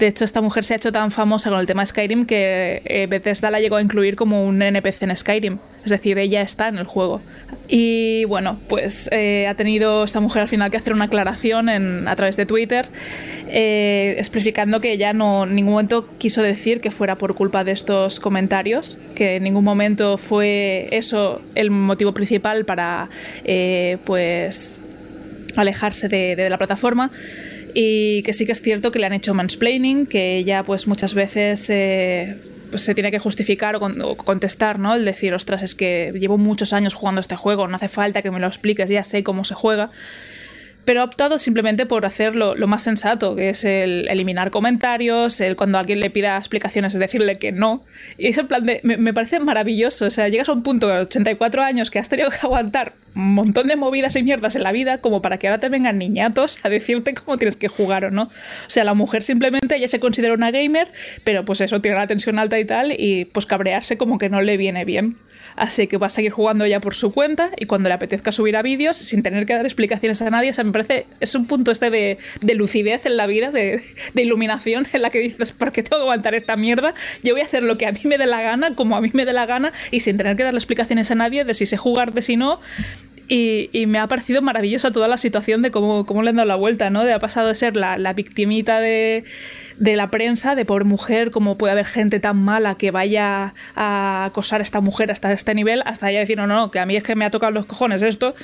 De 0.00 0.06
hecho, 0.06 0.24
esta 0.24 0.40
mujer 0.40 0.64
se 0.64 0.72
ha 0.72 0.76
hecho 0.78 0.92
tan 0.92 1.10
famosa 1.10 1.50
con 1.50 1.60
el 1.60 1.66
tema 1.66 1.84
Skyrim 1.84 2.24
que 2.24 2.80
eh, 2.86 3.06
Bethesda 3.06 3.50
la 3.50 3.60
llegó 3.60 3.76
a 3.76 3.82
incluir 3.82 4.16
como 4.16 4.46
un 4.46 4.62
NPC 4.62 5.02
en 5.02 5.14
Skyrim. 5.14 5.58
Es 5.84 5.90
decir, 5.90 6.16
ella 6.16 6.40
está 6.40 6.68
en 6.68 6.78
el 6.78 6.86
juego. 6.86 7.20
Y 7.68 8.24
bueno, 8.24 8.58
pues 8.66 9.10
eh, 9.12 9.46
ha 9.46 9.54
tenido 9.56 10.04
esta 10.04 10.20
mujer 10.20 10.40
al 10.40 10.48
final 10.48 10.70
que 10.70 10.78
hacer 10.78 10.94
una 10.94 11.04
aclaración 11.04 12.08
a 12.08 12.16
través 12.16 12.38
de 12.38 12.46
Twitter, 12.46 12.88
eh, 13.48 14.14
especificando 14.16 14.80
que 14.80 14.92
ella 14.92 15.12
no 15.12 15.44
en 15.44 15.54
ningún 15.54 15.72
momento 15.72 16.08
quiso 16.16 16.42
decir 16.42 16.80
que 16.80 16.90
fuera 16.90 17.18
por 17.18 17.34
culpa 17.34 17.62
de 17.62 17.72
estos 17.72 18.20
comentarios, 18.20 18.98
que 19.14 19.36
en 19.36 19.42
ningún 19.42 19.64
momento 19.64 20.16
fue 20.16 20.88
eso 20.92 21.42
el 21.54 21.70
motivo 21.70 22.14
principal 22.14 22.64
para 22.64 23.10
pues 24.04 24.80
alejarse 25.56 26.08
de, 26.08 26.36
de 26.36 26.48
la 26.48 26.56
plataforma 26.56 27.10
y 27.74 28.22
que 28.22 28.32
sí 28.34 28.46
que 28.46 28.52
es 28.52 28.62
cierto 28.62 28.90
que 28.90 28.98
le 28.98 29.06
han 29.06 29.12
hecho 29.12 29.34
mansplaining, 29.34 30.06
que 30.06 30.36
ella 30.36 30.62
pues 30.64 30.86
muchas 30.86 31.14
veces 31.14 31.68
eh, 31.70 32.36
pues 32.70 32.82
se 32.82 32.94
tiene 32.94 33.10
que 33.10 33.18
justificar 33.18 33.76
o, 33.76 33.80
con- 33.80 33.98
contestar, 34.16 34.78
¿no? 34.78 34.94
El 34.94 35.04
decir, 35.04 35.34
ostras, 35.34 35.62
es 35.62 35.74
que 35.74 36.12
llevo 36.18 36.38
muchos 36.38 36.72
años 36.72 36.94
jugando 36.94 37.20
este 37.20 37.36
juego, 37.36 37.66
no 37.68 37.76
hace 37.76 37.88
falta 37.88 38.22
que 38.22 38.30
me 38.30 38.40
lo 38.40 38.46
expliques, 38.46 38.88
ya 38.90 39.02
sé 39.02 39.22
cómo 39.22 39.44
se 39.44 39.54
juega. 39.54 39.90
Pero 40.90 41.02
ha 41.02 41.04
optado 41.04 41.38
simplemente 41.38 41.86
por 41.86 42.04
hacer 42.04 42.34
lo, 42.34 42.56
más 42.66 42.82
sensato, 42.82 43.36
que 43.36 43.50
es 43.50 43.64
el 43.64 44.08
eliminar 44.08 44.50
comentarios, 44.50 45.40
el 45.40 45.54
cuando 45.54 45.78
alguien 45.78 46.00
le 46.00 46.10
pida 46.10 46.36
explicaciones, 46.36 46.94
es 46.94 46.98
decirle 46.98 47.36
que 47.36 47.52
no. 47.52 47.84
Y 48.18 48.26
es 48.26 48.38
en 48.38 48.48
plan 48.48 48.66
me 48.82 49.14
parece 49.14 49.38
maravilloso. 49.38 50.06
O 50.06 50.10
sea, 50.10 50.26
llegas 50.26 50.48
a 50.48 50.52
un 50.52 50.64
punto 50.64 50.88
de 50.88 50.98
84 50.98 51.62
años 51.62 51.92
que 51.92 52.00
has 52.00 52.08
tenido 52.08 52.28
que 52.30 52.38
aguantar 52.42 52.94
un 53.14 53.34
montón 53.34 53.68
de 53.68 53.76
movidas 53.76 54.16
y 54.16 54.24
mierdas 54.24 54.56
en 54.56 54.64
la 54.64 54.72
vida, 54.72 54.98
como 54.98 55.22
para 55.22 55.38
que 55.38 55.46
ahora 55.46 55.60
te 55.60 55.68
vengan 55.68 55.96
niñatos 55.96 56.58
a 56.64 56.68
decirte 56.68 57.14
cómo 57.14 57.38
tienes 57.38 57.56
que 57.56 57.68
jugar 57.68 58.06
o 58.06 58.10
no. 58.10 58.24
O 58.24 58.30
sea, 58.66 58.82
la 58.82 58.94
mujer 58.94 59.22
simplemente 59.22 59.78
ya 59.78 59.86
se 59.86 60.00
considera 60.00 60.34
una 60.34 60.50
gamer, 60.50 60.88
pero 61.22 61.44
pues 61.44 61.60
eso, 61.60 61.80
tiene 61.80 61.98
la 61.98 62.08
tensión 62.08 62.40
alta 62.40 62.58
y 62.58 62.64
tal, 62.64 62.96
y 62.98 63.26
pues 63.26 63.46
cabrearse 63.46 63.96
como 63.96 64.18
que 64.18 64.28
no 64.28 64.42
le 64.42 64.56
viene 64.56 64.84
bien. 64.84 65.18
Así 65.60 65.88
que 65.88 65.98
va 65.98 66.06
a 66.06 66.10
seguir 66.10 66.32
jugando 66.32 66.64
ya 66.64 66.80
por 66.80 66.94
su 66.94 67.12
cuenta 67.12 67.50
y 67.54 67.66
cuando 67.66 67.90
le 67.90 67.94
apetezca 67.94 68.32
subir 68.32 68.56
a 68.56 68.62
vídeos 68.62 68.96
sin 68.96 69.22
tener 69.22 69.44
que 69.44 69.52
dar 69.52 69.66
explicaciones 69.66 70.22
a 70.22 70.30
nadie. 70.30 70.52
O 70.52 70.54
sea, 70.54 70.64
me 70.64 70.72
parece, 70.72 71.06
es 71.20 71.34
un 71.34 71.46
punto 71.46 71.70
este 71.70 71.90
de, 71.90 72.16
de 72.40 72.54
lucidez 72.54 73.04
en 73.04 73.18
la 73.18 73.26
vida, 73.26 73.50
de, 73.50 73.82
de 74.14 74.22
iluminación 74.22 74.86
en 74.94 75.02
la 75.02 75.10
que 75.10 75.18
dices, 75.18 75.52
¿por 75.52 75.70
qué 75.72 75.82
tengo 75.82 75.98
que 75.98 76.04
aguantar 76.04 76.34
esta 76.34 76.56
mierda? 76.56 76.94
Yo 77.22 77.34
voy 77.34 77.42
a 77.42 77.44
hacer 77.44 77.62
lo 77.62 77.76
que 77.76 77.84
a 77.84 77.92
mí 77.92 78.00
me 78.04 78.16
dé 78.16 78.24
la 78.24 78.40
gana, 78.40 78.74
como 78.74 78.96
a 78.96 79.02
mí 79.02 79.10
me 79.12 79.26
dé 79.26 79.34
la 79.34 79.44
gana 79.44 79.74
y 79.90 80.00
sin 80.00 80.16
tener 80.16 80.34
que 80.34 80.44
darle 80.44 80.56
explicaciones 80.56 81.10
a 81.10 81.14
nadie 81.14 81.44
de 81.44 81.52
si 81.52 81.66
sé 81.66 81.76
jugar, 81.76 82.14
de 82.14 82.22
si 82.22 82.38
no. 82.38 82.58
Y, 83.28 83.68
y 83.72 83.84
me 83.84 83.98
ha 83.98 84.06
parecido 84.06 84.40
maravillosa 84.40 84.90
toda 84.90 85.08
la 85.08 85.18
situación 85.18 85.60
de 85.60 85.70
cómo, 85.70 86.06
cómo 86.06 86.22
le 86.22 86.30
han 86.30 86.36
dado 86.36 86.48
la 86.48 86.56
vuelta, 86.56 86.88
¿no? 86.88 87.04
De 87.04 87.12
ha 87.12 87.18
pasado 87.18 87.48
de 87.48 87.54
ser 87.54 87.76
la, 87.76 87.98
la 87.98 88.14
victimita 88.14 88.80
de, 88.80 89.24
de 89.80 89.96
la 89.96 90.10
prensa, 90.10 90.54
de 90.54 90.66
pobre 90.66 90.84
mujer, 90.84 91.30
cómo 91.30 91.56
puede 91.56 91.72
haber 91.72 91.86
gente 91.86 92.20
tan 92.20 92.36
mala 92.36 92.74
que 92.74 92.90
vaya 92.90 93.54
a 93.74 94.26
acosar 94.26 94.60
a 94.60 94.62
esta 94.62 94.82
mujer 94.82 95.10
hasta 95.10 95.32
este 95.32 95.54
nivel, 95.54 95.82
hasta 95.86 96.10
ella 96.10 96.20
decir, 96.20 96.36
no, 96.36 96.46
no, 96.46 96.70
que 96.70 96.78
a 96.78 96.86
mí 96.86 96.96
es 96.96 97.02
que 97.02 97.16
me 97.16 97.24
ha 97.24 97.30
tocado 97.30 97.50
los 97.50 97.64
cojones 97.64 98.02
esto. 98.02 98.34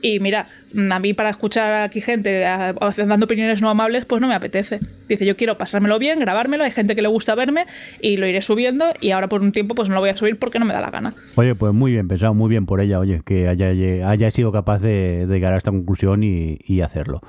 Y 0.00 0.20
mira, 0.20 0.48
a 0.90 0.98
mí 1.00 1.12
para 1.12 1.30
escuchar 1.30 1.82
aquí 1.82 2.00
gente 2.00 2.40
dando 2.40 3.24
opiniones 3.24 3.60
no 3.60 3.70
amables, 3.70 4.06
pues 4.06 4.22
no 4.22 4.28
me 4.28 4.36
apetece. 4.36 4.78
Dice, 5.08 5.26
yo 5.26 5.36
quiero 5.36 5.58
pasármelo 5.58 5.98
bien, 5.98 6.20
grabármelo, 6.20 6.62
hay 6.62 6.70
gente 6.70 6.94
que 6.94 7.02
le 7.02 7.08
gusta 7.08 7.34
verme 7.34 7.66
y 8.00 8.16
lo 8.16 8.28
iré 8.28 8.40
subiendo 8.40 8.94
y 9.00 9.10
ahora 9.10 9.28
por 9.28 9.40
un 9.40 9.50
tiempo 9.50 9.74
pues 9.74 9.88
no 9.88 9.96
lo 9.96 10.00
voy 10.00 10.10
a 10.10 10.16
subir 10.16 10.38
porque 10.38 10.60
no 10.60 10.64
me 10.64 10.74
da 10.74 10.80
la 10.80 10.90
gana. 10.90 11.14
Oye, 11.34 11.56
pues 11.56 11.72
muy 11.72 11.90
bien 11.90 12.06
pensado, 12.06 12.34
muy 12.34 12.48
bien 12.48 12.66
por 12.66 12.80
ella, 12.80 13.00
oye, 13.00 13.22
que 13.24 13.48
haya, 13.48 13.68
haya 14.08 14.30
sido 14.30 14.52
capaz 14.52 14.80
de, 14.80 15.26
llegar 15.28 15.54
a 15.54 15.56
esta 15.56 15.72
conclusión 15.72 16.22
y 16.22 16.80
hacerlo. 16.82 17.20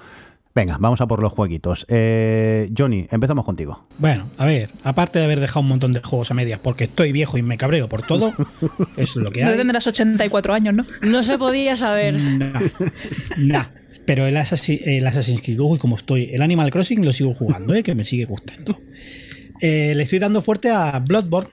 Venga, 0.55 0.77
vamos 0.79 1.01
a 1.01 1.07
por 1.07 1.21
los 1.21 1.33
jueguitos. 1.33 1.85
Eh, 1.89 2.71
Johnny, 2.75 3.07
empezamos 3.11 3.43
contigo. 3.43 3.85
Bueno, 3.97 4.29
a 4.37 4.45
ver, 4.45 4.69
aparte 4.83 5.19
de 5.19 5.25
haber 5.25 5.41
dejado 5.41 5.59
un 5.59 5.67
montón 5.67 5.91
de 5.91 5.99
juegos 6.01 6.31
a 6.31 6.33
medias 6.33 6.59
porque 6.63 6.85
estoy 6.85 7.11
viejo 7.11 7.37
y 7.37 7.41
me 7.41 7.57
cabreo 7.57 7.89
por 7.89 8.03
todo, 8.03 8.33
es 8.97 9.17
lo 9.17 9.31
que 9.31 9.41
No 9.43 9.49
hay. 9.49 9.57
tendrás 9.57 9.85
84 9.85 10.53
años, 10.53 10.73
¿no? 10.73 10.85
No 11.01 11.23
se 11.23 11.37
podía 11.37 11.75
saber. 11.75 12.15
Nah, 12.15 12.61
nah. 13.37 13.65
Pero 14.05 14.27
el, 14.27 14.37
Assassin- 14.37 14.79
el 14.85 15.05
Assassin's 15.05 15.41
Creed, 15.41 15.59
uy, 15.59 15.77
como 15.77 15.97
estoy, 15.97 16.29
el 16.31 16.41
Animal 16.41 16.69
Crossing 16.71 17.03
lo 17.03 17.11
sigo 17.11 17.33
jugando, 17.33 17.73
¿eh? 17.73 17.83
que 17.83 17.93
me 17.95 18.03
sigue 18.05 18.23
gustando. 18.25 18.79
Eh, 19.59 19.93
le 19.95 20.03
estoy 20.03 20.19
dando 20.19 20.41
fuerte 20.41 20.69
a 20.69 20.99
Bloodborne, 20.99 21.49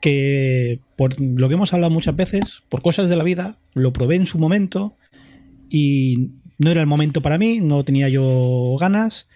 que 0.00 0.80
por 0.96 1.20
lo 1.20 1.48
que 1.48 1.54
hemos 1.54 1.74
hablado 1.74 1.92
muchas 1.92 2.14
veces, 2.16 2.62
por 2.70 2.80
cosas 2.82 3.08
de 3.10 3.16
la 3.16 3.24
vida, 3.24 3.56
lo 3.74 3.92
probé 3.92 4.14
en 4.14 4.26
su 4.26 4.38
momento 4.38 4.94
y 5.68 6.30
no 6.58 6.70
era 6.70 6.80
el 6.80 6.86
momento 6.86 7.22
para 7.22 7.38
mí, 7.38 7.60
no 7.60 7.84
tenía 7.84 8.08
yo 8.08 8.76
ganas. 8.80 9.28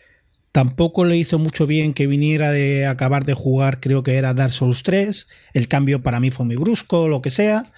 Tampoco 0.51 1.05
le 1.05 1.17
hizo 1.17 1.39
mucho 1.39 1.67
bien 1.67 1.95
que 1.95 2.07
viniera 2.07 2.53
de 2.53 2.87
acabar 2.87 3.25
de 3.25 3.33
jugar, 3.35 3.81
creo 3.81 4.03
que 4.03 4.17
era 4.17 4.35
Dark 4.35 4.53
Souls 4.53 4.83
3. 4.83 5.27
El 5.55 5.69
cambio 5.69 6.03
para 6.03 6.21
mí 6.21 6.31
fue 6.31 6.45
muy 6.45 6.57
brusco, 6.57 7.09
lo 7.09 7.23
que 7.23 7.31
sea. 7.31 7.73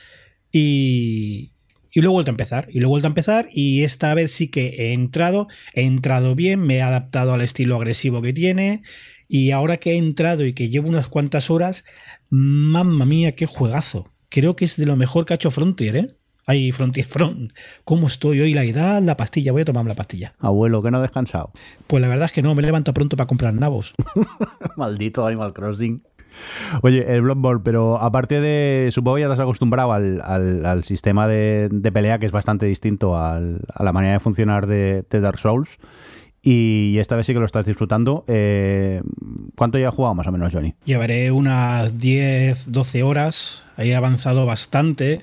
Y, 0.51 1.53
y 1.93 2.01
lo 2.01 2.11
he 2.11 2.13
vuelto 2.13 2.31
a 2.31 2.33
empezar. 2.33 2.69
Y 2.71 2.81
lo 2.81 2.87
he 2.87 2.89
vuelto 2.89 3.07
a 3.07 3.11
empezar. 3.11 3.47
Y 3.53 3.83
esta 3.85 4.13
vez 4.15 4.33
sí 4.33 4.49
que 4.49 4.75
he 4.79 4.93
entrado. 4.93 5.47
He 5.75 5.83
entrado 5.83 6.35
bien. 6.35 6.61
Me 6.61 6.77
he 6.77 6.83
adaptado 6.83 7.33
al 7.35 7.43
estilo 7.43 7.77
agresivo 7.77 8.23
que 8.23 8.33
tiene. 8.33 8.83
Y 9.29 9.53
ahora 9.53 9.77
que 9.77 9.93
he 9.93 9.97
entrado 9.97 10.45
y 10.45 10.53
que 10.53 10.69
llevo 10.69 10.89
unas 10.89 11.09
cuantas 11.09 11.51
horas. 11.51 11.85
Mamma 12.29 13.07
mía, 13.07 13.37
qué 13.37 13.47
juegazo. 13.47 14.11
Creo 14.31 14.57
que 14.57 14.65
es 14.65 14.77
de 14.77 14.87
lo 14.87 14.97
mejor 14.97 15.27
que 15.27 15.35
ha 15.35 15.37
hecho 15.37 15.53
Frontier, 15.53 15.97
¿eh? 15.97 16.17
Ay, 16.47 16.73
Frontier 16.73 17.07
Front. 17.07 17.53
¿Cómo 17.85 18.07
estoy 18.07 18.41
hoy? 18.41 18.53
La 18.55 18.65
edad, 18.65 19.03
la 19.03 19.17
pastilla. 19.17 19.53
Voy 19.53 19.63
a 19.63 19.65
tomarme 19.65 19.89
la 19.89 19.95
pastilla. 19.97 20.35
Abuelo, 20.41 20.83
que 20.83 20.91
no 20.91 20.99
ha 20.99 21.03
descansado. 21.03 21.53
Pues 21.87 22.03
la 22.03 22.09
verdad 22.09 22.27
es 22.27 22.33
que 22.33 22.43
no, 22.43 22.55
me 22.55 22.63
levanto 22.63 22.93
pronto 22.93 23.17
para 23.17 23.27
comprar 23.27 23.55
nabos. 23.55 23.95
Maldito 24.77 25.27
Animal 25.27 25.53
Crossing. 25.53 26.03
Oye, 26.83 27.05
el 27.15 27.23
Bloodborne, 27.23 27.63
pero 27.65 27.97
aparte 28.01 28.41
de. 28.41 28.91
Supongo 28.91 29.17
que 29.17 29.21
ya 29.23 29.29
te 29.29 29.35
has 29.35 29.41
acostumbrado 29.41 29.93
al, 29.93 30.21
al- 30.25 30.67
al 30.67 30.85
sistema 30.85 31.29
de, 31.29 31.69
de 31.71 31.93
pelea 31.93 32.19
que 32.19 32.27
es 32.27 32.33
bastante 32.33 32.67
distinto 32.67 33.17
al- 33.17 33.61
a 33.73 33.85
la 33.85 33.93
manera 33.93 34.15
de 34.15 34.21
funcionar 34.21 34.67
de, 34.67 35.05
de 35.09 35.21
Dark 35.21 35.39
Souls. 35.39 35.79
Y 36.43 36.99
esta 36.99 37.17
vez 37.17 37.27
sí 37.27 37.33
que 37.33 37.39
lo 37.39 37.47
estás 37.47 37.65
disfrutando. 37.65 38.25
Eh, 38.29 39.01
¿Cuánto 39.57 39.79
ya 39.79 39.89
has 39.89 39.95
jugado 39.95 40.15
más 40.15 40.27
o 40.27 40.33
menos, 40.33 40.53
Johnny? 40.53 40.75
Llevaré 40.85 41.31
unas 41.31 41.99
10, 41.99 42.71
12 42.71 43.03
horas. 43.03 43.63
He 43.79 43.95
avanzado 43.95 44.45
bastante. 44.45 45.23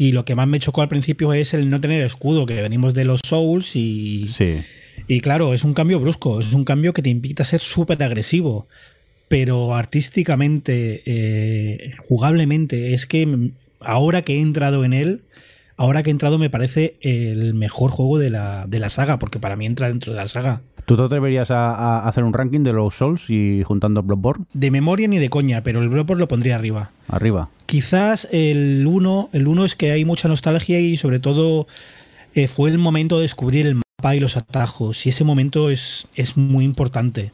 Y 0.00 0.12
lo 0.12 0.24
que 0.24 0.34
más 0.34 0.48
me 0.48 0.60
chocó 0.60 0.80
al 0.80 0.88
principio 0.88 1.34
es 1.34 1.52
el 1.52 1.68
no 1.68 1.78
tener 1.78 2.00
escudo, 2.00 2.46
que 2.46 2.62
venimos 2.62 2.94
de 2.94 3.04
los 3.04 3.20
Souls 3.22 3.76
y, 3.76 4.28
Sí. 4.28 4.62
y 5.08 5.20
claro, 5.20 5.52
es 5.52 5.62
un 5.62 5.74
cambio 5.74 6.00
brusco, 6.00 6.40
es 6.40 6.54
un 6.54 6.64
cambio 6.64 6.94
que 6.94 7.02
te 7.02 7.10
invita 7.10 7.42
a 7.42 7.46
ser 7.46 7.60
súper 7.60 8.02
agresivo. 8.02 8.66
Pero 9.28 9.74
artísticamente, 9.74 11.02
eh, 11.04 11.92
jugablemente, 11.98 12.94
es 12.94 13.04
que 13.04 13.50
ahora 13.78 14.22
que 14.22 14.36
he 14.36 14.40
entrado 14.40 14.86
en 14.86 14.94
él, 14.94 15.20
ahora 15.76 16.02
que 16.02 16.08
he 16.08 16.12
entrado 16.12 16.38
me 16.38 16.48
parece 16.48 16.94
el 17.02 17.52
mejor 17.52 17.90
juego 17.90 18.18
de 18.18 18.30
la, 18.30 18.64
de 18.68 18.78
la 18.78 18.88
saga, 18.88 19.18
porque 19.18 19.38
para 19.38 19.54
mí 19.56 19.66
entra 19.66 19.88
dentro 19.88 20.14
de 20.14 20.16
la 20.18 20.28
saga. 20.28 20.62
¿Tú 20.90 20.96
te 20.96 21.04
atreverías 21.04 21.52
a, 21.52 21.72
a 21.72 22.08
hacer 22.08 22.24
un 22.24 22.32
ranking 22.32 22.64
de 22.64 22.72
los 22.72 22.96
Souls 22.96 23.30
y 23.30 23.62
juntando 23.62 24.02
Bloodborne? 24.02 24.46
De 24.54 24.72
memoria 24.72 25.06
ni 25.06 25.20
de 25.20 25.30
coña, 25.30 25.62
pero 25.62 25.80
el 25.80 25.88
Bloodborne 25.88 26.18
lo 26.18 26.26
pondría 26.26 26.56
arriba. 26.56 26.90
Arriba. 27.06 27.48
Quizás 27.66 28.26
el 28.32 28.84
1, 28.84 29.28
el 29.32 29.46
uno 29.46 29.64
es 29.64 29.76
que 29.76 29.92
hay 29.92 30.04
mucha 30.04 30.26
nostalgia 30.26 30.80
y 30.80 30.96
sobre 30.96 31.20
todo 31.20 31.68
eh, 32.34 32.48
fue 32.48 32.70
el 32.70 32.78
momento 32.78 33.18
de 33.18 33.22
descubrir 33.22 33.68
el 33.68 33.76
mapa 33.76 34.16
y 34.16 34.18
los 34.18 34.36
atajos. 34.36 35.06
Y 35.06 35.10
ese 35.10 35.22
momento 35.22 35.70
es, 35.70 36.08
es 36.16 36.36
muy 36.36 36.64
importante. 36.64 37.30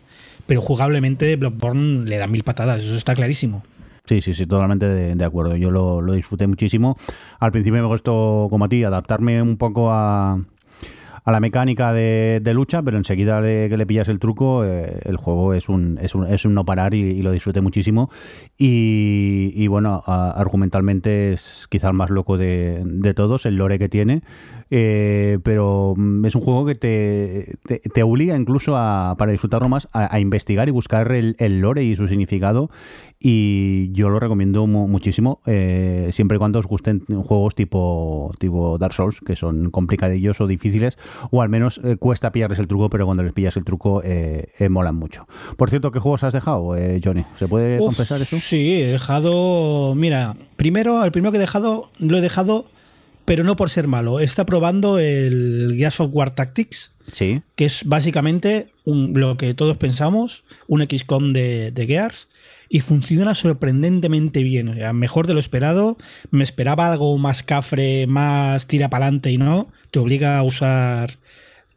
Pero 0.46 0.60
jugablemente 0.60 1.34
Bloodborne 1.36 2.04
le 2.04 2.18
da 2.18 2.26
mil 2.26 2.44
patadas, 2.44 2.82
eso 2.82 2.94
está 2.94 3.14
clarísimo. 3.14 3.62
Sí, 4.04 4.20
sí, 4.20 4.34
sí, 4.34 4.44
totalmente 4.44 4.86
de, 4.86 5.14
de 5.14 5.24
acuerdo. 5.24 5.56
Yo 5.56 5.70
lo, 5.70 6.02
lo 6.02 6.12
disfruté 6.12 6.46
muchísimo. 6.46 6.98
Al 7.40 7.52
principio 7.52 7.82
me 7.82 7.88
costó, 7.88 8.48
como 8.50 8.66
a 8.66 8.68
ti, 8.68 8.84
adaptarme 8.84 9.40
un 9.40 9.56
poco 9.56 9.90
a, 9.90 10.42
a 11.26 11.32
la 11.32 11.40
mecánica 11.40 11.92
de, 11.92 12.40
de 12.40 12.54
lucha, 12.54 12.82
pero 12.82 12.96
enseguida 12.96 13.40
le- 13.40 13.68
que 13.68 13.76
le 13.76 13.84
pillas 13.84 14.08
el 14.08 14.20
truco, 14.20 14.64
eh, 14.64 15.00
el 15.04 15.16
juego 15.16 15.54
es 15.54 15.68
un, 15.68 15.98
es 16.00 16.14
un, 16.14 16.24
es 16.26 16.44
un 16.44 16.54
no 16.54 16.64
parar 16.64 16.94
y, 16.94 17.20
lo 17.20 17.32
disfruté 17.32 17.60
muchísimo. 17.60 18.10
Y, 18.56 19.52
y 19.54 19.66
bueno, 19.66 20.04
argumentalmente 20.06 21.32
es 21.32 21.66
quizá 21.68 21.88
el 21.88 21.94
más 21.94 22.10
loco 22.10 22.38
de, 22.38 22.82
de 22.84 23.12
todos, 23.12 23.44
el 23.44 23.56
lore 23.56 23.78
que 23.78 23.88
tiene. 23.88 24.22
Eh, 24.70 25.38
pero 25.44 25.94
mm, 25.96 26.24
es 26.24 26.34
un 26.34 26.40
juego 26.42 26.66
que 26.66 26.74
te, 26.74 27.54
te, 27.66 27.78
te 27.78 28.02
obliga 28.02 28.34
incluso 28.36 28.76
a, 28.76 29.14
para 29.16 29.30
disfrutarlo 29.30 29.68
más 29.68 29.88
a, 29.92 30.12
a 30.12 30.18
investigar 30.18 30.66
y 30.68 30.72
buscar 30.72 31.12
el, 31.12 31.36
el 31.38 31.60
lore 31.60 31.84
y 31.84 31.94
su 31.94 32.08
significado 32.08 32.68
y 33.20 33.92
yo 33.92 34.08
lo 34.10 34.18
recomiendo 34.20 34.66
mu- 34.66 34.88
muchísimo 34.88 35.38
eh, 35.46 36.10
siempre 36.12 36.36
y 36.36 36.38
cuando 36.38 36.58
os 36.58 36.66
gusten 36.66 37.00
juegos 37.24 37.54
tipo, 37.54 38.34
tipo 38.38 38.76
Dark 38.78 38.92
Souls 38.92 39.20
que 39.20 39.36
son 39.36 39.70
complicadillos 39.70 40.40
o 40.40 40.46
difíciles 40.46 40.98
o 41.30 41.42
al 41.42 41.48
menos 41.48 41.80
eh, 41.84 41.96
cuesta 41.96 42.32
pillarles 42.32 42.58
el 42.58 42.66
truco 42.66 42.90
pero 42.90 43.06
cuando 43.06 43.22
les 43.22 43.32
pillas 43.32 43.56
el 43.56 43.64
truco 43.64 44.02
eh, 44.04 44.48
eh, 44.58 44.68
molan 44.68 44.96
mucho 44.96 45.26
por 45.56 45.70
cierto 45.70 45.92
¿qué 45.92 45.98
juegos 46.00 46.24
has 46.24 46.32
dejado 46.34 46.76
eh, 46.76 47.00
Johnny? 47.02 47.24
¿se 47.36 47.46
puede 47.48 47.78
Uf, 47.80 47.86
confesar 47.86 48.20
eso? 48.20 48.36
Sí, 48.38 48.82
he 48.82 48.86
dejado. 48.92 49.94
Mira, 49.94 50.36
primero, 50.56 51.04
el 51.04 51.12
primero 51.12 51.30
que 51.32 51.38
he 51.38 51.40
dejado, 51.40 51.90
lo 51.98 52.18
he 52.18 52.20
dejado, 52.20 52.66
pero 53.26 53.44
no 53.44 53.56
por 53.56 53.68
ser 53.68 53.86
malo. 53.88 54.18
Está 54.20 54.46
probando 54.46 54.98
el 54.98 55.74
Gears 55.76 56.00
of 56.00 56.10
War 56.14 56.34
Tactics. 56.34 56.92
sí 57.12 57.42
que 57.54 57.66
es 57.66 57.84
básicamente 57.84 58.68
un- 58.84 59.12
lo 59.20 59.36
que 59.36 59.52
todos 59.54 59.76
pensamos, 59.76 60.44
un 60.66 60.80
XCOM 60.84 61.32
de, 61.34 61.70
de 61.70 61.86
Gears, 61.86 62.28
y 62.68 62.80
funciona 62.80 63.34
sorprendentemente 63.36 64.42
bien. 64.42 64.68
O 64.70 64.74
sea, 64.74 64.92
mejor 64.92 65.26
de 65.28 65.34
lo 65.34 65.38
esperado. 65.40 65.98
Me 66.32 66.42
esperaba 66.42 66.90
algo 66.90 67.16
más 67.18 67.42
cafre, 67.44 68.06
más 68.08 68.66
tira 68.66 68.88
para 68.90 69.04
adelante 69.06 69.30
y 69.30 69.38
no. 69.38 69.70
Te 69.92 70.00
obliga 70.00 70.36
a 70.36 70.42
usar 70.42 71.18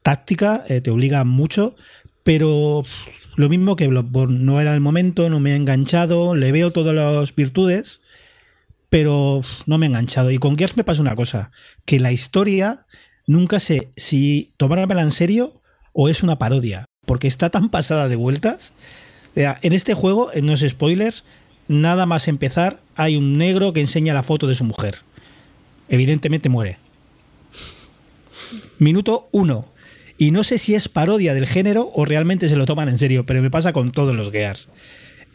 táctica, 0.02 0.66
eh, 0.68 0.82
te 0.82 0.90
obliga 0.90 1.24
mucho, 1.26 1.76
pero 2.24 2.84
lo 3.36 3.50
mismo 3.50 3.76
que 3.76 3.88
Bloodborne. 3.88 4.40
No 4.40 4.60
era 4.60 4.74
el 4.74 4.82
momento, 4.82 5.30
no 5.30 5.40
me 5.40 5.52
ha 5.54 5.56
enganchado, 5.56 6.34
le 6.36 6.52
veo 6.52 6.72
todas 6.72 6.96
las 6.96 7.36
virtudes, 7.36 8.02
pero 8.90 9.42
no 9.66 9.78
me 9.78 9.86
ha 9.86 9.90
enganchado. 9.90 10.32
Y 10.32 10.38
con 10.38 10.58
Gears 10.58 10.78
me 10.78 10.84
pasa 10.84 11.02
una 11.02 11.16
cosa, 11.16 11.52
que 11.86 12.00
la 12.00 12.12
historia 12.12 12.86
nunca 13.28 13.60
sé 13.60 13.90
si 13.96 14.52
tomármela 14.58 15.02
en 15.02 15.12
serio 15.12 15.62
o 15.94 16.10
es 16.10 16.24
una 16.24 16.38
parodia, 16.38 16.86
porque 17.06 17.28
está 17.28 17.50
tan 17.50 17.70
pasada 17.70 18.08
de 18.10 18.16
vueltas. 18.16 18.74
En 19.36 19.74
este 19.74 19.94
juego, 19.94 20.32
en 20.34 20.48
los 20.48 20.62
spoilers, 20.62 21.24
nada 21.68 22.06
más 22.06 22.28
empezar, 22.28 22.80
hay 22.96 23.16
un 23.16 23.38
negro 23.38 23.74
que 23.74 23.82
enseña 23.82 24.14
la 24.14 24.24
foto 24.24 24.48
de 24.48 24.56
su 24.56 24.64
mujer. 24.64 24.98
Evidentemente 25.88 26.50
muere. 26.50 26.78
Minuto 28.80 29.30
uno. 29.32 29.66
Y 30.18 30.32
no 30.32 30.44
sé 30.44 30.58
si 30.58 30.76
es 30.76 30.90
parodia 30.90 31.34
del 31.34 31.48
género 31.48 31.92
o 31.94 32.04
realmente 32.04 32.50
se 32.50 32.58
lo 32.58 32.66
toman 32.66 32.90
en 32.90 33.00
serio, 33.00 33.26
pero 33.26 33.42
me 33.42 33.52
pasa 33.52 33.72
con 33.72 33.92
todos 33.92 34.14
los 34.16 34.32
Gears. 34.32 34.70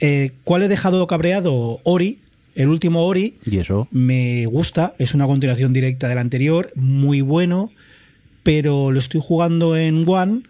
Eh, 0.00 0.32
¿Cuál 0.44 0.64
he 0.64 0.68
dejado 0.68 1.06
cabreado? 1.06 1.80
Ori, 1.84 2.20
el 2.54 2.68
último 2.68 3.04
Ori. 3.04 3.36
¿Y 3.44 3.58
eso? 3.58 3.88
Me 3.90 4.46
gusta, 4.46 4.94
es 4.98 5.14
una 5.14 5.26
continuación 5.26 5.72
directa 5.72 6.08
del 6.08 6.18
anterior, 6.18 6.72
muy 6.74 7.20
bueno, 7.20 7.70
pero 8.42 8.90
lo 8.90 8.98
estoy 8.98 9.20
jugando 9.22 9.76
en 9.76 10.08
One. 10.08 10.42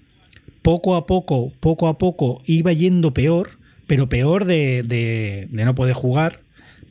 Poco 0.62 0.96
a 0.96 1.06
poco, 1.06 1.52
poco 1.60 1.88
a 1.88 1.98
poco 1.98 2.42
iba 2.46 2.72
yendo 2.72 3.12
peor, 3.12 3.58
pero 3.86 4.08
peor 4.08 4.46
de, 4.46 4.82
de, 4.82 5.46
de 5.50 5.64
no 5.64 5.74
poder 5.74 5.94
jugar, 5.94 6.40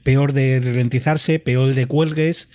peor 0.03 0.34
de 0.34 0.59
ralentizarse, 0.59 1.39
peor 1.39 1.74
de 1.74 1.86
cuelgues. 1.88 2.49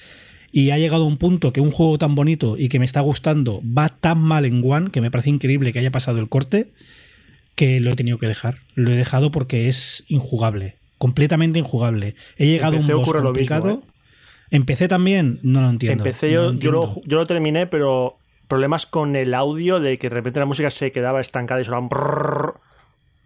Y 0.50 0.70
ha 0.70 0.78
llegado 0.78 1.04
un 1.04 1.18
punto 1.18 1.52
que 1.52 1.60
un 1.60 1.70
juego 1.70 1.98
tan 1.98 2.14
bonito 2.14 2.56
y 2.56 2.68
que 2.68 2.78
me 2.78 2.84
está 2.84 3.00
gustando 3.00 3.60
va 3.64 3.88
tan 3.88 4.20
mal 4.20 4.46
en 4.46 4.62
One 4.64 4.90
que 4.90 5.00
me 5.00 5.10
parece 5.10 5.28
increíble 5.28 5.72
que 5.72 5.80
haya 5.80 5.90
pasado 5.90 6.20
el 6.20 6.28
corte 6.28 6.68
que 7.54 7.80
lo 7.80 7.90
he 7.90 7.96
tenido 7.96 8.18
que 8.18 8.28
dejar. 8.28 8.60
Lo 8.76 8.92
he 8.92 8.96
dejado 8.96 9.32
porque 9.32 9.68
es 9.68 10.04
injugable, 10.06 10.76
completamente 10.98 11.58
injugable. 11.58 12.14
He 12.36 12.46
llegado 12.46 12.74
Empecé 12.74 12.92
a 12.92 12.96
un 12.96 13.02
boss 13.04 13.22
complicado. 13.22 13.66
mismo, 13.66 13.82
¿eh? 13.82 13.88
Empecé 14.50 14.88
también, 14.88 15.40
no 15.42 15.60
lo 15.60 15.70
entiendo. 15.70 16.02
Empecé 16.04 16.26
no 16.28 16.32
yo, 16.32 16.42
lo 16.52 16.58
yo, 16.58 16.70
lo, 16.72 17.00
yo 17.04 17.16
lo 17.18 17.26
terminé, 17.26 17.66
pero 17.66 18.16
problemas 18.48 18.86
con 18.86 19.14
el 19.16 19.34
audio 19.34 19.78
de 19.80 19.98
que 19.98 20.08
de 20.08 20.14
repente 20.14 20.40
la 20.40 20.46
música 20.46 20.70
se 20.70 20.90
quedaba 20.92 21.20
estancada 21.20 21.60
y 21.60 21.64
sonaba 21.64 21.82
un 21.82 21.88
brrrr. 21.88 22.54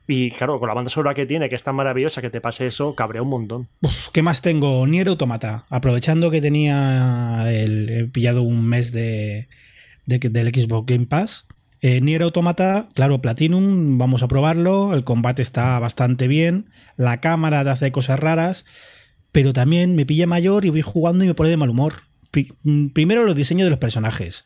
Y 0.08 0.32
claro, 0.32 0.58
con 0.58 0.66
la 0.68 0.74
banda 0.74 0.90
sonora 0.90 1.14
que 1.14 1.26
tiene, 1.26 1.48
que 1.48 1.54
es 1.54 1.62
tan 1.62 1.76
maravillosa, 1.76 2.20
que 2.20 2.28
te 2.28 2.40
pase 2.40 2.66
eso, 2.66 2.96
cabrea 2.96 3.22
un 3.22 3.28
montón. 3.28 3.68
¿Qué 4.12 4.20
más 4.20 4.42
tengo? 4.42 4.84
Nier 4.86 5.06
Automata. 5.08 5.64
Aprovechando 5.70 6.28
que 6.32 6.40
tenía 6.40 7.44
el, 7.46 7.88
he 7.88 8.04
pillado 8.06 8.42
un 8.42 8.66
mes 8.66 8.90
de, 8.92 9.46
de- 10.06 10.18
del 10.18 10.48
Xbox 10.52 10.86
Game 10.92 11.06
Pass. 11.06 11.46
Eh, 11.84 12.00
Nier 12.00 12.22
Automata, 12.22 12.88
claro, 12.94 13.20
Platinum, 13.20 13.98
vamos 13.98 14.22
a 14.22 14.28
probarlo. 14.28 14.94
El 14.94 15.02
combate 15.02 15.42
está 15.42 15.78
bastante 15.80 16.28
bien. 16.28 16.70
La 16.96 17.20
cámara 17.20 17.64
te 17.64 17.70
hace 17.70 17.92
cosas 17.92 18.20
raras. 18.20 18.64
Pero 19.32 19.52
también 19.52 19.96
me 19.96 20.06
pilla 20.06 20.26
mayor 20.26 20.64
y 20.64 20.70
voy 20.70 20.82
jugando 20.82 21.24
y 21.24 21.26
me 21.26 21.34
pone 21.34 21.50
de 21.50 21.56
mal 21.56 21.70
humor. 21.70 22.04
Mm, 22.62 22.88
Primero 22.88 23.24
los 23.24 23.34
diseños 23.34 23.66
de 23.66 23.70
los 23.70 23.80
personajes. 23.80 24.44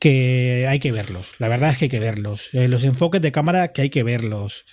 Que 0.00 0.66
hay 0.68 0.80
que 0.80 0.90
verlos. 0.90 1.34
La 1.38 1.48
verdad 1.48 1.70
es 1.70 1.78
que 1.78 1.84
hay 1.84 1.88
que 1.90 2.00
verlos. 2.00 2.48
Eh, 2.52 2.66
los 2.66 2.82
enfoques 2.82 3.22
de 3.22 3.32
cámara 3.32 3.72
que 3.72 3.82
hay 3.82 3.90
que 3.90 4.02
verlos. 4.02 4.66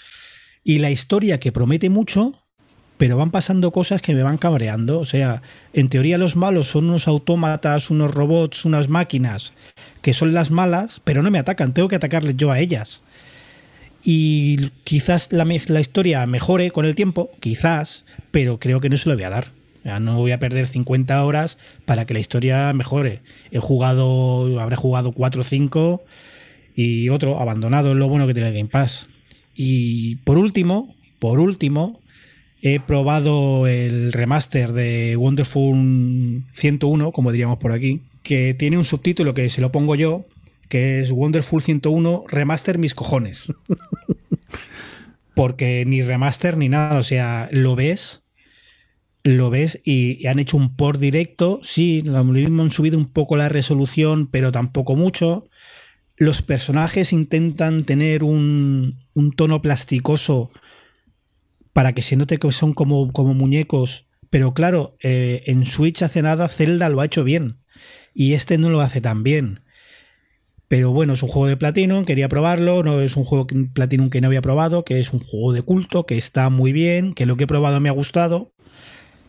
Y 0.63 0.79
la 0.79 0.89
historia 0.89 1.39
que 1.39 1.51
promete 1.51 1.89
mucho, 1.89 2.46
pero 2.97 3.17
van 3.17 3.31
pasando 3.31 3.71
cosas 3.71 4.01
que 4.01 4.13
me 4.13 4.23
van 4.23 4.37
cabreando. 4.37 4.99
O 4.99 5.05
sea, 5.05 5.41
en 5.73 5.89
teoría 5.89 6.17
los 6.17 6.35
malos 6.35 6.67
son 6.67 6.89
unos 6.89 7.07
autómatas, 7.07 7.89
unos 7.89 8.13
robots, 8.13 8.65
unas 8.65 8.89
máquinas, 8.89 9.53
que 10.01 10.13
son 10.13 10.33
las 10.33 10.51
malas, 10.51 11.01
pero 11.03 11.21
no 11.21 11.31
me 11.31 11.39
atacan, 11.39 11.73
tengo 11.73 11.87
que 11.87 11.95
atacarles 11.95 12.35
yo 12.37 12.51
a 12.51 12.59
ellas. 12.59 13.03
Y 14.03 14.69
quizás 14.83 15.31
la, 15.31 15.45
historia 15.79 16.25
mejore 16.25 16.71
con 16.71 16.85
el 16.85 16.95
tiempo, 16.95 17.29
quizás, 17.39 18.05
pero 18.31 18.59
creo 18.59 18.79
que 18.79 18.89
no 18.89 18.97
se 18.97 19.09
lo 19.09 19.15
voy 19.15 19.23
a 19.23 19.29
dar. 19.29 19.47
No 19.83 20.17
voy 20.17 20.31
a 20.31 20.39
perder 20.39 20.67
50 20.67 21.23
horas 21.23 21.57
para 21.85 22.05
que 22.05 22.13
la 22.13 22.19
historia 22.19 22.73
mejore. 22.73 23.21
He 23.51 23.59
jugado, 23.59 24.59
habré 24.59 24.75
jugado 24.75 25.13
4 25.13 25.41
o 25.41 25.43
5 25.43 26.03
y 26.75 27.09
otro 27.09 27.39
abandonado, 27.39 27.91
es 27.91 27.97
lo 27.97 28.09
bueno 28.09 28.27
que 28.27 28.33
tiene 28.33 28.49
el 28.49 28.55
Game 28.55 28.69
Pass. 28.69 29.07
Y 29.55 30.17
por 30.17 30.37
último, 30.37 30.95
por 31.19 31.39
último, 31.39 31.99
he 32.61 32.79
probado 32.79 33.67
el 33.67 34.11
remaster 34.11 34.73
de 34.73 35.15
Wonderful 35.15 36.43
101, 36.53 37.11
como 37.11 37.31
diríamos 37.31 37.59
por 37.59 37.71
aquí, 37.71 38.01
que 38.23 38.53
tiene 38.53 38.77
un 38.77 38.85
subtítulo 38.85 39.33
que 39.33 39.49
se 39.49 39.61
lo 39.61 39.71
pongo 39.71 39.95
yo, 39.95 40.25
que 40.69 40.99
es 40.99 41.11
Wonderful 41.11 41.61
101 41.61 42.25
Remaster 42.27 42.77
mis 42.77 42.93
cojones. 42.93 43.53
Porque 45.35 45.85
ni 45.85 46.01
remaster 46.01 46.57
ni 46.57 46.67
nada, 46.67 46.97
o 46.97 47.03
sea, 47.03 47.47
lo 47.51 47.75
ves, 47.75 48.23
lo 49.23 49.49
ves 49.49 49.79
y, 49.83 50.25
han 50.25 50.39
hecho 50.39 50.57
un 50.57 50.75
port 50.75 50.99
directo, 50.99 51.59
sí, 51.61 52.01
lo 52.01 52.23
mismo 52.23 52.63
han 52.63 52.71
subido 52.71 52.97
un 52.97 53.07
poco 53.07 53.37
la 53.37 53.49
resolución, 53.49 54.27
pero 54.27 54.51
tampoco 54.51 54.95
mucho. 54.95 55.47
Los 56.15 56.41
personajes 56.41 57.13
intentan 57.13 57.83
tener 57.83 58.23
un, 58.23 59.05
un 59.13 59.31
tono 59.33 59.61
plasticoso 59.61 60.51
para 61.77 61.93
que 61.93 62.01
se 62.01 62.15
note 62.15 62.39
que 62.39 62.51
son 62.51 62.73
como, 62.73 63.13
como 63.13 63.35
muñecos. 63.35 64.07
Pero 64.31 64.55
claro, 64.55 64.97
eh, 65.03 65.43
en 65.45 65.63
Switch 65.67 66.01
hace 66.01 66.23
nada 66.23 66.47
Zelda 66.47 66.89
lo 66.89 67.01
ha 67.01 67.05
hecho 67.05 67.23
bien. 67.23 67.57
Y 68.15 68.33
este 68.33 68.57
no 68.57 68.71
lo 68.71 68.81
hace 68.81 68.99
tan 68.99 69.21
bien. 69.21 69.59
Pero 70.67 70.89
bueno, 70.89 71.13
es 71.13 71.21
un 71.21 71.29
juego 71.29 71.45
de 71.45 71.55
Platinum, 71.55 72.03
quería 72.03 72.29
probarlo. 72.29 72.81
No 72.81 72.99
es 73.01 73.15
un 73.15 73.25
juego 73.25 73.45
Platinum 73.75 74.09
que 74.09 74.21
no 74.21 74.27
había 74.27 74.41
probado, 74.41 74.85
que 74.85 74.99
es 74.99 75.13
un 75.13 75.19
juego 75.19 75.53
de 75.53 75.61
culto, 75.61 76.07
que 76.07 76.17
está 76.17 76.49
muy 76.49 76.71
bien, 76.71 77.13
que 77.13 77.27
lo 77.27 77.37
que 77.37 77.43
he 77.43 77.47
probado 77.47 77.79
me 77.79 77.89
ha 77.89 77.91
gustado. 77.91 78.53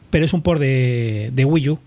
Pero 0.09 0.25
es 0.25 0.33
un 0.33 0.41
por 0.41 0.59
de, 0.59 1.31
de 1.35 1.45
Wii 1.45 1.69
U. 1.69 1.79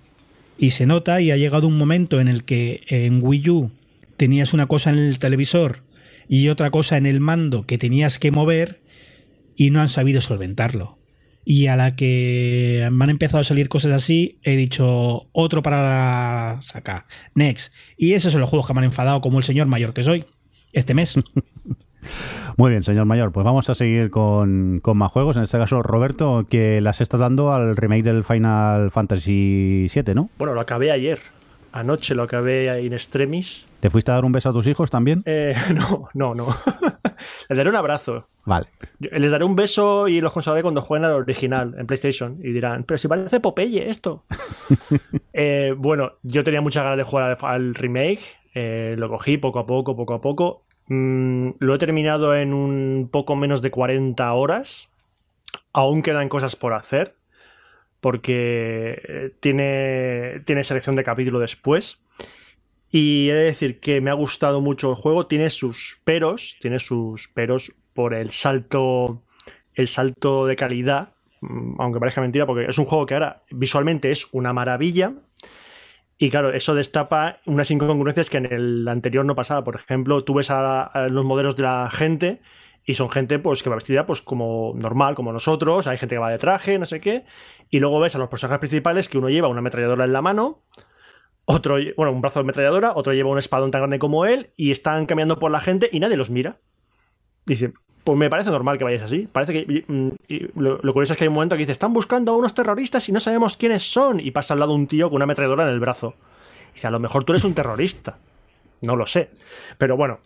Y 0.59 0.70
se 0.70 0.86
nota 0.86 1.22
y 1.22 1.32
ha 1.32 1.38
llegado 1.38 1.68
un 1.68 1.80
momento 1.80 2.22
en 2.22 2.28
el 2.28 2.43
que 2.43 2.84
en 2.88 3.18
Wii 3.24 3.49
U 3.49 3.72
tenías 4.16 4.53
una 4.53 4.68
cosa 4.68 4.91
en 4.91 4.99
el 4.99 5.18
televisor 5.18 5.82
y 6.30 6.49
otra 6.49 6.70
cosa 6.70 6.97
en 6.97 7.07
el 7.07 7.20
mando 7.20 7.66
que 7.66 7.80
tenías 7.80 8.20
que 8.20 8.30
mover 8.30 8.81
y 9.62 9.70
no 9.70 9.80
han 9.80 9.89
sabido 9.89 10.22
solventarlo. 10.22 10.97
Y 11.45 11.68
a 11.68 11.76
la 11.76 11.95
que 11.95 12.89
me 12.91 13.03
han 13.03 13.12
empezado 13.12 13.41
a 13.41 13.43
salir 13.43 13.70
cosas 13.70 13.91
así, 13.91 14.39
he 14.41 14.55
dicho 14.55 15.28
otro 15.34 15.62
para 15.62 16.57
sacar. 16.64 17.05
Next. 17.36 17.72
Y 17.95 18.14
esos 18.14 18.32
son 18.32 18.41
los 18.41 18.49
juegos 18.49 18.66
que 18.66 18.74
me 18.74 18.80
han 18.80 18.86
enfadado 18.86 19.22
como 19.22 19.38
el 19.38 19.43
señor 19.43 19.68
mayor 19.68 19.93
que 19.93 20.01
soy 20.01 20.26
este 20.74 20.95
mes. 20.95 21.16
Muy 22.57 22.72
bien, 22.72 22.84
señor 22.84 23.05
Mayor. 23.05 23.32
Pues 23.32 23.45
vamos 23.45 23.70
a 23.70 23.76
seguir 23.76 24.09
con, 24.09 24.80
con 24.82 24.97
más 24.97 25.12
juegos. 25.12 25.38
En 25.38 25.43
este 25.43 25.59
caso, 25.59 25.84
Roberto, 25.84 26.47
que 26.49 26.82
las 26.82 26.99
está 26.99 27.18
dando 27.18 27.53
al 27.53 27.78
remake 27.78 28.01
del 28.01 28.24
Final 28.24 28.89
Fantasy 28.89 29.86
VII, 29.93 30.16
¿no? 30.16 30.32
Bueno, 30.39 30.55
lo 30.55 30.62
acabé 30.62 30.89
ayer. 30.89 31.20
Anoche 31.74 32.15
lo 32.15 32.24
acabé 32.24 32.82
in 32.84 32.93
extremis. 32.93 33.67
¿Te 33.80 33.89
fuiste 33.89 34.11
a 34.11 34.15
dar 34.15 34.26
un 34.26 34.32
beso 34.32 34.49
a 34.49 34.53
tus 34.53 34.67
hijos 34.67 34.89
también? 34.91 35.22
Eh, 35.26 35.55
no, 35.74 36.09
no, 36.13 36.36
no. 36.36 36.47
Les 37.49 37.57
daré 37.57 37.69
un 37.69 37.76
abrazo. 37.76 38.28
Vale. 38.45 38.67
Yo- 38.99 39.09
Les 39.11 39.32
daré 39.32 39.45
un 39.45 39.55
beso 39.55 40.07
y 40.07 40.19
los 40.22 40.34
consolaré 40.34 40.61
cuando 40.63 40.82
jueguen 40.82 41.05
al 41.05 41.13
original 41.13 41.74
en 41.78 41.88
PlayStation. 41.88 42.38
Y 42.43 42.51
dirán, 42.51 42.84
pero 42.84 42.97
si 42.97 43.07
parece 43.07 43.39
Popeye 43.39 43.89
esto. 43.89 44.24
Eh, 45.34 45.74
bueno, 45.78 46.13
yo 46.24 46.43
tenía 46.43 46.61
muchas 46.61 46.84
ganas 46.84 46.97
de 46.97 47.03
jugar 47.03 47.32
al, 47.32 47.38
al 47.49 47.74
remake. 47.76 48.19
eh, 48.53 48.95
lo 48.97 49.07
cogí 49.09 49.38
poco 49.38 49.59
a 49.59 49.65
poco, 49.65 49.95
poco 49.95 50.13
a 50.13 50.22
poco. 50.22 50.63
Mm, 50.88 51.51
lo 51.59 51.74
he 51.76 51.78
terminado 51.78 52.36
en 52.36 52.53
un 52.53 53.07
poco 53.11 53.36
menos 53.36 53.61
de 53.61 53.72
40 53.72 54.34
horas. 54.34 54.89
Aún 55.74 56.01
quedan 56.01 56.28
cosas 56.30 56.55
por 56.57 56.74
hacer. 56.74 57.15
Porque 58.02 59.02
eh, 59.08 59.32
tiene, 59.39 60.41
tiene 60.45 60.64
selección 60.64 60.95
de 60.95 61.04
capítulo 61.04 61.39
después. 61.39 62.02
Y 62.89 63.30
he 63.30 63.34
de 63.34 63.43
decir 63.45 63.80
que 63.80 64.02
me 64.02 64.10
ha 64.10 64.16
gustado 64.16 64.60
mucho 64.60 64.89
el 64.89 64.95
juego. 64.95 65.28
Tiene 65.28 65.49
sus 65.49 66.02
peros. 66.04 66.58
Tiene 66.60 66.80
sus 66.80 67.30
peros 67.30 67.72
por 67.93 68.14
el 68.14 68.32
salto. 68.32 69.24
El 69.74 69.88
salto 69.88 70.45
de 70.47 70.56
calidad. 70.58 71.14
mm, 71.41 71.80
Aunque 71.80 71.99
parezca 71.99 72.22
mentira, 72.22 72.45
porque 72.45 72.66
es 72.66 72.78
un 72.78 72.86
juego 72.86 73.06
que 73.06 73.14
ahora 73.14 73.43
visualmente 73.52 74.12
es 74.12 74.28
una 74.34 74.52
maravilla. 74.52 75.14
Y 76.18 76.30
claro, 76.30 76.54
eso 76.54 76.76
destapa 76.76 77.39
unas 77.45 77.72
incongruencias 77.72 78.30
que 78.30 78.38
en 78.38 78.52
el 78.52 78.88
anterior 78.88 79.26
no 79.26 79.36
pasaba. 79.36 79.64
Por 79.64 79.76
ejemplo, 79.76 80.24
tú 80.24 80.36
ves 80.36 80.52
a, 80.52 80.84
a 80.84 81.08
los 81.08 81.26
modelos 81.26 81.56
de 81.56 81.64
la 81.64 81.89
gente 81.91 82.41
y 82.86 82.96
son 82.96 83.10
gente 83.10 83.40
pues 83.40 83.64
que 83.64 83.70
va 83.70 83.76
vestida 83.76 84.06
pues 84.06 84.22
como 84.22 84.74
normal, 84.76 85.16
como 85.16 85.32
nosotros. 85.32 85.88
Hay 85.88 85.98
gente 85.98 86.16
que 86.16 86.20
va 86.20 86.30
de 86.30 86.38
traje, 86.38 86.80
no 86.80 86.86
sé 86.86 87.00
qué. 87.00 87.26
Y 87.70 87.80
luego 87.80 88.00
ves 88.00 88.16
a 88.16 88.18
los 88.18 88.30
personajes 88.30 88.60
principales 88.60 89.08
que 89.08 89.18
uno 89.18 89.30
lleva 89.30 89.48
una 89.48 89.60
ametralladora 89.60 90.06
en 90.06 90.14
la 90.14 90.22
mano, 90.22 90.64
otro, 91.46 91.78
bueno, 91.98 92.12
un 92.12 92.22
brazo 92.22 92.40
de 92.40 92.44
ametralladora, 92.44 92.94
otro 92.96 93.14
lleva 93.14 93.30
un 93.30 93.38
espadón 93.38 93.72
tan 93.72 93.82
grande 93.82 94.00
como 94.00 94.26
él 94.26 94.52
y 94.56 94.72
están 94.72 95.06
caminando 95.06 95.40
por 95.40 95.52
la 95.52 95.60
gente 95.60 95.90
y 95.92 96.00
nadie 96.00 96.18
los 96.18 96.30
mira. 96.30 96.58
Dice, 97.46 97.74
pues 98.04 98.18
me 98.18 98.30
parece 98.30 98.52
normal 98.52 98.78
que 98.78 98.84
vayáis 98.84 99.04
así. 99.04 99.28
Parece 99.32 99.54
que. 99.54 99.84
mm, 99.88 100.10
lo, 100.56 100.80
lo 100.82 100.94
curioso 100.94 101.14
es 101.14 101.18
que 101.18 101.26
hay 101.26 101.28
un 101.28 101.34
momento 101.34 101.56
que 101.56 101.62
dice: 101.62 101.72
Están 101.72 101.94
buscando 101.94 102.32
a 102.32 102.38
unos 102.38 102.54
terroristas 102.54 103.08
y 103.10 103.12
no 103.12 103.20
sabemos 103.20 103.58
quiénes 103.58 103.84
son. 103.84 104.20
Y 104.20 104.32
pasa 104.32 104.54
al 104.54 104.60
lado 104.60 104.74
un 104.74 104.88
tío 104.88 105.10
con 105.10 105.18
una 105.18 105.24
ametralladora 105.24 105.64
en 105.64 105.74
el 105.74 105.80
brazo. 105.80 106.16
Dice: 106.74 106.88
A 106.88 106.92
lo 106.92 107.00
mejor 107.00 107.24
tú 107.24 107.34
eres 107.34 107.44
un 107.44 107.54
terrorista. 107.54 108.18
No 108.82 108.96
lo 108.96 109.06
sé. 109.06 109.30
Pero 109.78 109.96
bueno, 109.98 110.20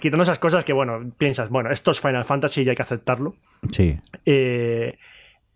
quitando 0.00 0.22
esas 0.22 0.38
cosas 0.38 0.64
que, 0.64 0.72
bueno, 0.72 1.00
piensas, 1.16 1.48
bueno, 1.48 1.70
esto 1.70 1.90
es 1.90 2.00
Final 2.00 2.24
Fantasy 2.24 2.62
y 2.62 2.68
hay 2.68 2.76
que 2.76 2.82
aceptarlo. 2.82 3.34
Sí. 3.72 3.98
Eh, 4.26 4.98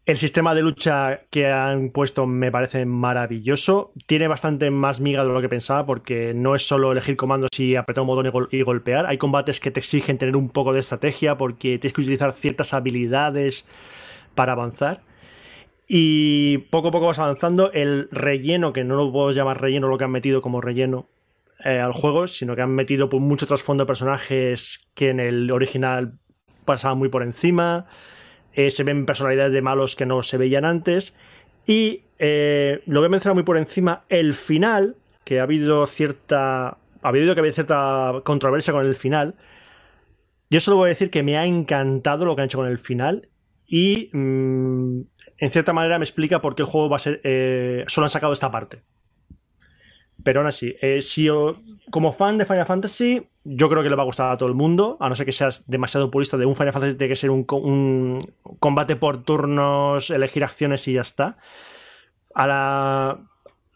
El 0.07 0.17
sistema 0.17 0.55
de 0.55 0.63
lucha 0.63 1.21
que 1.29 1.47
han 1.49 1.91
puesto 1.91 2.27
me 2.27 2.51
parece 2.51 2.87
maravilloso. 2.87 3.93
Tiene 4.07 4.27
bastante 4.27 4.71
más 4.71 5.01
miga 5.03 5.23
de 5.23 5.29
lo 5.31 5.43
que 5.43 5.51
pensaba 5.51 5.85
porque 5.85 6.33
no 6.35 6.55
es 6.55 6.67
solo 6.67 6.93
elegir 6.93 7.17
comandos 7.17 7.51
y 7.61 7.77
apretar 7.77 8.01
un 8.01 8.09
botón 8.09 8.25
y, 8.25 8.31
gol- 8.31 8.49
y 8.51 8.63
golpear. 8.63 9.05
Hay 9.05 9.19
combates 9.19 9.61
que 9.61 9.71
te 9.71 9.81
exigen 9.81 10.17
tener 10.17 10.35
un 10.37 10.49
poco 10.49 10.73
de 10.73 10.81
estrategia 10.81 11.37
porque 11.37 11.79
tienes 11.79 11.93
que 11.93 12.01
utilizar 12.01 12.33
ciertas 12.33 12.73
habilidades 12.73 13.69
para 14.35 14.53
avanzar. 14.53 15.03
Y 15.87 16.57
poco 16.71 16.89
a 16.89 16.91
poco 16.93 17.07
vas 17.09 17.19
avanzando. 17.19 17.71
El 17.73 18.09
relleno, 18.11 18.73
que 18.73 18.85
no 18.85 18.95
lo 18.97 19.13
puedo 19.13 19.31
llamar 19.33 19.61
relleno 19.61 19.89
lo 19.89 19.99
que 19.99 20.05
han 20.05 20.11
metido 20.11 20.41
como 20.41 20.63
relleno 20.63 21.07
eh, 21.65 21.81
al 21.81 21.93
juego, 21.93 22.29
sino 22.29 22.55
que 22.55 22.63
han 22.63 22.71
metido 22.71 23.09
pues, 23.09 23.21
mucho 23.21 23.47
trasfondo 23.47 23.83
de 23.83 23.89
personajes 23.89 24.89
que 24.95 25.11
en 25.11 25.19
el 25.19 25.51
original 25.51 26.19
pasaban 26.65 26.99
muy 26.99 27.09
por 27.09 27.25
encima. 27.25 27.87
Eh, 28.53 28.71
se 28.71 28.85
ven 28.85 29.07
personalidades 29.07 29.53
de 29.53 29.61
malos 29.61 29.97
que 29.97 30.07
no 30.07 30.23
se 30.23 30.37
veían 30.37 30.65
antes. 30.65 31.17
Y 31.67 32.05
eh, 32.19 32.81
lo 32.87 33.01
voy 33.01 33.07
a 33.07 33.11
mencionar 33.11 33.35
muy 33.35 33.43
por 33.43 33.57
encima, 33.57 34.05
el 34.09 34.35
final, 34.35 34.97
que 35.25 35.41
ha 35.41 35.43
habido 35.43 35.85
cierta. 35.87 36.79
Ha 37.03 37.09
habido 37.09 37.35
que 37.35 37.41
haber 37.41 37.53
cierta 37.53 38.21
controversia 38.25 38.73
con 38.73 38.87
el 38.87 38.95
final. 38.95 39.35
Yo 40.51 40.61
solo 40.61 40.77
voy 40.77 40.87
a 40.87 40.89
decir 40.91 41.11
que 41.11 41.23
me 41.23 41.39
ha 41.39 41.45
encantado 41.45 42.25
lo 42.25 42.37
que 42.37 42.43
han 42.43 42.47
hecho 42.47 42.59
con 42.59 42.69
el 42.69 42.79
final. 42.79 43.29
Y 43.67 44.11
mm, 44.13 45.01
en 45.39 45.51
cierta 45.51 45.73
manera 45.73 45.99
me 45.99 46.05
explica 46.05 46.41
por 46.41 46.55
qué 46.55 46.63
el 46.63 46.69
juego 46.69 46.89
va 46.89 46.97
a 46.97 47.01
ser. 47.01 47.21
solo 47.89 48.05
han 48.05 48.11
sacado 48.11 48.33
esta 48.33 48.51
parte. 48.51 48.83
Pero 50.25 50.41
aún 50.41 50.49
así, 50.49 50.75
eh, 50.83 51.01
si 51.01 51.29
como 51.91 52.13
fan 52.13 52.39
de 52.39 52.45
Final 52.45 52.67
Fantasy, 52.67 53.27
yo 53.45 53.69
creo 53.71 53.83
que 53.83 53.89
le 53.91 53.97
va 53.97 54.03
a 54.03 54.07
gustar 54.07 54.31
a 54.33 54.37
todo 54.37 54.49
el 54.49 54.55
mundo, 54.55 54.97
a 55.01 55.09
no 55.09 55.15
ser 55.15 55.25
que 55.27 55.33
seas 55.33 55.65
demasiado 55.71 56.11
purista 56.11 56.37
de 56.37 56.45
un 56.47 56.55
Final 56.55 56.73
Fantasy, 56.73 56.97
tiene 56.97 57.13
que 57.13 57.17
ser 57.17 57.31
un, 57.31 57.45
co- 57.45 57.57
un 57.57 58.19
combate 58.61 58.97
por 58.97 59.23
turnos, 59.23 60.11
elegir 60.11 60.45
acciones 60.45 60.87
y 60.89 60.95
ya 60.95 61.01
está. 61.03 61.39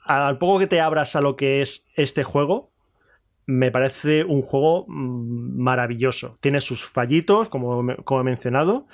Al 0.05 0.38
poco 0.38 0.59
que 0.59 0.66
te 0.66 0.80
abras 0.80 1.14
a 1.16 1.20
lo 1.20 1.36
que 1.36 1.62
es 1.62 1.86
este 1.97 2.24
juego, 2.24 2.70
me 3.47 3.70
parece 3.70 4.24
un 4.24 4.43
juego 4.43 4.86
mm, 4.88 5.62
maravilloso. 5.62 6.38
Tiene 6.40 6.61
sus 6.61 6.84
fallitos, 6.84 7.49
como, 7.49 7.84
como 8.05 8.20
he 8.20 8.24
mencionado, 8.24 8.86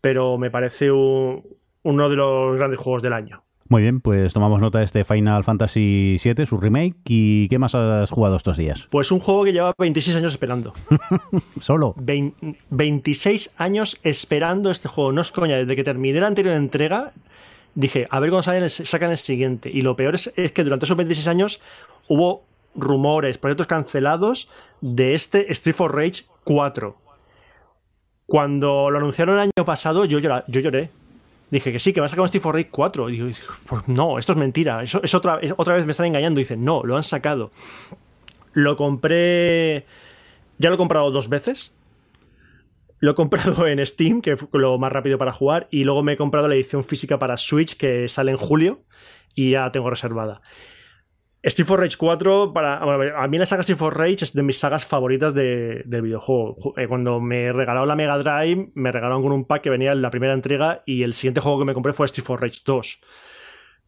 pero 0.00 0.38
me 0.38 0.50
parece 0.50 0.92
un- 0.92 1.44
uno 1.84 2.08
de 2.10 2.16
los 2.16 2.56
grandes 2.56 2.80
juegos 2.80 3.02
del 3.02 3.12
año. 3.14 3.43
Muy 3.68 3.80
bien, 3.82 4.00
pues 4.00 4.32
tomamos 4.34 4.60
nota 4.60 4.78
de 4.80 4.84
este 4.84 5.04
Final 5.04 5.42
Fantasy 5.42 6.16
VII, 6.22 6.44
su 6.46 6.58
remake. 6.58 6.96
¿Y 7.06 7.48
qué 7.48 7.58
más 7.58 7.74
has 7.74 8.10
jugado 8.10 8.36
estos 8.36 8.56
días? 8.58 8.86
Pues 8.90 9.10
un 9.10 9.20
juego 9.20 9.44
que 9.44 9.52
lleva 9.52 9.72
26 9.78 10.16
años 10.18 10.32
esperando. 10.32 10.74
Solo. 11.60 11.94
Vein- 11.96 12.34
26 12.70 13.54
años 13.56 13.98
esperando 14.02 14.70
este 14.70 14.88
juego. 14.88 15.12
No 15.12 15.22
es 15.22 15.32
coña, 15.32 15.56
desde 15.56 15.76
que 15.76 15.82
terminé 15.84 16.20
la 16.20 16.26
anterior 16.26 16.54
entrega, 16.54 17.12
dije, 17.74 18.06
a 18.10 18.20
ver 18.20 18.30
cuándo 18.30 18.42
salen 18.42 18.64
el- 18.64 18.70
sacan 18.70 19.10
el 19.10 19.16
siguiente. 19.16 19.70
Y 19.72 19.80
lo 19.80 19.96
peor 19.96 20.14
es, 20.14 20.32
es 20.36 20.52
que 20.52 20.62
durante 20.62 20.84
esos 20.84 20.96
26 20.98 21.26
años 21.28 21.60
hubo 22.06 22.44
rumores, 22.74 23.38
proyectos 23.38 23.66
cancelados 23.66 24.50
de 24.82 25.14
este 25.14 25.50
Street 25.52 25.74
for 25.76 25.94
Rage 25.96 26.24
4. 26.44 26.96
Cuando 28.26 28.90
lo 28.90 28.98
anunciaron 28.98 29.36
el 29.36 29.40
año 29.42 29.64
pasado, 29.64 30.04
yo, 30.04 30.18
llora- 30.18 30.44
yo 30.48 30.60
lloré. 30.60 30.90
Dije 31.50 31.72
que 31.72 31.78
sí, 31.78 31.92
que 31.92 32.00
va 32.00 32.06
a 32.06 32.08
sacar 32.08 32.22
un 32.22 32.26
Street 32.26 32.42
for 32.42 32.54
Rage 32.54 32.70
4. 32.70 33.10
Y 33.10 33.12
digo, 33.12 33.28
pues 33.66 33.88
no, 33.88 34.18
esto 34.18 34.32
es 34.32 34.38
mentira. 34.38 34.82
Eso 34.82 35.00
es 35.02 35.14
otra, 35.14 35.40
otra 35.56 35.74
vez 35.74 35.84
me 35.84 35.92
están 35.92 36.06
engañando. 36.06 36.38
Dicen, 36.38 36.64
no, 36.64 36.82
lo 36.82 36.96
han 36.96 37.02
sacado. 37.02 37.50
Lo 38.52 38.76
compré. 38.76 39.86
Ya 40.58 40.70
lo 40.70 40.74
he 40.74 40.78
comprado 40.78 41.10
dos 41.10 41.28
veces. 41.28 41.72
Lo 43.00 43.10
he 43.10 43.14
comprado 43.14 43.66
en 43.66 43.84
Steam, 43.84 44.22
que 44.22 44.36
fue 44.36 44.48
lo 44.60 44.78
más 44.78 44.92
rápido 44.92 45.18
para 45.18 45.32
jugar, 45.32 45.68
y 45.70 45.84
luego 45.84 46.02
me 46.02 46.14
he 46.14 46.16
comprado 46.16 46.48
la 46.48 46.54
edición 46.54 46.84
física 46.84 47.18
para 47.18 47.36
Switch, 47.36 47.76
que 47.76 48.08
sale 48.08 48.30
en 48.30 48.38
julio, 48.38 48.82
y 49.34 49.50
ya 49.50 49.62
la 49.62 49.72
tengo 49.72 49.90
reservada. 49.90 50.40
Street 51.48 51.66
for 51.66 51.78
Rage 51.80 51.96
4, 51.98 52.52
para, 52.52 52.78
a 52.78 53.28
mí 53.28 53.38
la 53.38 53.46
saga 53.46 53.60
Street 53.60 53.78
for 53.78 53.96
Rage 53.96 54.24
es 54.24 54.32
de 54.32 54.42
mis 54.42 54.58
sagas 54.58 54.86
favoritas 54.86 55.34
de- 55.34 55.82
del 55.84 56.02
videojuego. 56.02 56.56
Ju- 56.56 56.74
eh, 56.78 56.88
Cuando 56.88 57.20
me 57.20 57.52
regalaron 57.52 57.86
la 57.88 57.96
Mega 57.96 58.16
Drive, 58.18 58.70
me 58.74 58.90
regalaron 58.92 59.22
con 59.22 59.32
un 59.32 59.44
pack 59.44 59.62
que 59.62 59.70
venía 59.70 59.92
en 59.92 60.00
la 60.02 60.10
primera 60.10 60.32
entrega, 60.32 60.82
y 60.86 61.02
el 61.02 61.12
siguiente 61.12 61.40
juego 61.40 61.58
que 61.58 61.64
me 61.66 61.74
compré 61.74 61.92
fue 61.92 62.06
Street 62.06 62.24
for 62.26 62.40
Rage 62.40 62.60
2 62.64 63.00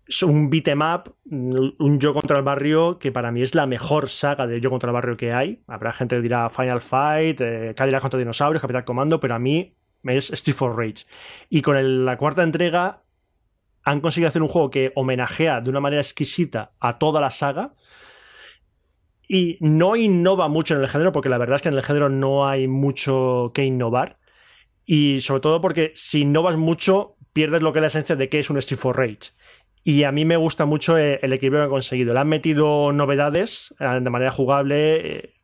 es 0.08 0.22
un 0.22 0.48
beat'em 0.50 0.82
up, 0.82 1.16
un 1.24 1.98
yo 1.98 2.14
contra 2.14 2.36
el 2.38 2.44
barrio, 2.44 3.00
que 3.00 3.10
para 3.10 3.32
mí 3.32 3.42
es 3.42 3.56
la 3.56 3.66
mejor 3.66 4.08
saga 4.08 4.46
de 4.46 4.60
yo 4.60 4.70
contra 4.70 4.90
el 4.90 4.94
barrio 4.94 5.16
que 5.16 5.32
hay. 5.32 5.64
Habrá 5.66 5.92
gente 5.92 6.14
que 6.14 6.22
dirá 6.22 6.48
Final 6.48 6.80
Fight, 6.80 7.40
eh, 7.40 7.74
Cadillac 7.76 8.02
contra 8.02 8.16
dinosaurios, 8.20 8.62
Capital 8.62 8.84
Comando, 8.84 9.18
pero 9.18 9.34
a 9.34 9.40
mí 9.40 9.74
es 10.04 10.30
Street 10.30 10.54
for 10.56 10.76
Rage. 10.76 11.06
Y 11.50 11.60
con 11.62 12.04
la 12.04 12.16
cuarta 12.18 12.44
entrega 12.44 13.02
han 13.86 14.00
conseguido 14.00 14.28
hacer 14.28 14.42
un 14.42 14.48
juego 14.48 14.68
que 14.68 14.92
homenajea 14.96 15.60
de 15.60 15.70
una 15.70 15.80
manera 15.80 16.02
exquisita 16.02 16.72
a 16.80 16.98
toda 16.98 17.20
la 17.20 17.30
saga. 17.30 17.74
Y 19.28 19.58
no 19.60 19.94
innova 19.94 20.48
mucho 20.48 20.74
en 20.74 20.80
el 20.80 20.88
género, 20.88 21.12
porque 21.12 21.28
la 21.28 21.38
verdad 21.38 21.56
es 21.56 21.62
que 21.62 21.68
en 21.68 21.76
el 21.76 21.84
género 21.84 22.08
no 22.08 22.48
hay 22.48 22.66
mucho 22.66 23.52
que 23.54 23.64
innovar. 23.64 24.18
Y 24.84 25.20
sobre 25.20 25.40
todo 25.40 25.60
porque 25.60 25.92
si 25.94 26.22
innovas 26.22 26.56
mucho, 26.56 27.16
pierdes 27.32 27.62
lo 27.62 27.72
que 27.72 27.78
es 27.78 27.82
la 27.82 27.86
esencia 27.86 28.16
de 28.16 28.28
que 28.28 28.40
es 28.40 28.50
un 28.50 28.58
Street 28.58 28.80
for 28.80 28.96
Rage. 28.96 29.30
Y 29.84 30.02
a 30.02 30.10
mí 30.10 30.24
me 30.24 30.36
gusta 30.36 30.64
mucho 30.64 30.98
eh, 30.98 31.20
el 31.22 31.32
equilibrio 31.32 31.60
que 31.60 31.64
han 31.64 31.70
conseguido. 31.70 32.12
Le 32.12 32.18
han 32.18 32.28
metido 32.28 32.92
novedades 32.92 33.72
eh, 33.78 33.84
de 33.84 34.10
manera 34.10 34.32
jugable 34.32 35.18
eh, 35.18 35.34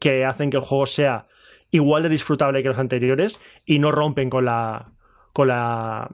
que 0.00 0.24
hacen 0.24 0.50
que 0.50 0.56
el 0.56 0.64
juego 0.64 0.86
sea 0.86 1.28
igual 1.70 2.02
de 2.02 2.08
disfrutable 2.08 2.62
que 2.64 2.68
los 2.68 2.78
anteriores 2.78 3.40
y 3.64 3.78
no 3.78 3.92
rompen 3.92 4.28
con 4.28 4.44
la. 4.44 4.90
con 5.32 5.46
la. 5.46 6.10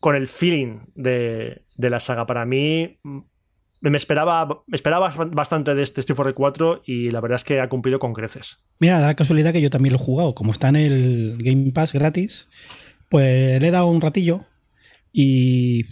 Con 0.00 0.14
el 0.14 0.28
feeling 0.28 0.80
de, 0.94 1.62
de 1.76 1.90
la 1.90 2.00
saga. 2.00 2.26
Para 2.26 2.44
mí. 2.44 2.98
mm, 3.02 3.18
Me 3.80 3.96
esperaba, 3.96 4.46
me 4.66 4.74
esperaba 4.76 5.08
bastante 5.30 5.74
de 5.74 5.82
este 5.82 6.02
Fighter 6.14 6.34
4 6.34 6.82
y 6.84 7.10
la 7.10 7.20
verdad 7.20 7.36
es 7.36 7.44
que 7.44 7.60
ha 7.60 7.68
cumplido 7.68 7.98
con 7.98 8.12
creces. 8.12 8.58
Mira, 8.80 9.00
da 9.00 9.06
la 9.08 9.14
casualidad 9.16 9.52
que 9.52 9.60
yo 9.60 9.70
también 9.70 9.92
lo 9.92 10.00
he 10.00 10.04
jugado. 10.04 10.34
Como 10.34 10.52
está 10.52 10.68
en 10.68 10.76
el 10.76 11.36
Game 11.38 11.70
Pass 11.72 11.92
gratis, 11.92 12.48
pues 13.08 13.60
le 13.60 13.68
he 13.68 13.70
dado 13.70 13.86
un 13.86 14.00
ratillo 14.00 14.44
y 15.12 15.86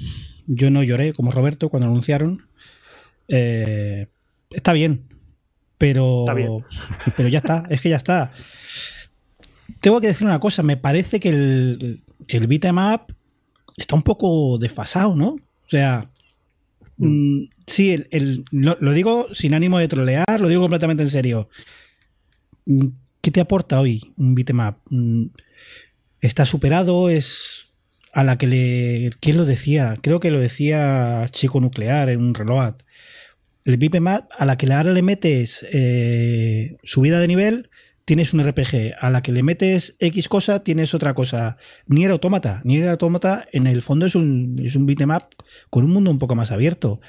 yo 0.47 0.71
no 0.71 0.83
lloré 0.83 1.13
como 1.13 1.33
Roberto 1.33 1.69
cuando 1.69 1.89
anunciaron. 1.89 2.47
Eh, 3.29 4.07
está 4.51 4.73
bien, 4.73 5.03
pero, 5.79 6.21
Está 6.21 6.35
bien. 6.35 6.65
pero 7.17 7.29
ya 7.29 7.39
está, 7.39 7.65
es 7.71 7.81
que 7.81 7.89
ya 7.89 7.97
está. 7.97 8.33
Tengo 9.81 10.01
que 10.01 10.07
decir 10.09 10.27
una 10.27 10.39
cosa, 10.41 10.63
me 10.63 10.77
parece 10.77 11.19
que 11.21 11.29
el, 11.29 12.03
que 12.27 12.37
el 12.37 12.47
beat'em 12.47 12.79
up 12.79 13.15
está 13.77 13.95
un 13.95 14.03
poco 14.03 14.59
desfasado, 14.59 15.15
¿no? 15.17 15.29
O 15.31 15.69
sea, 15.69 16.11
mm, 16.99 17.43
sí, 17.67 17.93
el, 17.93 18.09
el- 18.11 18.45
lo, 18.53 18.77
lo 18.81 18.93
digo 18.93 19.27
sin 19.35 19.55
ánimo 19.55 19.79
de 19.79 19.89
trolear, 19.89 20.41
lo 20.41 20.49
digo 20.49 20.63
completamente 20.63 21.03
en 21.03 21.11
serio. 21.11 21.49
Mm, 22.67 22.89
¿Qué 23.21 23.31
te 23.31 23.41
aporta 23.41 23.81
hoy 23.81 24.13
un? 24.17 24.79
Mm, 24.91 25.27
Está 26.21 26.47
superado, 26.47 27.11
es 27.11 27.67
a 28.13 28.25
la 28.25 28.39
que 28.39 28.47
le... 28.47 29.11
¿Quién 29.21 29.37
lo 29.37 29.45
decía? 29.45 29.97
Creo 30.01 30.19
que 30.19 30.31
lo 30.31 30.41
decía 30.41 31.29
Chico 31.31 31.61
Nuclear 31.61 32.09
en 32.09 32.21
un 32.21 32.35
reloj. 32.35 32.75
El 33.65 33.77
beat'em 33.77 34.07
up, 34.07 34.25
a 34.37 34.47
la 34.47 34.57
que 34.57 34.73
ahora 34.73 34.93
le 34.93 35.03
metes 35.03 35.65
eh, 35.73 36.79
subida 36.83 37.21
de 37.21 37.29
nivel, 37.29 37.71
tienes 38.07 38.33
un 38.33 38.43
RPG. 38.43 38.95
A 38.99 39.11
la 39.11 39.21
que 39.21 39.33
le 39.33 39.43
metes 39.43 39.97
X 39.99 40.29
cosa, 40.29 40.61
tienes 40.61 40.95
otra 40.95 41.13
cosa. 41.13 41.59
Nier 41.87 42.13
Automata. 42.13 42.63
Nier 42.65 42.89
Automata, 42.89 43.47
en 43.53 43.67
el 43.67 43.83
fondo, 43.83 44.07
es 44.07 44.15
un, 44.15 44.57
es 44.65 44.75
un 44.77 44.87
beat'em 44.87 45.11
up 45.11 45.25
con 45.69 45.85
un 45.85 45.91
mundo 45.91 46.11
un 46.11 46.19
poco 46.19 46.35
más 46.35 46.51
abierto. 46.51 47.01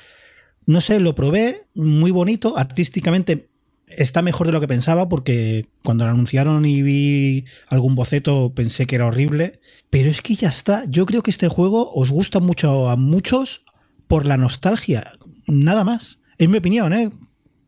No 0.66 0.82
sé, 0.82 1.00
lo 1.00 1.16
probé, 1.16 1.68
muy 1.76 2.12
bonito, 2.12 2.58
artísticamente 2.58 3.48
está 3.88 4.22
mejor 4.22 4.48
de 4.48 4.54
lo 4.54 4.60
que 4.60 4.68
pensaba 4.68 5.08
porque 5.08 5.68
cuando 5.82 6.04
lo 6.04 6.12
anunciaron 6.12 6.66
y 6.66 6.82
vi 6.82 7.45
algún 7.68 7.95
boceto 7.95 8.52
pensé 8.54 8.86
que 8.86 8.95
era 8.95 9.08
horrible, 9.08 9.62
pero 9.89 10.10
es 10.10 10.22
que 10.22 10.36
ya 10.36 10.50
está. 10.50 10.84
Yo 10.89 11.06
creo 11.06 11.24
que 11.24 11.32
este 11.32 11.48
juego 11.48 11.93
os 11.93 12.12
gusta 12.12 12.41
mucho 12.41 12.89
a 12.89 12.98
muchos 12.98 13.64
por 14.08 14.26
la 14.26 14.36
nostalgia, 14.36 15.14
nada 15.45 15.84
más. 15.84 16.20
Es 16.38 16.50
mi 16.50 16.58
opinión, 16.58 16.91
¿eh? 16.91 17.12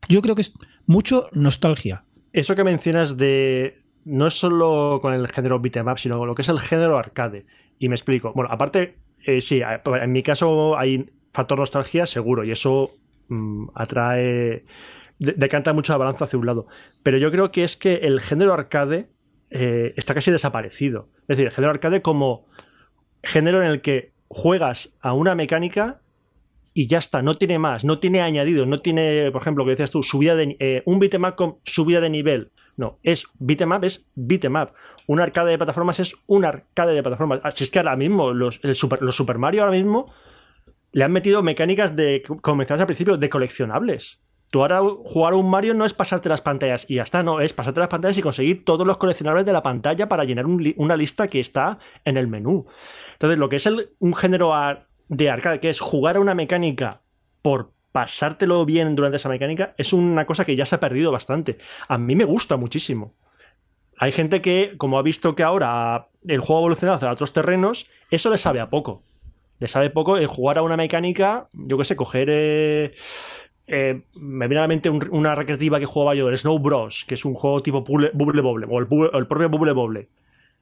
Yo 0.09 0.21
creo 0.21 0.35
que 0.35 0.41
es 0.41 0.51
mucho 0.85 1.29
nostalgia. 1.31 2.03
Eso 2.33 2.55
que 2.55 2.63
mencionas 2.63 3.17
de. 3.17 3.81
No 4.05 4.27
es 4.27 4.33
solo 4.33 4.99
con 5.01 5.13
el 5.13 5.27
género 5.27 5.59
beat'em 5.59 5.87
up, 5.87 5.99
sino 5.99 6.25
lo 6.25 6.35
que 6.35 6.41
es 6.41 6.49
el 6.49 6.59
género 6.59 6.97
arcade. 6.97 7.45
Y 7.79 7.89
me 7.89 7.95
explico. 7.95 8.33
Bueno, 8.33 8.49
aparte, 8.51 8.95
eh, 9.25 9.41
sí, 9.41 9.61
en 9.61 10.11
mi 10.11 10.23
caso 10.23 10.77
hay 10.77 11.09
factor 11.31 11.59
nostalgia 11.59 12.05
seguro, 12.05 12.43
y 12.43 12.51
eso 12.51 12.91
mm, 13.27 13.67
atrae. 13.75 14.63
de- 15.19 15.33
decanta 15.33 15.73
mucho 15.73 15.93
la 15.93 15.97
balanza 15.97 16.25
hacia 16.25 16.39
un 16.39 16.45
lado. 16.45 16.67
Pero 17.03 17.17
yo 17.17 17.29
creo 17.31 17.51
que 17.51 17.63
es 17.63 17.75
que 17.77 17.95
el 17.95 18.21
género 18.21 18.53
arcade 18.53 19.09
eh, 19.49 19.93
está 19.97 20.13
casi 20.13 20.31
desaparecido. 20.31 21.09
Es 21.23 21.27
decir, 21.37 21.45
el 21.47 21.51
género 21.51 21.71
arcade 21.71 22.01
como 22.01 22.45
género 23.23 23.61
en 23.61 23.69
el 23.69 23.81
que 23.81 24.13
juegas 24.29 24.95
a 25.01 25.13
una 25.13 25.35
mecánica 25.35 26.01
y 26.73 26.87
ya 26.87 26.97
está, 26.97 27.21
no 27.21 27.35
tiene 27.35 27.59
más, 27.59 27.83
no 27.83 27.99
tiene 27.99 28.21
añadidos, 28.21 28.67
no 28.67 28.79
tiene, 28.81 29.31
por 29.31 29.41
ejemplo, 29.41 29.63
lo 29.63 29.67
que 29.67 29.71
decías 29.71 29.91
tú, 29.91 30.03
subida 30.03 30.35
de, 30.35 30.55
eh, 30.59 30.83
un 30.85 30.99
beat'em 30.99 31.23
up 31.23 31.35
con 31.35 31.57
subida 31.63 32.01
de 32.01 32.09
nivel, 32.09 32.51
No, 32.77 32.97
es 33.03 33.25
beat'em 33.39 33.73
up, 33.73 33.83
es 33.83 34.07
beat'em 34.15 34.55
up. 34.55 34.71
Un 35.05 35.19
arcade 35.19 35.51
de 35.51 35.57
plataformas 35.57 35.99
es 35.99 36.15
un 36.27 36.45
arcade 36.45 36.93
de 36.93 37.03
plataformas. 37.03 37.41
Así 37.43 37.65
es 37.65 37.71
que 37.71 37.79
ahora 37.79 37.97
mismo, 37.97 38.31
los, 38.31 38.61
Super, 38.73 39.01
los 39.01 39.15
Super 39.17 39.37
Mario 39.37 39.63
ahora 39.63 39.73
mismo 39.73 40.13
le 40.93 41.03
han 41.03 41.11
metido 41.11 41.43
mecánicas 41.43 41.97
de, 41.97 42.23
como 42.41 42.61
al 42.61 42.85
principio, 42.85 43.17
de 43.17 43.29
coleccionables. 43.29 44.21
Tú 44.49 44.61
ahora 44.61 44.81
jugar 44.81 45.33
a 45.33 45.35
un 45.35 45.49
Mario 45.49 45.73
no 45.73 45.85
es 45.85 45.93
pasarte 45.93 46.29
las 46.29 46.41
pantallas 46.41 46.89
y 46.89 46.95
ya 46.95 47.03
está, 47.03 47.21
no, 47.21 47.39
es 47.41 47.53
pasarte 47.53 47.81
las 47.81 47.89
pantallas 47.89 48.17
y 48.17 48.21
conseguir 48.21 48.65
todos 48.65 48.87
los 48.87 48.97
coleccionables 48.97 49.45
de 49.45 49.53
la 49.53 49.61
pantalla 49.61 50.07
para 50.07 50.23
llenar 50.23 50.45
una 50.47 50.95
lista 50.95 51.27
que 51.27 51.39
está 51.39 51.77
en 52.03 52.17
el 52.17 52.27
menú. 52.27 52.65
Entonces, 53.13 53.37
lo 53.37 53.49
que 53.49 53.57
es 53.57 53.69
un 53.99 54.15
género 54.15 54.55
de 55.09 55.29
arcade, 55.29 55.59
que 55.59 55.69
es 55.69 55.79
jugar 55.79 56.15
a 56.15 56.19
una 56.21 56.35
mecánica 56.35 57.01
por 57.41 57.71
pasártelo 57.91 58.65
bien 58.65 58.95
durante 58.95 59.17
esa 59.17 59.29
mecánica, 59.29 59.73
es 59.77 59.91
una 59.91 60.25
cosa 60.25 60.45
que 60.45 60.55
ya 60.55 60.65
se 60.65 60.75
ha 60.75 60.79
perdido 60.79 61.11
bastante. 61.11 61.57
A 61.87 61.97
mí 61.97 62.15
me 62.15 62.23
gusta 62.23 62.55
muchísimo. 62.55 63.15
Hay 63.97 64.13
gente 64.13 64.41
que, 64.41 64.75
como 64.77 64.97
ha 64.97 65.01
visto 65.01 65.35
que 65.35 65.43
ahora 65.43 66.07
el 66.25 66.39
juego 66.39 66.59
ha 66.59 66.61
evolucionado 66.61 66.95
hacia 66.95 67.11
otros 67.11 67.33
terrenos, 67.33 67.89
eso 68.11 68.29
le 68.29 68.37
sabe 68.37 68.61
a 68.61 68.69
poco. 68.69 69.03
Le 69.59 69.67
sabe 69.67 69.89
poco 69.89 70.15
el 70.15 70.27
jugar 70.27 70.57
a 70.57 70.61
una 70.61 70.77
mecánica, 70.77 71.49
yo 71.51 71.77
qué 71.77 71.83
sé, 71.83 71.97
coger 71.97 72.29
eh, 72.31 72.93
eh, 73.71 74.01
me 74.15 74.47
viene 74.47 74.59
a 74.59 74.61
la 74.63 74.67
mente 74.67 74.89
una 74.89 75.35
recreativa 75.35 75.79
que 75.79 75.85
jugaba 75.85 76.15
yo, 76.15 76.27
el 76.27 76.37
Snow 76.37 76.57
Bros, 76.57 77.05
que 77.07 77.13
es 77.13 77.23
un 77.23 77.35
juego 77.35 77.61
tipo 77.61 77.81
Bubble 77.81 78.41
Bobble, 78.41 78.65
o 78.67 78.79
el, 78.79 79.27
propio 79.27 79.49
Bubble 79.49 79.73
Bobble. 79.73 80.09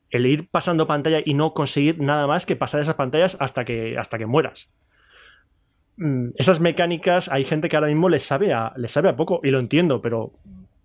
El 0.10 0.26
ir 0.26 0.50
pasando 0.50 0.88
pantalla 0.88 1.22
y 1.24 1.34
no 1.34 1.54
conseguir 1.54 2.00
nada 2.00 2.28
más 2.28 2.46
que 2.46 2.56
pasar 2.56 2.82
esas 2.82 2.96
pantallas 2.96 3.38
hasta 3.40 3.66
que, 3.66 3.98
hasta 3.98 4.18
que 4.18 4.26
mueras. 4.26 4.70
Mm, 5.98 6.30
esas 6.36 6.60
mecánicas, 6.60 7.30
hay 7.30 7.44
gente 7.44 7.70
que 7.70 7.76
ahora 7.76 7.88
mismo 7.88 8.08
les 8.08 8.24
sabe 8.24 8.54
a, 8.54 8.74
les 8.78 8.92
sabe 8.92 9.10
a 9.10 9.16
poco, 9.16 9.42
y 9.44 9.50
lo 9.50 9.60
entiendo, 9.60 10.02
pero 10.02 10.34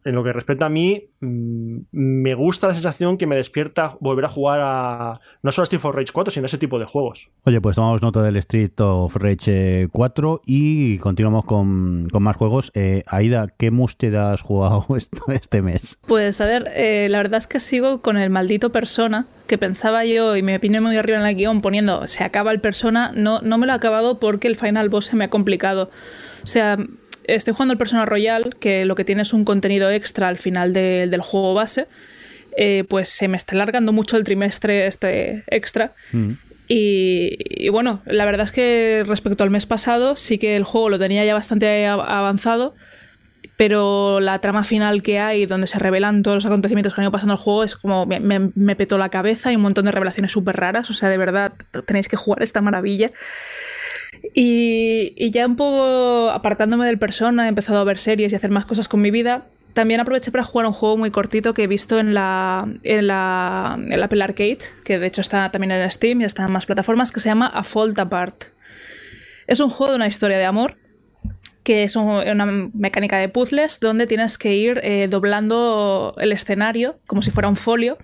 en 0.05 0.15
lo 0.15 0.25
que 0.25 0.33
respecta 0.33 0.67
a 0.67 0.69
mí, 0.69 1.11
mm, 1.21 1.79
me 1.93 2.35
gusta 2.35 2.69
la 2.69 2.75
sensación 2.75 3.17
que 3.17 3.27
me 3.27 3.37
despierta 3.37 3.97
volver 4.01 4.25
a 4.25 4.29
jugar 4.29 4.61
a 4.63 5.21
no 5.43 5.53
solo 5.53 5.63
a 5.63 5.65
Street 5.65 5.85
of 5.85 5.95
Rage 5.95 6.13
4, 6.13 6.33
sino 6.33 6.45
a 6.45 6.47
ese 6.47 6.59
tipo 6.59 6.79
de 6.79 6.87
juegos. 6.87 7.31
Oye, 7.45 7.61
pues 7.61 7.77
tomamos 7.77 8.03
nota 8.03 8.23
del 8.23 8.37
Street 8.37 8.79
of 8.81 9.15
Rage 9.17 9.89
4 9.91 10.35
eh, 10.35 10.41
y 10.47 10.99
continuamos 10.99 11.45
con, 11.45 12.09
más 12.21 12.37
juegos. 12.37 12.71
Eh, 12.75 13.03
Aida, 13.07 13.49
¿qué 13.57 13.71
musted 13.71 14.15
has 14.15 14.41
jugado 14.43 14.87
este 15.29 15.63
mes? 15.63 15.99
Pues 16.07 16.41
a 16.41 16.47
ver, 16.47 16.71
eh, 16.75 17.09
la 17.11 17.19
verdad 17.19 17.39
es 17.39 17.47
que 17.47 17.61
sigo 17.61 18.03
con 18.03 18.17
el 18.17 18.31
maldito 18.31 18.73
Persona, 18.73 19.27
que 19.47 19.59
pensaba 19.59 20.05
yo 20.05 20.37
y 20.37 20.43
me 20.43 20.59
vine 20.59 20.81
muy 20.81 20.97
arriba 20.97 21.19
en 21.19 21.25
la 21.25 21.33
guion 21.33 21.61
poniendo 21.61 22.07
se 22.07 22.25
acaba 22.25 22.53
el 22.53 22.61
Persona, 22.61 23.13
no, 23.15 23.41
no 23.41 23.59
me 23.59 23.67
lo 23.67 23.73
he 23.73 23.77
acabado 23.77 24.19
porque 24.19 24.49
el 24.49 24.57
final 24.57 24.89
boss 24.89 25.07
se 25.07 25.17
me 25.17 25.25
ha 25.25 25.31
complicado. 25.31 25.91
O 26.43 26.47
sea, 26.47 26.79
estoy 27.25 27.55
jugando 27.55 27.73
el 27.73 27.79
Persona 27.79 28.07
Royal, 28.07 28.57
que 28.59 28.85
lo 28.85 28.95
que 28.95 29.05
tiene 29.05 29.23
es 29.23 29.33
un 29.33 29.45
contenido 29.45 29.91
extra 29.91 30.29
al 30.29 30.39
final 30.39 30.73
del 30.73 31.21
juego 31.21 31.55
base. 31.55 31.89
Eh, 32.57 32.85
pues 32.89 33.09
se 33.09 33.29
me 33.29 33.37
está 33.37 33.55
alargando 33.55 33.93
mucho 33.93 34.17
el 34.17 34.25
trimestre 34.25 34.87
este 34.87 35.45
extra. 35.49 35.95
Mm. 36.13 36.33
Y, 36.69 37.69
bueno, 37.69 38.03
la 38.07 38.25
verdad 38.25 38.45
es 38.45 38.53
que 38.53 39.05
respecto 39.07 39.45
al 39.45 39.51
mes 39.51 39.67
pasado, 39.67 40.17
sí 40.17 40.39
que 40.39 40.57
el 40.57 40.65
juego 40.65 40.89
lo 40.89 40.99
tenía 40.99 41.25
ya 41.25 41.35
bastante 41.35 41.87
avanzado. 41.87 42.75
Pero 43.57 44.21
la 44.21 44.41
trama 44.41 44.65
final 44.65 45.03
que 45.03 45.19
hay, 45.19 45.45
donde 45.47 45.67
se 45.67 45.79
revelan 45.79 46.23
todos 46.23 46.37
los 46.37 46.47
acontecimientos 46.47 46.95
que 46.95 47.01
han 47.01 47.05
ido 47.05 47.13
pasando 47.13 47.35
el 47.35 47.39
juego, 47.39 47.65
es 47.65 47.77
como 47.77 48.07
me, 48.07 48.21
me 48.21 48.77
petó 48.77 48.97
la 48.97 49.11
cabeza 49.11 49.53
y 49.53 49.57
un 49.57 49.63
montón 49.63 49.85
de 49.85 49.93
revelaciones 49.93 50.33
súper 50.33 50.57
raras. 50.57 50.89
O 50.89 50.95
sea, 50.95 51.11
de 51.11 51.19
verdad, 51.19 51.53
tenéis 51.85 52.09
que 52.09 52.17
jugar 52.17 52.43
esta 52.43 52.63
maravilla. 52.63 53.11
Y, 54.35 55.31
ya 55.31 55.47
un 55.47 55.57
poco 55.57 56.31
apartándome 56.31 56.87
del 56.87 56.99
persona, 56.99 57.47
he 57.47 57.49
empezado 57.49 57.79
a 57.79 57.85
ver 57.85 57.99
series 57.99 58.33
y 58.33 58.37
hacer 58.37 58.51
más 58.51 58.67
cosas 58.67 58.89
con 58.89 59.01
mi 59.01 59.11
vida. 59.11 59.47
También 59.75 60.01
aproveché 60.01 60.31
para 60.31 60.45
jugar 60.45 60.67
un 60.67 60.73
juego 60.75 60.99
muy 60.99 61.11
cortito 61.11 61.55
que 61.55 61.65
he 61.65 61.67
visto 61.67 61.99
en 61.99 62.15
la, 62.15 62.69
en 62.83 63.07
la, 63.07 63.79
en 63.79 64.03
Apple 64.03 64.23
Arcade, 64.23 64.59
que 64.85 64.99
de 64.99 65.07
hecho 65.07 65.23
está 65.23 65.51
también 65.51 65.73
en 65.73 65.91
Steam 65.91 66.21
y 66.21 66.25
está 66.25 66.45
en 66.45 66.53
más 66.53 66.67
plataformas, 66.67 67.11
que 67.11 67.21
se 67.21 67.29
llama 67.29 67.47
A 67.47 67.65
Fault 67.65 67.99
Apart. 67.99 68.45
Es 69.47 69.61
un 69.61 69.71
juego 69.71 69.93
de 69.93 69.97
una 69.97 70.07
historia 70.07 70.39
de 70.39 70.45
amor, 70.45 70.77
que 71.63 71.85
es 71.85 71.97
una 71.97 72.47
mecánica 72.47 73.19
de 73.19 73.29
puzzles 73.29 73.81
donde 73.81 74.07
tienes 74.07 74.37
que 74.37 74.55
ir 74.55 74.81
eh, 74.83 75.09
doblando 75.09 76.15
el 76.19 76.33
escenario 76.33 76.99
como 77.07 77.23
si 77.23 77.31
fuera 77.31 77.49
un 77.49 77.57
folio 77.57 77.99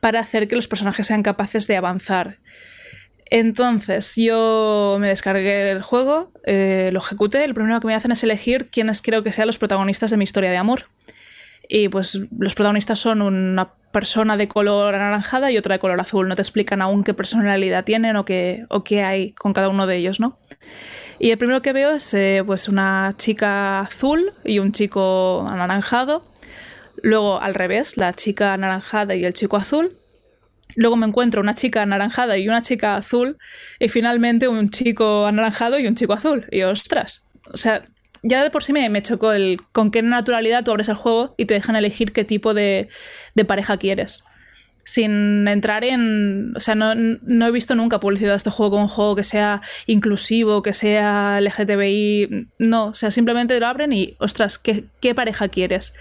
para 0.00 0.20
hacer 0.20 0.48
que 0.48 0.56
los 0.56 0.68
personajes 0.68 1.06
sean 1.06 1.22
capaces 1.22 1.66
de 1.66 1.76
avanzar. 1.76 2.38
Entonces 3.28 4.14
yo 4.16 4.98
me 5.00 5.08
descargué 5.08 5.70
el 5.72 5.82
juego, 5.82 6.32
eh, 6.44 6.90
lo 6.92 7.00
ejecuté, 7.00 7.46
lo 7.48 7.54
primero 7.54 7.80
que 7.80 7.88
me 7.88 7.94
hacen 7.94 8.12
es 8.12 8.22
elegir 8.22 8.70
quiénes 8.70 9.02
creo 9.02 9.22
que 9.22 9.32
sean 9.32 9.48
los 9.48 9.58
protagonistas 9.58 10.12
de 10.12 10.16
mi 10.16 10.24
historia 10.24 10.50
de 10.50 10.56
amor. 10.56 10.86
Y 11.68 11.88
pues 11.88 12.20
los 12.38 12.54
protagonistas 12.54 13.00
son 13.00 13.22
una 13.22 13.72
persona 13.90 14.36
de 14.36 14.46
color 14.46 14.94
anaranjada 14.94 15.50
y 15.50 15.58
otra 15.58 15.74
de 15.74 15.78
color 15.80 16.00
azul. 16.00 16.28
No 16.28 16.36
te 16.36 16.42
explican 16.42 16.82
aún 16.82 17.02
qué 17.02 17.14
personalidad 17.14 17.84
tienen 17.84 18.16
o 18.16 18.24
qué, 18.24 18.64
o 18.68 18.84
qué 18.84 19.02
hay 19.02 19.32
con 19.32 19.52
cada 19.52 19.68
uno 19.68 19.86
de 19.88 19.96
ellos, 19.96 20.20
¿no? 20.20 20.38
Y 21.18 21.30
el 21.30 21.38
primero 21.38 21.62
que 21.62 21.72
veo 21.72 21.92
es 21.92 22.12
eh, 22.14 22.42
pues 22.46 22.68
una 22.68 23.14
chica 23.16 23.80
azul 23.80 24.34
y 24.44 24.58
un 24.58 24.72
chico 24.72 25.44
anaranjado. 25.48 26.24
Luego 27.02 27.40
al 27.40 27.54
revés, 27.54 27.96
la 27.96 28.12
chica 28.12 28.52
anaranjada 28.52 29.14
y 29.14 29.24
el 29.24 29.32
chico 29.32 29.56
azul. 29.56 29.96
Luego 30.74 30.96
me 30.96 31.06
encuentro 31.06 31.40
una 31.40 31.54
chica 31.54 31.82
anaranjada 31.82 32.36
y 32.36 32.48
una 32.48 32.62
chica 32.62 32.96
azul. 32.96 33.38
Y 33.78 33.88
finalmente 33.88 34.48
un 34.48 34.70
chico 34.70 35.26
anaranjado 35.26 35.78
y 35.78 35.86
un 35.86 35.94
chico 35.94 36.12
azul. 36.12 36.46
Y 36.50 36.62
ostras. 36.62 37.24
O 37.52 37.56
sea, 37.56 37.84
ya 38.22 38.42
de 38.42 38.50
por 38.50 38.64
sí 38.64 38.72
me, 38.72 38.88
me 38.90 39.02
chocó 39.02 39.32
el 39.32 39.60
con 39.72 39.90
qué 39.90 40.02
naturalidad 40.02 40.64
tú 40.64 40.72
abres 40.72 40.88
el 40.88 40.96
juego 40.96 41.34
y 41.36 41.46
te 41.46 41.54
dejan 41.54 41.76
elegir 41.76 42.12
qué 42.12 42.24
tipo 42.24 42.54
de, 42.54 42.88
de 43.34 43.44
pareja 43.44 43.76
quieres 43.76 44.24
sin 44.86 45.48
entrar 45.48 45.84
en. 45.84 46.52
O 46.56 46.60
sea, 46.60 46.76
no, 46.76 46.94
he 46.94 47.50
visto 47.50 47.74
nunca 47.74 47.98
publicidad 47.98 48.30
de 48.30 48.36
este 48.36 48.50
juego 48.50 48.70
como 48.70 48.82
un 48.84 48.88
juego 48.88 49.16
que 49.16 49.24
sea 49.24 49.60
inclusivo, 49.86 50.62
que 50.62 50.72
sea 50.72 51.40
LGTBI. 51.40 52.46
No, 52.60 52.86
o 52.86 52.94
sea, 52.94 53.10
simplemente 53.10 53.58
lo 53.58 53.66
abren 53.66 53.92
y, 53.92 54.14
ostras, 54.20 54.58
¿qué, 54.58 54.86
pareja 55.14 55.48
quieres? 55.48 55.94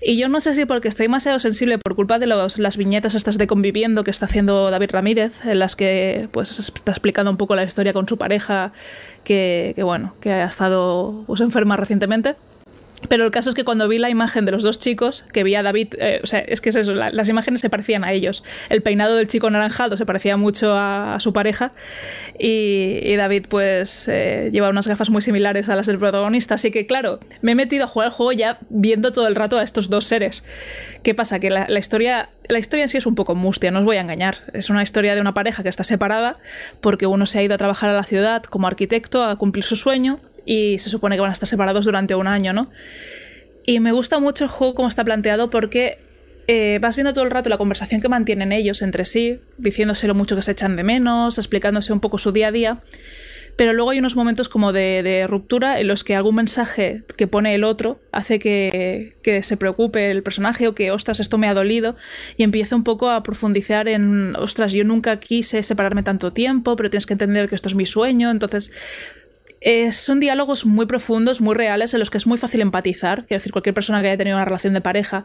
Y 0.00 0.16
yo 0.16 0.28
no 0.28 0.40
sé 0.40 0.54
si 0.54 0.64
porque 0.66 0.88
estoy 0.88 1.06
demasiado 1.06 1.40
sensible 1.40 1.78
por 1.78 1.96
culpa 1.96 2.20
de 2.20 2.26
las 2.26 2.76
viñetas 2.76 3.16
estas 3.16 3.38
de 3.38 3.48
conviviendo 3.48 4.04
que 4.04 4.12
está 4.12 4.26
haciendo 4.26 4.70
David 4.70 4.90
Ramírez, 4.92 5.44
en 5.44 5.58
las 5.58 5.74
que 5.74 6.28
pues 6.30 6.56
está 6.58 6.92
explicando 6.92 7.30
un 7.30 7.36
poco 7.36 7.56
la 7.56 7.64
historia 7.64 7.92
con 7.92 8.06
su 8.06 8.18
pareja, 8.18 8.72
que, 9.24 9.72
que 9.74 9.82
bueno, 9.82 10.14
que 10.20 10.30
ha 10.30 10.44
estado 10.44 11.24
pues, 11.26 11.40
enferma 11.40 11.76
recientemente 11.76 12.36
pero 13.08 13.24
el 13.24 13.30
caso 13.30 13.48
es 13.48 13.54
que 13.54 13.64
cuando 13.64 13.88
vi 13.88 13.98
la 13.98 14.10
imagen 14.10 14.44
de 14.44 14.52
los 14.52 14.62
dos 14.62 14.78
chicos, 14.78 15.24
que 15.32 15.44
vi 15.44 15.54
a 15.54 15.62
David, 15.62 15.94
eh, 15.98 16.20
o 16.22 16.26
sea, 16.26 16.40
es 16.40 16.60
que 16.60 16.70
es 16.70 16.76
eso, 16.76 16.94
las 16.94 17.28
imágenes 17.28 17.60
se 17.60 17.70
parecían 17.70 18.04
a 18.04 18.12
ellos. 18.12 18.44
El 18.68 18.82
peinado 18.82 19.16
del 19.16 19.28
chico 19.28 19.50
naranjado 19.50 19.96
se 19.96 20.06
parecía 20.06 20.36
mucho 20.36 20.74
a, 20.76 21.18
su 21.20 21.32
pareja 21.32 21.72
y, 22.38 23.14
David 23.16 23.46
pues 23.48 24.08
eh, 24.08 24.50
lleva 24.52 24.70
unas 24.70 24.88
gafas 24.88 25.10
muy 25.10 25.22
similares 25.22 25.68
a 25.68 25.76
las 25.76 25.86
del 25.86 25.98
protagonista. 25.98 26.54
Así 26.54 26.70
que 26.70 26.86
claro, 26.86 27.20
me 27.40 27.52
he 27.52 27.54
metido 27.54 27.84
a 27.84 27.86
jugar 27.86 28.08
el 28.08 28.12
juego 28.12 28.32
ya 28.32 28.58
viendo 28.70 29.12
todo 29.12 29.28
el 29.28 29.34
rato 29.34 29.58
a 29.58 29.62
estos 29.62 29.90
dos 29.90 30.06
seres. 30.06 30.44
¿Qué 31.02 31.14
pasa? 31.14 31.40
Que 31.40 31.50
la, 31.50 31.66
historia, 31.78 32.28
la 32.48 32.58
historia 32.58 32.84
en 32.84 32.88
sí 32.88 32.96
es 32.96 33.06
un 33.06 33.16
poco 33.16 33.34
mustia, 33.34 33.72
no 33.72 33.80
os 33.80 33.84
voy 33.84 33.96
a 33.96 34.00
engañar. 34.00 34.36
Es 34.52 34.70
una 34.70 34.84
historia 34.84 35.16
de 35.16 35.20
una 35.20 35.34
pareja 35.34 35.64
que 35.64 35.68
está 35.68 35.82
separada 35.82 36.38
porque 36.80 37.06
uno 37.06 37.26
se 37.26 37.40
ha 37.40 37.42
ido 37.42 37.54
a 37.54 37.58
trabajar 37.58 37.90
a 37.90 37.92
la 37.92 38.04
ciudad 38.04 38.44
como 38.44 38.68
arquitecto 38.68 39.24
a 39.24 39.36
cumplir 39.36 39.64
su 39.64 39.74
sueño 39.74 40.20
y 40.46 40.78
se 40.78 40.90
supone 40.90 41.16
que 41.16 41.20
van 41.20 41.30
a 41.30 41.32
estar 41.32 41.48
separados 41.48 41.86
durante 41.86 42.14
un 42.14 42.28
año, 42.28 42.52
¿no? 42.52 42.70
Y 43.66 43.80
me 43.80 43.90
gusta 43.90 44.20
mucho 44.20 44.44
el 44.44 44.50
juego 44.50 44.74
como 44.74 44.88
está 44.88 45.02
planteado 45.02 45.50
porque 45.50 45.98
eh, 46.46 46.78
vas 46.80 46.96
viendo 46.96 47.12
todo 47.12 47.24
el 47.24 47.30
rato 47.30 47.48
la 47.48 47.58
conversación 47.58 48.00
que 48.00 48.08
mantienen 48.08 48.52
ellos 48.52 48.82
entre 48.82 49.04
sí, 49.04 49.40
diciéndose 49.58 50.06
lo 50.06 50.14
mucho 50.14 50.36
que 50.36 50.42
se 50.42 50.52
echan 50.52 50.76
de 50.76 50.84
menos, 50.84 51.38
explicándose 51.38 51.92
un 51.92 52.00
poco 52.00 52.18
su 52.18 52.30
día 52.30 52.48
a 52.48 52.52
día. 52.52 52.80
Pero 53.56 53.72
luego 53.72 53.90
hay 53.90 53.98
unos 53.98 54.16
momentos 54.16 54.48
como 54.48 54.72
de, 54.72 55.26
ruptura 55.28 55.78
en 55.78 55.86
los 55.88 56.04
que 56.04 56.16
algún 56.16 56.36
mensaje 56.36 57.02
que 57.16 57.26
pone 57.26 57.54
el 57.54 57.64
otro 57.64 58.00
hace 58.10 58.38
que, 58.38 59.14
que, 59.22 59.42
se 59.42 59.56
preocupe 59.56 60.10
el 60.10 60.22
personaje 60.22 60.66
o 60.68 60.74
que, 60.74 60.90
ostras, 60.90 61.20
esto 61.20 61.38
me 61.38 61.48
ha 61.48 61.54
dolido 61.54 61.96
y 62.36 62.44
empieza 62.44 62.74
un 62.76 62.84
poco 62.84 63.10
a 63.10 63.22
profundizar 63.22 63.88
en, 63.88 64.34
ostras, 64.36 64.72
yo 64.72 64.84
nunca 64.84 65.20
quise 65.20 65.62
separarme 65.62 66.02
tanto 66.02 66.32
tiempo, 66.32 66.76
pero 66.76 66.90
tienes 66.90 67.06
que 67.06 67.12
entender 67.12 67.48
que 67.48 67.54
esto 67.54 67.68
es 67.68 67.74
mi 67.74 67.86
sueño. 67.86 68.30
Entonces, 68.30 68.72
eh, 69.64 69.92
son 69.92 70.18
diálogos 70.18 70.66
muy 70.66 70.86
profundos, 70.86 71.40
muy 71.40 71.54
reales, 71.54 71.94
en 71.94 72.00
los 72.00 72.10
que 72.10 72.18
es 72.18 72.26
muy 72.26 72.36
fácil 72.36 72.60
empatizar. 72.60 73.26
Quiero 73.26 73.38
decir, 73.38 73.52
cualquier 73.52 73.74
persona 73.74 74.02
que 74.02 74.08
haya 74.08 74.18
tenido 74.18 74.36
una 74.36 74.44
relación 74.44 74.74
de 74.74 74.80
pareja 74.80 75.24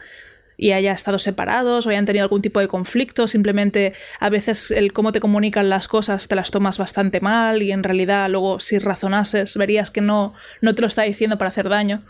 y 0.57 0.71
haya 0.71 0.91
estado 0.91 1.19
separados 1.19 1.85
o 1.85 1.89
hayan 1.91 2.05
tenido 2.05 2.23
algún 2.23 2.41
tipo 2.41 2.59
de 2.59 2.67
conflicto, 2.67 3.27
simplemente 3.27 3.93
a 4.19 4.29
veces 4.29 4.71
el 4.71 4.91
cómo 4.91 5.11
te 5.11 5.19
comunican 5.19 5.69
las 5.69 5.87
cosas 5.87 6.27
te 6.27 6.35
las 6.35 6.51
tomas 6.51 6.77
bastante 6.77 7.21
mal 7.21 7.61
y 7.61 7.71
en 7.71 7.83
realidad 7.83 8.29
luego 8.29 8.59
si 8.59 8.79
razonases 8.79 9.55
verías 9.55 9.91
que 9.91 10.01
no, 10.01 10.33
no 10.61 10.75
te 10.75 10.81
lo 10.81 10.87
está 10.87 11.03
diciendo 11.03 11.37
para 11.37 11.49
hacer 11.49 11.69
daño. 11.69 12.03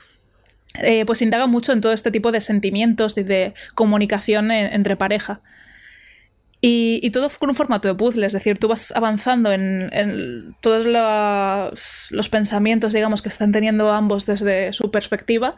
Eh, 0.82 1.06
pues 1.06 1.22
indaga 1.22 1.48
mucho 1.48 1.72
en 1.74 1.82
todo 1.82 1.92
este 1.92 2.12
tipo 2.12 2.32
de 2.32 2.42
sentimientos 2.42 3.18
y 3.18 3.24
de 3.24 3.54
comunicación 3.74 4.52
entre 4.52 4.96
pareja. 4.96 5.42
Y, 6.60 7.12
todo 7.12 7.30
con 7.38 7.50
un 7.50 7.56
formato 7.56 7.88
de 7.88 7.94
puzzle, 7.94 8.26
es 8.26 8.34
decir, 8.34 8.58
tú 8.58 8.68
vas 8.68 8.92
avanzando 8.96 9.52
en, 9.52 10.56
todos 10.62 10.86
los, 10.86 12.30
pensamientos, 12.30 12.94
digamos, 12.94 13.22
que 13.22 13.30
están 13.30 13.52
teniendo 13.52 13.92
ambos 13.92 14.26
desde 14.26 14.74
su 14.74 14.90
perspectiva, 14.90 15.58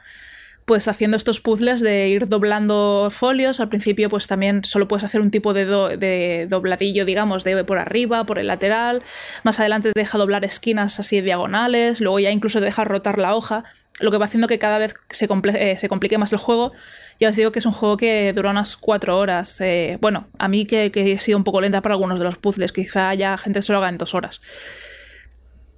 pues 0.69 0.87
haciendo 0.87 1.17
estos 1.17 1.41
puzzles 1.41 1.81
de 1.81 2.09
ir 2.09 2.27
doblando 2.27 3.07
folios. 3.09 3.59
Al 3.59 3.69
principio, 3.69 4.07
pues 4.07 4.27
también 4.27 4.63
solo 4.63 4.87
puedes 4.87 5.03
hacer 5.03 5.19
un 5.19 5.31
tipo 5.31 5.51
de, 5.51 5.65
de 5.65 6.45
dobladillo, 6.47 7.05
digamos, 7.05 7.43
de 7.43 7.63
por 7.63 7.79
arriba, 7.79 8.23
por 8.27 8.37
el 8.37 8.45
lateral. 8.45 9.01
Más 9.41 9.59
adelante 9.59 9.91
te 9.91 9.99
deja 9.99 10.19
doblar 10.19 10.45
esquinas 10.45 10.99
así 10.99 11.21
diagonales. 11.21 12.01
Luego 12.01 12.19
ya 12.19 12.29
incluso 12.29 12.59
te 12.59 12.65
deja 12.65 12.83
rotar 12.83 13.17
la 13.17 13.33
hoja. 13.33 13.63
Lo 13.99 14.11
que 14.11 14.19
va 14.19 14.25
haciendo 14.25 14.47
que 14.47 14.59
cada 14.59 14.77
vez 14.77 14.93
se, 15.09 15.27
eh, 15.55 15.79
se 15.79 15.89
complique 15.89 16.19
más 16.19 16.33
el 16.33 16.37
juego. 16.37 16.71
Ya 17.19 17.29
os 17.29 17.35
digo 17.35 17.51
que 17.51 17.57
es 17.57 17.65
un 17.65 17.73
juego 17.73 17.97
que 17.97 18.31
dura 18.33 18.51
unas 18.51 18.77
cuatro 18.77 19.17
horas. 19.17 19.59
Eh, 19.61 19.97
bueno, 20.01 20.27
a 20.37 20.47
mí 20.49 20.67
que, 20.67 20.91
que, 20.91 21.13
he 21.13 21.19
sido 21.19 21.39
un 21.39 21.43
poco 21.43 21.61
lenta 21.61 21.81
para 21.81 21.95
algunos 21.95 22.19
de 22.19 22.25
los 22.25 22.37
puzzles. 22.37 22.73
Quizá 22.73 23.11
ya 23.15 23.39
gente 23.39 23.63
se 23.63 23.71
lo 23.71 23.79
haga 23.79 23.89
en 23.89 23.97
dos 23.97 24.13
horas. 24.13 24.39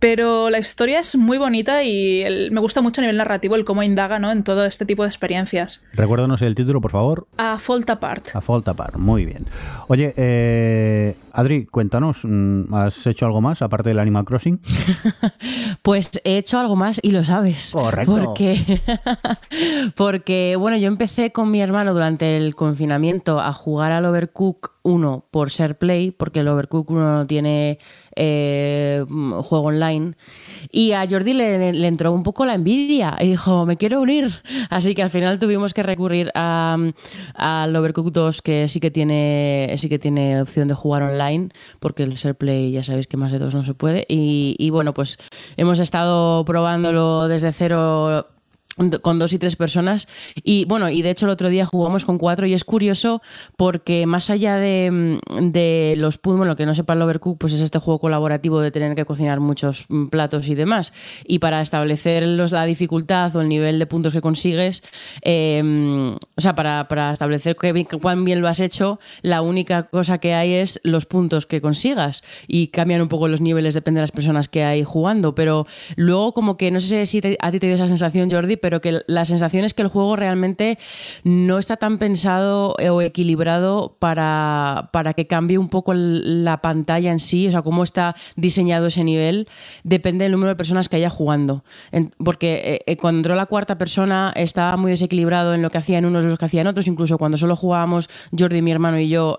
Pero 0.01 0.49
la 0.49 0.57
historia 0.57 0.99
es 0.99 1.15
muy 1.15 1.37
bonita 1.37 1.83
y 1.83 2.25
me 2.49 2.59
gusta 2.59 2.81
mucho 2.81 3.01
a 3.01 3.03
nivel 3.03 3.17
narrativo 3.17 3.55
el 3.55 3.65
cómo 3.65 3.83
indaga 3.83 4.17
¿no? 4.17 4.31
en 4.31 4.43
todo 4.43 4.65
este 4.65 4.83
tipo 4.83 5.03
de 5.03 5.09
experiencias. 5.09 5.79
Recuérdanos 5.93 6.41
el 6.41 6.55
título, 6.55 6.81
por 6.81 6.89
favor. 6.89 7.27
A 7.37 7.59
Fault 7.59 7.87
Apart. 7.87 8.35
A 8.35 8.41
Fault 8.41 8.67
Apart, 8.67 8.95
muy 8.95 9.25
bien. 9.25 9.45
Oye, 9.89 10.11
eh, 10.17 11.15
Adri, 11.33 11.67
cuéntanos, 11.67 12.21
mm, 12.23 12.73
¿has 12.73 13.05
hecho 13.05 13.27
algo 13.27 13.41
más 13.41 13.61
aparte 13.61 13.89
del 13.89 13.99
Animal 13.99 14.25
Crossing? 14.25 14.59
pues 15.83 16.19
he 16.23 16.39
hecho 16.39 16.57
algo 16.57 16.75
más 16.75 16.99
y 17.03 17.11
lo 17.11 17.23
sabes. 17.23 17.69
Correcto. 17.71 18.15
Porque, 18.15 18.81
porque, 19.95 20.55
bueno, 20.55 20.77
yo 20.77 20.87
empecé 20.87 21.31
con 21.31 21.51
mi 21.51 21.61
hermano 21.61 21.93
durante 21.93 22.37
el 22.37 22.55
confinamiento 22.55 23.39
a 23.39 23.53
jugar 23.53 23.91
al 23.91 24.07
Overcook 24.07 24.71
1 24.81 25.25
por 25.29 25.51
ser 25.51 25.77
Play, 25.77 26.09
porque 26.09 26.39
el 26.39 26.47
Overcook 26.47 26.89
1 26.89 27.17
no 27.17 27.27
tiene 27.27 27.77
eh, 28.15 29.03
juego 29.07 29.67
online. 29.67 30.13
Y 30.71 30.91
a 30.93 31.07
Jordi 31.09 31.33
le, 31.33 31.87
entró 31.87 32.11
un 32.11 32.23
poco 32.23 32.45
la 32.45 32.55
envidia 32.55 33.15
y 33.19 33.29
dijo, 33.29 33.65
me 33.65 33.77
quiero 33.77 34.01
unir. 34.01 34.31
Así 34.69 34.95
que 34.95 35.03
al 35.03 35.09
final 35.09 35.39
tuvimos 35.39 35.73
que 35.73 35.83
recurrir 35.83 36.31
al 36.33 37.75
Overcooked 37.75 38.11
2, 38.11 38.41
que 38.41 38.69
sí 38.69 38.79
que 38.79 38.91
tiene, 38.91 39.75
sí 39.77 39.89
que 39.89 39.99
tiene 39.99 40.41
opción 40.41 40.67
de 40.67 40.73
jugar 40.73 41.03
online, 41.03 41.49
porque 41.79 42.03
el 42.03 42.17
ser 42.17 42.35
play 42.35 42.71
ya 42.71 42.83
sabéis 42.83 43.07
que 43.07 43.17
más 43.17 43.31
de 43.31 43.39
dos 43.39 43.53
no 43.53 43.65
se 43.65 43.73
puede. 43.73 44.05
Y 44.07 44.69
bueno, 44.69 44.93
pues 44.93 45.17
hemos 45.57 45.79
estado 45.79 46.45
probándolo 46.45 47.27
desde 47.27 47.51
cero 47.51 48.27
con 49.01 49.19
dos 49.19 49.33
y 49.33 49.39
tres 49.39 49.55
personas. 49.55 50.07
Y 50.43 50.65
bueno 50.65 50.89
y 50.89 51.01
de 51.01 51.11
hecho 51.11 51.25
el 51.25 51.31
otro 51.31 51.49
día 51.49 51.65
jugamos 51.65 52.05
con 52.05 52.17
cuatro 52.17 52.47
y 52.47 52.53
es 52.53 52.63
curioso 52.63 53.21
porque 53.57 54.05
más 54.05 54.29
allá 54.29 54.57
de, 54.57 55.19
de 55.41 55.95
los 55.97 56.17
puzzles 56.17 56.47
lo 56.47 56.55
que 56.55 56.65
no 56.65 56.75
sepa 56.75 56.93
el 56.93 57.01
Overcook 57.01 57.37
pues 57.37 57.53
es 57.53 57.61
este 57.61 57.79
juego 57.79 57.99
colaborativo 57.99 58.59
de 58.61 58.71
tener 58.71 58.95
que 58.95 59.05
cocinar 59.05 59.39
muchos 59.39 59.85
mm, 59.89 60.07
platos 60.07 60.47
y 60.47 60.55
demás. 60.55 60.93
Y 61.25 61.39
para 61.39 61.61
establecer 61.61 62.25
los, 62.25 62.51
la 62.51 62.65
dificultad 62.65 63.35
o 63.35 63.41
el 63.41 63.49
nivel 63.49 63.79
de 63.79 63.85
puntos 63.85 64.13
que 64.13 64.21
consigues 64.21 64.83
em, 65.21 66.13
o 66.13 66.41
sea 66.41 66.55
para, 66.55 66.87
para 66.87 67.13
establecer 67.13 67.55
que, 67.55 67.85
cuán 68.01 68.25
bien 68.25 68.41
lo 68.41 68.47
has 68.47 68.59
hecho 68.59 68.99
la 69.21 69.41
única 69.41 69.83
cosa 69.83 70.17
que 70.19 70.33
hay 70.33 70.53
es 70.53 70.79
los 70.83 71.05
puntos 71.05 71.45
que 71.45 71.61
consigas. 71.61 72.23
Y 72.47 72.67
cambian 72.67 73.01
un 73.01 73.07
poco 73.07 73.27
los 73.27 73.41
niveles 73.41 73.73
depende 73.73 73.99
de 73.99 74.03
las 74.03 74.11
personas 74.11 74.49
que 74.49 74.63
hay 74.63 74.83
jugando. 74.83 75.35
Pero 75.35 75.67
luego 75.95 76.33
como 76.33 76.57
que 76.57 76.71
no 76.71 76.79
sé 76.79 77.05
si 77.05 77.21
a 77.39 77.51
ti 77.51 77.59
te 77.59 77.67
dio 77.67 77.75
esa 77.75 77.87
sensación 77.87 78.29
Jordi 78.29 78.57
pero 78.61 78.81
que 78.81 79.01
la 79.07 79.25
sensación 79.25 79.65
es 79.65 79.73
que 79.73 79.81
el 79.81 79.87
juego 79.87 80.15
realmente 80.15 80.77
no 81.23 81.59
está 81.59 81.77
tan 81.77 81.97
pensado 81.97 82.75
eh, 82.79 82.89
o 82.89 83.01
equilibrado 83.01 83.95
para, 83.99 84.89
para 84.93 85.13
que 85.13 85.27
cambie 85.27 85.57
un 85.57 85.69
poco 85.69 85.93
la 85.93 86.61
pantalla 86.61 87.11
en 87.11 87.19
sí, 87.19 87.47
o 87.47 87.51
sea, 87.51 87.61
cómo 87.61 87.83
está 87.83 88.15
diseñado 88.35 88.87
ese 88.87 89.03
nivel, 89.03 89.47
depende 89.83 90.23
del 90.23 90.31
número 90.31 90.49
de 90.49 90.55
personas 90.55 90.89
que 90.89 90.97
haya 90.97 91.09
jugando. 91.09 91.63
porque 92.23 92.61
eh, 92.63 92.79
eh, 92.85 92.97
cuando 92.97 93.19
entró 93.19 93.35
la 93.35 93.45
cuarta 93.45 93.77
persona 93.77 94.31
estaba 94.35 94.77
muy 94.77 94.91
desequilibrado 94.91 95.53
en 95.53 95.61
lo 95.61 95.69
que 95.69 95.77
hacían 95.77 96.05
unos 96.05 96.23
y 96.23 96.27
los 96.27 96.37
que 96.37 96.45
hacían 96.45 96.67
otros, 96.67 96.87
incluso 96.87 97.17
cuando 97.17 97.37
solo 97.37 97.55
jugábamos 97.55 98.09
Jordi, 98.37 98.61
mi 98.61 98.71
hermano 98.71 98.99
y 98.99 99.09
yo, 99.09 99.37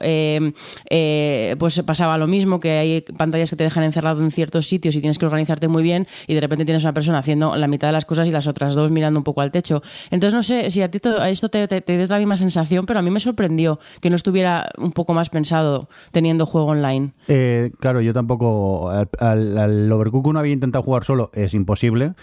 pues 1.59 1.83
pasaba 1.87 2.19
lo 2.19 2.27
mismo, 2.27 2.61
que 2.61 2.73
hay 2.73 3.01
pantallas 3.03 3.51
que 3.51 3.57
te 3.57 3.65
dejan 3.65 3.85
encerrado 3.85 4.23
en 4.23 4.31
ciertos 4.31 4.67
sitios 4.67 4.95
y 4.97 5.01
tienes 5.01 5.19
que 5.19 5.27
organizarte 5.27 5.69
muy 5.69 5.83
bien 5.83 6.07
y 6.27 6.35
de 6.35 6.41
repente 6.41 6.65
tienes 6.65 6.83
una 6.85 6.93
persona 6.93 7.19
haciendo 7.19 7.57
la 7.57 7.67
mitad 7.67 7.89
de 7.89 7.93
las 7.93 8.05
cosas 8.05 8.27
y 8.29 8.31
las 8.31 8.47
otras 8.47 8.75
dos 8.75 8.91
mirando 8.91 9.12
un 9.19 9.25
poco 9.25 9.41
al 9.41 9.51
techo. 9.51 9.83
Entonces, 10.11 10.35
no 10.35 10.43
sé 10.43 10.71
si 10.71 10.83
a 10.83 10.91
ti 10.91 11.01
esto 11.27 11.49
te, 11.49 11.67
dio 11.87 12.07
la 12.07 12.19
misma 12.19 12.37
sensación, 12.37 12.87
pero 12.87 12.99
a 12.99 13.03
mí 13.03 13.11
me 13.11 13.21
sorprendió 13.21 13.79
que 14.01 14.11
no 14.11 14.17
estuviera 14.17 14.71
un 14.79 14.93
poco 14.93 15.15
más 15.15 15.31
pensado 15.31 15.89
teniendo 16.11 16.47
juego 16.47 16.69
online. 16.69 17.13
Eh, 17.29 17.71
claro, 17.81 18.01
yo 18.01 18.13
tampoco. 18.13 18.91
Al, 18.91 19.59
al, 19.59 19.93
Overcook 19.93 20.33
no 20.33 20.39
había 20.39 20.53
intentado 20.53 20.83
jugar 20.83 21.05
solo, 21.05 21.31
es 21.35 21.55
imposible 21.55 22.15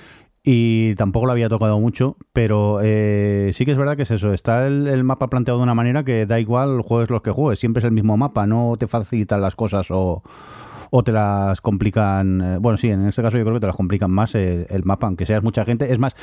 y 0.43 0.95
tampoco 0.95 1.25
lo 1.25 1.33
había 1.33 1.49
tocado 1.49 1.79
mucho, 1.79 2.17
pero 2.33 2.79
eh, 2.81 3.51
sí 3.53 3.65
que 3.65 3.71
es 3.71 3.77
verdad 3.77 3.95
que 3.95 4.03
es 4.03 4.11
eso, 4.11 4.33
está 4.33 4.65
el, 4.67 5.03
mapa 5.03 5.29
planteado 5.29 5.59
de 5.59 5.63
una 5.63 5.75
manera 5.75 6.03
que 6.03 6.25
da 6.25 6.39
igual 6.39 6.81
juegues 6.81 7.09
los 7.09 7.21
que 7.21 7.31
juegues, 7.31 7.59
siempre 7.59 7.79
es 7.79 7.85
el 7.85 7.91
mismo 7.91 8.15
mapa, 8.17 8.47
no 8.47 8.75
te 8.79 8.87
facilitan 8.87 9.41
las 9.41 9.55
cosas 9.55 9.91
o, 9.91 10.23
o 10.91 11.03
te 11.03 11.11
las 11.11 11.59
complican, 11.61 12.41
eh, 12.41 12.57
bueno 12.57 12.77
sí, 12.77 12.89
en 12.89 13.05
este 13.05 13.21
caso 13.21 13.37
yo 13.37 13.43
creo 13.43 13.55
que 13.55 13.61
te 13.61 13.67
las 13.67 13.75
complican 13.75 14.11
más 14.11 14.33
el 14.33 14.83
mapa, 14.85 15.07
aunque 15.07 15.25
seas 15.25 15.43
mucha 15.43 15.65
gente, 15.65 15.91
es 15.91 15.99
más, 15.99 16.15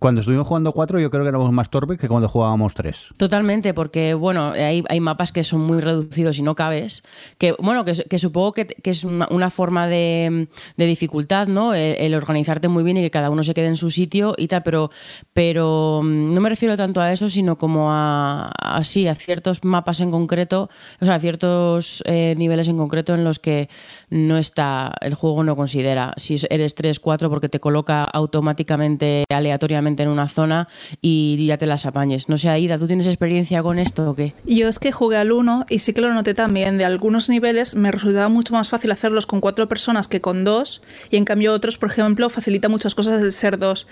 cuando 0.00 0.20
estuvimos 0.20 0.46
jugando 0.46 0.72
cuatro, 0.72 0.98
yo 0.98 1.10
creo 1.10 1.22
que 1.22 1.28
éramos 1.28 1.52
más 1.52 1.68
torpes 1.68 1.98
que 1.98 2.08
cuando 2.08 2.26
jugábamos 2.26 2.74
tres. 2.74 3.10
Totalmente, 3.18 3.74
porque 3.74 4.14
bueno, 4.14 4.52
hay, 4.52 4.82
hay 4.88 5.00
mapas 5.00 5.32
que 5.32 5.44
son 5.44 5.60
muy 5.60 5.80
reducidos 5.80 6.38
y 6.38 6.42
no 6.42 6.54
cabes. 6.54 7.02
Que 7.36 7.54
bueno, 7.58 7.84
que, 7.84 8.18
supongo 8.18 8.54
que, 8.54 8.74
es 8.82 9.04
una, 9.04 9.50
forma 9.50 9.86
de, 9.88 10.48
dificultad, 10.78 11.46
¿no? 11.46 11.74
El, 11.74 12.14
organizarte 12.14 12.68
muy 12.68 12.84
bien 12.84 12.96
y 12.96 13.02
que 13.02 13.10
cada 13.10 13.28
uno 13.28 13.44
se 13.44 13.52
quede 13.52 13.66
en 13.66 13.76
su 13.76 13.90
sitio 13.90 14.34
y 14.38 14.48
tal, 14.48 14.62
pero, 14.62 14.90
pero 15.34 16.00
mm, 16.02 16.32
no 16.32 16.40
me 16.40 16.48
refiero 16.48 16.76
tanto 16.78 17.02
a 17.02 17.12
eso, 17.12 17.28
sino 17.28 17.58
como 17.58 17.92
a, 17.92 18.50
así, 18.58 19.08
a 19.08 19.14
ciertos 19.14 19.62
mapas 19.62 20.00
en 20.00 20.10
concreto, 20.10 20.70
o 21.02 21.04
sea, 21.04 21.16
a 21.16 21.20
ciertos 21.20 22.02
eh, 22.06 22.34
niveles 22.38 22.68
en 22.68 22.78
concreto 22.78 23.14
en 23.14 23.24
los 23.24 23.38
que 23.38 23.68
no 24.08 24.38
está, 24.38 24.94
el 25.02 25.14
juego 25.14 25.44
no 25.44 25.54
considera 25.54 26.14
si 26.16 26.36
eres 26.48 26.74
3, 26.74 26.98
4 26.98 27.28
porque 27.28 27.50
te 27.50 27.60
coloca 27.60 28.04
automáticamente 28.04 29.24
aleatoriamente 29.30 29.81
en 29.86 30.08
una 30.08 30.28
zona 30.28 30.68
y 31.00 31.46
ya 31.46 31.58
te 31.58 31.66
las 31.66 31.86
apañes. 31.86 32.28
No 32.28 32.38
sé, 32.38 32.48
Aida, 32.48 32.78
¿tú 32.78 32.86
tienes 32.86 33.06
experiencia 33.06 33.62
con 33.62 33.78
esto 33.78 34.10
o 34.10 34.14
qué? 34.14 34.34
Yo 34.46 34.68
es 34.68 34.78
que 34.78 34.92
jugué 34.92 35.16
al 35.16 35.32
1 35.32 35.66
y 35.68 35.80
sí 35.80 35.92
que 35.92 36.00
lo 36.00 36.12
noté 36.12 36.34
también. 36.34 36.78
De 36.78 36.84
algunos 36.84 37.28
niveles 37.28 37.74
me 37.74 37.90
resultaba 37.90 38.28
mucho 38.28 38.54
más 38.54 38.70
fácil 38.70 38.90
hacerlos 38.90 39.26
con 39.26 39.40
cuatro 39.40 39.68
personas 39.68 40.08
que 40.08 40.20
con 40.20 40.44
dos 40.44 40.82
y 41.10 41.16
en 41.16 41.24
cambio 41.24 41.52
otros, 41.52 41.78
por 41.78 41.90
ejemplo, 41.90 42.30
facilita 42.30 42.68
muchas 42.68 42.94
cosas 42.94 43.20
de 43.20 43.32
ser 43.32 43.58
dos. 43.58 43.86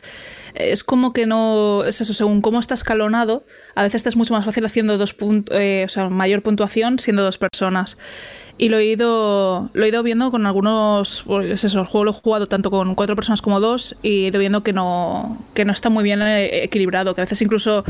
Es 0.54 0.84
como 0.84 1.12
que 1.12 1.26
no, 1.26 1.84
es 1.84 2.00
eso, 2.00 2.12
según 2.12 2.40
cómo 2.40 2.60
está 2.60 2.74
escalonado, 2.74 3.44
a 3.74 3.82
veces 3.82 4.02
te 4.02 4.08
es 4.08 4.16
mucho 4.16 4.34
más 4.34 4.44
fácil 4.44 4.64
haciendo 4.64 4.98
dos 4.98 5.14
puntos, 5.14 5.56
eh, 5.58 5.84
o 5.86 5.88
sea, 5.88 6.08
mayor 6.08 6.42
puntuación 6.42 6.98
siendo 6.98 7.22
dos 7.22 7.38
personas. 7.38 7.96
Y 8.58 8.68
lo 8.68 8.76
he 8.76 8.84
ido 8.84 9.70
lo 9.72 9.84
he 9.86 9.88
ido 9.88 10.02
viendo 10.02 10.30
con 10.30 10.44
algunos 10.44 11.22
pues 11.26 11.64
eso 11.64 11.80
el 11.80 11.86
juego 11.86 12.04
lo 12.04 12.10
he 12.10 12.14
jugado 12.14 12.46
tanto 12.46 12.70
con 12.70 12.94
cuatro 12.94 13.16
personas 13.16 13.40
como 13.40 13.58
dos 13.58 13.96
y 14.02 14.24
he 14.24 14.26
ido 14.26 14.38
viendo 14.38 14.62
que 14.62 14.74
no 14.74 15.38
que 15.54 15.64
no 15.64 15.72
está 15.72 15.88
muy 15.88 16.04
bien 16.04 16.20
eh, 16.20 16.64
equilibrado 16.64 17.14
que 17.14 17.22
a 17.22 17.24
veces 17.24 17.40
incluso 17.40 17.84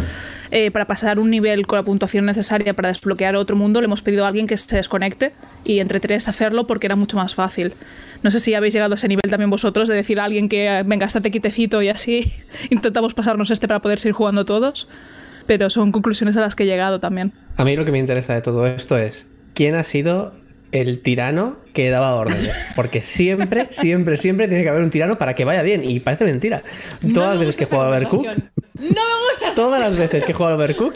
eh, 0.53 0.71
para 0.71 0.87
pasar 0.87 1.19
un 1.19 1.29
nivel 1.29 1.67
con 1.67 1.79
la 1.79 1.83
puntuación 1.83 2.25
necesaria 2.25 2.73
para 2.73 2.89
desbloquear 2.89 3.35
otro 3.35 3.57
mundo 3.57 3.81
le 3.81 3.87
hemos 3.87 4.01
pedido 4.01 4.25
a 4.25 4.29
alguien 4.29 4.47
que 4.47 4.57
se 4.57 4.77
desconecte 4.77 5.33
y 5.65 5.81
entre 5.81 5.99
tres 5.99 6.29
hacerlo 6.29 6.69
porque 6.69 6.87
era 6.87 6.95
mucho 6.95 7.17
más 7.17 7.35
fácil 7.35 7.75
no 8.23 8.31
sé 8.31 8.41
si 8.41 8.55
habéis 8.55 8.75
llegado 8.75 8.93
a 8.93 8.97
ese 8.97 9.09
nivel 9.09 9.23
también 9.29 9.51
vosotros 9.51 9.89
de 9.89 9.95
decir 9.95 10.21
a 10.21 10.25
alguien 10.25 10.49
que 10.49 10.83
venga 10.87 11.07
estate 11.07 11.31
quitecito 11.31 11.83
y 11.83 11.89
así 11.89 12.33
intentamos 12.71 13.15
pasarnos 13.15 13.51
este 13.51 13.69
para 13.69 13.81
poder 13.81 13.99
seguir 13.99 14.15
jugando 14.15 14.45
todos 14.45 14.89
pero 15.47 15.71
son 15.71 15.93
conclusiones 15.93 16.37
a 16.37 16.41
las 16.41 16.55
que 16.55 16.65
he 16.65 16.67
llegado 16.67 17.01
también 17.01 17.33
a 17.57 17.65
mí 17.65 17.77
lo 17.77 17.85
que 17.85 17.93
me 17.93 17.99
interesa 17.99 18.35
de 18.35 18.43
todo 18.43 18.67
esto 18.67 18.99
es 18.99 19.27
quién 19.55 19.75
ha 19.75 19.85
sido 19.85 20.35
el 20.73 21.01
tirano 21.01 21.57
que 21.73 21.91
daba 21.91 22.15
órdenes. 22.15 22.51
Porque 22.77 23.03
siempre, 23.03 23.69
siempre, 23.71 24.17
siempre 24.17 24.49
tiene 24.49 24.63
que 24.63 24.69
haber 24.69 24.83
un 24.83 24.91
tirano 24.91 25.19
para 25.19 25.35
que 25.35 25.45
vaya 25.45 25.63
bien. 25.63 25.83
Y 25.89 26.01
parece 26.01 26.25
mentira. 26.25 26.63
Todas 27.13 27.31
las 27.31 27.39
veces 27.39 27.57
que 27.57 27.65
he 27.65 27.67
jugado 27.67 27.93
a. 27.93 27.99
No 28.81 28.87
me 28.89 29.29
gusta. 29.29 29.55
Todas 29.55 29.79
las 29.79 29.97
veces 29.97 30.25
que 30.25 30.33
he 30.33 30.35
jugado 30.35 30.55
a 30.55 30.59
Overcook. 30.59 30.95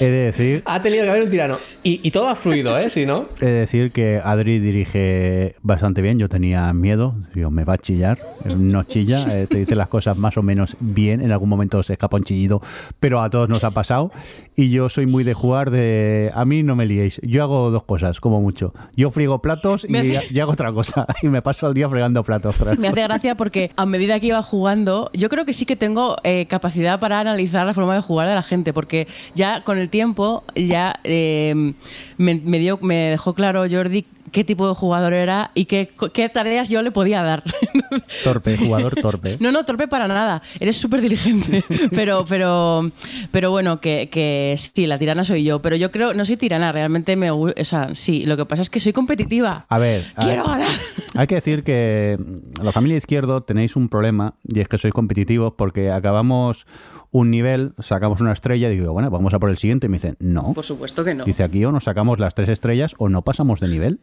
He 0.00 0.04
de 0.04 0.24
decir. 0.24 0.62
Ha 0.66 0.82
tenido 0.82 1.04
que 1.04 1.10
haber 1.10 1.22
un 1.22 1.30
tirano. 1.30 1.58
Y, 1.84 2.10
todo 2.10 2.28
ha 2.28 2.34
fluido, 2.34 2.76
¿eh? 2.76 2.90
Si 2.90 3.06
no. 3.06 3.28
He 3.40 3.46
de 3.46 3.52
decir 3.52 3.92
que 3.92 4.20
Adri 4.22 4.58
dirige 4.58 5.54
bastante 5.62 6.02
bien. 6.02 6.18
Yo 6.18 6.28
tenía 6.28 6.72
miedo. 6.72 7.14
Digo, 7.32 7.50
me 7.50 7.64
va 7.64 7.74
a 7.74 7.78
chillar. 7.78 8.18
No 8.44 8.82
chilla. 8.82 9.26
Eh, 9.30 9.46
te 9.46 9.58
dice 9.58 9.76
las 9.76 9.86
cosas 9.86 10.16
más 10.16 10.36
o 10.36 10.42
menos 10.42 10.76
bien. 10.80 11.20
En 11.20 11.30
algún 11.30 11.48
momento 11.48 11.82
se 11.84 11.92
escapa 11.92 12.16
un 12.16 12.24
chillido. 12.24 12.60
Pero 12.98 13.22
a 13.22 13.30
todos 13.30 13.48
nos 13.48 13.62
ha 13.62 13.70
pasado. 13.70 14.10
Y 14.56 14.70
yo 14.70 14.88
soy 14.88 15.06
muy 15.06 15.24
de 15.24 15.32
jugar 15.32 15.70
de. 15.70 16.30
A 16.34 16.44
mí 16.44 16.62
no 16.62 16.76
me 16.76 16.84
liéis. 16.84 17.20
Yo 17.22 17.42
hago 17.42 17.70
dos 17.70 17.84
cosas, 17.84 18.20
como 18.20 18.40
mucho. 18.40 18.74
Yo 18.96 19.10
frigo 19.10 19.40
platos 19.40 19.86
y, 19.88 19.96
y 20.30 20.40
hago 20.40 20.52
otra 20.52 20.72
cosa. 20.72 21.06
Y 21.22 21.28
me 21.28 21.42
paso 21.42 21.68
el 21.68 21.74
día 21.74 21.88
fregando 21.88 22.24
platos. 22.24 22.56
Me 22.78 22.88
hace 22.88 23.02
gracia 23.02 23.36
porque 23.36 23.70
a 23.76 23.86
medida 23.86 24.18
que 24.20 24.28
iba 24.28 24.42
jugando, 24.42 25.10
yo 25.12 25.28
creo 25.28 25.44
que 25.44 25.52
sí 25.52 25.66
que 25.66 25.76
tengo 25.76 26.16
eh, 26.24 26.46
capacidad 26.46 26.98
para 26.98 27.20
analizar 27.20 27.66
la 27.66 27.74
forma 27.74 27.94
de 27.94 28.00
jugar 28.00 28.28
de 28.28 28.34
la 28.34 28.42
gente, 28.42 28.72
porque 28.72 29.06
ya 29.34 29.62
con 29.64 29.78
el 29.78 29.90
tiempo 29.90 30.44
ya 30.54 30.98
eh, 31.04 31.74
me, 32.16 32.58
dio, 32.58 32.78
me 32.80 33.10
dejó 33.10 33.34
claro 33.34 33.64
Jordi 33.70 34.06
qué 34.30 34.44
tipo 34.44 34.68
de 34.68 34.74
jugador 34.74 35.12
era 35.12 35.50
y 35.54 35.64
qué, 35.66 35.90
qué 36.12 36.28
tareas 36.28 36.68
yo 36.68 36.82
le 36.82 36.90
podía 36.90 37.22
dar. 37.22 37.42
Torpe, 38.24 38.56
jugador 38.56 38.94
torpe. 38.96 39.36
No, 39.40 39.52
no, 39.52 39.64
torpe 39.64 39.88
para 39.88 40.06
nada. 40.08 40.42
Eres 40.58 40.76
súper 40.76 41.00
diligente. 41.00 41.64
Pero, 41.90 42.24
pero, 42.28 42.90
pero 43.32 43.50
bueno, 43.50 43.80
que, 43.80 44.08
que 44.10 44.54
sí, 44.58 44.86
la 44.86 44.98
tirana 44.98 45.24
soy 45.24 45.44
yo. 45.44 45.60
Pero 45.60 45.76
yo 45.76 45.90
creo, 45.90 46.14
no 46.14 46.24
soy 46.24 46.36
tirana, 46.36 46.72
realmente 46.72 47.16
me 47.16 47.30
gusta. 47.30 47.60
O 47.60 47.64
sea, 47.64 47.94
sí, 47.94 48.24
lo 48.26 48.36
que 48.36 48.44
pasa 48.46 48.62
es 48.62 48.70
que 48.70 48.80
soy 48.80 48.92
competitiva. 48.92 49.66
A 49.68 49.78
ver, 49.78 50.06
Quiero 50.20 50.42
hay, 50.42 50.60
ganar. 50.60 50.68
hay 51.14 51.26
que 51.26 51.34
decir 51.34 51.64
que 51.64 52.18
la 52.62 52.72
familia 52.72 52.96
izquierdo 52.96 53.42
tenéis 53.42 53.76
un 53.76 53.88
problema 53.88 54.34
y 54.46 54.60
es 54.60 54.68
que 54.68 54.78
sois 54.78 54.92
competitivos 54.94 55.54
porque 55.56 55.90
acabamos 55.90 56.66
un 57.12 57.30
nivel, 57.30 57.72
sacamos 57.78 58.20
una 58.20 58.32
estrella 58.32 58.70
y 58.70 58.78
digo, 58.78 58.92
bueno, 58.92 59.10
vamos 59.10 59.34
a 59.34 59.38
por 59.38 59.50
el 59.50 59.56
siguiente. 59.56 59.86
Y 59.86 59.90
me 59.90 59.96
dicen, 59.96 60.16
no. 60.20 60.52
Por 60.54 60.64
supuesto 60.64 61.04
que 61.04 61.14
no. 61.14 61.24
Dice 61.24 61.42
aquí 61.42 61.64
o 61.64 61.72
nos 61.72 61.84
sacamos 61.84 62.18
las 62.20 62.34
tres 62.34 62.48
estrellas 62.48 62.94
o 62.98 63.08
no 63.08 63.22
pasamos 63.22 63.60
de 63.60 63.68
nivel. 63.68 64.00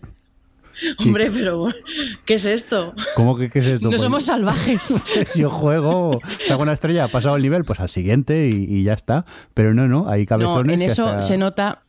Hombre, 0.99 1.31
pero 1.31 1.67
¿qué 2.25 2.35
es 2.35 2.45
esto? 2.45 2.93
¿Cómo 3.15 3.37
que 3.37 3.49
qué 3.49 3.59
es 3.59 3.65
esto? 3.65 3.85
No 3.85 3.89
Pues- 3.91 4.01
somos 4.01 4.23
salvajes. 4.25 5.03
Yo 5.35 5.49
juego, 5.49 6.21
saco 6.47 6.61
una 6.63 6.73
estrella, 6.73 7.05
ha 7.05 7.07
pasado 7.07 7.35
el 7.35 7.41
nivel, 7.43 7.63
pues 7.65 7.79
al 7.79 7.89
siguiente 7.89 8.47
y, 8.49 8.65
y 8.69 8.83
ya 8.83 8.93
está. 8.93 9.25
Pero 9.53 9.73
no, 9.73 9.87
no, 9.87 10.09
hay 10.09 10.21
No, 10.23 10.27
cabezones 10.27 10.73
en 10.73 10.79
que 10.79 10.85
eso 10.85 11.05
hasta- 11.07 11.21
se 11.23 11.37
nota 11.37 11.83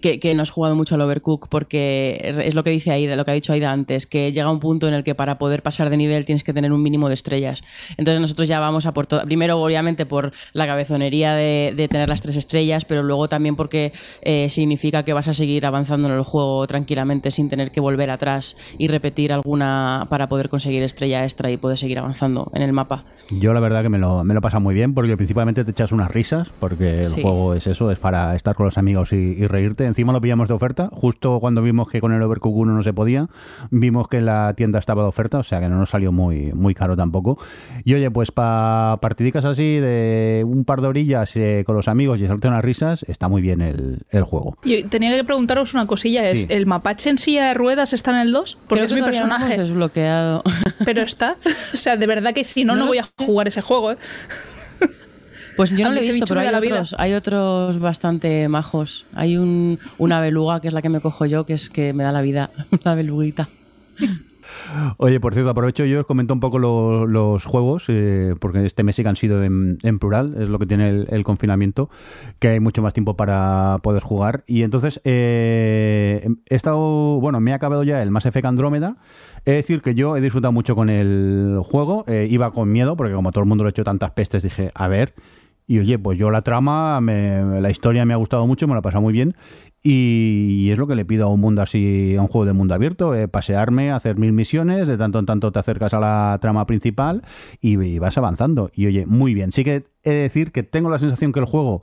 que, 0.00 0.18
que 0.20 0.34
no 0.34 0.42
has 0.42 0.50
jugado 0.50 0.74
mucho 0.74 0.94
al 0.94 1.00
Overcook 1.02 1.48
porque 1.48 2.34
es 2.44 2.54
lo 2.54 2.64
que 2.64 2.70
dice 2.70 2.90
Aida, 2.90 3.14
lo 3.16 3.24
que 3.24 3.30
ha 3.30 3.34
dicho 3.34 3.52
Aida 3.52 3.70
antes, 3.70 4.06
que 4.06 4.32
llega 4.32 4.50
un 4.50 4.60
punto 4.60 4.88
en 4.88 4.94
el 4.94 5.04
que 5.04 5.14
para 5.14 5.38
poder 5.38 5.62
pasar 5.62 5.90
de 5.90 5.96
nivel 5.96 6.24
tienes 6.24 6.44
que 6.44 6.52
tener 6.52 6.72
un 6.72 6.82
mínimo 6.82 7.08
de 7.08 7.14
estrellas. 7.14 7.62
Entonces 7.96 8.20
nosotros 8.20 8.48
ya 8.48 8.58
vamos 8.60 8.86
a 8.86 8.92
por 8.92 9.06
todo. 9.06 9.22
Primero, 9.24 9.60
obviamente, 9.60 10.06
por 10.06 10.32
la 10.52 10.66
cabezonería 10.66 11.34
de, 11.34 11.72
de 11.76 11.88
tener 11.88 12.08
las 12.08 12.20
tres 12.22 12.36
estrellas, 12.36 12.84
pero 12.84 13.02
luego 13.02 13.28
también 13.28 13.56
porque 13.56 13.92
eh, 14.22 14.48
significa 14.50 15.04
que 15.04 15.12
vas 15.12 15.28
a 15.28 15.32
seguir 15.32 15.64
avanzando 15.66 16.08
en 16.08 16.14
el 16.14 16.22
juego 16.22 16.66
tranquilamente 16.66 17.30
sin 17.30 17.48
tener 17.48 17.70
que 17.70 17.80
volver 17.80 18.10
atrás 18.10 18.56
y 18.78 18.88
repetir 18.88 19.32
alguna 19.32 20.06
para 20.10 20.28
poder 20.28 20.48
conseguir 20.48 20.82
estrella 20.82 21.24
extra 21.24 21.50
y 21.50 21.56
poder 21.56 21.78
seguir 21.78 21.98
avanzando 21.98 22.50
en 22.54 22.62
el 22.62 22.72
mapa. 22.72 23.04
Yo 23.30 23.52
la 23.54 23.60
verdad 23.60 23.82
que 23.82 23.88
me 23.88 23.98
lo, 23.98 24.24
me 24.24 24.34
lo 24.34 24.40
pasa 24.40 24.58
muy 24.58 24.74
bien 24.74 24.92
porque 24.94 25.16
principalmente 25.16 25.64
te 25.64 25.70
echas 25.70 25.92
unas 25.92 26.10
risas 26.10 26.50
porque 26.58 27.02
el 27.02 27.12
Sí. 27.12 27.22
juego 27.22 27.54
es 27.54 27.66
eso, 27.66 27.90
es 27.90 27.98
para 27.98 28.34
estar 28.34 28.54
con 28.54 28.66
los 28.66 28.76
amigos 28.78 29.12
y, 29.12 29.16
y 29.38 29.46
reírte. 29.52 29.84
Encima 29.86 30.12
lo 30.12 30.20
pillamos 30.20 30.48
de 30.48 30.54
oferta, 30.54 30.88
justo 30.92 31.38
cuando 31.40 31.62
vimos 31.62 31.88
que 31.88 32.00
con 32.00 32.12
el 32.12 32.22
Overcooked 32.22 32.58
1 32.60 32.72
no 32.74 32.82
se 32.82 32.92
podía, 32.92 33.28
vimos 33.70 34.08
que 34.08 34.20
la 34.20 34.54
tienda 34.54 34.78
estaba 34.80 35.02
de 35.02 35.08
oferta, 35.08 35.38
o 35.38 35.42
sea 35.44 35.60
que 35.60 35.68
no 35.68 35.76
nos 35.78 35.90
salió 35.90 36.10
muy, 36.12 36.52
muy 36.52 36.74
caro 36.74 36.96
tampoco. 36.96 37.38
Y 37.84 37.94
oye, 37.94 38.10
pues 38.10 38.32
para 38.32 38.98
partidicas 39.00 39.44
así 39.44 39.76
de 39.78 40.44
un 40.46 40.64
par 40.64 40.80
de 40.80 40.88
orillas 40.88 41.36
eh, 41.36 41.62
con 41.66 41.76
los 41.76 41.88
amigos 41.88 42.20
y 42.20 42.24
echarte 42.24 42.48
unas 42.48 42.64
risas, 42.64 43.04
está 43.08 43.28
muy 43.28 43.42
bien 43.42 43.60
el, 43.60 44.00
el 44.10 44.22
juego. 44.24 44.56
Yo 44.64 44.88
tenía 44.88 45.14
que 45.14 45.24
preguntaros 45.24 45.74
una 45.74 45.86
cosilla, 45.86 46.28
es 46.28 46.42
Sí. 46.42 46.46
¿el 46.48 46.66
mapache 46.66 47.10
en 47.10 47.18
silla 47.18 47.48
de 47.48 47.54
ruedas 47.54 47.92
está 47.92 48.10
en 48.10 48.16
el 48.18 48.32
2? 48.32 48.56
Porque 48.66 48.74
Creo 48.74 48.84
es 48.86 48.90
que 48.90 48.94
mi 48.96 49.00
no 49.02 49.06
personaje. 49.06 49.54
hemos 49.54 49.68
desbloqueado. 49.68 50.42
Pero 50.84 51.02
está. 51.02 51.36
O 51.72 51.76
sea, 51.76 51.96
de 51.96 52.06
verdad 52.06 52.32
que 52.34 52.42
si 52.44 52.64
no, 52.64 52.74
No 52.74 52.80
no, 52.80 52.86
voy 52.86 52.98
a 52.98 53.04
sé. 53.04 53.10
jugar 53.26 53.48
ese 53.48 53.60
juego, 53.60 53.92
¿eh? 53.92 53.96
Pues 55.56 55.70
yo 55.70 55.84
no 55.84 55.90
lo 55.92 56.00
he 56.00 56.06
visto, 56.06 56.24
pero 56.26 56.40
hay 56.40 56.50
la 56.50 56.60
vida. 56.60 56.74
otros, 56.76 56.94
hay 56.98 57.12
otros 57.14 57.78
bastante 57.78 58.48
majos. 58.48 59.04
Hay 59.14 59.36
un, 59.36 59.78
una 59.98 60.20
beluga 60.20 60.60
que 60.60 60.68
es 60.68 60.74
la 60.74 60.82
que 60.82 60.88
me 60.88 61.00
cojo 61.00 61.26
yo, 61.26 61.44
que 61.46 61.54
es 61.54 61.68
que 61.68 61.92
me 61.92 62.04
da 62.04 62.12
la 62.12 62.22
vida, 62.22 62.50
la 62.84 62.94
beluguita. 62.94 63.48
Oye, 64.96 65.20
por 65.20 65.34
cierto, 65.34 65.50
aprovecho 65.50 65.84
yo 65.84 66.00
os 66.00 66.06
comento 66.06 66.34
un 66.34 66.40
poco 66.40 66.58
lo- 66.58 67.06
los 67.06 67.44
juegos, 67.44 67.84
eh, 67.88 68.34
porque 68.40 68.64
este 68.66 68.82
mes 68.82 68.96
sí 68.96 69.02
que 69.02 69.08
han 69.08 69.16
sido 69.16 69.42
en, 69.44 69.78
en 69.82 69.98
plural, 69.98 70.34
es 70.36 70.48
lo 70.48 70.58
que 70.58 70.66
tiene 70.66 70.88
el, 70.88 71.06
el 71.10 71.22
confinamiento, 71.24 71.90
que 72.40 72.48
hay 72.48 72.60
mucho 72.60 72.82
más 72.82 72.92
tiempo 72.92 73.16
para 73.16 73.78
poder 73.82 74.02
jugar. 74.02 74.42
Y 74.46 74.62
entonces 74.62 75.00
eh, 75.04 76.28
he 76.50 76.54
estado, 76.54 77.20
bueno, 77.20 77.40
me 77.40 77.52
ha 77.52 77.56
acabado 77.56 77.82
ya 77.84 78.02
el 78.02 78.10
Mass 78.10 78.26
Effect 78.26 78.46
Andrómeda. 78.46 78.96
Es 79.44 79.54
decir, 79.54 79.80
que 79.80 79.94
yo 79.94 80.16
he 80.16 80.20
disfrutado 80.20 80.52
mucho 80.52 80.74
con 80.74 80.90
el 80.90 81.58
juego, 81.62 82.04
eh, 82.08 82.26
iba 82.30 82.50
con 82.52 82.70
miedo, 82.72 82.96
porque 82.96 83.14
como 83.14 83.30
todo 83.30 83.42
el 83.44 83.48
mundo 83.48 83.64
lo 83.64 83.68
ha 83.68 83.70
hecho 83.70 83.84
tantas 83.84 84.10
pestes, 84.10 84.42
dije, 84.42 84.70
a 84.74 84.88
ver. 84.88 85.14
Y 85.66 85.78
oye, 85.78 85.98
pues 85.98 86.18
yo 86.18 86.30
la 86.30 86.42
trama, 86.42 87.00
la 87.00 87.70
historia 87.70 88.04
me 88.04 88.14
ha 88.14 88.16
gustado 88.16 88.46
mucho, 88.46 88.66
me 88.66 88.74
la 88.74 88.80
he 88.80 88.82
pasado 88.82 89.02
muy 89.02 89.12
bien. 89.12 89.34
Y 89.82 90.70
es 90.70 90.78
lo 90.78 90.86
que 90.86 90.94
le 90.94 91.04
pido 91.04 91.26
a 91.26 91.28
un 91.28 91.40
mundo 91.40 91.62
así, 91.62 92.14
a 92.16 92.22
un 92.22 92.28
juego 92.28 92.44
de 92.46 92.52
mundo 92.52 92.74
abierto, 92.74 93.14
eh, 93.14 93.26
pasearme, 93.26 93.90
hacer 93.90 94.16
mil 94.16 94.32
misiones, 94.32 94.86
de 94.86 94.96
tanto 94.96 95.18
en 95.18 95.26
tanto 95.26 95.50
te 95.50 95.58
acercas 95.58 95.92
a 95.94 96.00
la 96.00 96.38
trama 96.40 96.66
principal 96.66 97.22
y, 97.60 97.98
vas 97.98 98.16
avanzando. 98.16 98.70
Y 98.74 98.86
oye, 98.86 99.06
muy 99.06 99.34
bien. 99.34 99.50
Sí 99.50 99.64
que 99.64 99.84
he 100.04 100.10
de 100.10 100.16
decir 100.16 100.52
que 100.52 100.62
tengo 100.62 100.88
la 100.88 100.98
sensación 100.98 101.32
que 101.32 101.40
el 101.40 101.46
juego 101.46 101.80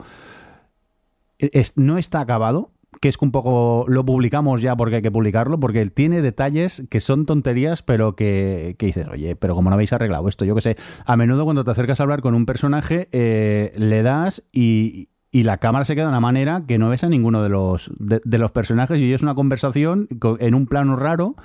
es- 1.39 1.77
no 1.77 1.97
está 1.97 2.21
acabado, 2.21 2.71
que 3.01 3.09
es 3.09 3.17
un 3.21 3.31
poco 3.31 3.85
lo 3.87 4.05
publicamos 4.05 4.61
ya 4.61 4.75
porque 4.75 4.97
hay 4.97 5.01
que 5.01 5.11
publicarlo, 5.11 5.59
porque 5.59 5.85
tiene 5.87 6.21
detalles 6.21 6.83
que 6.89 6.99
son 6.99 7.25
tonterías, 7.25 7.81
pero 7.81 8.15
que, 8.15 8.75
que 8.77 8.85
dices, 8.87 9.07
oye, 9.07 9.35
pero 9.35 9.55
como 9.55 9.69
no 9.69 9.73
habéis 9.75 9.93
arreglado 9.93 10.27
esto, 10.27 10.45
yo 10.45 10.55
que 10.55 10.61
sé, 10.61 10.77
a 11.05 11.15
menudo 11.17 11.43
cuando 11.45 11.63
te 11.63 11.71
acercas 11.71 11.99
a 11.99 12.03
hablar 12.03 12.21
con 12.21 12.35
un 12.35 12.45
personaje, 12.45 13.07
eh, 13.11 13.71
le 13.77 14.03
das 14.03 14.43
y, 14.51 15.09
y 15.31 15.43
la 15.43 15.57
cámara 15.57 15.85
se 15.85 15.93
queda 15.95 16.05
de 16.05 16.09
una 16.09 16.19
manera 16.19 16.63
que 16.67 16.77
no 16.77 16.89
ves 16.89 17.03
a 17.03 17.09
ninguno 17.09 17.43
de 17.43 17.49
los, 17.49 17.91
de, 17.99 18.37
los 18.37 18.51
personajes 18.51 18.99
y 18.99 19.13
es 19.13 19.21
una 19.21 19.35
conversación 19.35 20.07
co- 20.19 20.37
en 20.39 20.55
un 20.55 20.65
plano 20.65 20.95
raro 20.95 21.35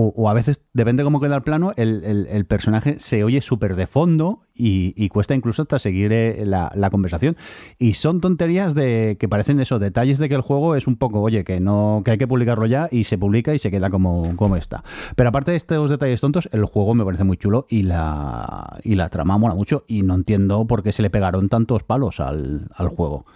o, 0.00 0.30
a 0.30 0.34
veces, 0.34 0.60
depende 0.72 1.02
cómo 1.02 1.20
queda 1.20 1.34
el 1.34 1.42
plano, 1.42 1.72
el, 1.76 2.46
personaje 2.46 3.00
se 3.00 3.24
oye 3.24 3.40
súper 3.40 3.74
de 3.74 3.88
fondo 3.88 4.40
y, 4.54 5.08
cuesta 5.08 5.34
incluso 5.34 5.62
hasta 5.62 5.80
seguir 5.80 6.12
eh, 6.12 6.44
la, 6.46 6.70
la 6.74 6.90
conversación. 6.90 7.36
Y 7.78 7.94
son 7.94 8.20
tonterías 8.20 8.76
de 8.76 9.16
que 9.18 9.28
parecen 9.28 9.58
esos 9.58 9.80
detalles 9.80 10.18
de 10.18 10.28
que 10.28 10.36
el 10.36 10.40
juego 10.40 10.76
es 10.76 10.86
un 10.86 10.96
poco, 10.96 11.20
oye, 11.20 11.42
que 11.42 11.58
no 11.58 12.02
que 12.04 12.12
hay 12.12 12.18
que 12.18 12.28
publicarlo 12.28 12.66
ya 12.66 12.88
y 12.92 13.04
se 13.04 13.18
publica 13.18 13.54
y 13.54 13.58
se 13.58 13.72
queda 13.72 13.90
como, 13.90 14.36
como 14.36 14.54
está. 14.56 14.84
Pero 15.16 15.30
aparte 15.30 15.50
de 15.50 15.56
estos 15.56 15.90
detalles 15.90 16.20
tontos, 16.20 16.48
el 16.52 16.64
juego 16.64 16.94
me 16.94 17.04
parece 17.04 17.24
muy 17.24 17.36
chulo 17.36 17.66
y 17.68 17.82
la, 17.82 18.78
y 18.84 18.94
la 18.94 19.08
trama 19.08 19.36
mola 19.36 19.54
mucho 19.54 19.84
y 19.88 20.02
no 20.02 20.14
entiendo 20.14 20.64
por 20.66 20.84
qué 20.84 20.92
se 20.92 21.02
le 21.02 21.10
pegaron 21.10 21.48
tantos 21.48 21.82
palos 21.82 22.20
al, 22.20 22.68
al 22.74 22.88
juego. 22.88 23.26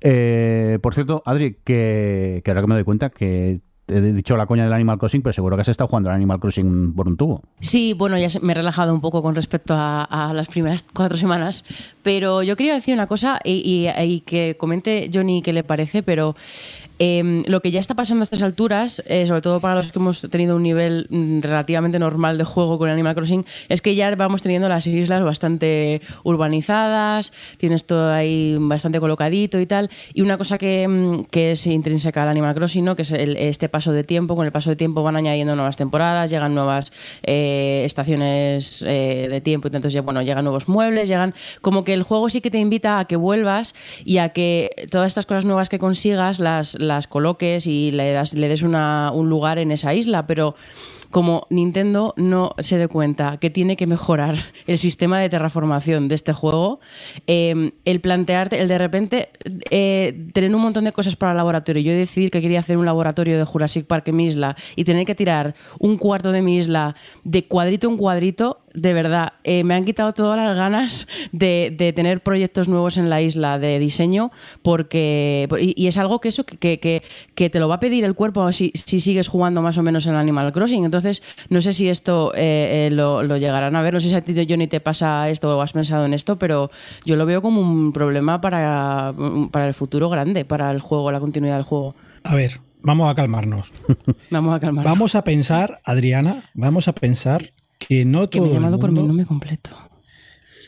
Eh, 0.00 0.78
por 0.82 0.94
cierto, 0.94 1.22
Adri, 1.24 1.58
que, 1.64 2.42
que 2.44 2.50
ahora 2.50 2.62
que 2.62 2.66
me 2.66 2.74
doy 2.74 2.84
cuenta 2.84 3.10
que 3.10 3.60
te 3.86 3.96
he 3.98 4.00
dicho 4.00 4.36
la 4.36 4.46
coña 4.46 4.64
del 4.64 4.72
Animal 4.72 4.98
Crossing, 4.98 5.22
pero 5.22 5.32
seguro 5.32 5.56
que 5.56 5.60
has 5.62 5.68
estado 5.68 5.88
jugando 5.88 6.08
al 6.08 6.16
Animal 6.16 6.40
Crossing 6.40 6.94
por 6.94 7.06
un 7.06 7.16
tubo. 7.16 7.42
Sí, 7.60 7.92
bueno, 7.92 8.16
ya 8.18 8.28
me 8.40 8.52
he 8.52 8.54
relajado 8.54 8.94
un 8.94 9.00
poco 9.00 9.22
con 9.22 9.34
respecto 9.34 9.74
a, 9.76 10.32
las 10.34 10.48
primeras 10.48 10.84
cuatro 10.94 11.18
semanas, 11.18 11.64
pero 12.02 12.42
yo 12.42 12.56
quería 12.56 12.74
decir 12.74 12.94
una 12.94 13.06
cosa 13.06 13.40
y, 13.44 14.22
que 14.26 14.56
comente 14.58 15.10
Johnny 15.12 15.42
qué 15.42 15.52
le 15.52 15.64
parece, 15.64 16.02
pero 16.02 16.34
eh, 16.98 17.42
lo 17.46 17.60
que 17.60 17.70
ya 17.70 17.80
está 17.80 17.94
pasando 17.94 18.22
a 18.22 18.24
estas 18.24 18.42
alturas, 18.42 19.02
eh, 19.06 19.26
sobre 19.26 19.42
todo 19.42 19.60
para 19.60 19.74
los 19.74 19.90
que 19.90 19.98
hemos 19.98 20.20
tenido 20.30 20.56
un 20.56 20.62
nivel 20.62 21.06
mm, 21.10 21.40
relativamente 21.40 21.98
normal 21.98 22.38
de 22.38 22.44
juego 22.44 22.78
con 22.78 22.88
Animal 22.88 23.14
Crossing, 23.14 23.44
es 23.68 23.82
que 23.82 23.94
ya 23.94 24.14
vamos 24.14 24.42
teniendo 24.42 24.68
las 24.68 24.86
islas 24.86 25.22
bastante 25.22 26.00
urbanizadas, 26.22 27.32
tienes 27.58 27.84
todo 27.84 28.12
ahí 28.12 28.56
bastante 28.58 29.00
colocadito 29.00 29.60
y 29.60 29.66
tal, 29.66 29.90
y 30.14 30.22
una 30.22 30.38
cosa 30.38 30.56
que, 30.56 30.86
mm, 30.86 31.24
que 31.24 31.52
es 31.52 31.66
intrínseca 31.66 32.22
al 32.22 32.28
Animal 32.28 32.54
Crossing, 32.54 32.84
¿no? 32.84 32.96
que 32.96 33.02
es 33.02 33.10
el- 33.10 33.36
este 33.36 33.68
paso 33.74 33.90
de 33.90 34.04
tiempo, 34.04 34.36
con 34.36 34.46
el 34.46 34.52
paso 34.52 34.70
de 34.70 34.76
tiempo 34.76 35.02
van 35.02 35.16
añadiendo 35.16 35.56
nuevas 35.56 35.76
temporadas, 35.76 36.30
llegan 36.30 36.54
nuevas 36.54 36.92
eh, 37.24 37.82
estaciones 37.84 38.84
eh, 38.86 39.26
de 39.28 39.40
tiempo, 39.40 39.66
y 39.66 39.74
entonces 39.74 40.00
bueno, 40.04 40.22
llegan 40.22 40.44
nuevos 40.44 40.68
muebles, 40.68 41.08
llegan 41.08 41.34
como 41.60 41.82
que 41.82 41.92
el 41.92 42.04
juego 42.04 42.30
sí 42.30 42.40
que 42.40 42.52
te 42.52 42.60
invita 42.60 43.00
a 43.00 43.06
que 43.06 43.16
vuelvas 43.16 43.74
y 44.04 44.18
a 44.18 44.28
que 44.28 44.70
todas 44.92 45.08
estas 45.08 45.26
cosas 45.26 45.44
nuevas 45.44 45.68
que 45.68 45.80
consigas 45.80 46.38
las, 46.38 46.78
las 46.78 47.08
coloques 47.08 47.66
y 47.66 47.90
le, 47.90 48.12
das, 48.12 48.32
le 48.34 48.48
des 48.48 48.62
un 48.62 49.28
lugar 49.28 49.58
en 49.58 49.72
esa 49.72 49.92
isla, 49.92 50.28
pero 50.28 50.54
como 51.14 51.46
Nintendo 51.48 52.12
no 52.16 52.56
se 52.58 52.76
dé 52.76 52.88
cuenta 52.88 53.36
que 53.36 53.48
tiene 53.48 53.76
que 53.76 53.86
mejorar 53.86 54.34
el 54.66 54.78
sistema 54.78 55.20
de 55.20 55.28
terraformación 55.28 56.08
de 56.08 56.16
este 56.16 56.32
juego, 56.32 56.80
eh, 57.28 57.70
el 57.84 58.00
plantearte, 58.00 58.60
el 58.60 58.66
de 58.66 58.78
repente 58.78 59.28
eh, 59.70 60.26
tener 60.32 60.52
un 60.52 60.60
montón 60.60 60.82
de 60.86 60.92
cosas 60.92 61.14
para 61.14 61.30
el 61.30 61.36
laboratorio, 61.36 61.84
yo 61.84 61.96
decidir 61.96 62.32
que 62.32 62.40
quería 62.40 62.58
hacer 62.58 62.78
un 62.78 62.84
laboratorio 62.84 63.38
de 63.38 63.44
Jurassic 63.44 63.86
Park 63.86 64.08
en 64.08 64.16
mi 64.16 64.26
isla 64.26 64.56
y 64.74 64.82
tener 64.82 65.06
que 65.06 65.14
tirar 65.14 65.54
un 65.78 65.98
cuarto 65.98 66.32
de 66.32 66.42
mi 66.42 66.58
isla 66.58 66.96
de 67.22 67.46
cuadrito 67.46 67.88
en 67.88 67.96
cuadrito, 67.96 68.63
de 68.74 68.92
verdad, 68.92 69.34
eh, 69.44 69.62
me 69.62 69.74
han 69.74 69.84
quitado 69.84 70.12
todas 70.12 70.36
las 70.36 70.56
ganas 70.56 71.06
de, 71.30 71.72
de 71.76 71.92
tener 71.92 72.22
proyectos 72.22 72.68
nuevos 72.68 72.96
en 72.96 73.08
la 73.08 73.22
isla 73.22 73.60
de 73.60 73.78
diseño, 73.78 74.32
porque 74.62 75.48
y, 75.60 75.80
y 75.80 75.86
es 75.86 75.96
algo 75.96 76.20
que 76.20 76.28
eso 76.28 76.44
que, 76.44 76.80
que, 76.80 77.02
que 77.36 77.50
te 77.50 77.60
lo 77.60 77.68
va 77.68 77.76
a 77.76 77.80
pedir 77.80 78.04
el 78.04 78.14
cuerpo 78.14 78.50
si, 78.52 78.72
si 78.74 79.00
sigues 79.00 79.28
jugando 79.28 79.62
más 79.62 79.78
o 79.78 79.82
menos 79.82 80.06
en 80.06 80.16
Animal 80.16 80.52
Crossing. 80.52 80.84
Entonces, 80.84 81.22
no 81.48 81.60
sé 81.60 81.72
si 81.72 81.88
esto 81.88 82.32
eh, 82.34 82.88
eh, 82.88 82.90
lo, 82.90 83.22
lo 83.22 83.36
llegarán 83.36 83.76
a 83.76 83.82
ver, 83.82 83.94
no 83.94 84.00
sé 84.00 84.08
si 84.08 84.14
a 84.16 84.22
ti, 84.22 84.34
Johnny, 84.48 84.66
te 84.66 84.80
pasa 84.80 85.30
esto 85.30 85.56
o 85.56 85.60
has 85.62 85.72
pensado 85.72 86.04
en 86.04 86.12
esto, 86.12 86.36
pero 86.36 86.70
yo 87.04 87.14
lo 87.14 87.26
veo 87.26 87.42
como 87.42 87.60
un 87.60 87.92
problema 87.92 88.40
para, 88.40 89.14
para 89.52 89.68
el 89.68 89.74
futuro 89.74 90.08
grande, 90.08 90.44
para 90.44 90.72
el 90.72 90.80
juego, 90.80 91.12
la 91.12 91.20
continuidad 91.20 91.56
del 91.56 91.64
juego. 91.64 91.94
A 92.24 92.34
ver, 92.34 92.60
vamos 92.82 93.08
a 93.08 93.14
calmarnos. 93.14 93.72
Vamos 94.30 94.56
a 94.56 94.58
calmar. 94.58 94.84
Vamos 94.84 95.14
a 95.14 95.22
pensar, 95.22 95.80
Adriana, 95.84 96.50
vamos 96.54 96.88
a 96.88 96.92
pensar 96.92 97.52
que 97.78 98.04
no 98.04 98.30
que 98.30 98.40
me 98.40 98.46
he 98.46 98.50
todo 98.50 98.74
el 98.74 98.80
por 98.80 98.90
mi 98.90 98.96
mundo, 98.96 99.08
nombre 99.08 99.26
completo. 99.26 99.70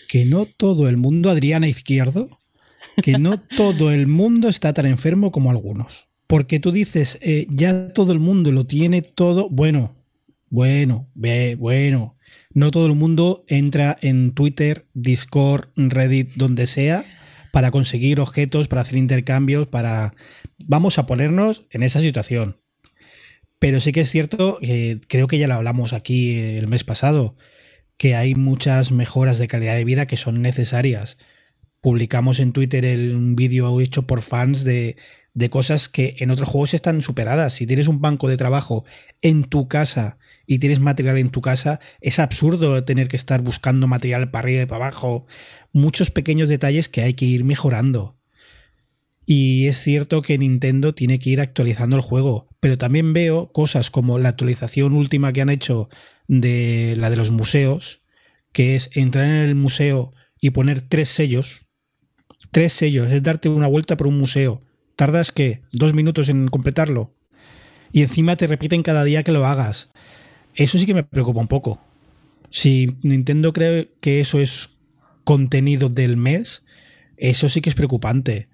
que 0.09 0.25
no 0.25 0.47
todo 0.47 0.89
el 0.89 0.97
mundo, 0.97 1.31
Adriana 1.31 1.69
Izquierdo, 1.69 2.39
que 3.03 3.19
no 3.19 3.41
todo 3.57 3.91
el 3.91 4.07
mundo 4.07 4.49
está 4.49 4.73
tan 4.73 4.87
enfermo 4.87 5.33
como 5.33 5.51
algunos. 5.51 6.09
porque 6.27 6.59
tú 6.59 6.73
dices, 6.73 7.19
eh, 7.23 7.47
ya 7.51 7.93
todo 7.93 8.13
el 8.13 8.19
mundo 8.19 8.51
lo 8.51 8.67
tiene 8.67 9.03
todo, 9.03 9.49
bueno, 9.49 9.97
bueno, 10.51 11.09
ve, 11.15 11.57
bueno. 11.57 12.17
No 12.53 12.71
todo 12.71 12.87
el 12.87 12.95
mundo 12.95 13.45
entra 13.49 13.97
en 14.01 14.33
Twitter, 14.33 14.87
Discord, 14.95 15.69
Reddit, 15.77 16.35
donde 16.35 16.67
sea, 16.67 17.05
para 17.53 17.71
conseguir 17.71 18.19
objetos, 18.21 18.67
para 18.67 18.83
hacer 18.83 18.97
intercambios, 18.97 19.67
para... 19.67 20.15
Vamos 20.59 20.99
a 20.99 21.07
ponernos 21.07 21.67
en 21.71 21.83
esa 21.83 22.01
situación. 22.01 22.57
Pero 23.59 23.81
sí 23.81 23.93
que 23.93 24.03
es 24.03 24.11
cierto, 24.11 24.59
creo 25.09 25.29
que 25.29 25.39
ya 25.39 25.49
lo 25.49 25.55
hablamos 25.55 25.93
aquí 25.93 26.39
el 26.39 26.67
mes 26.69 26.85
pasado, 26.85 27.37
que 27.97 28.15
hay 28.15 28.35
muchas 28.35 28.93
mejoras 28.93 29.39
de 29.39 29.49
calidad 29.49 29.77
de 29.77 29.85
vida 29.85 30.07
que 30.07 30.17
son 30.17 30.43
necesarias. 30.43 31.19
Publicamos 31.81 32.41
en 32.41 32.53
Twitter 32.53 32.85
el, 32.85 33.15
un 33.17 33.37
vídeo 33.37 33.81
hecho 33.81 34.07
por 34.07 34.23
fans 34.23 34.65
de, 34.65 34.97
de 35.37 35.51
cosas 35.51 35.89
que 35.91 36.17
en 36.19 36.31
otros 36.31 36.49
juegos 36.49 36.75
están 36.75 37.03
superadas. 37.03 37.55
Si 37.55 37.67
tienes 37.67 37.89
un 37.89 38.01
banco 38.01 38.29
de 38.29 38.39
trabajo 38.39 38.87
en 39.21 39.45
tu 39.45 39.69
casa 39.69 40.19
y 40.47 40.59
tienes 40.59 40.81
material 40.81 41.19
en 41.19 41.31
tu 41.31 41.43
casa, 41.43 41.79
es 42.01 42.19
absurdo 42.19 42.85
tener 42.85 43.09
que 43.09 43.17
estar 43.19 43.43
buscando 43.43 43.87
material 43.87 44.31
para 44.31 44.45
arriba 44.45 44.63
y 44.63 44.67
para 44.67 44.87
abajo. 44.87 45.27
Muchos 45.73 46.11
pequeños 46.11 46.49
detalles 46.49 46.89
que 46.89 47.03
hay 47.03 47.15
que 47.15 47.27
ir 47.27 47.45
mejorando. 47.45 48.16
Y 49.29 49.67
es 49.67 49.79
cierto 49.79 50.23
que 50.23 50.39
Nintendo 50.39 50.95
tiene 50.95 51.19
que 51.19 51.31
ir 51.31 51.41
actualizando 51.41 51.97
el 51.97 52.03
juego, 52.03 52.49
pero 52.61 52.79
también 52.79 53.13
veo 53.13 53.51
cosas 53.51 53.91
como 53.91 54.19
la 54.21 54.29
actualización 54.29 54.95
última 54.95 55.33
que 55.33 55.41
han 55.41 55.51
hecho 55.51 55.89
de 56.29 56.95
la 56.97 57.11
de 57.11 57.17
los 57.17 57.33
museos, 57.33 58.03
que 58.53 58.77
es 58.77 58.89
entrar 58.95 59.25
en 59.25 59.33
el 59.33 59.57
museo 59.57 60.13
y 60.41 60.51
poner 60.51 60.81
tres 60.81 61.09
sellos. 61.09 61.67
Tres 62.53 62.73
sellos, 62.73 63.11
es 63.11 63.23
darte 63.25 63.49
una 63.49 63.67
vuelta 63.67 63.97
por 63.97 64.07
un 64.07 64.17
museo. 64.17 64.61
Tardas 64.95 65.33
que 65.33 65.63
dos 65.73 65.93
minutos 65.93 66.29
en 66.29 66.47
completarlo. 66.47 67.13
Y 67.93 68.03
encima 68.03 68.37
te 68.37 68.47
repiten 68.47 68.85
cada 68.85 69.03
día 69.03 69.25
que 69.25 69.33
lo 69.33 69.45
hagas. 69.45 69.91
Eso 70.55 70.79
sí 70.79 70.87
que 70.87 70.95
me 70.95 71.03
preocupa 71.03 71.41
un 71.41 71.49
poco. 71.49 71.81
Si 72.51 72.97
Nintendo 73.03 73.53
cree 73.53 73.91
que 74.01 74.21
eso 74.21 74.41
es 74.41 74.71
contenido 75.25 75.89
del 75.89 76.17
mes, 76.17 76.65
eso 77.17 77.49
sí 77.49 77.61
que 77.61 77.71
es 77.71 77.75
preocupante. 77.75 78.49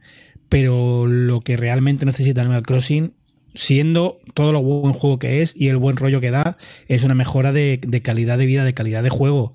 Pero 0.52 1.06
lo 1.06 1.40
que 1.40 1.56
realmente 1.56 2.04
necesita 2.04 2.42
Animal 2.42 2.62
Crossing, 2.62 3.14
siendo 3.54 4.20
todo 4.34 4.52
lo 4.52 4.62
buen 4.62 4.92
juego 4.92 5.18
que 5.18 5.40
es 5.40 5.54
y 5.56 5.68
el 5.68 5.78
buen 5.78 5.96
rollo 5.96 6.20
que 6.20 6.30
da, 6.30 6.58
es 6.88 7.04
una 7.04 7.14
mejora 7.14 7.52
de, 7.52 7.80
calidad 8.04 8.36
de 8.36 8.44
vida, 8.44 8.62
de 8.62 8.74
calidad 8.74 9.02
de 9.02 9.08
juego, 9.08 9.54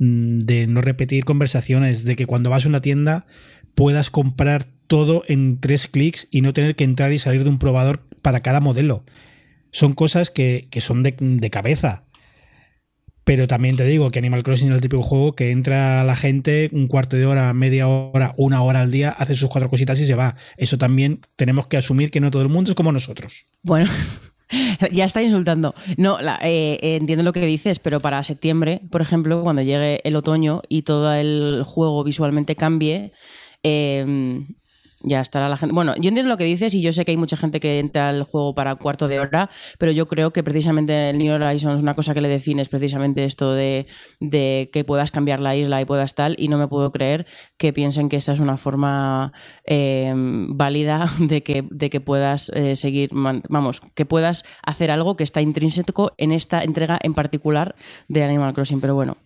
mm, 0.00 0.40
de 0.40 0.66
no 0.66 0.82
repetir 0.82 1.24
conversaciones, 1.24 2.04
de 2.04 2.14
que 2.14 2.26
cuando 2.26 2.50
vas 2.50 2.66
a 2.66 2.68
una 2.68 2.82
tienda 2.82 3.24
puedas 3.74 4.10
comprar 4.10 4.66
todo 4.86 5.22
en 5.28 5.60
tres 5.60 5.88
clics 5.88 6.28
y 6.30 6.42
no 6.42 6.52
tener 6.52 6.76
que 6.76 6.84
entrar 6.84 7.14
y 7.14 7.18
salir 7.18 7.42
de 7.42 7.48
un 7.48 7.58
probador 7.58 8.02
para 8.20 8.40
cada 8.40 8.60
modelo 8.60 9.02
son 9.70 9.94
cosas 9.94 10.28
que, 10.28 10.68
que 10.70 10.82
son 10.82 11.02
de, 11.02 11.50
cabeza. 11.50 12.04
Pero 13.24 13.46
también 13.46 13.76
te 13.76 13.84
digo 13.84 14.10
que 14.10 14.18
Animal 14.18 14.42
Crossing 14.42 14.68
es 14.68 14.74
el 14.74 14.80
típico 14.80 15.02
juego 15.02 15.34
que 15.34 15.50
entra 15.50 16.04
la 16.04 16.14
gente 16.14 16.68
un 16.72 16.88
cuarto 16.88 17.16
de 17.16 17.24
hora, 17.24 17.52
media 17.54 17.88
hora, 17.88 18.34
una 18.36 18.62
hora 18.62 18.82
al 18.82 18.90
día, 18.90 19.10
hace 19.10 19.34
sus 19.34 19.48
cuatro 19.48 19.70
cositas 19.70 19.98
y 20.00 20.06
se 20.06 20.14
va. 20.14 20.36
Eso 20.56 20.76
también 20.76 21.20
tenemos 21.36 21.66
que 21.66 21.78
asumir 21.78 22.10
que 22.10 22.20
no 22.20 22.30
todo 22.30 22.42
el 22.42 22.48
mundo 22.48 22.70
es 22.70 22.74
como 22.74 22.92
nosotros. 22.92 23.44
Bueno. 23.62 23.90
Ya 24.92 25.06
está 25.06 25.22
insultando. 25.22 25.74
No, 25.96 26.18
eh, 26.42 26.78
entiendo 26.80 27.24
lo 27.24 27.32
que 27.32 27.44
dices, 27.44 27.78
pero 27.80 28.00
para 28.00 28.22
septiembre, 28.22 28.82
por 28.90 29.00
ejemplo, 29.00 29.42
cuando 29.42 29.62
llegue 29.62 30.00
el 30.04 30.14
otoño 30.14 30.62
y 30.68 30.82
todo 30.82 31.12
el 31.14 31.62
juego 31.64 32.04
visualmente 32.04 32.54
cambie, 32.54 33.12
eh, 33.62 34.44
ya 35.04 35.20
estará 35.20 35.48
la 35.48 35.56
gente. 35.56 35.74
Bueno, 35.74 35.94
yo 35.96 36.08
entiendo 36.08 36.28
lo 36.28 36.36
que 36.36 36.44
dices 36.44 36.74
y 36.74 36.80
yo 36.80 36.92
sé 36.92 37.04
que 37.04 37.12
hay 37.12 37.16
mucha 37.16 37.36
gente 37.36 37.60
que 37.60 37.78
entra 37.78 38.08
al 38.08 38.22
juego 38.24 38.54
para 38.54 38.74
cuarto 38.76 39.06
de 39.08 39.20
hora, 39.20 39.50
pero 39.78 39.92
yo 39.92 40.08
creo 40.08 40.32
que 40.32 40.42
precisamente 40.42 41.10
el 41.10 41.18
New 41.18 41.32
Horizons 41.32 41.82
una 41.82 41.94
cosa 41.94 42.14
que 42.14 42.20
le 42.20 42.28
define 42.28 42.62
es 42.62 42.68
precisamente 42.68 43.24
esto 43.24 43.52
de, 43.52 43.86
de, 44.20 44.70
que 44.72 44.84
puedas 44.84 45.10
cambiar 45.10 45.40
la 45.40 45.54
isla 45.54 45.80
y 45.80 45.84
puedas 45.84 46.14
tal, 46.14 46.34
y 46.38 46.48
no 46.48 46.58
me 46.58 46.68
puedo 46.68 46.90
creer 46.90 47.26
que 47.58 47.72
piensen 47.72 48.08
que 48.08 48.16
esta 48.16 48.32
es 48.32 48.40
una 48.40 48.56
forma 48.56 49.32
eh, 49.66 50.12
válida 50.14 51.10
de 51.18 51.42
que, 51.42 51.64
de 51.70 51.90
que 51.90 52.00
puedas 52.00 52.50
eh, 52.54 52.76
seguir, 52.76 53.10
vamos, 53.12 53.82
que 53.94 54.06
puedas 54.06 54.44
hacer 54.62 54.90
algo 54.90 55.16
que 55.16 55.24
está 55.24 55.40
intrínseco 55.40 56.12
en 56.18 56.32
esta 56.32 56.62
entrega 56.62 56.98
en 57.02 57.14
particular 57.14 57.74
de 58.08 58.24
Animal 58.24 58.54
Crossing, 58.54 58.80
pero 58.80 58.94
bueno. 58.94 59.16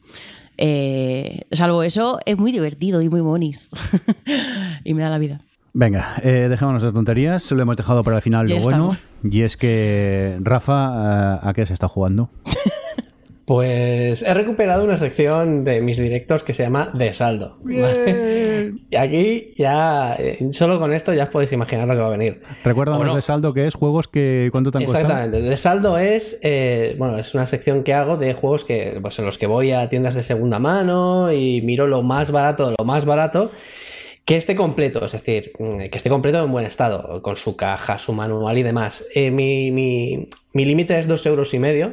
Eh, 0.61 1.43
salvo 1.53 1.85
eso, 1.85 2.19
es 2.27 2.37
muy 2.37 2.51
divertido 2.51 3.01
y 3.01 3.09
muy 3.09 3.23
monis. 3.23 3.71
y 4.85 4.93
me 4.93 5.03
da 5.03 5.11
la 5.11 5.19
vida. 5.19 5.41
Venga, 5.79 6.17
eh, 6.25 6.49
dejémonos 6.51 6.83
de 6.83 6.91
tonterías, 6.91 7.53
lo 7.53 7.63
hemos 7.63 7.77
dejado 7.77 8.03
para 8.03 8.17
el 8.17 8.23
final 8.23 8.49
Ya 8.49 8.57
lo 8.57 8.63
bueno. 8.63 8.93
estamos. 8.95 9.33
Y 9.33 9.43
es 9.43 9.57
que, 9.57 10.37
Rafa, 10.41 11.37
eh, 11.37 11.39
¿a 11.41 11.53
qué 11.55 11.67
se 11.67 11.73
está 11.73 11.87
jugando? 11.87 12.31
Pues 13.45 14.21
he 14.21 14.35
recuperado 14.35 14.85
una 14.85 14.99
sección 14.99 15.65
de 15.65 15.81
mis 15.81 15.97
directos 15.97 16.45
que 16.45 16.53
se 16.53 16.65
llama 16.65 16.91
De 16.93 17.15
Saldo. 17.15 17.57
¿vale? 17.63 18.75
Y 18.91 18.97
aquí 18.97 19.55
ya, 19.57 20.17
eh, 20.19 20.51
solo 20.53 20.79
con 20.79 20.93
esto 20.93 21.15
ya 21.15 21.23
os 21.23 21.29
podéis 21.31 21.51
imaginar 21.53 21.89
lo 21.89 21.95
que 21.95 22.01
va 22.01 22.09
a 22.09 22.11
venir. 22.11 22.43
Recuérdanos 22.63 23.01
¿O 23.01 23.05
no? 23.07 23.17
de 23.17 23.23
saldo 23.23 23.55
que 23.55 23.67
es 23.67 23.75
juegos 23.75 24.07
que 24.07 24.51
cuánto 24.53 24.71
te 24.71 24.77
han 24.77 24.85
costado. 24.85 25.05
Exactamente. 25.05 25.41
De 25.41 25.57
saldo 25.57 25.97
es, 25.97 26.39
eh, 26.43 26.95
bueno, 26.99 27.17
es 27.17 27.33
una 27.35 27.47
sección 27.47 27.85
que 27.85 27.95
hago 27.95 28.19
de 28.19 28.35
juegos 28.35 28.67
que, 28.67 28.99
pues 29.01 29.19
en 29.19 29.25
los 29.25 29.39
que 29.39 29.47
voy 29.47 29.73
a 29.73 29.89
tiendas 29.89 30.15
de 30.15 30.25
segunda 30.25 30.59
mano 30.59 31.33
y 31.33 31.63
miro 31.63 31.87
lo 31.87 32.03
más 32.03 32.31
barato 32.31 32.69
de 32.69 32.75
lo 32.79 32.85
más 32.85 33.07
barato. 33.07 33.51
Que 34.29 34.37
esté 34.37 34.55
completo, 34.55 34.99
es 35.07 35.13
decir, 35.13 35.53
mm, 35.59 35.89
que 35.91 35.97
esté 36.01 36.11
completo 36.11 36.45
en 36.45 36.53
buen 36.53 36.67
estado, 36.67 37.23
con 37.23 37.37
su 37.37 37.57
caja, 37.57 37.99
su 37.99 38.13
manual 38.13 38.59
y 38.59 38.63
demás. 38.63 39.05
Eh, 39.15 39.31
mi 39.31 39.71
mi- 39.71 40.29
mi 40.53 40.65
límite 40.67 40.99
es 40.99 41.07
dos 41.09 41.25
euros 41.25 41.55
y 41.55 41.59
medio, 41.59 41.87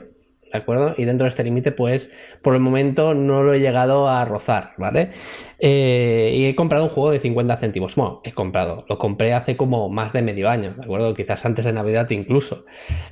¿de 0.51 0.57
acuerdo? 0.57 0.95
Y 0.97 1.05
dentro 1.05 1.23
de 1.23 1.29
este 1.29 1.45
límite, 1.45 1.71
pues, 1.71 2.11
por 2.41 2.53
el 2.53 2.59
momento 2.59 3.13
no 3.13 3.41
lo 3.43 3.53
he 3.53 3.61
llegado 3.61 4.09
a 4.09 4.25
rozar, 4.25 4.73
¿vale? 4.77 5.11
Eh, 5.59 6.33
y 6.35 6.45
he 6.47 6.55
comprado 6.55 6.83
un 6.83 6.89
juego 6.89 7.11
de 7.11 7.19
50 7.19 7.55
céntimos. 7.55 7.95
Bueno, 7.95 8.19
he 8.25 8.33
comprado, 8.33 8.85
lo 8.89 8.97
compré 8.97 9.31
hace 9.33 9.55
como 9.55 9.87
más 9.87 10.11
de 10.11 10.21
medio 10.21 10.49
año, 10.49 10.73
¿de 10.75 10.83
acuerdo? 10.83 11.13
Quizás 11.13 11.45
antes 11.45 11.63
de 11.63 11.71
Navidad 11.71 12.09
incluso, 12.09 12.65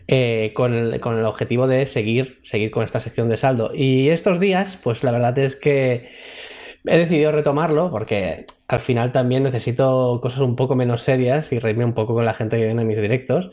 eh, 0.07 0.51
con, 0.53 0.73
el, 0.73 0.99
con 0.99 1.17
el 1.17 1.25
objetivo 1.25 1.67
de 1.67 1.85
seguir, 1.85 2.39
seguir 2.43 2.71
con 2.71 2.83
esta 2.83 2.99
sección 2.99 3.29
de 3.29 3.37
saldo. 3.37 3.71
Y 3.73 4.09
estos 4.09 4.41
días, 4.41 4.77
pues 4.83 5.01
la 5.05 5.11
verdad 5.11 5.37
es 5.39 5.55
que 5.55 6.09
he 6.85 6.97
decidido 6.97 7.31
retomarlo 7.31 7.91
porque 7.91 8.45
al 8.67 8.79
final 8.79 9.11
también 9.11 9.43
necesito 9.43 10.19
cosas 10.21 10.41
un 10.41 10.55
poco 10.55 10.75
menos 10.75 11.03
serias 11.03 11.51
y 11.51 11.59
reírme 11.59 11.85
un 11.85 11.93
poco 11.93 12.13
con 12.13 12.25
la 12.25 12.33
gente 12.33 12.57
que 12.57 12.65
viene 12.65 12.81
a 12.81 12.85
mis 12.85 12.97
directos. 13.01 13.51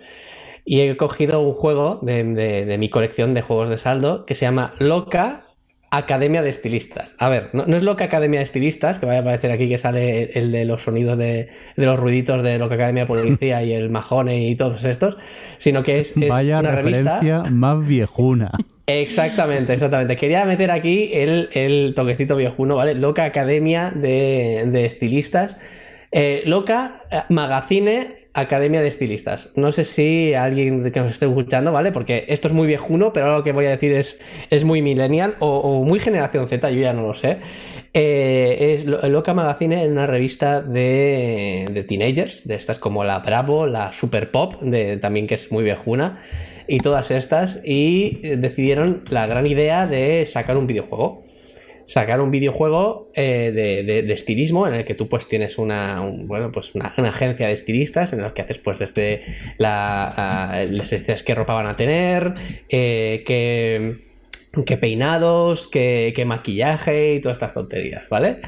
Y 0.65 0.81
he 0.82 0.97
cogido 0.97 1.40
un 1.40 1.55
juego 1.55 1.98
de, 2.02 2.24
de- 2.24 2.66
de 2.66 2.78
mi 2.78 2.90
colección 2.90 3.35
de 3.35 3.43
juegos 3.43 3.70
de 3.70 3.78
saldo 3.78 4.24
que 4.24 4.35
se 4.35 4.47
llama 4.47 4.74
Loca 4.78 5.49
Academia 5.93 6.41
de 6.43 6.51
Estilistas. 6.51 7.11
A 7.19 7.29
ver, 7.29 7.51
no, 7.53 7.65
no 7.67 7.77
es 7.77 7.83
Loca 7.83 8.05
Academia 8.05 8.39
de 8.39 8.45
Estilistas, 8.45 8.99
que 9.01 9.07
vaya 9.07 9.19
a 9.19 9.23
aparecer 9.23 9.51
aquí 9.51 9.69
que 9.69 9.77
sale 9.79 10.31
el 10.39 10.53
de 10.53 10.65
los 10.65 10.83
sonidos 10.83 11.19
de, 11.19 11.49
de 11.77 11.87
los 11.87 11.99
ruiditos 11.99 12.43
de 12.45 12.59
Loca 12.59 12.77
Academia 12.77 13.03
de 13.03 13.07
Policía 13.09 13.62
y 13.65 13.73
el 13.73 13.91
Majone 13.91 14.49
y 14.49 14.55
todos 14.55 14.85
estos, 14.85 15.17
sino 15.59 15.83
que 15.83 15.99
es, 15.99 16.17
es 16.17 16.29
Vaya 16.29 16.61
una 16.61 16.71
revista. 16.77 17.17
referencia 17.21 17.51
más 17.51 17.85
viejuna. 17.87 18.53
Exactamente, 18.87 19.73
exactamente. 19.73 20.17
Quería 20.17 20.45
meter 20.45 20.71
aquí 20.71 21.11
el, 21.12 21.49
el 21.55 21.93
toquecito 21.95 22.37
viejuno, 22.37 22.77
¿vale? 22.77 22.95
Loca 22.95 23.25
Academia 23.25 23.91
de, 23.91 24.65
de 24.67 24.87
Estilistas. 24.87 25.57
Eh, 26.12 26.43
Loca 26.47 27.03
eh, 27.11 27.21
Magazine 27.29 28.20
Academia 28.32 28.81
de 28.81 28.89
Estilistas. 28.89 29.48
No 29.57 29.73
sé 29.73 29.85
si 29.85 30.35
alguien 30.35 30.90
que 30.93 31.01
nos 31.01 31.11
esté 31.11 31.27
escuchando, 31.27 31.73
¿vale? 31.73 31.93
Porque 31.93 32.24
esto 32.28 32.48
es 32.48 32.55
muy 32.55 32.66
viejuno, 32.66 33.12
pero 33.12 33.36
lo 33.39 33.44
que 33.44 33.52
voy 33.52 33.66
a 33.66 33.70
decir 33.70 33.93
es, 33.93 34.20
es 34.51 34.65
muy 34.65 34.82
millennial 34.82 35.35
o, 35.40 35.82
muy 35.85 35.98
generación 36.01 36.47
Z, 36.48 36.70
yo 36.70 36.81
ya 36.81 36.93
no 36.93 37.02
lo 37.02 37.15
sé. 37.15 37.39
Eh, 37.93 38.77
es 38.78 38.85
Lo- 38.85 39.01
Loca 39.09 39.35
Magazine 39.35 39.82
es 39.85 39.90
una 39.90 40.07
revista 40.07 40.61
de, 40.62 41.69
de 41.73 41.82
teenagers, 41.82 42.47
de 42.47 42.55
estas 42.55 42.78
como 42.78 43.02
la 43.02 43.19
Bravo, 43.19 43.66
la 43.66 43.93
Super 43.93 44.31
Pop, 44.31 44.61
de, 44.62 44.97
también 44.98 45.27
que 45.27 45.35
es 45.35 45.51
muy 45.51 45.65
viejuna, 45.65 46.19
y 46.69 46.78
todas 46.78 47.11
estas, 47.11 47.59
y 47.65 48.20
eh, 48.23 48.36
decidieron 48.36 49.02
la 49.11 49.27
gran 49.27 49.44
idea 49.48 49.89
de 49.89 50.24
sacar 50.27 50.57
un 50.57 50.69
videojuego. 50.69 51.24
Sacar 51.91 52.21
un 52.21 52.31
videojuego 52.31 53.11
eh, 53.15 53.51
de, 53.53 54.12
estilismo 54.12 54.69
en 54.69 54.75
el 54.75 54.85
que 54.85 54.95
tú 54.95 55.09
pues 55.09 55.27
tienes 55.27 55.59
una, 55.59 56.01
un- 56.03 56.29
bueno, 56.29 56.53
pues 56.53 56.77
una, 56.77 56.87
agencia 56.87 57.49
de 57.49 57.53
estilistas 57.53 58.12
en 58.12 58.23
los 58.23 58.33
que 58.33 58.43
haces 58.43 58.61
pues 58.61 58.79
desde 58.79 59.23
la, 59.59 60.53
a- 60.53 60.67
dices 60.67 61.25
qué 61.25 61.35
ropa 61.35 61.55
van 61.55 61.67
a 61.67 61.77
tener, 61.77 62.33
eh, 62.69 63.25
qué, 63.27 64.05
qué 64.65 64.77
peinados, 64.77 65.67
qué, 65.67 66.12
qué 66.15 66.25
maquillaje 66.25 67.15
y 67.15 67.21
todas 67.21 67.37
estas 67.39 67.55
tonterías, 67.55 68.09
¿vale? 68.09 68.39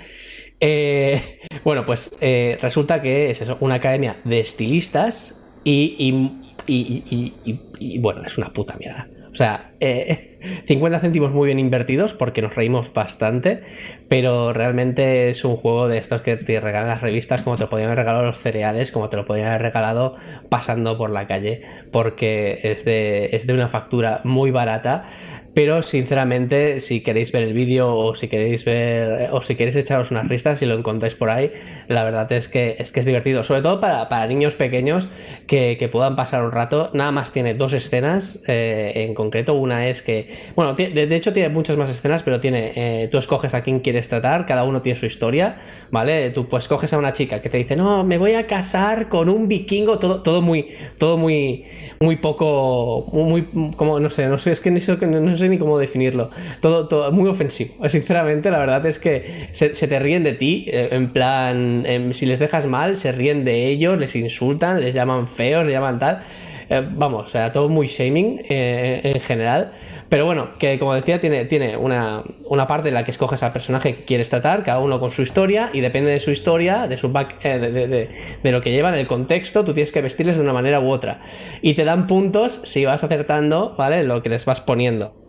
Eh, 0.60 1.40
bueno, 1.64 1.84
pues 1.84 2.12
eh, 2.20 2.56
resulta 2.62 3.02
que 3.02 3.30
es 3.30 3.40
eso, 3.42 3.56
una 3.58 3.74
academia 3.74 4.14
de 4.22 4.38
estilistas 4.38 5.48
y- 5.64 5.96
y- 5.98 6.30
y- 6.68 7.60
y, 7.80 7.98
bueno, 7.98 8.22
es 8.24 8.38
una 8.38 8.52
puta 8.52 8.76
mierda. 8.78 9.08
O 9.32 9.34
sea, 9.34 9.72
50 10.66 11.00
céntimos 11.00 11.32
muy 11.32 11.46
bien 11.46 11.58
invertidos 11.58 12.12
porque 12.12 12.42
nos 12.42 12.54
reímos 12.54 12.92
bastante, 12.92 13.62
pero 14.08 14.52
realmente 14.52 15.30
es 15.30 15.44
un 15.44 15.56
juego 15.56 15.88
de 15.88 15.98
estos 15.98 16.20
que 16.20 16.36
te 16.36 16.60
regalan 16.60 16.88
las 16.88 17.00
revistas 17.00 17.40
como 17.42 17.56
te 17.56 17.62
lo 17.62 17.70
podían 17.70 17.88
haber 17.88 18.00
regalado 18.00 18.26
los 18.26 18.38
cereales, 18.38 18.92
como 18.92 19.08
te 19.08 19.16
lo 19.16 19.24
podían 19.24 19.48
haber 19.48 19.62
regalado 19.62 20.14
pasando 20.50 20.98
por 20.98 21.10
la 21.10 21.26
calle, 21.26 21.62
porque 21.90 22.60
es 22.62 22.84
de, 22.84 23.30
es 23.32 23.46
de 23.46 23.54
una 23.54 23.68
factura 23.68 24.20
muy 24.24 24.50
barata 24.50 25.08
pero 25.54 25.82
sinceramente, 25.82 26.80
si 26.80 27.02
queréis 27.02 27.30
ver 27.30 27.42
el 27.42 27.52
vídeo 27.52 27.94
o 27.94 28.14
si 28.14 28.28
queréis 28.28 28.64
ver 28.64 29.28
o 29.32 29.42
si 29.42 29.54
queréis 29.54 29.76
echaros 29.76 30.10
unas 30.10 30.26
ristas 30.26 30.62
y 30.62 30.66
lo 30.66 30.74
encontráis 30.74 31.14
por 31.14 31.28
ahí, 31.28 31.52
la 31.88 32.04
verdad 32.04 32.30
es 32.32 32.48
que 32.48 32.76
es 32.78 32.90
que 32.90 33.00
es 33.00 33.06
divertido, 33.06 33.44
sobre 33.44 33.60
todo 33.60 33.78
para, 33.78 34.08
para 34.08 34.26
niños 34.26 34.54
pequeños 34.54 35.10
que, 35.46 35.76
que, 35.78 35.88
puedan 35.88 36.16
pasar 36.16 36.42
un 36.42 36.52
rato. 36.52 36.90
Nada 36.94 37.12
más 37.12 37.32
tiene 37.32 37.52
dos 37.52 37.74
escenas 37.74 38.42
eh, 38.46 38.92
en 38.94 39.14
concreto. 39.14 39.54
Una 39.54 39.88
es 39.88 40.02
que, 40.02 40.34
bueno, 40.56 40.72
de, 40.72 41.14
hecho 41.14 41.34
tiene 41.34 41.50
muchas 41.50 41.76
más 41.76 41.90
escenas, 41.90 42.22
pero 42.22 42.40
tiene, 42.40 42.72
eh, 42.74 43.08
tú 43.08 43.18
escoges 43.18 43.52
a 43.52 43.62
quién 43.62 43.80
quieres 43.80 44.08
tratar, 44.08 44.46
cada 44.46 44.64
uno 44.64 44.80
tiene 44.80 44.98
su 44.98 45.04
historia, 45.04 45.58
¿vale? 45.90 46.30
Tú 46.30 46.48
pues 46.48 46.66
coges 46.66 46.92
a 46.94 46.98
una 46.98 47.12
chica 47.12 47.42
que 47.42 47.50
te 47.50 47.58
dice, 47.58 47.76
no, 47.76 48.04
me 48.04 48.16
voy 48.16 48.34
a 48.34 48.46
casar 48.46 49.10
con 49.10 49.28
un 49.28 49.48
vikingo, 49.48 49.98
todo, 49.98 50.22
todo 50.22 50.40
muy, 50.40 50.68
todo 50.96 51.18
muy, 51.18 51.64
muy 52.00 52.16
poco, 52.16 53.06
muy, 53.12 53.48
como, 53.76 54.00
no 54.00 54.10
sé, 54.10 54.26
no 54.28 54.38
sé, 54.38 54.52
es 54.52 54.60
que 54.60 54.70
no 54.70 54.80
sé, 54.80 54.96
no 54.96 55.36
sé 55.36 55.41
ni 55.48 55.58
cómo 55.58 55.78
definirlo. 55.78 56.30
Todo, 56.60 56.88
todo 56.88 57.12
muy 57.12 57.28
ofensivo. 57.28 57.74
Sinceramente, 57.88 58.50
la 58.50 58.58
verdad 58.58 58.84
es 58.86 58.98
que 58.98 59.48
se, 59.52 59.70
te 59.70 59.98
ríen 59.98 60.24
de 60.24 60.32
ti. 60.32 60.66
eh, 60.68 60.88
En 60.92 61.12
plan, 61.12 61.84
em, 61.86 62.12
si 62.12 62.26
les 62.26 62.38
dejas 62.38 62.66
mal, 62.66 62.96
se 62.96 63.12
ríen 63.12 63.44
de 63.44 63.68
ellos, 63.68 63.98
les 63.98 64.14
insultan, 64.16 64.80
les 64.80 64.94
llaman 64.94 65.28
feos, 65.28 65.64
les 65.64 65.74
llaman 65.74 65.98
tal. 65.98 66.22
Eh, 66.68 66.88
vamos, 66.94 67.24
o 67.24 67.26
sea, 67.26 67.52
todo 67.52 67.68
muy 67.68 67.86
shaming 67.86 68.42
eh, 68.48 69.00
en 69.04 69.20
general. 69.20 69.72
Pero 70.08 70.26
bueno, 70.26 70.50
que 70.58 70.78
como 70.78 70.94
decía, 70.94 71.20
tiene, 71.20 71.46
tiene 71.46 71.76
una, 71.76 72.22
una, 72.44 72.66
parte 72.66 72.88
en 72.88 72.94
la 72.94 73.04
que 73.04 73.10
escoges 73.10 73.42
al 73.42 73.52
personaje 73.52 73.94
que 73.94 74.04
quieres 74.04 74.28
tratar, 74.28 74.62
cada 74.62 74.78
uno 74.78 75.00
con 75.00 75.10
su 75.10 75.22
historia, 75.22 75.70
y 75.72 75.80
depende 75.80 76.10
de 76.10 76.20
su 76.20 76.30
historia, 76.30 76.86
de 76.86 76.98
su 76.98 77.10
back, 77.12 77.36
eh, 77.44 77.58
de, 77.58 78.08
de, 78.42 78.52
lo 78.52 78.60
que 78.60 78.70
llevan, 78.70 78.94
el 78.94 79.06
contexto, 79.06 79.64
tú 79.64 79.72
tienes 79.72 79.90
que 79.90 80.02
vestirles 80.02 80.36
de 80.36 80.42
una 80.42 80.52
manera 80.52 80.80
u 80.80 80.90
otra. 80.90 81.22
Y 81.62 81.74
te 81.74 81.84
dan 81.84 82.06
puntos 82.06 82.60
si 82.64 82.84
vas 82.84 83.02
acertando, 83.04 83.74
¿vale? 83.76 84.04
Lo 84.04 84.22
que 84.22 84.28
les 84.28 84.44
vas 84.44 84.60
poniendo. 84.60 85.21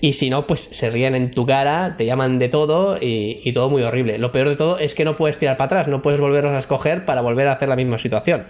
Y 0.00 0.14
si 0.14 0.30
no, 0.30 0.46
pues 0.46 0.60
se 0.60 0.90
ríen 0.90 1.14
en 1.14 1.30
tu 1.30 1.46
cara, 1.46 1.96
te 1.96 2.06
llaman 2.06 2.38
de 2.38 2.48
todo 2.48 2.98
y, 3.00 3.40
y, 3.44 3.52
todo 3.52 3.70
muy 3.70 3.82
horrible. 3.82 4.18
Lo 4.18 4.32
peor 4.32 4.48
de 4.48 4.56
todo 4.56 4.78
es 4.78 4.94
que 4.94 5.04
no 5.04 5.16
puedes 5.16 5.38
tirar 5.38 5.56
para 5.56 5.66
atrás, 5.66 5.88
no 5.88 6.02
puedes 6.02 6.20
volverlos 6.20 6.52
a 6.52 6.58
escoger 6.58 7.04
para 7.04 7.20
volver 7.20 7.48
a 7.48 7.52
hacer 7.52 7.68
la 7.68 7.76
misma 7.76 7.98
situación. 7.98 8.46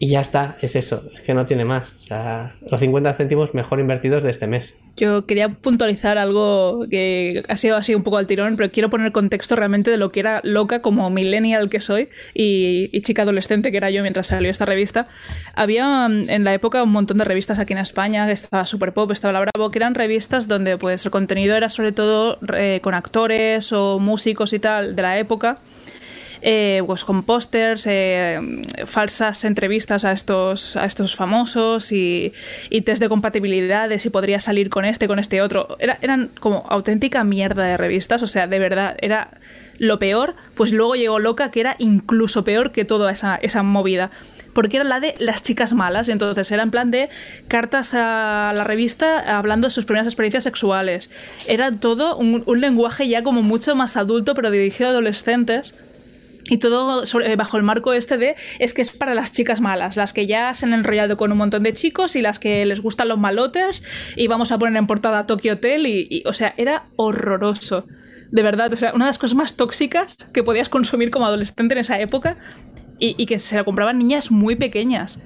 Y 0.00 0.08
ya 0.08 0.20
está, 0.20 0.56
es 0.60 0.76
eso, 0.76 1.10
es 1.16 1.22
que 1.22 1.34
no 1.34 1.44
tiene 1.44 1.64
más. 1.64 1.94
O 2.02 2.06
sea, 2.06 2.54
los 2.70 2.78
50 2.78 3.12
céntimos 3.14 3.52
mejor 3.54 3.80
invertidos 3.80 4.22
de 4.22 4.30
este 4.30 4.46
mes. 4.46 4.76
Yo 4.96 5.26
quería 5.26 5.48
puntualizar 5.48 6.18
algo 6.18 6.86
que 6.90 7.44
ha 7.48 7.56
sido 7.56 7.76
así 7.76 7.94
un 7.94 8.02
poco 8.02 8.16
al 8.16 8.26
tirón, 8.26 8.56
pero 8.56 8.70
quiero 8.70 8.90
poner 8.90 9.12
contexto 9.12 9.56
realmente 9.56 9.90
de 9.90 9.96
lo 9.96 10.10
que 10.10 10.20
era 10.20 10.40
loca 10.44 10.82
como 10.82 11.08
millennial 11.10 11.68
que 11.68 11.80
soy 11.80 12.08
y, 12.34 13.00
chica 13.02 13.22
adolescente 13.22 13.70
que 13.70 13.76
era 13.76 13.90
yo 13.90 14.02
mientras 14.02 14.28
salió 14.28 14.50
esta 14.50 14.66
revista. 14.66 15.08
Había 15.54 16.06
en 16.06 16.44
la 16.44 16.54
época 16.54 16.82
un 16.82 16.90
montón 16.90 17.16
de 17.16 17.24
revistas 17.24 17.58
aquí 17.58 17.72
en 17.72 17.78
España, 17.78 18.26
que 18.26 18.32
estaba 18.32 18.66
Super 18.66 18.92
Pop, 18.92 19.10
estaba 19.12 19.32
La 19.32 19.40
Bravo, 19.40 19.70
que 19.70 19.78
eran 19.78 19.94
revistas 19.94 20.48
donde 20.48 20.76
pues 20.78 21.04
el 21.04 21.10
contenido 21.10 21.56
era 21.56 21.68
sobre 21.68 21.92
todo 21.92 22.38
eh, 22.56 22.80
con 22.82 22.94
actores 22.94 23.72
o 23.72 23.98
músicos 23.98 24.52
y 24.52 24.58
tal 24.58 24.94
de 24.94 25.02
la 25.02 25.18
época 25.18 25.60
eh, 26.42 26.82
pues 26.86 27.04
con 27.04 27.22
pósters, 27.22 27.86
eh, 27.86 28.40
falsas 28.86 29.44
entrevistas 29.44 30.04
a 30.04 30.12
estos, 30.12 30.76
a 30.76 30.84
estos 30.84 31.16
famosos 31.16 31.92
y, 31.92 32.32
y, 32.70 32.82
test 32.82 33.00
de 33.00 33.08
compatibilidad 33.08 33.88
de 33.88 33.98
si 33.98 34.10
podría 34.10 34.40
salir 34.40 34.70
con 34.70 34.84
este, 34.84 35.08
con 35.08 35.18
este 35.18 35.42
otro. 35.42 35.76
Era, 35.78 35.98
eran 36.02 36.30
como 36.40 36.64
auténtica 36.68 37.24
mierda 37.24 37.64
de 37.64 37.76
revistas, 37.76 38.22
o 38.22 38.26
sea, 38.26 38.46
de 38.46 38.58
verdad, 38.58 38.96
era 39.00 39.38
lo 39.78 39.98
peor. 39.98 40.36
Pues 40.54 40.72
luego 40.72 40.94
llegó 40.94 41.18
Loca, 41.18 41.50
que 41.50 41.60
era 41.60 41.76
incluso 41.78 42.44
peor 42.44 42.72
que 42.72 42.84
toda 42.84 43.10
esa, 43.12 43.36
esa 43.36 43.62
movida 43.62 44.10
porque 44.54 44.78
era 44.78 44.84
la 44.84 44.98
de 44.98 45.14
las 45.20 45.44
chicas 45.44 45.72
malas. 45.72 46.08
Entonces 46.08 46.50
era 46.50 46.64
en 46.64 46.72
plan 46.72 46.90
de 46.90 47.10
cartas 47.46 47.94
a 47.94 48.52
la 48.56 48.64
revista 48.64 49.38
hablando 49.38 49.68
de 49.68 49.70
sus 49.70 49.84
primeras 49.84 50.08
experiencias 50.08 50.42
sexuales. 50.42 51.10
Era 51.46 51.70
todo 51.70 52.16
un 52.16 52.60
lenguaje 52.60 53.08
ya 53.08 53.22
como 53.22 53.42
mucho 53.42 53.76
más 53.76 53.96
adulto, 53.96 54.34
pero 54.34 54.50
dirigido 54.50 54.88
a 54.88 54.92
adolescentes. 54.92 55.76
Y 56.48 56.58
todo 56.58 57.04
sobre, 57.04 57.34
bajo 57.36 57.56
el 57.56 57.62
marco 57.62 57.92
este 57.92 58.18
de 58.18 58.36
es 58.58 58.74
que 58.74 58.82
es 58.82 58.96
para 58.96 59.14
las 59.14 59.32
chicas 59.32 59.60
malas, 59.60 59.96
las 59.96 60.12
que 60.12 60.26
ya 60.26 60.54
se 60.54 60.66
han 60.66 60.72
enrollado 60.72 61.16
con 61.16 61.32
un 61.32 61.38
montón 61.38 61.62
de 61.62 61.74
chicos 61.74 62.16
y 62.16 62.22
las 62.22 62.38
que 62.38 62.64
les 62.64 62.80
gustan 62.80 63.08
los 63.08 63.18
malotes 63.18 63.84
y 64.16 64.26
vamos 64.28 64.52
a 64.52 64.58
poner 64.58 64.76
en 64.76 64.86
portada 64.86 65.26
Tokyo 65.26 65.54
Hotel 65.54 65.86
y, 65.86 66.22
o 66.26 66.32
sea, 66.32 66.54
era 66.56 66.86
horroroso. 66.96 67.86
De 68.30 68.42
verdad, 68.42 68.72
o 68.72 68.76
sea, 68.76 68.92
una 68.92 69.06
de 69.06 69.10
las 69.10 69.18
cosas 69.18 69.36
más 69.36 69.56
tóxicas 69.56 70.16
que 70.32 70.42
podías 70.42 70.68
consumir 70.68 71.10
como 71.10 71.26
adolescente 71.26 71.74
en 71.74 71.80
esa 71.80 71.98
época 72.00 72.36
y 73.00 73.26
que 73.26 73.38
se 73.38 73.54
la 73.54 73.64
compraban 73.64 73.96
niñas 73.98 74.30
muy 74.30 74.56
pequeñas. 74.56 75.22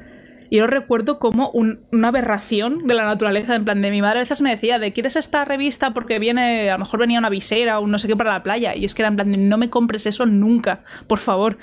Y 0.53 0.59
yo 0.59 0.66
recuerdo 0.66 1.19
como 1.19 1.49
un, 1.49 1.81
una 1.93 2.09
aberración 2.09 2.87
de 2.87 2.93
la 2.93 3.07
naturaleza, 3.07 3.55
en 3.55 3.65
plan 3.65 3.81
de 3.81 3.91
mi 3.91 4.03
madre 4.03 4.19
a 4.19 4.23
veces 4.24 4.43
me 4.43 4.51
decía 4.51 4.79
de 4.79 4.93
¿quieres 4.93 5.16
esta 5.16 5.47
revista? 5.47 5.95
porque 5.95 6.19
viene, 6.19 6.69
a 6.69 6.74
lo 6.74 6.81
mejor 6.81 7.01
venía 7.01 7.19
una 7.19 7.31
visera 7.31 7.79
o 7.79 7.83
un 7.83 7.91
no 7.91 7.99
sé 7.99 8.07
qué 8.07 8.16
para 8.16 8.35
la 8.35 8.43
playa. 8.43 8.77
Y 8.77 8.85
es 8.85 8.95
que 8.95 9.01
era 9.01 9.09
en 9.09 9.16
plan 9.16 9.49
no 9.49 9.57
me 9.57 9.70
compres 9.70 10.05
eso 10.05 10.27
nunca, 10.27 10.85
por 11.07 11.20
favor. 11.20 11.57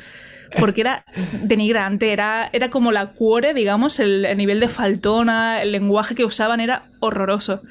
Porque 0.60 0.82
era 0.82 1.06
denigrante, 1.44 2.12
era, 2.12 2.50
era 2.52 2.72
como 2.72 2.92
la 2.92 3.12
cuore, 3.12 3.54
digamos, 3.54 4.00
el, 4.00 4.26
el 4.26 4.36
nivel 4.40 4.60
de 4.60 4.70
faltona, 4.70 5.62
el 5.62 5.72
lenguaje 5.72 6.16
que 6.16 6.26
usaban 6.26 6.60
era 6.60 6.86
horroroso. 7.00 7.62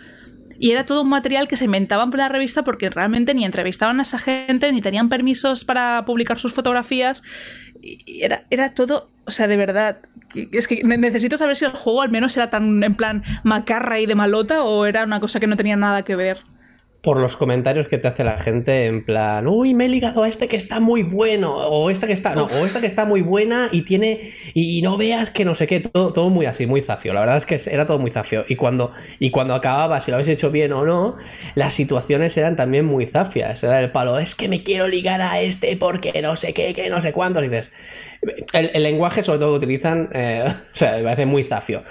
Y 0.61 0.73
era 0.73 0.85
todo 0.85 1.03
un 1.03 1.09
material 1.09 1.47
que 1.47 1.57
se 1.57 1.67
inventaban 1.67 2.11
para 2.11 2.25
la 2.25 2.29
revista 2.31 2.65
porque 2.65 2.91
realmente 2.91 3.33
ni 3.33 3.45
entrevistaban 3.45 4.01
a 4.01 4.03
esa 4.03 4.19
gente, 4.19 4.73
ni 4.73 4.83
tenían 4.83 5.09
permisos 5.09 5.65
para 5.65 6.05
publicar 6.05 6.39
sus 6.39 6.53
fotografías. 6.53 7.23
Era, 8.07 8.45
era 8.51 8.75
todo, 8.75 9.11
o 9.27 9.31
sea, 9.31 9.47
de 9.47 9.57
verdad. 9.57 9.99
Es 10.53 10.69
que 10.69 10.83
necesito 10.85 11.37
saber 11.37 11.57
si 11.57 11.65
el 11.65 11.73
juego 11.73 12.03
al 12.03 12.11
menos 12.11 12.37
era 12.37 12.51
tan 12.51 12.83
en 12.83 12.95
plan 12.95 13.23
macarra 13.45 13.99
y 14.01 14.07
de 14.07 14.15
malota 14.15 14.63
o 14.63 14.85
era 14.87 15.05
una 15.05 15.21
cosa 15.21 15.41
que 15.41 15.47
no 15.47 15.57
tenía 15.57 15.77
nada 15.77 16.03
que 16.03 16.17
ver 16.17 16.39
por 17.01 17.19
los 17.21 17.37
comentarios 17.37 17.87
que 17.87 17.99
te 17.99 18.09
hace 18.09 18.25
la 18.25 18.39
gente 18.39 18.87
en 18.87 19.05
plan, 19.05 19.47
uy, 19.47 19.73
me 19.73 19.85
he 19.85 19.89
ligado 19.89 20.25
a 20.25 20.29
este 20.29 20.49
que 20.49 20.57
está 20.57 20.81
muy 20.81 21.05
bueno, 21.05 21.57
o 21.57 21.91
esta 21.91 22.09
que 22.09 22.13
está, 22.13 22.35
no, 22.35 22.45
o 22.47 22.67
esta 22.67 22.81
que 22.81 22.89
está 22.89 23.05
muy 23.05 23.23
buena 23.23 23.69
y 23.71 23.83
tiene, 23.83 24.33
y 24.53 24.83
no 24.83 24.97
veas 24.97 25.31
que 25.31 25.45
no 25.45 25.55
sé 25.55 25.69
qué, 25.69 25.81
todo, 25.81 26.13
todo 26.13 26.29
muy 26.29 26.47
así, 26.47 26.67
muy 26.67 26.81
zafio. 26.81 27.13
La 27.13 27.21
verdad 27.21 27.37
es 27.37 27.47
que 27.47 27.61
era 27.71 27.87
todo 27.87 28.01
muy 28.01 28.11
zafio. 28.11 28.45
Y 28.49 28.57
cuando, 28.57 28.91
y 29.21 29.31
cuando 29.31 29.55
acababa, 29.55 30.01
si 30.01 30.11
lo 30.11 30.17
habéis 30.17 30.29
hecho 30.29 30.51
bien 30.51 30.73
o 30.73 30.85
no, 30.85 31.17
las 31.55 31.73
situaciones 31.75 32.37
eran 32.37 32.57
también 32.57 32.85
muy 32.85 33.07
zafias. 33.07 33.63
Era 33.63 33.79
el 33.81 33.93
palo, 33.93 34.19
es 34.19 34.35
que 34.35 34.49
me 34.49 34.63
quiero 34.63 34.89
ligar 34.89 35.21
a 35.21 35.41
este 35.41 35.77
porque 35.77 36.21
no 36.21 36.35
sé 36.35 36.53
qué, 36.53 36.75
que 36.75 36.91
no 36.91 37.01
sé 37.01 37.13
cuántos. 37.13 37.45
Y 37.45 37.49
dices, 37.49 37.71
el, 38.53 38.83
lenguaje, 38.83 39.23
sobre 39.23 39.39
todo, 39.39 39.53
que 39.53 39.67
utilizan, 39.67 40.09
eh, 40.13 40.45
o 40.73 40.77
sea, 40.77 40.97
me 40.97 41.05
parece 41.05 41.27
muy 41.27 41.45
zafio. 41.45 41.83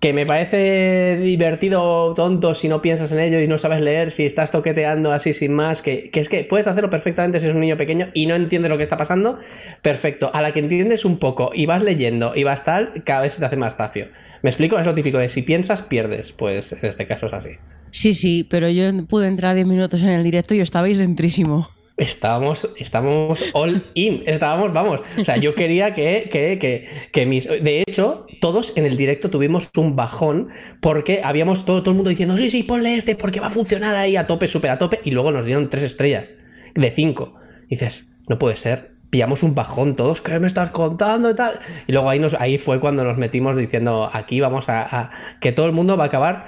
Que 0.00 0.12
me 0.12 0.26
parece 0.26 1.18
divertido, 1.22 2.14
tonto, 2.14 2.54
si 2.54 2.68
no 2.68 2.82
piensas 2.82 3.10
en 3.12 3.20
ello 3.20 3.40
y 3.40 3.48
no 3.48 3.58
sabes 3.58 3.80
leer, 3.80 4.10
si 4.10 4.24
estás 4.24 4.50
toqueteando 4.50 5.12
así 5.12 5.32
sin 5.32 5.54
más, 5.54 5.82
que, 5.82 6.10
que, 6.10 6.20
es 6.20 6.28
que 6.28 6.44
puedes 6.44 6.66
hacerlo 6.66 6.90
perfectamente 6.90 7.38
si 7.38 7.46
eres 7.46 7.54
un 7.54 7.60
niño 7.60 7.76
pequeño 7.76 8.08
y 8.14 8.26
no 8.26 8.34
entiendes 8.34 8.70
lo 8.70 8.76
que 8.76 8.84
está 8.84 8.96
pasando, 8.96 9.38
perfecto. 9.82 10.30
A 10.32 10.42
la 10.42 10.52
que 10.52 10.60
entiendes 10.60 11.04
un 11.04 11.18
poco 11.18 11.50
y 11.54 11.66
vas 11.66 11.82
leyendo 11.82 12.32
y 12.34 12.44
vas 12.44 12.64
tal, 12.64 13.02
cada 13.04 13.22
vez 13.22 13.34
se 13.34 13.40
te 13.40 13.46
hace 13.46 13.56
más 13.56 13.76
zafio. 13.76 14.08
¿Me 14.42 14.50
explico? 14.50 14.78
Es 14.78 14.86
lo 14.86 14.94
típico 14.94 15.18
de 15.18 15.28
si 15.28 15.42
piensas, 15.42 15.82
pierdes. 15.82 16.32
Pues 16.32 16.72
en 16.72 16.84
este 16.88 17.06
caso 17.06 17.26
es 17.26 17.32
así. 17.32 17.50
Sí, 17.90 18.14
sí, 18.14 18.46
pero 18.48 18.68
yo 18.70 18.90
pude 19.06 19.28
entrar 19.28 19.54
10 19.54 19.66
minutos 19.66 20.02
en 20.02 20.08
el 20.08 20.24
directo 20.24 20.54
y 20.54 20.60
estabais 20.60 20.98
dentrísimo. 20.98 21.68
Estábamos, 21.96 22.68
estábamos 22.78 23.44
all 23.52 23.84
in, 23.94 24.22
estábamos, 24.26 24.72
vamos. 24.72 25.00
O 25.20 25.24
sea, 25.24 25.36
yo 25.36 25.54
quería 25.54 25.94
que, 25.94 26.28
que, 26.32 26.58
que, 26.58 26.88
que, 27.12 27.26
mis. 27.26 27.48
De 27.48 27.82
hecho, 27.86 28.26
todos 28.40 28.72
en 28.76 28.86
el 28.86 28.96
directo 28.96 29.30
tuvimos 29.30 29.70
un 29.76 29.94
bajón 29.94 30.48
porque 30.80 31.20
habíamos 31.22 31.64
todo, 31.64 31.82
todo 31.82 31.90
el 31.90 31.96
mundo 31.96 32.10
diciendo, 32.10 32.36
sí, 32.36 32.50
sí, 32.50 32.62
ponle 32.62 32.96
este 32.96 33.14
porque 33.14 33.40
va 33.40 33.48
a 33.48 33.50
funcionar 33.50 33.94
ahí 33.94 34.16
a 34.16 34.24
tope, 34.24 34.48
súper 34.48 34.70
a 34.70 34.78
tope. 34.78 35.00
Y 35.04 35.10
luego 35.10 35.32
nos 35.32 35.44
dieron 35.44 35.68
tres 35.68 35.84
estrellas 35.84 36.30
de 36.74 36.90
cinco. 36.90 37.34
Dices, 37.68 38.10
no 38.28 38.38
puede 38.38 38.56
ser. 38.56 38.92
Pillamos 39.10 39.42
un 39.42 39.54
bajón 39.54 39.94
todos, 39.94 40.22
¿qué 40.22 40.40
me 40.40 40.46
estás 40.46 40.70
contando 40.70 41.28
y 41.28 41.34
tal? 41.34 41.60
Y 41.86 41.92
luego 41.92 42.08
ahí, 42.08 42.18
nos, 42.18 42.32
ahí 42.32 42.56
fue 42.56 42.80
cuando 42.80 43.04
nos 43.04 43.18
metimos 43.18 43.54
diciendo, 43.54 44.08
aquí 44.10 44.40
vamos 44.40 44.70
a, 44.70 45.00
a 45.00 45.10
que 45.38 45.52
todo 45.52 45.66
el 45.66 45.72
mundo 45.72 45.98
va 45.98 46.04
a 46.04 46.06
acabar 46.06 46.46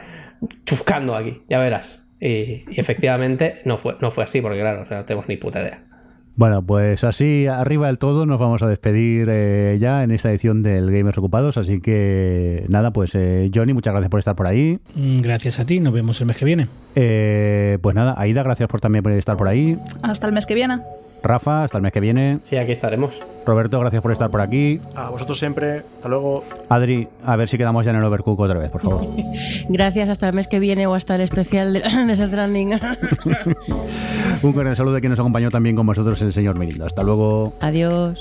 chuscando 0.64 1.14
aquí, 1.14 1.42
ya 1.50 1.58
verás. 1.58 2.03
Y, 2.24 2.64
y, 2.70 2.80
efectivamente 2.80 3.60
no 3.64 3.76
fue, 3.76 3.96
no 4.00 4.10
fue 4.10 4.24
así, 4.24 4.40
porque 4.40 4.58
claro, 4.58 4.82
o 4.82 4.86
sea, 4.86 4.98
no 4.98 5.04
tenemos 5.04 5.28
ni 5.28 5.36
puta 5.36 5.60
idea. 5.60 5.82
Bueno, 6.36 6.62
pues 6.66 7.04
así 7.04 7.46
arriba 7.46 7.86
del 7.86 7.98
todo 7.98 8.26
nos 8.26 8.40
vamos 8.40 8.60
a 8.62 8.66
despedir 8.66 9.28
eh, 9.30 9.78
ya 9.80 10.02
en 10.02 10.10
esta 10.10 10.30
edición 10.30 10.64
del 10.64 10.90
Gamers 10.90 11.16
Ocupados. 11.16 11.56
Así 11.58 11.80
que 11.80 12.64
nada, 12.68 12.92
pues 12.92 13.14
eh, 13.14 13.50
Johnny, 13.54 13.72
muchas 13.72 13.92
gracias 13.92 14.10
por 14.10 14.18
estar 14.18 14.34
por 14.34 14.48
ahí. 14.48 14.80
Gracias 14.96 15.60
a 15.60 15.66
ti, 15.66 15.78
nos 15.78 15.92
vemos 15.92 16.20
el 16.20 16.26
mes 16.26 16.36
que 16.36 16.44
viene. 16.44 16.68
Eh, 16.96 17.78
pues 17.82 17.94
nada, 17.94 18.14
Aida, 18.18 18.42
gracias 18.42 18.68
por 18.68 18.80
también 18.80 19.04
por 19.04 19.12
estar 19.12 19.36
por 19.36 19.46
ahí. 19.46 19.78
Hasta 20.02 20.26
el 20.26 20.32
mes 20.32 20.46
que 20.46 20.54
viene. 20.54 20.80
Rafa, 21.24 21.64
hasta 21.64 21.78
el 21.78 21.82
mes 21.82 21.92
que 21.92 22.00
viene. 22.00 22.38
Sí, 22.44 22.56
aquí 22.56 22.72
estaremos. 22.72 23.20
Roberto, 23.44 23.80
gracias 23.80 24.02
por 24.02 24.12
estar 24.12 24.30
por 24.30 24.40
aquí. 24.40 24.80
A 24.94 25.10
vosotros 25.10 25.38
siempre. 25.38 25.82
Hasta 25.96 26.08
luego. 26.08 26.44
Adri, 26.68 27.08
a 27.24 27.36
ver 27.36 27.48
si 27.48 27.58
quedamos 27.58 27.84
ya 27.84 27.90
en 27.90 27.98
el 27.98 28.04
Overcook 28.04 28.38
otra 28.40 28.58
vez, 28.58 28.70
por 28.70 28.80
favor. 28.82 29.04
Gracias, 29.68 30.08
hasta 30.08 30.28
el 30.28 30.34
mes 30.34 30.46
que 30.46 30.58
viene 30.58 30.86
o 30.86 30.94
hasta 30.94 31.14
el 31.14 31.22
especial 31.22 31.72
de, 31.72 31.80
de. 31.80 31.84
Un 34.42 34.52
cordial 34.52 34.76
saludo 34.76 34.94
de 34.94 35.00
quien 35.00 35.10
nos 35.10 35.18
acompañó 35.18 35.50
también 35.50 35.74
con 35.76 35.86
vosotros 35.86 36.20
el 36.22 36.32
señor 36.32 36.58
Mirindo. 36.58 36.86
Hasta 36.86 37.02
luego. 37.02 37.54
Adiós. 37.60 38.18